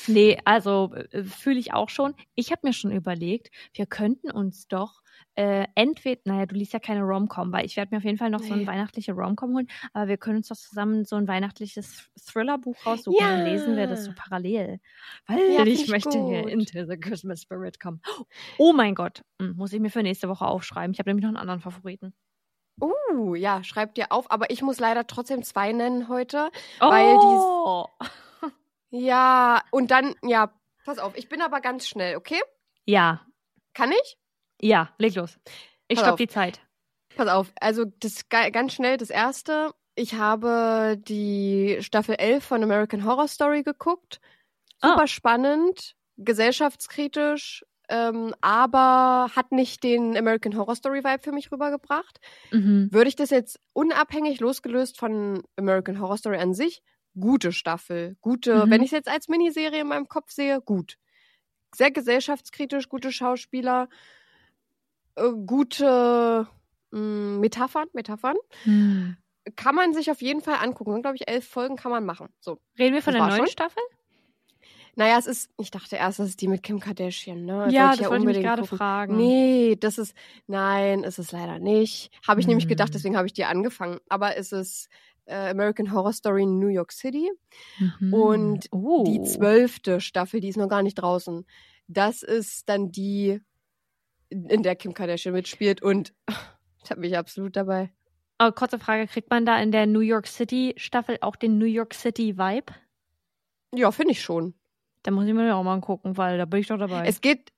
nee, 0.07 0.37
also 0.45 0.93
äh, 0.93 1.23
fühle 1.23 1.59
ich 1.59 1.73
auch 1.73 1.89
schon. 1.89 2.13
Ich 2.35 2.51
habe 2.51 2.61
mir 2.63 2.73
schon 2.73 2.91
überlegt, 2.91 3.49
wir 3.73 3.85
könnten 3.85 4.31
uns 4.31 4.67
doch 4.67 5.01
äh, 5.35 5.65
entweder, 5.75 6.19
naja, 6.25 6.45
du 6.45 6.55
liest 6.55 6.73
ja 6.73 6.79
keine 6.79 7.01
Rom-Com, 7.03 7.51
weil 7.53 7.65
ich 7.65 7.77
werde 7.77 7.93
mir 7.93 7.97
auf 7.99 8.03
jeden 8.03 8.17
Fall 8.17 8.29
noch 8.29 8.41
so 8.41 8.51
eine 8.53 8.63
Nee. 8.63 8.67
weihnachtliche 8.67 9.13
Rom-Com 9.13 9.53
holen, 9.53 9.67
aber 9.93 10.07
wir 10.09 10.17
können 10.17 10.37
uns 10.37 10.49
doch 10.49 10.57
zusammen 10.57 11.05
so 11.05 11.15
ein 11.15 11.27
weihnachtliches 11.27 12.09
Thriller-Buch 12.25 12.75
raussuchen 12.85 13.17
Ja. 13.19 13.31
und 13.33 13.39
dann 13.39 13.45
lesen 13.45 13.77
wir 13.77 13.87
das 13.87 14.05
so 14.05 14.11
parallel. 14.15 14.79
Weil 15.27 15.39
Ja, 15.53 15.65
ich 15.65 15.87
möchte 15.87 16.11
hier 16.11 16.41
gut. 16.43 16.51
into 16.51 16.85
the 16.85 16.97
Christmas 16.97 17.41
Spirit 17.43 17.79
kommen. 17.79 18.01
Oh 18.57 18.73
mein 18.73 18.93
Gott, 18.95 19.23
Hm, 19.41 19.55
muss 19.55 19.71
ich 19.73 19.79
mir 19.79 19.89
für 19.89 20.03
nächste 20.03 20.27
Woche 20.27 20.45
aufschreiben. 20.45 20.91
Ich 20.93 20.99
habe 20.99 21.09
nämlich 21.09 21.23
noch 21.23 21.29
einen 21.29 21.37
anderen 21.37 21.61
Favoriten. 21.61 22.13
Uh, 22.81 23.35
ja, 23.35 23.63
schreib 23.63 23.93
dir 23.95 24.11
auf. 24.11 24.31
Aber 24.31 24.49
ich 24.49 24.61
muss 24.63 24.79
leider 24.79 25.05
trotzdem 25.05 25.43
zwei 25.43 25.71
nennen 25.71 26.07
heute. 26.09 26.49
Weil 26.79 27.15
oh. 27.19 27.85
Ja, 28.91 29.63
und 29.71 29.89
dann, 29.91 30.15
ja, 30.23 30.53
pass 30.85 30.99
auf, 30.99 31.15
ich 31.17 31.29
bin 31.29 31.41
aber 31.41 31.61
ganz 31.61 31.87
schnell, 31.87 32.15
okay? 32.17 32.39
Ja, 32.85 33.25
Kann 33.73 33.91
ich? 33.91 34.17
ja, 34.61 34.93
leg 34.97 35.15
los. 35.15 35.39
Ich 35.87 35.99
stopp 35.99 36.13
auf. 36.13 36.17
die 36.17 36.27
Zeit. 36.27 36.61
Pass 37.15 37.27
auf, 37.27 37.51
also 37.59 37.85
das 37.85 38.29
ga- 38.29 38.49
ganz 38.49 38.73
schnell 38.73 38.97
das 38.97 39.09
erste. 39.09 39.73
Ich 39.95 40.13
habe 40.15 40.97
die 40.99 41.77
Staffel 41.81 42.15
11 42.15 42.43
von 42.45 42.63
American 42.63 43.03
Horror 43.05 43.27
Story 43.27 43.63
geguckt. 43.63 44.19
Super 44.81 45.03
Ah. 45.03 45.07
spannend, 45.07 45.95
gesellschaftskritisch, 46.17 47.65
ähm, 47.89 48.33
aber 48.41 49.29
hat 49.35 49.51
nicht 49.51 49.83
den 49.83 50.17
American 50.17 50.55
Horror 50.55 50.75
Story 50.75 51.03
Vibe 51.03 51.21
für 51.23 51.31
mich 51.31 51.51
rübergebracht. 51.51 52.19
Mhm. 52.51 52.87
Würde 52.91 53.09
ich 53.09 53.15
das 53.15 53.29
jetzt 53.31 53.59
unabhängig 53.73 54.39
losgelöst 54.39 54.97
von 54.97 55.43
American 55.57 55.99
Horror 55.99 56.17
Story 56.17 56.37
an 56.37 56.53
sich, 56.53 56.81
gute 57.19 57.51
Staffel, 57.51 58.15
gute, 58.21 58.65
Mhm. 58.65 58.71
wenn 58.71 58.81
ich 58.81 58.87
es 58.87 58.91
jetzt 58.91 59.09
als 59.09 59.27
Miniserie 59.27 59.81
in 59.81 59.87
meinem 59.87 60.07
Kopf 60.07 60.31
sehe, 60.31 60.61
gut. 60.61 60.97
Sehr 61.75 61.91
gesellschaftskritisch, 61.91 62.89
gute 62.89 63.11
Schauspieler, 63.11 63.87
äh, 65.15 65.31
gute 65.45 66.47
mh, 66.91 67.39
Metaphern, 67.39 67.87
Metaphern. 67.93 68.35
Hm. 68.63 69.17
Kann 69.55 69.75
man 69.75 69.93
sich 69.93 70.11
auf 70.11 70.21
jeden 70.21 70.41
Fall 70.41 70.55
angucken. 70.61 70.91
Sind, 70.93 71.01
glaube 71.01 71.17
ich, 71.17 71.27
elf 71.27 71.47
Folgen 71.47 71.75
kann 71.75 71.91
man 71.91 72.05
machen. 72.05 72.29
So. 72.39 72.59
Reden 72.77 72.93
wir 72.93 73.01
von 73.01 73.13
Das 73.13 73.21
der 73.21 73.27
neuen 73.29 73.37
schon? 73.39 73.47
Staffel? 73.47 73.81
Naja, 74.95 75.17
es 75.17 75.25
ist, 75.25 75.49
ich 75.57 75.71
dachte 75.71 75.95
erst, 75.95 76.19
das 76.19 76.27
ist 76.29 76.41
die 76.41 76.49
mit 76.49 76.63
Kim 76.63 76.79
Kardashian, 76.81 77.45
ne? 77.45 77.67
Ja, 77.71 77.87
Sollte 77.87 78.01
das 78.03 78.11
wollte 78.11 78.21
ich 78.23 78.35
mich 78.37 78.43
gerade 78.45 78.61
gucken. 78.63 78.77
fragen. 78.77 79.15
Nee, 79.17 79.77
das 79.79 79.97
ist, 79.97 80.13
nein, 80.47 81.03
ist 81.03 81.17
es 81.17 81.31
leider 81.31 81.59
nicht. 81.59 82.11
Habe 82.27 82.41
ich 82.41 82.47
nämlich 82.47 82.67
gedacht, 82.67 82.89
Hm. 82.89 82.93
deswegen 82.93 83.15
habe 83.17 83.25
ich 83.25 83.33
die 83.33 83.45
angefangen. 83.45 83.99
Aber 84.09 84.35
es 84.35 84.51
ist 84.51 84.89
American 85.31 85.91
Horror 85.91 86.13
Story 86.13 86.43
in 86.43 86.59
New 86.59 86.67
York 86.67 86.91
City. 86.91 87.31
Mhm. 87.79 88.13
Und 88.13 88.67
oh. 88.71 89.03
Die 89.05 89.21
zwölfte 89.23 90.01
Staffel, 90.01 90.39
die 90.39 90.49
ist 90.49 90.57
noch 90.57 90.69
gar 90.69 90.83
nicht 90.83 90.95
draußen. 90.95 91.45
Das 91.87 92.23
ist 92.23 92.69
dann 92.69 92.91
die, 92.91 93.41
in 94.29 94.63
der 94.63 94.75
Kim 94.75 94.93
Kardashian 94.93 95.33
mitspielt 95.33 95.81
und 95.81 96.13
ich 96.83 96.91
habe 96.91 97.01
mich 97.01 97.17
absolut 97.17 97.55
dabei. 97.55 97.91
Oh, 98.39 98.51
kurze 98.51 98.79
Frage, 98.79 99.05
kriegt 99.05 99.29
man 99.29 99.45
da 99.45 99.59
in 99.61 99.71
der 99.71 99.85
New 99.85 99.99
York 99.99 100.25
City 100.25 100.73
Staffel 100.77 101.17
auch 101.21 101.35
den 101.35 101.59
New 101.59 101.65
York 101.65 101.93
City 101.93 102.37
Vibe? 102.37 102.73
Ja, 103.75 103.91
finde 103.91 104.13
ich 104.13 104.21
schon. 104.21 104.55
Da 105.03 105.11
muss 105.11 105.27
ich 105.27 105.33
mir 105.33 105.55
auch 105.55 105.63
mal 105.63 105.75
angucken, 105.75 106.17
weil 106.17 106.37
da 106.37 106.45
bin 106.45 106.59
ich 106.59 106.67
doch 106.67 106.77
dabei. 106.77 107.05
Es 107.05 107.21
geht, 107.21 107.51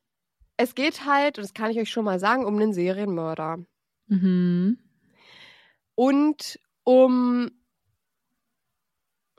es 0.57 0.75
geht 0.75 1.05
halt, 1.05 1.37
und 1.37 1.43
das 1.43 1.53
kann 1.53 1.71
ich 1.71 1.79
euch 1.79 1.89
schon 1.89 2.05
mal 2.05 2.19
sagen, 2.19 2.45
um 2.45 2.55
einen 2.55 2.73
Serienmörder. 2.73 3.59
mhm. 4.07 4.77
Und 5.95 6.59
um, 6.83 7.51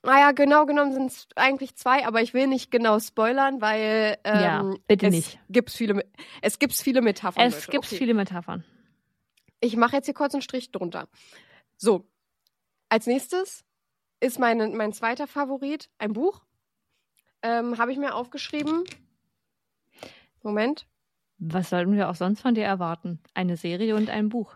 naja, 0.04 0.32
genau 0.32 0.66
genommen 0.66 0.92
sind 0.92 1.06
es 1.10 1.28
eigentlich 1.36 1.74
zwei, 1.76 2.06
aber 2.06 2.22
ich 2.22 2.34
will 2.34 2.46
nicht 2.46 2.70
genau 2.70 2.98
spoilern, 3.00 3.60
weil 3.60 4.18
ähm, 4.24 4.40
Ja, 4.40 4.74
bitte 4.86 5.06
es 5.06 5.12
nicht. 5.12 5.38
Gibt's 5.48 5.74
viele, 5.74 6.04
es 6.42 6.58
gibt 6.58 6.72
viele 6.74 7.00
Metaphern. 7.02 7.44
Es 7.46 7.66
gibt 7.66 7.84
Okay. 7.84 7.96
viele 7.96 8.14
Metaphern. 8.14 8.64
Ich 9.60 9.76
mache 9.76 9.96
jetzt 9.96 10.06
hier 10.06 10.14
kurz 10.14 10.34
einen 10.34 10.42
Strich 10.42 10.72
drunter. 10.72 11.08
So, 11.76 12.06
als 12.88 13.06
nächstes 13.06 13.64
ist 14.20 14.38
meine, 14.38 14.68
mein 14.68 14.92
zweiter 14.92 15.26
Favorit 15.26 15.90
ein 15.98 16.12
Buch. 16.12 16.42
Ähm, 17.42 17.78
Habe 17.78 17.92
ich 17.92 17.98
mir 17.98 18.14
aufgeschrieben. 18.14 18.84
Moment. 20.42 20.86
Was 21.38 21.70
sollten 21.70 21.94
wir 21.96 22.08
auch 22.08 22.14
sonst 22.14 22.40
von 22.40 22.54
dir 22.54 22.64
erwarten? 22.64 23.20
Eine 23.34 23.56
Serie 23.56 23.96
und 23.96 24.08
ein 24.10 24.28
Buch. 24.28 24.54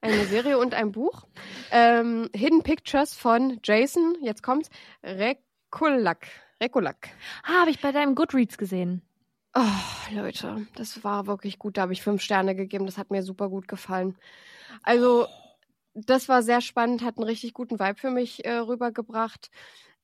Eine 0.00 0.24
Serie 0.26 0.58
und 0.58 0.74
ein 0.74 0.92
Buch. 0.92 1.26
Ähm, 1.72 2.28
Hidden 2.34 2.62
Pictures 2.62 3.14
von 3.14 3.58
Jason, 3.64 4.16
jetzt 4.22 4.42
kommt's, 4.42 4.70
Rekulak. 5.02 6.28
Rekulak. 6.60 7.08
Ah, 7.42 7.60
habe 7.60 7.70
ich 7.70 7.80
bei 7.80 7.90
deinem 7.90 8.14
Goodreads 8.14 8.58
gesehen. 8.58 9.02
Oh, 9.54 10.14
Leute, 10.14 10.66
das 10.76 11.02
war 11.02 11.26
wirklich 11.26 11.58
gut. 11.58 11.76
Da 11.76 11.82
habe 11.82 11.92
ich 11.92 12.02
fünf 12.02 12.22
Sterne 12.22 12.54
gegeben. 12.54 12.86
Das 12.86 12.98
hat 12.98 13.10
mir 13.10 13.22
super 13.22 13.48
gut 13.48 13.66
gefallen. 13.66 14.16
Also, 14.82 15.26
das 15.94 16.28
war 16.28 16.42
sehr 16.42 16.60
spannend, 16.60 17.02
hat 17.02 17.16
einen 17.16 17.26
richtig 17.26 17.54
guten 17.54 17.80
Vibe 17.80 17.98
für 17.98 18.10
mich 18.10 18.44
äh, 18.44 18.52
rübergebracht. 18.52 19.50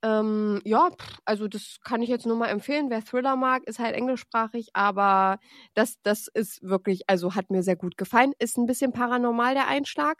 Ähm, 0.02 0.60
ja, 0.64 0.90
also 1.24 1.48
das 1.48 1.78
kann 1.82 2.02
ich 2.02 2.08
jetzt 2.10 2.26
nur 2.26 2.36
mal 2.36 2.48
empfehlen. 2.48 2.90
Wer 2.90 3.04
Thriller 3.04 3.36
mag, 3.36 3.64
ist 3.64 3.78
halt 3.78 3.94
englischsprachig, 3.94 4.68
aber 4.74 5.38
das, 5.74 5.96
das 6.02 6.28
ist 6.28 6.62
wirklich, 6.62 7.08
also 7.08 7.34
hat 7.34 7.50
mir 7.50 7.62
sehr 7.62 7.76
gut 7.76 7.96
gefallen. 7.96 8.32
Ist 8.38 8.58
ein 8.58 8.66
bisschen 8.66 8.92
paranormal 8.92 9.54
der 9.54 9.66
Einschlag, 9.68 10.18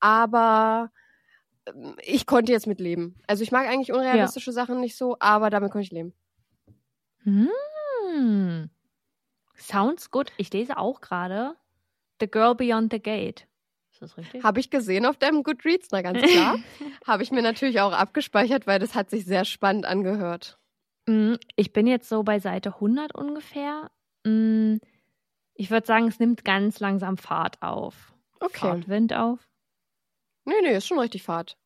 aber 0.00 0.90
ähm, 1.66 1.94
ich 2.02 2.26
konnte 2.26 2.52
jetzt 2.52 2.66
mit 2.66 2.80
leben. 2.80 3.16
Also 3.26 3.42
ich 3.42 3.52
mag 3.52 3.68
eigentlich 3.68 3.92
unrealistische 3.92 4.52
Sachen 4.52 4.80
nicht 4.80 4.96
so, 4.96 5.16
aber 5.20 5.50
damit 5.50 5.70
konnte 5.70 5.84
ich 5.84 5.92
leben. 5.92 6.12
Hm. 7.22 8.70
Sounds 9.54 10.10
good. 10.10 10.32
Ich 10.38 10.52
lese 10.52 10.78
auch 10.78 11.00
gerade 11.00 11.54
The 12.20 12.30
Girl 12.30 12.54
Beyond 12.54 12.92
the 12.92 13.00
Gate. 13.00 13.46
Ist 14.00 14.12
das 14.12 14.16
richtig? 14.16 14.42
Habe 14.44 14.60
ich 14.60 14.70
gesehen 14.70 15.04
auf 15.04 15.18
deinem 15.18 15.42
Goodreads, 15.42 15.88
na 15.90 16.00
ganz 16.02 16.22
klar. 16.22 16.58
Habe 17.06 17.22
ich 17.22 17.30
mir 17.30 17.42
natürlich 17.42 17.80
auch 17.80 17.92
abgespeichert, 17.92 18.66
weil 18.66 18.78
das 18.78 18.94
hat 18.94 19.10
sich 19.10 19.24
sehr 19.26 19.44
spannend 19.44 19.84
angehört. 19.84 20.58
Mm, 21.06 21.34
Ich 21.56 21.72
bin 21.74 21.86
jetzt 21.86 22.08
so 22.08 22.22
bei 22.22 22.38
Seite 22.38 22.74
100 22.74 23.14
ungefähr. 23.14 23.90
Mm, 24.26 24.76
Ich 25.54 25.70
würde 25.70 25.86
sagen, 25.86 26.08
es 26.08 26.18
nimmt 26.18 26.44
ganz 26.44 26.80
langsam 26.80 27.18
Fahrt 27.18 27.60
auf. 27.62 28.14
Okay. 28.40 28.58
Fahrt 28.60 28.88
Wind 28.88 29.12
auf. 29.12 29.38
Nee, 30.46 30.54
nee, 30.62 30.74
ist 30.76 30.86
schon 30.86 30.98
richtig 30.98 31.22
Fahrt. 31.22 31.58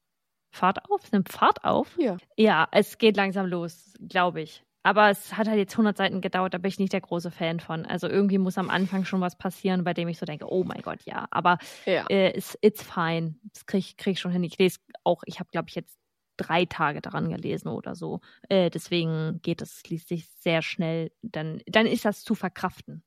Fahrt 0.52 0.90
auf? 0.90 1.02
Es 1.04 1.12
nimmt 1.12 1.28
Fahrt 1.28 1.64
auf? 1.64 1.96
Ja. 1.98 2.16
Ja, 2.36 2.66
es 2.72 2.98
geht 2.98 3.16
langsam 3.16 3.46
los, 3.46 3.94
glaube 4.08 4.40
ich. 4.42 4.64
Aber 4.84 5.10
es 5.10 5.36
hat 5.36 5.48
halt 5.48 5.58
jetzt 5.58 5.72
100 5.72 5.96
Seiten 5.96 6.20
gedauert, 6.20 6.54
da 6.54 6.58
bin 6.58 6.68
ich 6.68 6.78
nicht 6.78 6.92
der 6.92 7.00
große 7.00 7.30
Fan 7.30 7.58
von. 7.58 7.86
Also 7.86 8.06
irgendwie 8.06 8.38
muss 8.38 8.58
am 8.58 8.68
Anfang 8.70 9.04
schon 9.04 9.20
was 9.22 9.36
passieren, 9.36 9.82
bei 9.82 9.94
dem 9.94 10.06
ich 10.08 10.18
so 10.18 10.26
denke, 10.26 10.46
oh 10.48 10.62
mein 10.62 10.82
Gott, 10.82 11.00
ja. 11.06 11.26
Aber 11.30 11.58
Ja. 11.86 12.04
äh, 12.10 12.36
it's, 12.36 12.56
it's 12.60 12.82
fine. 12.82 13.34
Das 13.52 13.64
krieg, 13.66 13.80
ich- 13.80 13.96
krieg 13.96 14.18
schon 14.18 14.30
hin. 14.30 14.44
Ich 14.44 14.58
lese 14.58 14.78
auch, 15.02 15.22
ich 15.26 15.40
habe, 15.40 15.48
glaube 15.50 15.68
ich, 15.70 15.74
jetzt 15.74 15.98
drei 16.36 16.64
Tage 16.66 17.00
daran 17.00 17.28
gelesen 17.30 17.68
oder 17.68 17.94
so. 17.94 18.20
Äh, 18.48 18.68
deswegen 18.68 19.40
geht 19.42 19.62
es, 19.62 19.80
sich 19.80 20.28
sehr 20.38 20.62
schnell. 20.62 21.12
Dann, 21.22 21.62
dann 21.66 21.86
ist 21.86 22.04
das 22.04 22.22
zu 22.22 22.34
verkraften. 22.34 23.02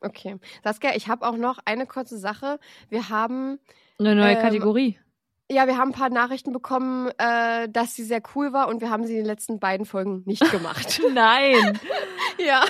Okay. 0.00 0.36
Saskia, 0.62 0.94
ich 0.94 1.08
habe 1.08 1.26
auch 1.26 1.36
noch 1.36 1.58
eine 1.64 1.86
kurze 1.86 2.18
Sache. 2.18 2.58
Wir 2.88 3.08
haben, 3.08 3.58
Eine 3.98 4.14
neue 4.14 4.34
Ähm, 4.36 4.42
Kategorie. 4.42 4.98
Ja, 5.50 5.66
wir 5.66 5.78
haben 5.78 5.90
ein 5.90 5.94
paar 5.94 6.10
Nachrichten 6.10 6.52
bekommen, 6.52 7.10
äh, 7.16 7.68
dass 7.70 7.94
sie 7.94 8.04
sehr 8.04 8.20
cool 8.34 8.52
war 8.52 8.68
und 8.68 8.82
wir 8.82 8.90
haben 8.90 9.06
sie 9.06 9.14
in 9.14 9.20
den 9.20 9.26
letzten 9.26 9.58
beiden 9.58 9.86
Folgen 9.86 10.22
nicht 10.26 10.42
gemacht. 10.50 11.00
Nein. 11.12 11.78
ja. 12.38 12.64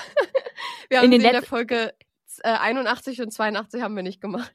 Wir 0.88 0.98
haben 0.98 1.06
In 1.06 1.12
sie 1.12 1.18
den 1.18 1.26
in 1.26 1.32
der 1.32 1.42
Folge 1.42 1.92
äh, 2.42 2.50
81 2.50 3.20
und 3.20 3.32
82 3.32 3.82
haben 3.82 3.96
wir 3.96 4.04
nicht 4.04 4.20
gemacht. 4.20 4.54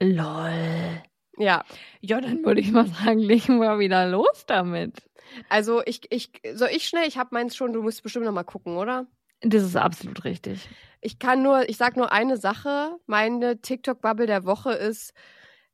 Lol. 0.00 1.02
Ja. 1.36 1.64
Ja, 2.00 2.20
dann 2.20 2.44
würde 2.44 2.60
ich 2.60 2.72
mal 2.72 2.86
sagen, 2.86 3.18
legen 3.18 3.60
wir 3.60 3.78
wieder 3.78 4.08
los 4.08 4.44
damit. 4.46 5.02
Also 5.48 5.82
ich, 5.84 6.10
ich, 6.10 6.30
soll 6.54 6.70
ich 6.72 6.88
schnell? 6.88 7.06
Ich 7.06 7.18
habe 7.18 7.30
meins 7.32 7.54
schon, 7.54 7.72
du 7.72 7.82
musst 7.82 8.02
bestimmt 8.02 8.24
noch 8.24 8.32
mal 8.32 8.44
gucken, 8.44 8.76
oder? 8.76 9.06
Das 9.40 9.62
ist 9.62 9.76
absolut 9.76 10.24
richtig. 10.24 10.68
Ich 11.00 11.18
kann 11.18 11.42
nur, 11.42 11.68
ich 11.68 11.76
sag 11.76 11.96
nur 11.96 12.10
eine 12.10 12.38
Sache. 12.38 12.96
Meine 13.06 13.60
TikTok-Bubble 13.60 14.26
der 14.26 14.44
Woche 14.44 14.72
ist 14.72 15.12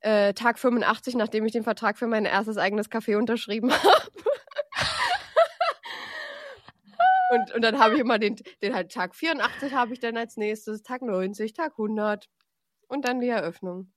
äh, 0.05 0.35
Tag 0.35 0.59
85, 0.59 1.15
nachdem 1.15 1.47
ich 1.47 1.53
den 1.53 1.65
Vertrag 1.65 1.97
für 1.97 2.07
mein 2.07 2.27
erstes 2.27 2.59
eigenes 2.59 2.91
Café 2.91 3.17
unterschrieben 3.17 3.73
habe. 3.83 4.11
und, 7.31 7.55
und 7.55 7.63
dann 7.63 7.79
habe 7.79 7.95
ich 7.95 8.01
immer 8.01 8.19
den, 8.19 8.37
den 8.63 8.75
halt 8.75 8.93
Tag 8.93 9.15
84 9.15 9.73
habe 9.73 9.95
ich 9.95 10.01
dann 10.01 10.17
als 10.17 10.37
nächstes, 10.37 10.83
Tag 10.83 11.01
90, 11.01 11.55
Tag 11.55 11.73
100 11.73 12.29
und 12.89 13.07
dann 13.07 13.21
die 13.21 13.29
Eröffnung. 13.29 13.93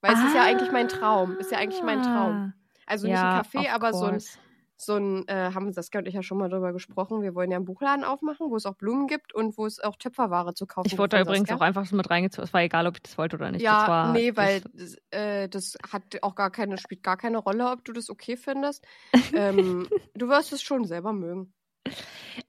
Weil 0.00 0.14
es 0.14 0.24
ist 0.24 0.34
ja 0.34 0.42
eigentlich 0.42 0.72
mein 0.72 0.88
Traum, 0.88 1.36
ist 1.38 1.52
ja 1.52 1.58
eigentlich 1.58 1.82
mein 1.82 2.02
Traum. 2.02 2.54
Also 2.86 3.06
nicht 3.06 3.16
Ah. 3.16 3.22
Ja, 3.22 3.38
ein 3.38 3.44
Café, 3.44 3.70
aber 3.70 3.92
so 3.92 4.06
ein, 4.06 4.12
course. 4.12 4.38
So 4.84 4.96
ein, 4.96 5.26
äh, 5.28 5.50
haben 5.54 5.72
das 5.72 5.90
könnte 5.90 6.08
ich 6.08 6.14
ja 6.14 6.22
schon 6.22 6.38
mal 6.38 6.48
drüber 6.48 6.72
gesprochen. 6.72 7.22
Wir 7.22 7.34
wollen 7.34 7.50
ja 7.50 7.56
einen 7.56 7.64
Buchladen 7.64 8.04
aufmachen, 8.04 8.50
wo 8.50 8.56
es 8.56 8.66
auch 8.66 8.74
Blumen 8.74 9.06
gibt 9.06 9.34
und 9.34 9.56
wo 9.56 9.66
es 9.66 9.80
auch 9.80 9.96
Töpferware 9.96 10.54
zu 10.54 10.66
kaufen 10.66 10.86
Ich 10.86 10.98
wurde 10.98 11.10
da 11.10 11.18
gibt 11.18 11.28
übrigens 11.28 11.48
Saskia. 11.48 11.64
auch 11.64 11.66
einfach 11.66 11.86
so 11.86 11.96
mit 11.96 12.10
reingezogen. 12.10 12.44
Es 12.44 12.52
war 12.52 12.62
egal, 12.62 12.86
ob 12.86 12.96
ich 12.96 13.02
das 13.02 13.18
wollte 13.18 13.36
oder 13.36 13.50
nicht. 13.50 13.62
Ja, 13.62 13.88
war, 13.88 14.12
nee, 14.12 14.36
weil 14.36 14.62
Das, 14.72 14.96
äh, 15.10 15.48
das 15.48 15.76
hat 15.90 16.02
auch 16.22 16.34
gar 16.34 16.50
keine, 16.50 16.78
spielt 16.78 17.02
gar 17.02 17.16
keine 17.16 17.38
Rolle, 17.38 17.70
ob 17.70 17.84
du 17.84 17.92
das 17.92 18.10
okay 18.10 18.36
findest. 18.36 18.84
ähm, 19.34 19.88
du 20.14 20.28
wirst 20.28 20.52
es 20.52 20.62
schon 20.62 20.84
selber 20.84 21.12
mögen. 21.12 21.52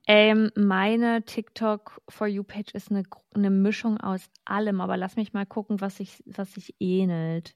ähm, 0.08 0.52
meine 0.56 1.24
TikTok 1.24 2.02
For 2.10 2.28
You 2.28 2.44
Page 2.44 2.74
ist 2.74 2.92
eine, 2.92 3.04
eine 3.34 3.50
Mischung 3.50 4.00
aus 4.00 4.30
allem, 4.46 4.82
aber 4.82 4.98
lass 4.98 5.16
mich 5.16 5.34
mal 5.34 5.46
gucken, 5.46 5.82
was 5.82 5.98
sich, 5.98 6.24
was 6.26 6.54
sich 6.54 6.76
ähnelt. 6.80 7.56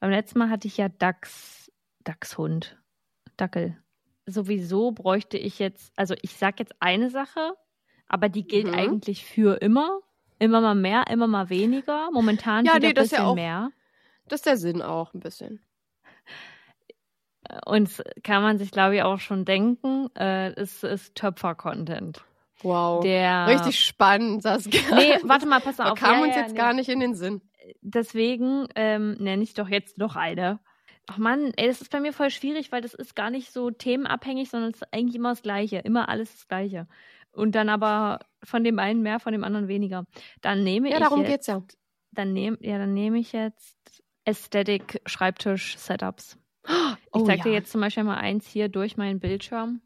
Beim 0.00 0.10
letzten 0.10 0.38
Mal 0.38 0.50
hatte 0.50 0.68
ich 0.68 0.76
ja 0.76 0.88
Dachs, 0.88 1.72
Dachshund, 2.04 2.78
Dackel. 3.36 3.76
Sowieso 4.26 4.90
bräuchte 4.92 5.38
ich 5.38 5.58
jetzt, 5.58 5.92
also 5.96 6.14
ich 6.22 6.36
sag 6.36 6.58
jetzt 6.58 6.74
eine 6.80 7.10
Sache, 7.10 7.54
aber 8.08 8.28
die 8.28 8.46
gilt 8.46 8.68
Mhm. 8.68 8.74
eigentlich 8.74 9.24
für 9.24 9.60
immer. 9.62 10.00
Immer 10.38 10.60
mal 10.60 10.74
mehr, 10.74 11.04
immer 11.10 11.26
mal 11.26 11.48
weniger. 11.48 12.10
Momentan 12.12 12.64
Ja, 12.66 12.72
wieder 12.74 12.80
nee, 12.80 12.88
ein 12.88 12.94
bisschen 12.94 13.18
ja 13.18 13.24
auch- 13.26 13.34
mehr. 13.34 13.70
Das 14.28 14.40
ist 14.40 14.46
der 14.46 14.56
Sinn 14.56 14.82
auch 14.82 15.14
ein 15.14 15.20
bisschen. 15.20 15.60
Und 17.64 18.02
kann 18.24 18.42
man 18.42 18.58
sich, 18.58 18.72
glaube 18.72 18.96
ich, 18.96 19.02
auch 19.02 19.20
schon 19.20 19.44
denken. 19.44 20.08
Äh, 20.16 20.50
es 20.56 20.82
ist 20.82 21.14
Töpfer-Content. 21.14 22.24
Wow. 22.62 23.02
Der 23.04 23.46
Richtig 23.46 23.78
spannend, 23.84 24.42
Saskia. 24.42 24.80
Nee, 24.94 25.18
warte 25.22 25.46
mal, 25.46 25.60
pass 25.60 25.76
Das 25.76 25.90
auf. 25.92 25.98
kam 25.98 26.18
Ja, 26.18 26.24
uns 26.24 26.34
ja, 26.34 26.40
jetzt 26.42 26.52
nee. 26.52 26.58
gar 26.58 26.72
nicht 26.72 26.88
in 26.88 26.98
den 27.00 27.14
Sinn. 27.14 27.40
Deswegen 27.82 28.66
ähm, 28.74 29.12
nenne 29.20 29.42
ich 29.42 29.54
doch 29.54 29.68
jetzt 29.68 29.98
noch 29.98 30.16
eine. 30.16 30.58
Ach 31.08 31.18
Mann, 31.18 31.52
ey, 31.56 31.68
das 31.68 31.80
ist 31.80 31.90
bei 31.90 32.00
mir 32.00 32.12
voll 32.12 32.30
schwierig, 32.30 32.72
weil 32.72 32.82
das 32.82 32.94
ist 32.94 33.14
gar 33.14 33.30
nicht 33.30 33.52
so 33.52 33.70
themenabhängig, 33.70 34.50
sondern 34.50 34.70
es 34.70 34.78
ist 34.82 34.92
eigentlich 34.92 35.14
immer 35.14 35.30
das 35.30 35.42
Gleiche. 35.42 35.78
Immer 35.78 36.08
alles 36.08 36.32
das 36.32 36.48
Gleiche. 36.48 36.88
Und 37.32 37.54
dann 37.54 37.68
aber 37.68 38.20
von 38.42 38.64
dem 38.64 38.78
einen 38.78 39.02
mehr, 39.02 39.20
von 39.20 39.32
dem 39.32 39.44
anderen 39.44 39.68
weniger. 39.68 40.06
Dann 40.40 40.64
nehme 40.64 40.88
Ja, 40.88 40.96
ich 40.96 41.02
darum 41.02 41.20
jetzt, 41.20 41.28
geht's 41.30 41.46
ja. 41.46 41.62
Dann 42.12 42.32
nehm, 42.32 42.56
ja, 42.60 42.78
dann 42.78 42.94
nehme 42.94 43.18
ich 43.18 43.32
jetzt 43.32 44.02
Aesthetic 44.24 45.00
Schreibtisch 45.06 45.76
Setups. 45.76 46.38
Ich 46.66 46.72
Oh, 47.12 47.24
zeig 47.24 47.42
dir 47.42 47.50
ja. 47.50 47.56
jetzt 47.56 47.70
zum 47.70 47.80
Beispiel 47.80 48.04
mal 48.04 48.16
eins 48.16 48.48
hier 48.48 48.68
durch 48.68 48.96
meinen 48.96 49.20
Bildschirm. 49.20 49.80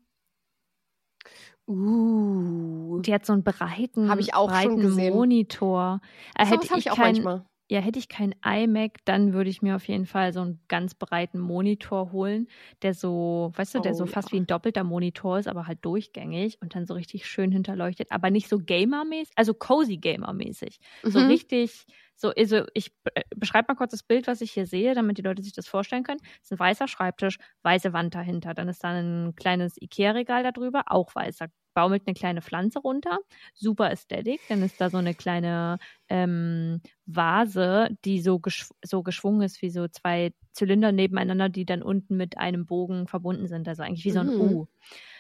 Uh. 1.67 3.01
Die 3.03 3.13
hat 3.13 3.27
so 3.27 3.33
einen 3.33 3.45
breiten, 3.45 4.09
Hab 4.11 4.19
ich 4.19 4.35
auch 4.35 4.49
schon 4.49 4.77
breiten 4.77 4.81
gesehen. 4.81 5.15
Monitor. 5.15 6.01
Äh, 6.35 6.47
So 6.47 6.53
hätte 6.53 6.67
ich, 6.67 6.87
ich 6.87 6.91
auch 6.91 6.97
kein, 6.97 7.15
manchmal. 7.15 7.45
Ja, 7.71 7.81
hätte 7.81 7.99
ich 8.01 8.09
kein 8.09 8.35
iMac, 8.45 8.99
dann 9.05 9.33
würde 9.33 9.49
ich 9.49 9.63
mir 9.63 9.77
auf 9.77 9.87
jeden 9.89 10.05
Fall 10.07 10.33
so 10.33 10.41
einen 10.41 10.61
ganz 10.69 10.95
breiten 10.95 11.39
Monitor 11.39 12.11
holen, 12.13 12.49
der 12.83 12.95
so, 12.95 13.53
weißt 13.55 13.75
du, 13.77 13.81
der 13.81 13.95
Oh, 13.95 13.95
so 13.95 14.07
fast 14.07 14.33
ja. 14.33 14.33
wie 14.33 14.41
ein 14.41 14.47
doppelter 14.47 14.83
Monitor 14.85 15.39
ist, 15.39 15.47
aber 15.49 15.67
halt 15.69 15.79
durchgängig 15.85 16.59
und 16.61 16.75
dann 16.75 16.85
so 16.87 16.95
richtig 16.95 17.27
schön 17.27 17.53
hinterleuchtet, 17.53 18.09
aber 18.11 18.31
nicht 18.31 18.49
so 18.49 18.59
Gamer-mäßig, 18.59 19.33
also 19.37 19.55
cozy 19.55 19.99
Gamer-mäßig. 19.99 20.79
So 21.09 21.21
Mhm. 21.21 21.21
richtig, 21.21 21.85
so, 22.17 22.31
also 22.37 22.65
ich 22.75 22.93
äh, 23.15 23.23
beschreibe 23.37 23.67
mal 23.69 23.77
kurz 23.77 23.93
das 23.93 24.03
Bild, 24.03 24.27
was 24.27 24.41
ich 24.41 24.53
hier 24.53 24.67
sehe, 24.67 24.95
damit 24.95 25.19
die 25.19 25.23
Leute 25.23 25.43
sich 25.43 25.53
das 25.53 25.69
vorstellen 25.69 26.03
können. 26.03 26.21
Es 26.43 26.51
ist 26.51 26.53
ein 26.53 26.59
weißer 26.59 26.89
Schreibtisch, 26.89 27.39
weiße 27.63 27.93
Wand 27.93 28.15
dahinter. 28.15 28.53
Dann 28.55 28.69
ist 28.69 28.83
da 28.85 28.89
ein 28.91 29.35
kleines 29.37 29.81
Ikea-Regal 29.81 30.43
darüber, 30.53 30.83
auch 30.87 31.15
weiß. 31.15 31.39
Baumelt 31.75 32.03
eine 32.07 32.15
kleine 32.15 32.43
Pflanze 32.43 32.81
runter. 32.81 33.19
Super 33.55 33.91
Ästhetik. 33.91 34.41
Dann 34.49 34.63
ist 34.63 34.81
da 34.81 34.91
so 34.91 34.99
eine 34.99 35.15
kleine 35.15 35.79
ähm, 36.09 36.81
Vase, 37.07 37.97
die 38.05 38.21
so, 38.21 38.39
geschw 38.39 38.73
so 38.85 39.03
geschwungen 39.03 39.43
ist, 39.43 39.63
wie 39.63 39.71
so 39.71 39.89
zwei 39.89 40.33
Zylinder 40.53 40.93
nebeneinander, 40.93 41.49
die 41.49 41.65
dann 41.65 41.83
unten 41.83 42.17
mit 42.17 42.39
einem 42.39 42.67
Bogen 42.67 43.07
verbunden 43.07 43.47
sind. 43.47 43.69
Also 43.69 43.83
eigentlich 43.83 44.05
wie 44.05 44.11
so 44.11 44.21
ein 44.21 44.27
Mhm. 44.27 44.41
U. 44.41 44.67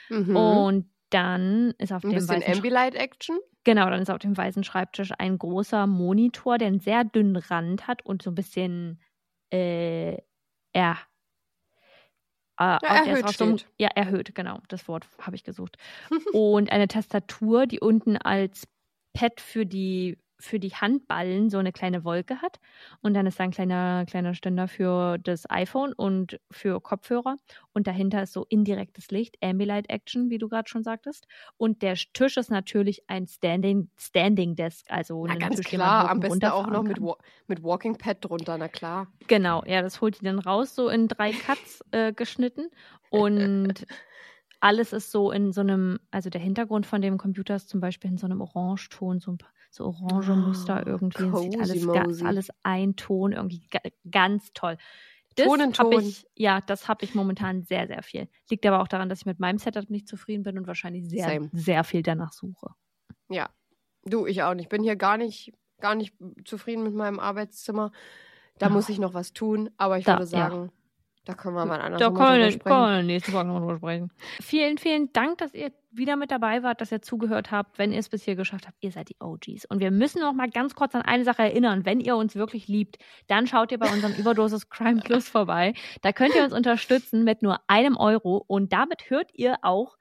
Mhm. 0.09 0.37
Und 0.37 0.91
dann 1.11 1.73
ist 1.79 1.93
auf 1.93 2.05
ein 2.05 2.11
dem 2.11 2.19
bisschen 2.21 2.41
weißen 2.41 2.53
Sch- 2.53 2.57
Ambilight-Action. 2.57 3.39
Genau, 3.65 3.91
dann 3.91 4.01
ist 4.01 4.11
auf 4.11 4.19
dem 4.19 4.37
weißen 4.37 4.65
Schreibtisch 4.65 5.13
ein 5.19 5.39
großer 5.39 5.87
Monitor, 5.87 6.57
der 6.59 6.69
einen 6.69 6.81
sehr 6.81 7.05
dünnen 7.05 7.37
Rand 7.37 7.87
hat 7.87 8.05
und 8.07 8.23
so 8.23 8.31
ein 8.31 8.35
bisschen 8.35 9.01
äh, 9.53 10.17
er, 10.73 10.97
äh, 12.61 12.79
erhöht 12.87 13.29
so 13.31 13.45
einem-. 13.45 13.57
Ja, 13.79 13.89
erhöht, 13.95 14.35
genau. 14.35 14.61
Das 14.69 14.87
Wort 14.87 15.07
habe 15.21 15.35
ich 15.37 15.45
gesucht. 15.45 15.77
und 16.33 16.71
eine 16.71 16.89
Tastatur, 16.89 17.67
die 17.67 17.81
unten 17.81 18.17
als 18.17 18.69
Pad 19.13 19.41
für 19.41 19.67
die 19.67 20.19
für 20.41 20.59
die 20.59 20.71
Handballen 20.71 21.51
so 21.51 21.59
eine 21.59 21.73
kleine 21.73 22.05
Wolke 22.05 22.43
hat. 22.43 22.59
Und 23.03 23.15
dann 23.15 23.27
ist 23.27 23.39
da 23.39 23.45
ein 23.45 23.51
kleiner, 23.51 24.05
kleiner 24.07 24.35
Ständer 24.35 24.69
für 24.69 25.19
das 25.19 25.49
iPhone 25.51 25.93
und 25.93 26.41
für 26.51 26.81
Kopfhörer. 26.81 27.37
Und 27.73 27.87
dahinter 27.87 28.23
ist 28.23 28.33
so 28.33 28.47
indirektes 28.49 29.11
Licht, 29.11 29.37
Ambilight 29.43 29.89
Action, 29.91 30.31
wie 30.31 30.39
du 30.39 30.49
gerade 30.49 30.69
schon 30.69 30.83
sagtest. 30.83 31.27
Und 31.57 31.83
der 31.83 31.95
Tisch 31.95 32.37
ist 32.37 32.51
natürlich 32.51 33.03
ein 33.09 33.27
Standing, 33.27 33.91
Standing 33.97 34.57
Desk, 34.57 34.87
also 34.89 35.27
Na, 35.27 35.35
ein 35.35 35.39
ganz 35.39 35.57
Tisch, 35.57 35.67
klar. 35.67 36.11
Am 36.11 36.21
besten 36.21 36.45
auch 36.47 36.67
noch 36.67 36.83
mit. 36.83 37.01
Wa 37.01 37.17
mit 37.47 37.63
Walking 37.63 37.97
Pad 37.97 38.19
drunter, 38.21 38.57
na 38.59 38.69
klar. 38.69 39.09
Genau, 39.27 39.63
ja, 39.67 39.83
das 39.83 40.01
holt 40.01 40.21
die 40.21 40.25
dann 40.25 40.39
raus, 40.39 40.75
so 40.75 40.89
in 40.89 41.09
drei 41.09 41.33
Cuts 41.33 41.85
äh, 41.91 42.13
geschnitten. 42.13 42.71
Und 43.11 43.87
alles 44.61 44.93
ist 44.93 45.11
so 45.11 45.31
in 45.33 45.53
so 45.53 45.61
einem, 45.63 45.99
also 46.11 46.31
der 46.31 46.41
Hintergrund 46.41 46.87
von 46.87 47.01
dem 47.03 47.19
Computer 47.19 47.57
ist 47.57 47.69
zum 47.69 47.81
Beispiel 47.81 48.11
in 48.11 48.19
so 48.19 48.27
einem 48.27 48.41
Orangeton, 48.41 49.19
so 49.21 49.33
ein 49.33 49.39
paar, 49.39 49.51
so 49.71 49.85
orange 49.87 50.35
Muster 50.37 50.77
Ah, 50.77 50.83
irgendwie. 50.87 51.25
Es 51.25 51.41
sieht 51.43 51.61
alles, 51.61 51.87
ga, 51.87 52.27
alles 52.27 52.49
ein 52.63 52.97
Ton, 52.97 53.33
irgendwie 53.33 53.63
ga, 53.71 53.81
ganz 54.11 54.53
toll. 54.53 54.77
Das 55.37 55.47
Ton 55.47 55.61
in 55.61 55.73
hab 55.75 55.91
Ton. 55.91 56.03
Ich, 56.03 56.27
ja, 56.35 56.61
das 56.61 56.89
habe 56.89 57.05
ich 57.05 57.15
momentan 57.15 57.63
sehr, 57.63 57.87
sehr 57.87 58.03
viel. 58.03 58.29
Liegt 58.51 58.67
aber 58.67 58.81
auch 58.83 58.89
daran, 58.89 59.09
dass 59.09 59.21
ich 59.21 59.27
mit 59.27 59.39
meinem 59.39 59.59
Setup 59.59 59.89
nicht 59.89 60.09
zufrieden 60.09 60.43
bin 60.43 60.59
und 60.59 60.67
wahrscheinlich 60.67 61.09
sehr, 61.09 61.25
Same. 61.29 61.51
sehr 61.53 61.85
viel 61.85 62.03
danach 62.03 62.33
suche. 62.33 62.75
Ja. 63.29 63.49
Du, 64.05 64.27
ich 64.27 64.43
auch 64.43 64.55
nicht. 64.55 64.65
Ich 64.65 64.69
bin 64.69 64.83
hier 64.83 64.97
gar 64.97 65.17
nicht, 65.17 65.53
gar 65.81 65.95
nicht 65.95 66.15
zufrieden 66.45 66.83
mit 66.83 66.95
meinem 66.95 67.21
Arbeitszimmer. 67.21 67.93
Da 68.59 68.67
Ja. 68.67 68.73
muss 68.73 68.89
ich 68.89 68.99
noch 68.99 69.15
was 69.15 69.33
tun, 69.33 69.71
aber 69.77 69.99
ich 69.99 70.05
Da, 70.05 70.19
würde 70.19 70.37
ja. 70.37 70.69
Da 71.31 71.37
können 71.37 71.55
wir 71.55 71.65
mal 71.65 71.81
anders 71.81 72.01
Da 72.01 72.07
können 72.07 72.59
können 72.59 72.97
wir 72.97 73.03
nächste 73.05 73.31
Folge 73.31 73.49
noch 73.49 73.61
drüber 73.61 73.77
sprechen. 73.77 74.11
Vielen, 74.41 74.79
vielen 74.79 75.13
Dank, 75.13 75.39
dass 75.39 75.55
ihr 75.55 75.71
wieder 75.93 76.17
mit 76.17 76.33
dabei 76.33 76.65
wart, 76.65 76.81
dass 76.81 76.91
ihr 76.91 77.03
zugehört 77.03 77.53
habt. 77.53 77.79
Wenn 77.79 77.93
ihr 77.93 78.01
es 78.01 78.09
bis 78.09 78.25
hier 78.25 78.35
geschafft 78.35 78.67
habt, 78.67 78.77
ihr 78.81 78.91
seid 78.91 79.11
die 79.11 79.17
OGs. 79.21 79.65
Und 79.67 79.79
wir 79.79 79.93
müssen 79.93 80.21
noch 80.21 80.33
mal 80.33 80.51
ganz 80.51 80.75
kurz 80.75 80.95
an 80.95 81.03
eine 81.03 81.23
Sache 81.23 81.43
erinnern. 81.43 81.85
Wenn 81.85 82.01
ihr 82.01 82.17
uns 82.17 82.35
wirklich 82.35 82.67
liebt, 82.67 82.99
dann 83.29 83.47
schaut 83.47 83.71
ihr 83.71 83.79
bei 83.79 83.93
unserem 83.93 84.15
Überdosis 84.15 84.69
Crime 84.69 85.01
Plus 85.03 85.29
vorbei. 85.29 85.75
Da 86.03 86.13
könnt 86.13 86.35
ihr 86.35 86.43
uns 86.43 86.53
unterstützen 86.53 87.23
mit 87.23 87.43
nur 87.43 87.61
einem 87.69 87.97
Euro. 87.97 88.45
Und 88.47 88.73
damit 88.73 89.09
hört 89.09 89.31
ihr 89.33 89.59
auch 89.63 89.97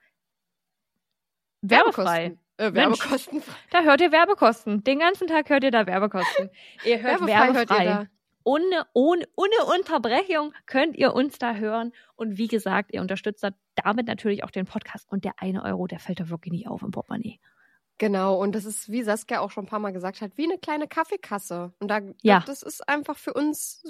werbefrei. 1.62 2.38
Werbekosten. 2.38 2.40
Äh, 2.58 2.74
Werbekosten. 2.74 3.44
Da 3.70 3.84
hört 3.84 4.02
ihr 4.02 4.12
Werbekosten. 4.12 4.84
Den 4.84 5.00
ganzen 5.00 5.28
Tag 5.28 5.50
hört 5.50 5.64
ihr 5.64 5.72
da 5.72 5.86
Werbekosten. 5.86 6.50
Ihr 6.84 7.02
hört 7.02 7.22
Werbefrei 7.22 7.54
hört 7.54 7.70
werbefrei. 7.70 8.10
Ohne, 8.50 8.88
ohne, 8.94 9.26
ohne 9.36 9.78
Unterbrechung 9.78 10.54
könnt 10.66 10.98
ihr 10.98 11.14
uns 11.14 11.38
da 11.38 11.54
hören. 11.54 11.92
Und 12.16 12.40
wie 12.40 12.48
gesagt, 12.48 12.92
ihr 12.94 13.02
unterstützt 13.02 13.44
da 13.44 13.52
damit 13.76 14.08
natürlich 14.08 14.44
auch 14.44 14.50
den 14.50 14.66
Podcast. 14.66 15.08
Und 15.12 15.24
der 15.24 15.34
eine 15.38 15.64
Euro, 15.64 15.86
der 15.86 16.00
fällt 16.00 16.20
da 16.20 16.30
wirklich 16.30 16.52
nicht 16.52 16.68
auf 16.68 16.82
im 16.82 16.90
Portemonnaie. 16.90 17.40
Genau, 18.00 18.42
und 18.42 18.56
das 18.56 18.66
ist, 18.66 18.90
wie 18.90 19.04
Saskia 19.04 19.40
auch 19.42 19.52
schon 19.52 19.66
ein 19.66 19.70
paar 19.70 19.78
Mal 19.80 19.92
gesagt 19.92 20.22
hat, 20.22 20.32
wie 20.36 20.46
eine 20.46 20.58
kleine 20.58 20.88
Kaffeekasse. 20.88 21.74
Und 21.80 21.92
da, 21.92 22.00
Ja. 22.24 22.44
das 22.48 22.64
ist 22.64 22.90
einfach 22.90 23.18
für 23.18 23.34
uns 23.34 23.84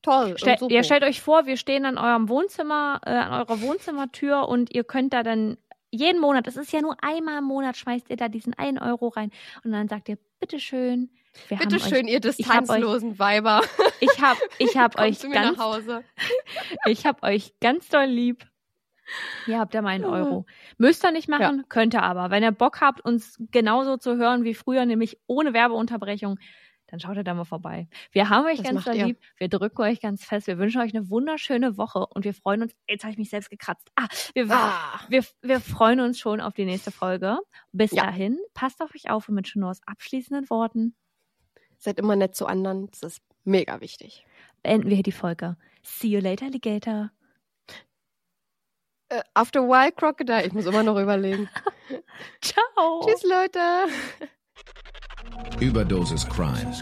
toll. 0.00 0.36
Super. 0.38 0.70
ihr 0.70 0.82
stellt 0.82 1.02
euch 1.02 1.20
vor, 1.20 1.44
wir 1.44 1.58
stehen 1.58 1.84
an 1.84 1.98
eurem 1.98 2.30
Wohnzimmer, 2.30 3.00
äh, 3.04 3.10
an 3.10 3.32
eurer 3.34 3.60
Wohnzimmertür 3.60 4.48
und 4.48 4.74
ihr 4.74 4.84
könnt 4.84 5.12
da 5.12 5.22
dann 5.22 5.58
jeden 5.90 6.20
Monat, 6.20 6.46
es 6.46 6.56
ist 6.56 6.72
ja 6.72 6.80
nur 6.80 6.96
einmal 7.02 7.38
im 7.38 7.44
Monat, 7.44 7.76
schmeißt 7.76 8.08
ihr 8.08 8.16
da 8.16 8.28
diesen 8.28 8.54
einen 8.54 8.78
Euro 8.78 9.08
rein 9.08 9.30
und 9.64 9.72
dann 9.72 9.88
sagt 9.88 10.08
ihr, 10.08 10.18
bitteschön, 10.40 11.10
Wir 11.48 11.56
Bitte 11.58 11.78
schön, 11.80 12.06
euch, 12.06 12.12
ihr 12.12 12.16
hab 12.18 12.24
euch- 12.26 12.36
distanzlosen 12.36 13.18
Weiber. 13.18 13.62
Ich 14.00 14.08
habe 14.22 14.40
ich 14.58 14.76
hab 14.76 14.98
euch 14.98 15.20
ganz 15.20 15.56
nach 15.56 15.64
Hause. 15.64 16.04
Ich 16.86 17.06
hab 17.06 17.22
euch 17.22 17.52
ganz 17.60 17.88
doll 17.88 18.06
lieb. 18.06 18.46
Ihr 19.46 19.58
habt 19.58 19.72
ja 19.74 19.80
mal 19.82 19.90
einen 19.90 20.04
Euro. 20.04 20.44
Müsst 20.78 21.04
ihr 21.04 21.12
nicht 21.12 21.28
machen, 21.28 21.64
könnt 21.68 21.94
ihr 21.94 22.02
aber. 22.02 22.30
Wenn 22.30 22.42
ihr 22.42 22.52
Bock 22.52 22.80
habt, 22.80 23.00
uns 23.02 23.36
genauso 23.50 23.96
zu 23.96 24.16
hören 24.16 24.44
wie 24.44 24.54
früher, 24.54 24.84
nämlich 24.84 25.18
ohne 25.26 25.52
Werbeunterbrechung, 25.54 26.38
dann 26.88 27.00
schaut 27.00 27.16
ihr 27.16 27.24
da 27.24 27.34
mal 27.34 27.44
vorbei. 27.44 27.88
Wir 28.12 28.28
haben 28.30 28.46
euch 28.46 28.58
Das 28.58 28.66
ganz 28.70 28.84
doll 28.84 28.96
ihr. 28.96 29.06
lieb. 29.06 29.18
Wir 29.36 29.48
drücken 29.48 29.80
euch 29.82 30.00
ganz 30.00 30.24
fest. 30.24 30.46
Wir 30.46 30.58
wünschen 30.58 30.80
euch 30.80 30.94
eine 30.94 31.08
wunderschöne 31.10 31.76
Woche 31.78 32.06
und 32.06 32.24
wir 32.24 32.34
freuen 32.34 32.62
uns. 32.62 32.74
Jetzt 32.88 33.02
habe 33.04 33.12
ich 33.12 33.18
mich 33.18 33.30
selbst 33.30 33.50
gekratzt. 33.50 33.90
Ah, 33.96 34.08
wir, 34.34 34.50
Ah. 34.50 35.00
wir, 35.08 35.24
wir 35.42 35.60
freuen 35.60 36.00
uns 36.00 36.18
schon 36.18 36.40
auf 36.40 36.54
die 36.54 36.64
nächste 36.64 36.90
Folge. 36.90 37.38
Bis 37.72 37.92
Ja. 37.92 38.04
dahin, 38.04 38.38
passt 38.54 38.80
auf 38.82 38.94
euch 38.94 39.10
auf 39.10 39.28
und 39.28 39.34
mit 39.34 39.46
Chenors 39.46 39.80
abschließenden 39.86 40.48
Worten 40.50 40.94
Seid 41.78 41.98
immer 41.98 42.16
nett 42.16 42.34
zu 42.34 42.46
anderen. 42.46 42.90
Das 42.90 43.02
ist 43.02 43.22
mega 43.44 43.80
wichtig. 43.80 44.26
beenden 44.62 44.88
wir 44.88 44.96
hier 44.96 45.02
die 45.04 45.12
Folge. 45.12 45.56
See 45.82 46.08
you 46.08 46.20
later, 46.20 46.46
Alligator. 46.46 47.10
Äh, 49.10 49.22
after 49.34 49.60
a 49.60 49.62
while, 49.62 49.92
Crocodile. 49.92 50.46
Ich 50.46 50.52
muss 50.52 50.66
immer 50.66 50.82
noch 50.82 50.98
überlegen. 50.98 51.48
Ciao. 52.42 53.06
Tschüss, 53.06 53.22
Leute. 53.22 53.60
Überdosis 55.60 56.28
Crime. 56.28 56.72